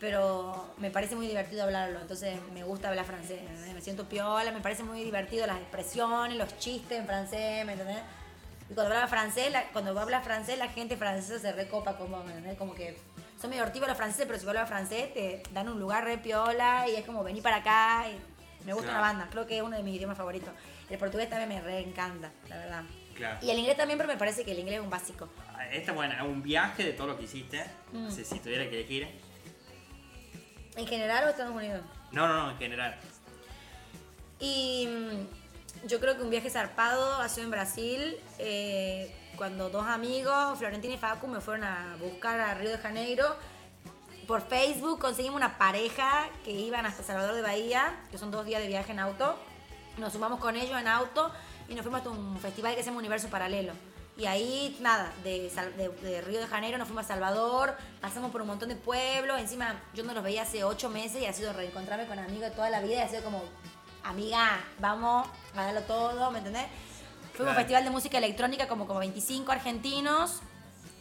Pero 0.00 0.72
me 0.78 0.90
parece 0.90 1.14
muy 1.14 1.26
divertido 1.26 1.62
hablarlo, 1.64 2.00
entonces 2.00 2.38
me 2.54 2.64
gusta 2.64 2.88
hablar 2.88 3.04
francés. 3.04 3.38
¿entendés? 3.40 3.74
Me 3.74 3.82
siento 3.82 4.08
piola, 4.08 4.50
me 4.50 4.60
parece 4.60 4.82
muy 4.82 5.04
divertido 5.04 5.46
las 5.46 5.58
expresiones, 5.58 6.38
los 6.38 6.56
chistes 6.58 6.98
en 6.98 7.06
francés, 7.06 7.66
¿me 7.66 7.72
entendés? 7.72 7.98
Y 8.70 8.74
cuando 8.74 8.94
hablaba 8.94 9.08
francés, 9.08 9.52
la- 9.52 9.64
cuando 9.72 9.98
hablas 10.00 10.24
francés, 10.24 10.58
la 10.58 10.68
gente 10.68 10.96
francesa 10.96 11.38
se 11.38 11.52
recopa 11.52 11.98
como, 11.98 12.22
¿me 12.24 12.30
entendés? 12.30 12.56
Como 12.56 12.74
que 12.74 12.96
son 13.38 13.50
medio 13.50 13.62
hortivos 13.62 13.88
los 13.88 13.96
franceses, 13.96 14.26
pero 14.26 14.38
si 14.38 14.44
vos 14.46 14.50
hablas 14.54 14.68
francés 14.68 15.12
te 15.12 15.42
dan 15.52 15.68
un 15.68 15.78
lugar 15.78 16.04
re 16.04 16.16
piola 16.16 16.88
y 16.88 16.96
es 16.96 17.04
como 17.04 17.22
vení 17.22 17.40
para 17.42 17.56
acá. 17.56 18.06
y 18.08 18.64
me 18.66 18.72
gusta 18.74 18.88
Claro. 18.90 19.00
una 19.04 19.08
banda, 19.12 19.28
creo 19.30 19.46
que 19.46 19.56
es 19.56 19.62
uno 19.62 19.76
de 19.76 19.82
mis 19.82 19.96
idiomas 19.96 20.16
favoritos. 20.18 20.50
El 20.90 20.98
portugués 20.98 21.28
también 21.30 21.48
me 21.48 21.60
re 21.62 21.80
encanta, 21.80 22.30
la 22.48 22.56
verdad. 22.58 22.82
Claro. 23.14 23.38
Y 23.42 23.50
el 23.50 23.58
inglés 23.58 23.76
también, 23.76 23.98
pero 23.98 24.06
me 24.10 24.18
parece 24.18 24.44
que 24.44 24.52
el 24.52 24.58
inglés 24.58 24.78
es 24.78 24.82
un 24.84 24.90
básico. 24.90 25.28
Esta 25.72 25.92
buena, 25.92 26.22
un 26.24 26.42
viaje 26.42 26.84
de 26.84 26.92
todo 26.92 27.06
lo 27.08 27.16
que 27.18 27.24
hiciste. 27.24 27.62
Mm. 27.92 28.04
No 28.04 28.10
sé 28.10 28.24
si 28.24 28.38
tuviera 28.38 28.64
que 28.68 28.78
elegir. 28.80 29.08
¿En 30.80 30.86
general 30.86 31.24
o 31.24 31.28
Estados 31.28 31.54
Unidos? 31.54 31.82
No, 32.10 32.26
no, 32.26 32.34
no, 32.38 32.50
en 32.52 32.56
general. 32.56 32.96
Y 34.38 34.88
mm, 34.88 35.86
yo 35.86 36.00
creo 36.00 36.16
que 36.16 36.22
un 36.22 36.30
viaje 36.30 36.48
zarpado 36.48 37.20
ha 37.20 37.28
sido 37.28 37.44
en 37.44 37.50
Brasil, 37.50 38.16
eh, 38.38 39.14
cuando 39.36 39.68
dos 39.68 39.86
amigos, 39.86 40.58
Florentina 40.58 40.94
y 40.94 40.96
Facu, 40.96 41.26
me 41.26 41.42
fueron 41.42 41.64
a 41.64 41.96
buscar 42.00 42.40
a 42.40 42.54
Río 42.54 42.70
de 42.70 42.78
Janeiro. 42.78 43.36
Por 44.26 44.40
Facebook 44.40 44.98
conseguimos 44.98 45.36
una 45.36 45.58
pareja 45.58 46.30
que 46.46 46.52
iban 46.52 46.86
hasta 46.86 47.02
Salvador 47.02 47.34
de 47.34 47.42
Bahía, 47.42 48.00
que 48.10 48.16
son 48.16 48.30
dos 48.30 48.46
días 48.46 48.62
de 48.62 48.68
viaje 48.68 48.92
en 48.92 49.00
auto. 49.00 49.36
Nos 49.98 50.14
sumamos 50.14 50.40
con 50.40 50.56
ellos 50.56 50.80
en 50.80 50.88
auto 50.88 51.30
y 51.68 51.74
nos 51.74 51.82
fuimos 51.82 51.98
hasta 51.98 52.08
un 52.08 52.38
festival 52.38 52.74
que 52.74 52.82
se 52.82 52.86
llama 52.86 53.00
Universo 53.00 53.28
Paralelo. 53.28 53.74
Y 54.16 54.26
ahí, 54.26 54.76
nada, 54.80 55.12
de, 55.24 55.50
de- 55.76 55.88
de 55.88 56.20
Río 56.20 56.40
de 56.40 56.46
Janeiro 56.46 56.76
nos 56.76 56.88
fuimos 56.88 57.04
a 57.06 57.08
Salvador, 57.08 57.74
pasamos 58.00 58.30
por 58.30 58.42
un 58.42 58.48
montón 58.48 58.68
de 58.68 58.76
pueblos. 58.76 59.40
Encima, 59.40 59.80
yo 59.94 60.04
no 60.04 60.12
los 60.12 60.22
veía 60.22 60.42
hace 60.42 60.62
ocho 60.64 60.90
meses 60.90 61.22
y 61.22 61.26
ha 61.26 61.32
sido 61.32 61.52
reencontrarme 61.52 62.06
con 62.06 62.18
amigos 62.18 62.50
de 62.50 62.50
toda 62.50 62.68
la 62.70 62.80
vida 62.80 62.96
y 62.96 62.98
ha 62.98 63.08
sido 63.08 63.22
como, 63.24 63.42
amiga, 64.04 64.60
vamos 64.78 65.26
a 65.56 65.64
darlo 65.64 65.80
todo, 65.82 66.30
¿me 66.30 66.38
entendés? 66.38 66.66
Fuimos 67.34 67.52
a 67.52 67.56
un 67.56 67.56
festival 67.62 67.84
de 67.84 67.90
música 67.90 68.18
electrónica 68.18 68.68
como, 68.68 68.86
como 68.86 68.98
25 69.00 69.50
argentinos. 69.52 70.40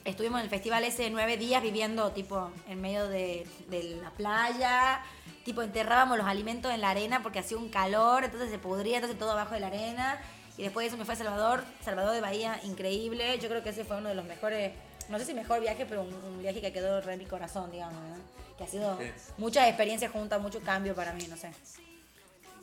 Estuvimos 0.06 0.40
en 0.40 0.46
el 0.46 0.50
festival 0.50 0.84
ese 0.86 1.10
nueve 1.10 1.36
días 1.36 1.62
viviendo 1.62 2.12
tipo 2.12 2.52
en 2.70 2.80
medio 2.80 3.10
de, 3.10 3.46
de 3.68 3.84
la 4.02 4.12
playa. 4.12 5.02
Tipo 5.44 5.62
enterrábamos 5.62 6.18
los 6.18 6.26
alimentos 6.28 6.72
en 6.72 6.80
la 6.80 6.92
arena 6.92 7.22
porque 7.22 7.40
hacía 7.40 7.58
un 7.58 7.68
calor, 7.70 8.24
entonces 8.24 8.50
se 8.50 8.60
pudría, 8.60 8.98
entonces 8.98 9.20
todo 9.20 9.32
abajo 9.32 9.56
de 9.56 9.60
la 9.60 9.68
arena. 9.68 10.22
Y 10.60 10.64
después 10.64 10.84
de 10.84 10.88
eso 10.90 10.98
me 10.98 11.06
fue 11.06 11.14
a 11.14 11.18
Salvador, 11.18 11.64
Salvador 11.82 12.14
de 12.14 12.20
Bahía, 12.20 12.60
increíble. 12.66 13.40
Yo 13.40 13.48
creo 13.48 13.64
que 13.64 13.70
ese 13.70 13.86
fue 13.86 13.96
uno 13.96 14.10
de 14.10 14.16
los 14.16 14.26
mejores, 14.26 14.74
no 15.08 15.18
sé 15.18 15.24
si 15.24 15.34
mejor 15.34 15.62
viaje, 15.62 15.86
pero 15.86 16.02
un, 16.02 16.14
un 16.14 16.42
viaje 16.42 16.60
que 16.60 16.74
quedó 16.74 17.00
re 17.00 17.14
en 17.14 17.20
mi 17.20 17.26
corazón, 17.26 17.72
digamos, 17.72 18.02
¿verdad? 18.04 18.18
Que 18.58 18.64
ha 18.66 18.68
sido 18.68 18.98
Sí. 19.00 19.06
muchas 19.38 19.70
experiencias 19.70 20.12
juntas, 20.12 20.42
mucho 20.42 20.60
cambio 20.60 20.94
para 20.94 21.14
mí, 21.14 21.26
no 21.30 21.38
sé. 21.38 21.52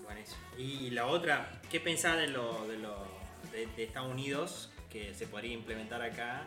Buenísimo. 0.05 0.37
Y 0.59 0.91
la 0.91 1.07
otra, 1.07 1.51
¿qué 1.71 1.81
pensás 1.81 2.19
de 2.19 2.27
lo, 2.29 2.67
de, 2.69 2.77
lo 2.77 3.03
de, 3.51 3.67
de 3.67 3.85
Estados 3.85 4.11
Unidos 4.13 4.69
que 4.91 5.15
se 5.15 5.27
podría 5.27 5.55
implementar 5.55 6.03
acá 6.03 6.43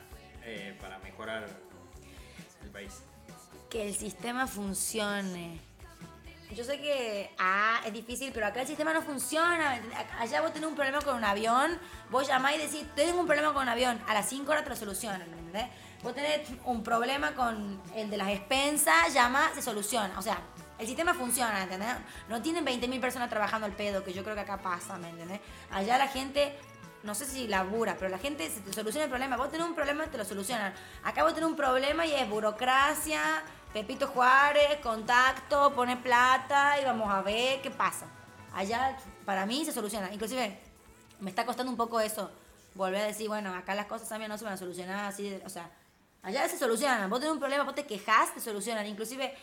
eh, 0.46 0.78
para 0.80 1.00
mejorar 1.00 1.48
el 2.64 2.70
país? 2.70 3.02
que 3.72 3.88
el 3.88 3.96
sistema 3.96 4.46
funcione. 4.48 5.60
Yo 6.52 6.64
sé 6.64 6.80
que 6.82 7.32
ah, 7.38 7.80
es 7.86 7.94
difícil, 7.94 8.32
pero 8.34 8.48
acá 8.48 8.62
el 8.62 8.68
sistema 8.68 8.92
no 8.92 9.04
funciona. 9.04 9.80
Allá 10.20 10.42
vos 10.42 10.52
tenés 10.52 10.68
un 10.68 10.76
problema 10.76 11.00
con 11.02 11.16
un 11.16 11.24
avión, 11.24 11.78
vos 12.10 12.28
llamás 12.28 12.56
y 12.56 12.58
decís, 12.58 12.86
tengo 12.96 13.20
un 13.20 13.28
problema 13.28 13.54
con 13.54 13.64
un 13.64 13.70
avión, 13.70 14.02
a 14.08 14.16
las 14.16 14.28
5 14.30 14.52
horas 14.52 14.64
te 14.64 14.72
lo 14.72 14.76
solucionan, 14.76 15.30
¿me 15.30 15.38
entendés? 15.38 15.68
Vos 16.02 16.16
tenés 16.16 16.50
un 16.66 16.82
problema 16.82 17.34
con 17.34 17.80
el 17.96 18.10
de 18.10 18.18
las 18.18 18.30
expensas, 18.30 19.14
llama, 19.14 19.52
se 19.54 19.62
soluciona. 19.62 20.18
O 20.18 20.24
sea, 20.24 20.40
el 20.80 20.88
sistema 20.88 21.14
funciona, 21.14 21.62
¿entendés? 21.62 21.90
No 22.30 22.42
tienen 22.42 22.66
20.000 22.66 23.00
personas 23.00 23.30
trabajando 23.30 23.68
al 23.68 23.74
pedo, 23.74 24.04
que 24.04 24.12
yo 24.12 24.24
creo 24.24 24.34
que 24.34 24.42
acá 24.42 24.58
pasa, 24.58 24.98
¿me 24.98 25.10
entendés? 25.10 25.42
Allá 25.70 26.00
la 26.00 26.08
gente 26.08 26.58
no 27.04 27.16
sé 27.16 27.26
si 27.26 27.48
labura, 27.48 27.96
pero 27.98 28.10
la 28.10 28.18
gente 28.18 28.50
se 28.50 28.60
te 28.62 28.74
soluciona 28.74 29.06
el 29.06 29.10
problema. 29.10 29.38
Vos 29.38 29.52
tenés 29.52 29.68
un 29.68 29.76
problema, 29.76 30.06
te 30.08 30.18
lo 30.18 30.26
solucionan. 30.26 30.74
Acá 31.04 31.24
vos 31.24 31.34
tenés 31.34 31.50
un 31.50 31.56
problema 31.56 32.06
y 32.06 32.14
es 32.14 32.30
burocracia, 32.30 33.44
Pepito 33.74 34.08
Juárez, 34.08 34.80
contacto, 34.82 35.74
pone 35.76 35.96
plata 35.98 36.80
y 36.82 36.86
vamos 36.86 37.12
a 37.14 37.22
ver 37.22 37.62
qué 37.62 37.70
pasa. 37.70 38.08
Allá, 38.54 38.98
para 39.26 39.46
mí, 39.46 39.64
se 39.64 39.72
soluciona. 39.72 40.12
Inclusive, 40.12 40.58
me 41.20 41.30
está 41.30 41.46
costando 41.46 41.72
un 41.72 41.78
poco 41.78 42.00
eso. 42.00 42.32
Volver 42.74 43.02
a 43.02 43.06
decir, 43.06 43.28
bueno, 43.28 43.54
acá 43.54 43.76
las 43.76 43.86
cosas 43.86 44.10
también 44.10 44.30
no 44.30 44.38
se 44.38 44.44
van 44.44 44.54
a 44.54 44.58
solucionar 44.58 45.06
así. 45.06 45.40
o 45.46 45.50
sea, 45.50 45.70
allá 46.24 46.48
se 46.50 46.58
solucionan. 46.58 47.10
Vos 47.10 47.20
tenés 47.20 47.34
un 47.34 47.40
problema, 47.40 47.64
vos 47.64 47.76
te 47.76 47.86
quejas, 47.86 48.34
te 48.34 48.40
solucionan. 48.42 48.88
Inclusive, 48.88 49.36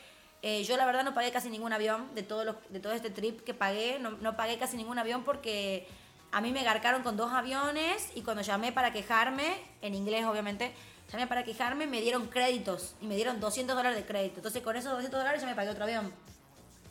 eh, 0.42 0.64
yo 0.64 0.76
la 0.76 0.86
verdad 0.86 1.04
no 1.04 1.14
pagué 1.14 1.30
casi 1.30 1.48
ningún 1.48 1.72
avión 1.72 2.12
de 2.16 2.24
todo, 2.24 2.44
lo- 2.44 2.60
de 2.68 2.80
todo 2.80 2.92
este 2.94 3.10
trip 3.10 3.42
que 3.44 3.54
pagué. 3.54 3.98
No, 4.00 4.10
no 4.10 4.36
pagué 4.36 4.58
casi 4.58 4.76
ningún 4.76 4.98
avión 4.98 5.22
porque 5.22 5.86
a 6.32 6.40
mí 6.40 6.50
me 6.50 6.64
garcaron 6.64 7.04
con 7.04 7.16
dos 7.16 7.32
aviones 7.32 8.10
y 8.16 8.22
cuando 8.22 8.42
llamé 8.42 8.72
para 8.72 8.92
quejarme, 8.92 9.54
en 9.82 9.94
inglés 9.94 10.24
obviamente, 10.26 10.74
llamé 11.10 11.26
para 11.26 11.44
quejarme, 11.44 11.86
me 11.86 12.00
dieron 12.00 12.26
créditos 12.28 12.94
y 13.00 13.06
me 13.06 13.14
dieron 13.16 13.40
200 13.40 13.76
dólares 13.76 13.96
de 13.98 14.04
crédito. 14.06 14.36
Entonces 14.36 14.62
con 14.62 14.76
esos 14.76 14.92
200 14.92 15.18
dólares 15.20 15.40
ya 15.40 15.46
me 15.46 15.54
pagué 15.54 15.70
otro 15.70 15.84
avión. 15.84 16.12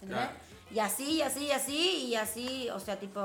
¿Entendés? 0.02 0.18
Claro. 0.18 0.32
Y 0.72 0.80
así, 0.80 1.12
y 1.18 1.22
así, 1.22 1.46
y 1.46 1.52
así, 1.52 1.78
y 2.08 2.16
así, 2.16 2.70
o 2.72 2.80
sea, 2.80 2.98
tipo, 3.00 3.22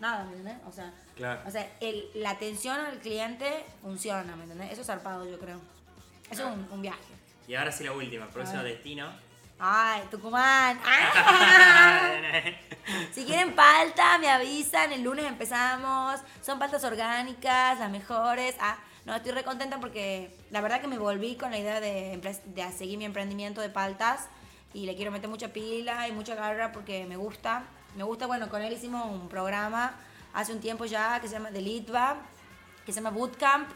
nada, 0.00 0.24
¿me 0.24 0.30
entendés? 0.36 0.56
O 0.66 0.72
sea, 0.72 0.92
Claro. 1.16 1.40
o 1.46 1.50
sea 1.50 1.70
el- 1.80 2.08
la 2.14 2.30
atención 2.30 2.78
al 2.80 2.98
cliente 2.98 3.64
funciona, 3.82 4.36
¿me 4.36 4.44
entendés? 4.44 4.72
Eso 4.72 4.80
es 4.82 4.86
zarpado, 4.86 5.28
yo 5.28 5.38
creo. 5.38 5.60
Eso 6.30 6.48
es 6.48 6.54
un, 6.54 6.68
un 6.70 6.82
viaje. 6.82 6.98
Y 7.46 7.54
ahora 7.54 7.72
sí 7.72 7.84
la 7.84 7.92
última, 7.92 8.26
próximo 8.28 8.62
destino. 8.62 9.08
Ay, 9.58 10.02
Tucumán. 10.10 10.78
Si 13.12 13.24
quieren 13.24 13.54
palta, 13.54 14.16
me 14.18 14.30
avisan. 14.30 14.92
El 14.92 15.02
lunes 15.02 15.26
empezamos. 15.26 16.20
Son 16.40 16.58
paltas 16.58 16.82
orgánicas, 16.84 17.78
las 17.78 17.90
mejores. 17.90 18.54
Ah, 18.60 18.78
no, 19.04 19.14
estoy 19.14 19.32
re 19.32 19.42
contenta 19.44 19.80
porque 19.80 20.36
la 20.50 20.60
verdad 20.60 20.80
que 20.80 20.86
me 20.88 20.98
volví 20.98 21.36
con 21.36 21.50
la 21.50 21.58
idea 21.58 21.80
de, 21.80 22.20
de 22.44 22.72
seguir 22.72 22.98
mi 22.98 23.04
emprendimiento 23.04 23.60
de 23.60 23.70
paltas. 23.70 24.28
Y 24.74 24.84
le 24.84 24.94
quiero 24.96 25.10
meter 25.10 25.30
mucha 25.30 25.48
pila 25.48 26.06
y 26.08 26.12
mucha 26.12 26.34
garra 26.34 26.72
porque 26.72 27.06
me 27.06 27.16
gusta. 27.16 27.64
Me 27.96 28.04
gusta, 28.04 28.26
bueno, 28.26 28.50
con 28.50 28.60
él 28.60 28.72
hicimos 28.72 29.06
un 29.06 29.28
programa 29.28 29.94
hace 30.34 30.52
un 30.52 30.60
tiempo 30.60 30.84
ya 30.84 31.20
que 31.20 31.26
se 31.26 31.32
llama 31.34 31.50
de 31.50 31.62
Litva, 31.62 32.16
que 32.84 32.92
se 32.92 33.00
llama 33.00 33.10
Bootcamp. 33.16 33.70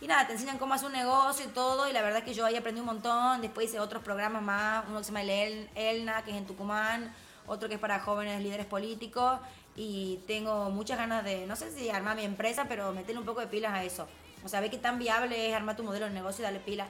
Y 0.00 0.06
nada, 0.06 0.26
te 0.26 0.32
enseñan 0.32 0.56
cómo 0.56 0.72
hacer 0.72 0.86
un 0.86 0.94
negocio 0.94 1.44
y 1.44 1.48
todo. 1.48 1.86
Y 1.88 1.92
la 1.92 2.00
verdad 2.00 2.22
que 2.22 2.32
yo 2.32 2.46
ahí 2.46 2.56
aprendí 2.56 2.80
un 2.80 2.86
montón. 2.86 3.42
Después 3.42 3.68
hice 3.68 3.78
otros 3.80 4.02
programas 4.02 4.42
más. 4.42 4.84
Uno 4.88 4.98
que 4.98 5.04
se 5.04 5.08
llama 5.10 5.22
El- 5.22 5.68
Elna, 5.74 6.22
que 6.24 6.30
es 6.30 6.38
en 6.38 6.46
Tucumán. 6.46 7.14
Otro 7.46 7.68
que 7.68 7.74
es 7.74 7.80
para 7.80 8.00
jóvenes 8.00 8.42
líderes 8.42 8.64
políticos. 8.64 9.38
Y 9.76 10.20
tengo 10.26 10.70
muchas 10.70 10.96
ganas 10.96 11.22
de, 11.22 11.46
no 11.46 11.54
sé 11.54 11.70
si 11.70 11.90
armar 11.90 12.16
mi 12.16 12.24
empresa, 12.24 12.64
pero 12.66 12.92
meterle 12.92 13.20
un 13.20 13.26
poco 13.26 13.40
de 13.40 13.46
pilas 13.46 13.72
a 13.74 13.84
eso. 13.84 14.08
O 14.44 14.48
sea, 14.48 14.60
ve 14.60 14.70
qué 14.70 14.78
tan 14.78 14.98
viable 14.98 15.48
es 15.48 15.54
armar 15.54 15.76
tu 15.76 15.82
modelo 15.84 16.06
de 16.06 16.12
negocio 16.12 16.42
y 16.42 16.44
darle 16.44 16.60
pila. 16.60 16.86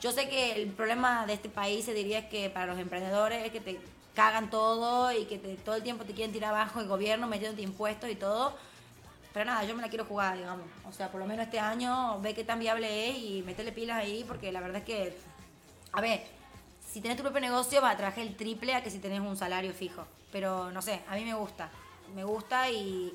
Yo 0.00 0.12
sé 0.12 0.28
que 0.28 0.52
el 0.52 0.68
problema 0.72 1.26
de 1.26 1.34
este 1.34 1.48
país 1.48 1.84
se 1.84 1.94
diría 1.94 2.28
que 2.28 2.50
para 2.50 2.66
los 2.66 2.78
emprendedores 2.78 3.44
es 3.44 3.52
que 3.52 3.60
te 3.60 3.80
cagan 4.14 4.50
todo 4.50 5.12
y 5.12 5.24
que 5.26 5.38
te- 5.38 5.56
todo 5.56 5.74
el 5.74 5.82
tiempo 5.82 6.04
te 6.04 6.12
quieren 6.14 6.32
tirar 6.32 6.54
abajo 6.54 6.80
el 6.80 6.88
gobierno 6.88 7.26
metiéndote 7.26 7.62
impuestos 7.62 8.10
y 8.10 8.14
todo. 8.14 8.54
Pero 9.32 9.44
nada, 9.46 9.64
yo 9.64 9.74
me 9.76 9.82
la 9.82 9.88
quiero 9.88 10.04
jugar, 10.06 10.36
digamos. 10.38 10.66
O 10.88 10.92
sea, 10.92 11.10
por 11.10 11.20
lo 11.20 11.26
menos 11.26 11.44
este 11.44 11.60
año 11.60 12.18
ve 12.20 12.34
qué 12.34 12.44
tan 12.44 12.58
viable 12.58 13.10
es 13.10 13.18
y 13.18 13.42
meterle 13.42 13.72
pilas 13.72 13.98
ahí 13.98 14.24
porque 14.26 14.50
la 14.52 14.60
verdad 14.60 14.78
es 14.78 14.84
que, 14.84 15.16
a 15.92 16.00
ver, 16.00 16.22
si 16.90 17.00
tenés 17.02 17.16
tu 17.18 17.22
propio 17.22 17.40
negocio 17.40 17.80
vas 17.82 17.94
a 17.94 17.96
trabajar 17.98 18.20
el 18.24 18.34
triple 18.36 18.74
a 18.74 18.82
que 18.82 18.90
si 18.90 18.98
tenés 18.98 19.20
un 19.20 19.36
salario 19.36 19.72
fijo. 19.74 20.06
Pero 20.32 20.70
no 20.72 20.80
sé, 20.80 21.02
a 21.08 21.14
mí 21.16 21.24
me 21.24 21.34
gusta. 21.34 21.68
Me 22.14 22.24
gusta 22.24 22.70
y 22.70 23.12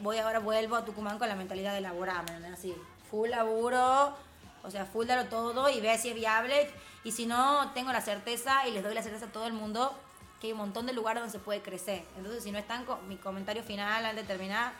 voy 0.00 0.18
ahora 0.18 0.40
vuelvo 0.40 0.76
a 0.76 0.84
Tucumán 0.84 1.18
con 1.18 1.28
la 1.28 1.36
mentalidad 1.36 1.72
de 1.74 1.80
laburar, 1.80 2.24
¿me 2.24 2.36
entendés? 2.36 2.58
Así, 2.58 2.74
full 3.12 3.28
laburo, 3.28 4.16
o 4.64 4.70
sea, 4.70 4.86
full 4.86 5.06
darlo 5.06 5.28
todo 5.28 5.68
y 5.68 5.82
ve 5.82 5.96
si 5.98 6.08
es 6.08 6.14
viable. 6.14 6.68
Y 7.04 7.12
si 7.12 7.26
no, 7.26 7.70
tengo 7.72 7.92
la 7.92 8.00
certeza 8.00 8.66
y 8.66 8.72
les 8.72 8.82
doy 8.82 8.94
la 8.94 9.02
certeza 9.02 9.26
a 9.26 9.28
todo 9.28 9.46
el 9.46 9.52
mundo 9.52 9.94
que 10.40 10.46
hay 10.46 10.52
un 10.52 10.58
montón 10.58 10.86
de 10.86 10.94
lugares 10.94 11.20
donde 11.20 11.38
se 11.38 11.44
puede 11.44 11.60
crecer. 11.60 12.04
Entonces, 12.16 12.42
si 12.42 12.50
no 12.50 12.58
están, 12.58 12.84
con 12.84 13.06
mi 13.06 13.16
comentario 13.16 13.62
final 13.62 14.06
al 14.06 14.16
determinar, 14.16 14.72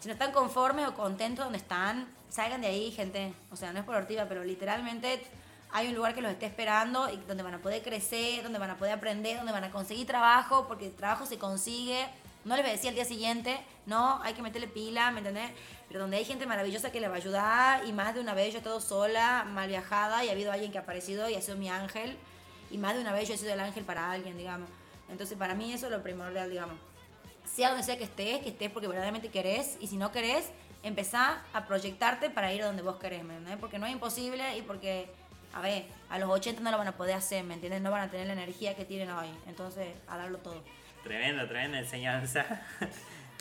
si 0.00 0.08
no 0.08 0.14
están 0.14 0.32
conformes 0.32 0.88
o 0.88 0.94
contentos 0.94 1.44
donde 1.44 1.58
están, 1.58 2.08
salgan 2.28 2.60
de 2.60 2.66
ahí, 2.66 2.90
gente. 2.90 3.32
O 3.52 3.56
sea, 3.56 3.72
no 3.72 3.78
es 3.78 3.84
por 3.84 3.94
ortiva, 3.94 4.26
pero 4.28 4.42
literalmente 4.42 5.24
hay 5.72 5.88
un 5.88 5.94
lugar 5.94 6.14
que 6.14 6.22
los 6.22 6.32
esté 6.32 6.46
esperando 6.46 7.08
y 7.08 7.16
donde 7.28 7.44
van 7.44 7.54
a 7.54 7.58
poder 7.58 7.82
crecer, 7.82 8.42
donde 8.42 8.58
van 8.58 8.70
a 8.70 8.76
poder 8.76 8.94
aprender, 8.94 9.36
donde 9.36 9.52
van 9.52 9.64
a 9.64 9.70
conseguir 9.70 10.06
trabajo, 10.06 10.66
porque 10.66 10.86
el 10.86 10.94
trabajo 10.94 11.24
se 11.24 11.38
consigue. 11.38 12.04
No 12.46 12.54
les 12.54 12.64
voy 12.64 12.72
a 12.72 12.88
al 12.88 12.94
día 12.94 13.04
siguiente, 13.04 13.58
no, 13.86 14.22
hay 14.22 14.32
que 14.32 14.40
meterle 14.40 14.68
pila, 14.68 15.10
¿me 15.10 15.18
entendés? 15.18 15.50
Pero 15.88 15.98
donde 15.98 16.18
hay 16.18 16.24
gente 16.24 16.46
maravillosa 16.46 16.92
que 16.92 17.00
le 17.00 17.08
va 17.08 17.14
a 17.14 17.16
ayudar 17.16 17.84
y 17.88 17.92
más 17.92 18.14
de 18.14 18.20
una 18.20 18.34
vez 18.34 18.52
yo 18.52 18.58
he 18.58 18.58
estado 18.58 18.80
sola, 18.80 19.44
mal 19.48 19.68
viajada 19.68 20.24
y 20.24 20.28
ha 20.28 20.30
habido 20.30 20.52
alguien 20.52 20.70
que 20.70 20.78
ha 20.78 20.82
aparecido 20.82 21.28
y 21.28 21.34
ha 21.34 21.42
sido 21.42 21.56
mi 21.56 21.68
ángel 21.68 22.16
y 22.70 22.78
más 22.78 22.94
de 22.94 23.00
una 23.00 23.10
vez 23.10 23.26
yo 23.26 23.34
he 23.34 23.36
sido 23.36 23.52
el 23.52 23.58
ángel 23.58 23.82
para 23.82 24.12
alguien, 24.12 24.38
digamos. 24.38 24.70
Entonces 25.08 25.36
para 25.36 25.56
mí 25.56 25.72
eso 25.72 25.86
es 25.86 25.92
lo 25.92 26.04
primordial, 26.04 26.48
digamos. 26.48 26.76
Sea 27.52 27.70
donde 27.70 27.82
sea 27.82 27.98
que 27.98 28.04
estés, 28.04 28.40
que 28.42 28.50
estés 28.50 28.70
porque 28.70 28.86
verdaderamente 28.86 29.28
querés 29.28 29.76
y 29.80 29.88
si 29.88 29.96
no 29.96 30.12
querés, 30.12 30.52
empezá 30.84 31.42
a 31.52 31.66
proyectarte 31.66 32.30
para 32.30 32.54
ir 32.54 32.62
a 32.62 32.66
donde 32.66 32.82
vos 32.82 32.94
querés, 32.94 33.24
¿me 33.24 33.34
entiendes? 33.34 33.58
Porque 33.58 33.80
no 33.80 33.86
es 33.86 33.92
imposible 33.92 34.56
y 34.56 34.62
porque, 34.62 35.10
a 35.52 35.60
ver, 35.60 35.86
a 36.10 36.20
los 36.20 36.30
80 36.30 36.62
no 36.62 36.70
lo 36.70 36.78
van 36.78 36.86
a 36.86 36.96
poder 36.96 37.16
hacer, 37.16 37.42
¿me 37.42 37.54
entiendes? 37.54 37.82
No 37.82 37.90
van 37.90 38.02
a 38.02 38.08
tener 38.08 38.28
la 38.28 38.34
energía 38.34 38.76
que 38.76 38.84
tienen 38.84 39.10
hoy. 39.10 39.26
Entonces, 39.48 39.88
a 40.06 40.16
darlo 40.16 40.38
todo. 40.38 40.62
Tremenda, 41.06 41.46
tremenda 41.48 41.78
enseñanza. 41.78 42.44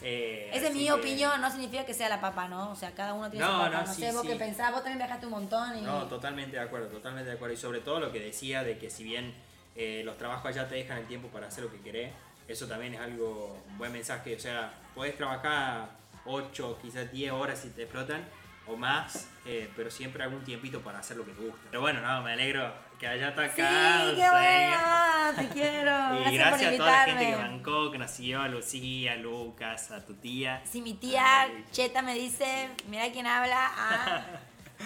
Eh, 0.01 0.51
Esa 0.53 0.68
es 0.68 0.74
mi 0.74 0.84
que- 0.86 0.91
opinión, 0.91 1.39
no 1.39 1.49
significa 1.49 1.86
que 1.86 1.93
sea 1.93 2.09
la 2.09 2.20
papa, 2.20 2.49
¿no? 2.49 2.70
O 2.72 2.76
sea, 2.76 2.91
cada 2.91 3.13
uno 3.13 3.32
tiene 3.32 3.45
No, 3.45 3.51
su 3.53 3.57
papa. 3.59 3.70
no, 3.78 3.88
No, 3.88 3.93
sí, 3.93 4.01
sé, 4.01 4.11
vos 4.11 4.22
sí. 4.24 4.28
que 4.28 4.36
pensás, 4.36 4.70
vos 4.72 4.82
también 4.82 4.97
viajaste 4.97 5.26
un 5.26 5.32
montón 5.32 5.78
y... 5.78 5.82
No, 5.82 6.03
totalmente 6.07 6.57
de 6.57 6.61
acuerdo, 6.61 6.88
totalmente 6.89 7.30
de 7.30 7.36
acuerdo. 7.38 7.53
Y 7.53 7.57
sobre 7.57 7.80
todo 7.80 8.01
lo 8.01 8.11
que 8.11 8.20
decía 8.20 8.61
de 8.63 8.78
que 8.78 8.89
si 8.89 9.05
bien 9.05 9.34
eh, 9.74 10.01
los 10.03 10.18
trabajos 10.18 10.47
allá 10.47 10.68
te 10.68 10.76
dejan 10.76 10.97
el 10.97 11.05
tiempo 11.07 11.30
para 11.30 11.47
hacer 11.47 11.63
lo 11.63 11.72
que 11.72 11.80
querés, 11.80 12.11
eso 12.47 12.68
también 12.68 12.95
es 12.95 12.99
algo, 12.99 13.57
un 13.70 13.78
buen 13.78 13.93
mensaje. 13.93 14.36
O 14.36 14.39
sea, 14.39 14.74
podés 14.93 15.16
trabajar 15.16 15.88
8, 16.26 16.78
quizás 16.82 17.09
10 17.11 17.32
horas 17.32 17.57
si 17.59 17.70
te 17.70 17.84
explotan 17.84 18.22
o 18.68 18.76
más, 18.76 19.28
eh, 19.45 19.70
pero 19.76 19.91
siempre 19.91 20.24
algún 20.24 20.43
tiempito 20.43 20.82
para 20.82 20.99
hacer 20.99 21.18
lo 21.18 21.26
que 21.26 21.32
te 21.34 21.41
gusta. 21.41 21.59
Pero 21.70 21.82
bueno, 21.82 22.01
no, 22.01 22.22
me 22.24 22.34
alegro 22.34 22.74
que 22.99 23.07
haya 23.07 23.28
Sí, 23.28 23.34
atacado. 23.34 24.16
qué 24.16 24.30
buena, 24.30 25.34
te 25.38 25.47
quiero. 25.49 25.91
Y 26.32 26.38
Gracias, 26.38 26.61
gracias, 26.61 26.72
por 26.72 26.74
a 26.74 26.78
toda 26.78 26.91
la 26.91 27.05
gente 27.05 27.26
que 27.26 27.36
bancó, 27.36 27.91
que 27.91 27.97
nos 27.97 28.11
siguió, 28.11 28.41
a 28.41 28.47
Lucía, 28.47 29.13
a 29.13 29.16
Lucas, 29.18 29.91
a 29.91 30.05
tu 30.05 30.13
tía. 30.16 30.61
Si 30.66 30.82
mi 30.82 30.93
tía 30.93 31.47
Cheta 31.72 32.01
me 32.01 32.16
dice, 32.16 32.70
mira 32.89 33.11
quién 33.11 33.28
habla. 33.28 33.72
ah. 33.78 34.22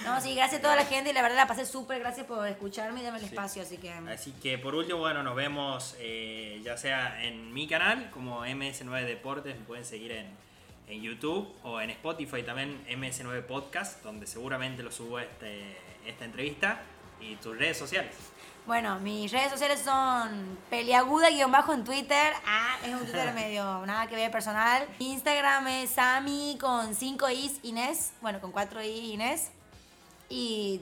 No, 0.06 0.22
sí, 0.22 0.36
gracias 0.36 0.60
a 0.60 0.62
toda 0.62 0.76
la 0.76 0.86
gente 0.86 1.10
y 1.10 1.14
la 1.14 1.24
verdad 1.24 1.36
la 1.38 1.48
pasé 1.48 1.66
súper. 1.66 2.00
Gracias 2.00 2.28
por 2.28 2.48
escucharme 2.48 3.00
y 3.00 3.04
darme 3.04 3.18
el 3.18 3.26
espacio. 3.26 3.64
Así 3.64 3.78
que. 3.78 3.92
Así 3.92 4.32
que 4.34 4.60
por 4.60 4.76
último, 4.76 5.00
bueno, 5.00 5.24
nos 5.24 5.36
vemos 5.36 5.96
eh, 6.00 6.62
ya 6.64 6.78
sea 6.78 7.24
en 7.24 7.52
mi 7.56 7.68
canal 7.68 8.12
como 8.12 8.46
MS9 8.46 9.06
Deportes, 9.06 9.58
me 9.58 9.66
pueden 9.66 9.84
seguir 9.84 10.12
en, 10.12 10.28
en 10.90 11.02
YouTube 11.02 11.48
o 11.64 11.80
en 11.80 11.92
Spotify 11.92 12.44
también 12.44 12.84
MS9 12.90 13.44
Podcast, 13.46 14.04
donde 14.04 14.28
seguramente 14.28 14.84
lo 14.84 14.92
subo 14.92 15.20
este, 15.20 15.78
esta 16.06 16.26
entrevista 16.26 16.82
y 17.22 17.36
tus 17.36 17.58
redes 17.58 17.78
sociales. 17.78 18.16
Bueno, 18.66 19.00
mis 19.00 19.32
redes 19.32 19.52
sociales 19.52 19.82
son 19.82 20.58
peliaguda-bajo 20.70 21.74
en 21.74 21.84
Twitter. 21.84 22.34
Ah, 22.46 22.78
es 22.84 22.94
un 22.94 23.00
Twitter 23.00 23.34
medio 23.36 23.86
nada 23.86 24.08
que 24.08 24.16
ver 24.16 24.32
personal. 24.32 24.88
Instagram 25.00 25.68
es 25.68 25.92
Sami 25.92 26.58
con 26.60 26.94
5 26.94 27.30
is 27.30 27.60
Inés. 27.64 28.14
Bueno, 28.22 28.40
con 28.40 28.52
4 28.52 28.84
i 28.84 29.14
Inés. 29.14 29.52
Y 30.28 30.82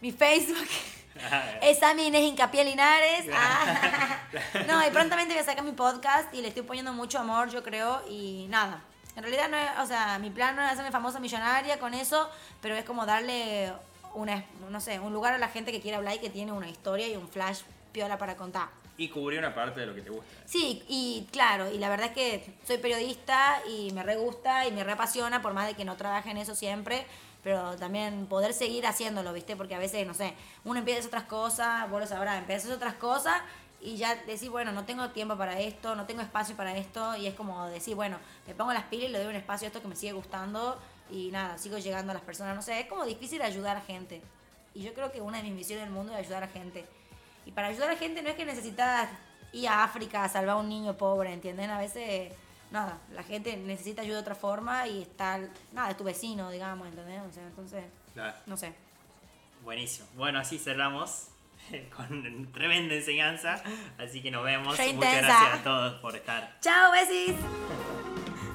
mi 0.00 0.12
Facebook 0.12 0.68
es 1.62 1.78
Sami 1.78 2.06
Inés 2.06 2.22
Hincapié 2.22 2.64
Linares. 2.64 3.26
Ah. 3.32 4.20
No, 4.66 4.84
y 4.86 4.90
prontamente 4.90 5.32
voy 5.32 5.42
a 5.42 5.46
sacar 5.46 5.62
mi 5.62 5.72
podcast 5.72 6.32
y 6.34 6.40
le 6.40 6.48
estoy 6.48 6.64
poniendo 6.64 6.92
mucho 6.92 7.18
amor, 7.18 7.50
yo 7.50 7.62
creo. 7.62 8.02
Y 8.08 8.46
nada. 8.48 8.82
En 9.16 9.22
realidad 9.22 9.48
no 9.48 9.56
es, 9.56 9.70
o 9.80 9.86
sea, 9.86 10.18
mi 10.18 10.30
plan 10.30 10.56
no 10.56 10.62
es 10.62 10.72
hacerme 10.72 10.90
famosa 10.90 11.20
millonaria 11.20 11.78
con 11.78 11.94
eso, 11.94 12.28
pero 12.60 12.74
es 12.74 12.84
como 12.84 13.06
darle 13.06 13.72
una, 14.14 14.44
no 14.70 14.80
sé, 14.80 14.98
un 14.98 15.12
lugar 15.12 15.34
a 15.34 15.38
la 15.38 15.48
gente 15.48 15.72
que 15.72 15.80
quiere 15.80 15.96
hablar 15.96 16.14
y 16.16 16.18
que 16.18 16.30
tiene 16.30 16.52
una 16.52 16.68
historia 16.68 17.06
y 17.08 17.16
un 17.16 17.28
flash 17.28 17.62
piola 17.92 18.18
para 18.18 18.36
contar. 18.36 18.68
Y 18.96 19.08
cubrir 19.08 19.40
una 19.40 19.54
parte 19.54 19.80
de 19.80 19.86
lo 19.86 19.94
que 19.94 20.02
te 20.02 20.10
gusta. 20.10 20.26
Sí, 20.44 20.84
y 20.88 21.26
claro, 21.32 21.70
y 21.70 21.78
la 21.78 21.88
verdad 21.88 22.08
es 22.08 22.12
que 22.12 22.54
soy 22.66 22.78
periodista 22.78 23.60
y 23.68 23.92
me 23.92 24.02
re 24.02 24.16
gusta 24.16 24.66
y 24.66 24.72
me 24.72 24.84
re 24.84 24.92
apasiona, 24.92 25.42
por 25.42 25.52
más 25.52 25.66
de 25.66 25.74
que 25.74 25.84
no 25.84 25.96
trabaje 25.96 26.30
en 26.30 26.36
eso 26.36 26.54
siempre, 26.54 27.04
pero 27.42 27.76
también 27.76 28.26
poder 28.26 28.54
seguir 28.54 28.86
haciéndolo, 28.86 29.32
¿viste? 29.32 29.56
Porque 29.56 29.74
a 29.74 29.78
veces, 29.78 30.06
no 30.06 30.14
sé, 30.14 30.34
uno 30.64 30.78
empieza 30.78 31.06
otras 31.06 31.24
cosas, 31.24 31.90
vos 31.90 32.00
lo 32.00 32.06
sabrás, 32.06 32.38
empiezas 32.38 32.70
otras 32.70 32.94
cosas 32.94 33.42
y 33.84 33.98
ya 33.98 34.14
decís, 34.14 34.48
bueno, 34.48 34.72
no 34.72 34.86
tengo 34.86 35.10
tiempo 35.10 35.36
para 35.36 35.60
esto, 35.60 35.94
no 35.94 36.06
tengo 36.06 36.22
espacio 36.22 36.56
para 36.56 36.74
esto, 36.74 37.14
y 37.16 37.26
es 37.26 37.34
como 37.34 37.66
decir, 37.66 37.94
bueno, 37.94 38.16
me 38.46 38.54
pongo 38.54 38.72
las 38.72 38.84
pilas 38.84 39.10
y 39.10 39.12
le 39.12 39.18
doy 39.18 39.26
un 39.28 39.36
espacio 39.36 39.66
a 39.66 39.68
esto 39.68 39.82
que 39.82 39.88
me 39.88 39.94
sigue 39.94 40.14
gustando 40.14 40.80
y 41.10 41.30
nada, 41.30 41.58
sigo 41.58 41.76
llegando 41.76 42.12
a 42.12 42.14
las 42.14 42.22
personas, 42.22 42.56
no 42.56 42.62
sé, 42.62 42.80
es 42.80 42.86
como 42.86 43.04
difícil 43.04 43.42
ayudar 43.42 43.76
a 43.76 43.82
gente. 43.82 44.22
Y 44.72 44.82
yo 44.82 44.94
creo 44.94 45.12
que 45.12 45.20
una 45.20 45.36
de 45.36 45.44
mis 45.44 45.52
misiones 45.52 45.84
del 45.84 45.92
mundo 45.92 46.14
es 46.14 46.18
ayudar 46.18 46.44
a 46.44 46.48
gente. 46.48 46.86
Y 47.44 47.52
para 47.52 47.68
ayudar 47.68 47.90
a 47.90 47.96
gente 47.96 48.22
no 48.22 48.30
es 48.30 48.36
que 48.36 48.46
necesitas 48.46 49.10
ir 49.52 49.68
a 49.68 49.84
África 49.84 50.24
a 50.24 50.30
salvar 50.30 50.56
a 50.56 50.60
un 50.60 50.68
niño 50.70 50.96
pobre, 50.96 51.34
¿entienden? 51.34 51.68
A 51.68 51.78
veces, 51.78 52.32
nada, 52.70 52.98
la 53.12 53.22
gente 53.22 53.54
necesita 53.58 54.00
ayuda 54.00 54.14
de 54.16 54.22
otra 54.22 54.34
forma 54.34 54.88
y 54.88 55.02
está, 55.02 55.38
nada, 55.72 55.90
es 55.90 55.96
tu 55.98 56.04
vecino, 56.04 56.50
digamos, 56.50 56.88
¿entendés? 56.88 57.20
O 57.20 57.32
sea, 57.32 57.46
entonces, 57.46 57.84
no 58.46 58.56
sé. 58.56 58.72
Buenísimo. 59.62 60.08
Bueno, 60.16 60.38
así 60.38 60.58
cerramos 60.58 61.28
con 61.96 62.52
tremenda 62.52 62.94
enseñanza. 62.94 63.62
Así 63.98 64.22
que 64.22 64.30
nos 64.30 64.44
vemos. 64.44 64.78
Muchas 64.78 64.96
gracias 64.96 65.60
a 65.60 65.62
todos 65.62 65.94
por 66.00 66.14
estar. 66.16 66.58
Chao, 66.60 66.92
besis. 66.92 67.34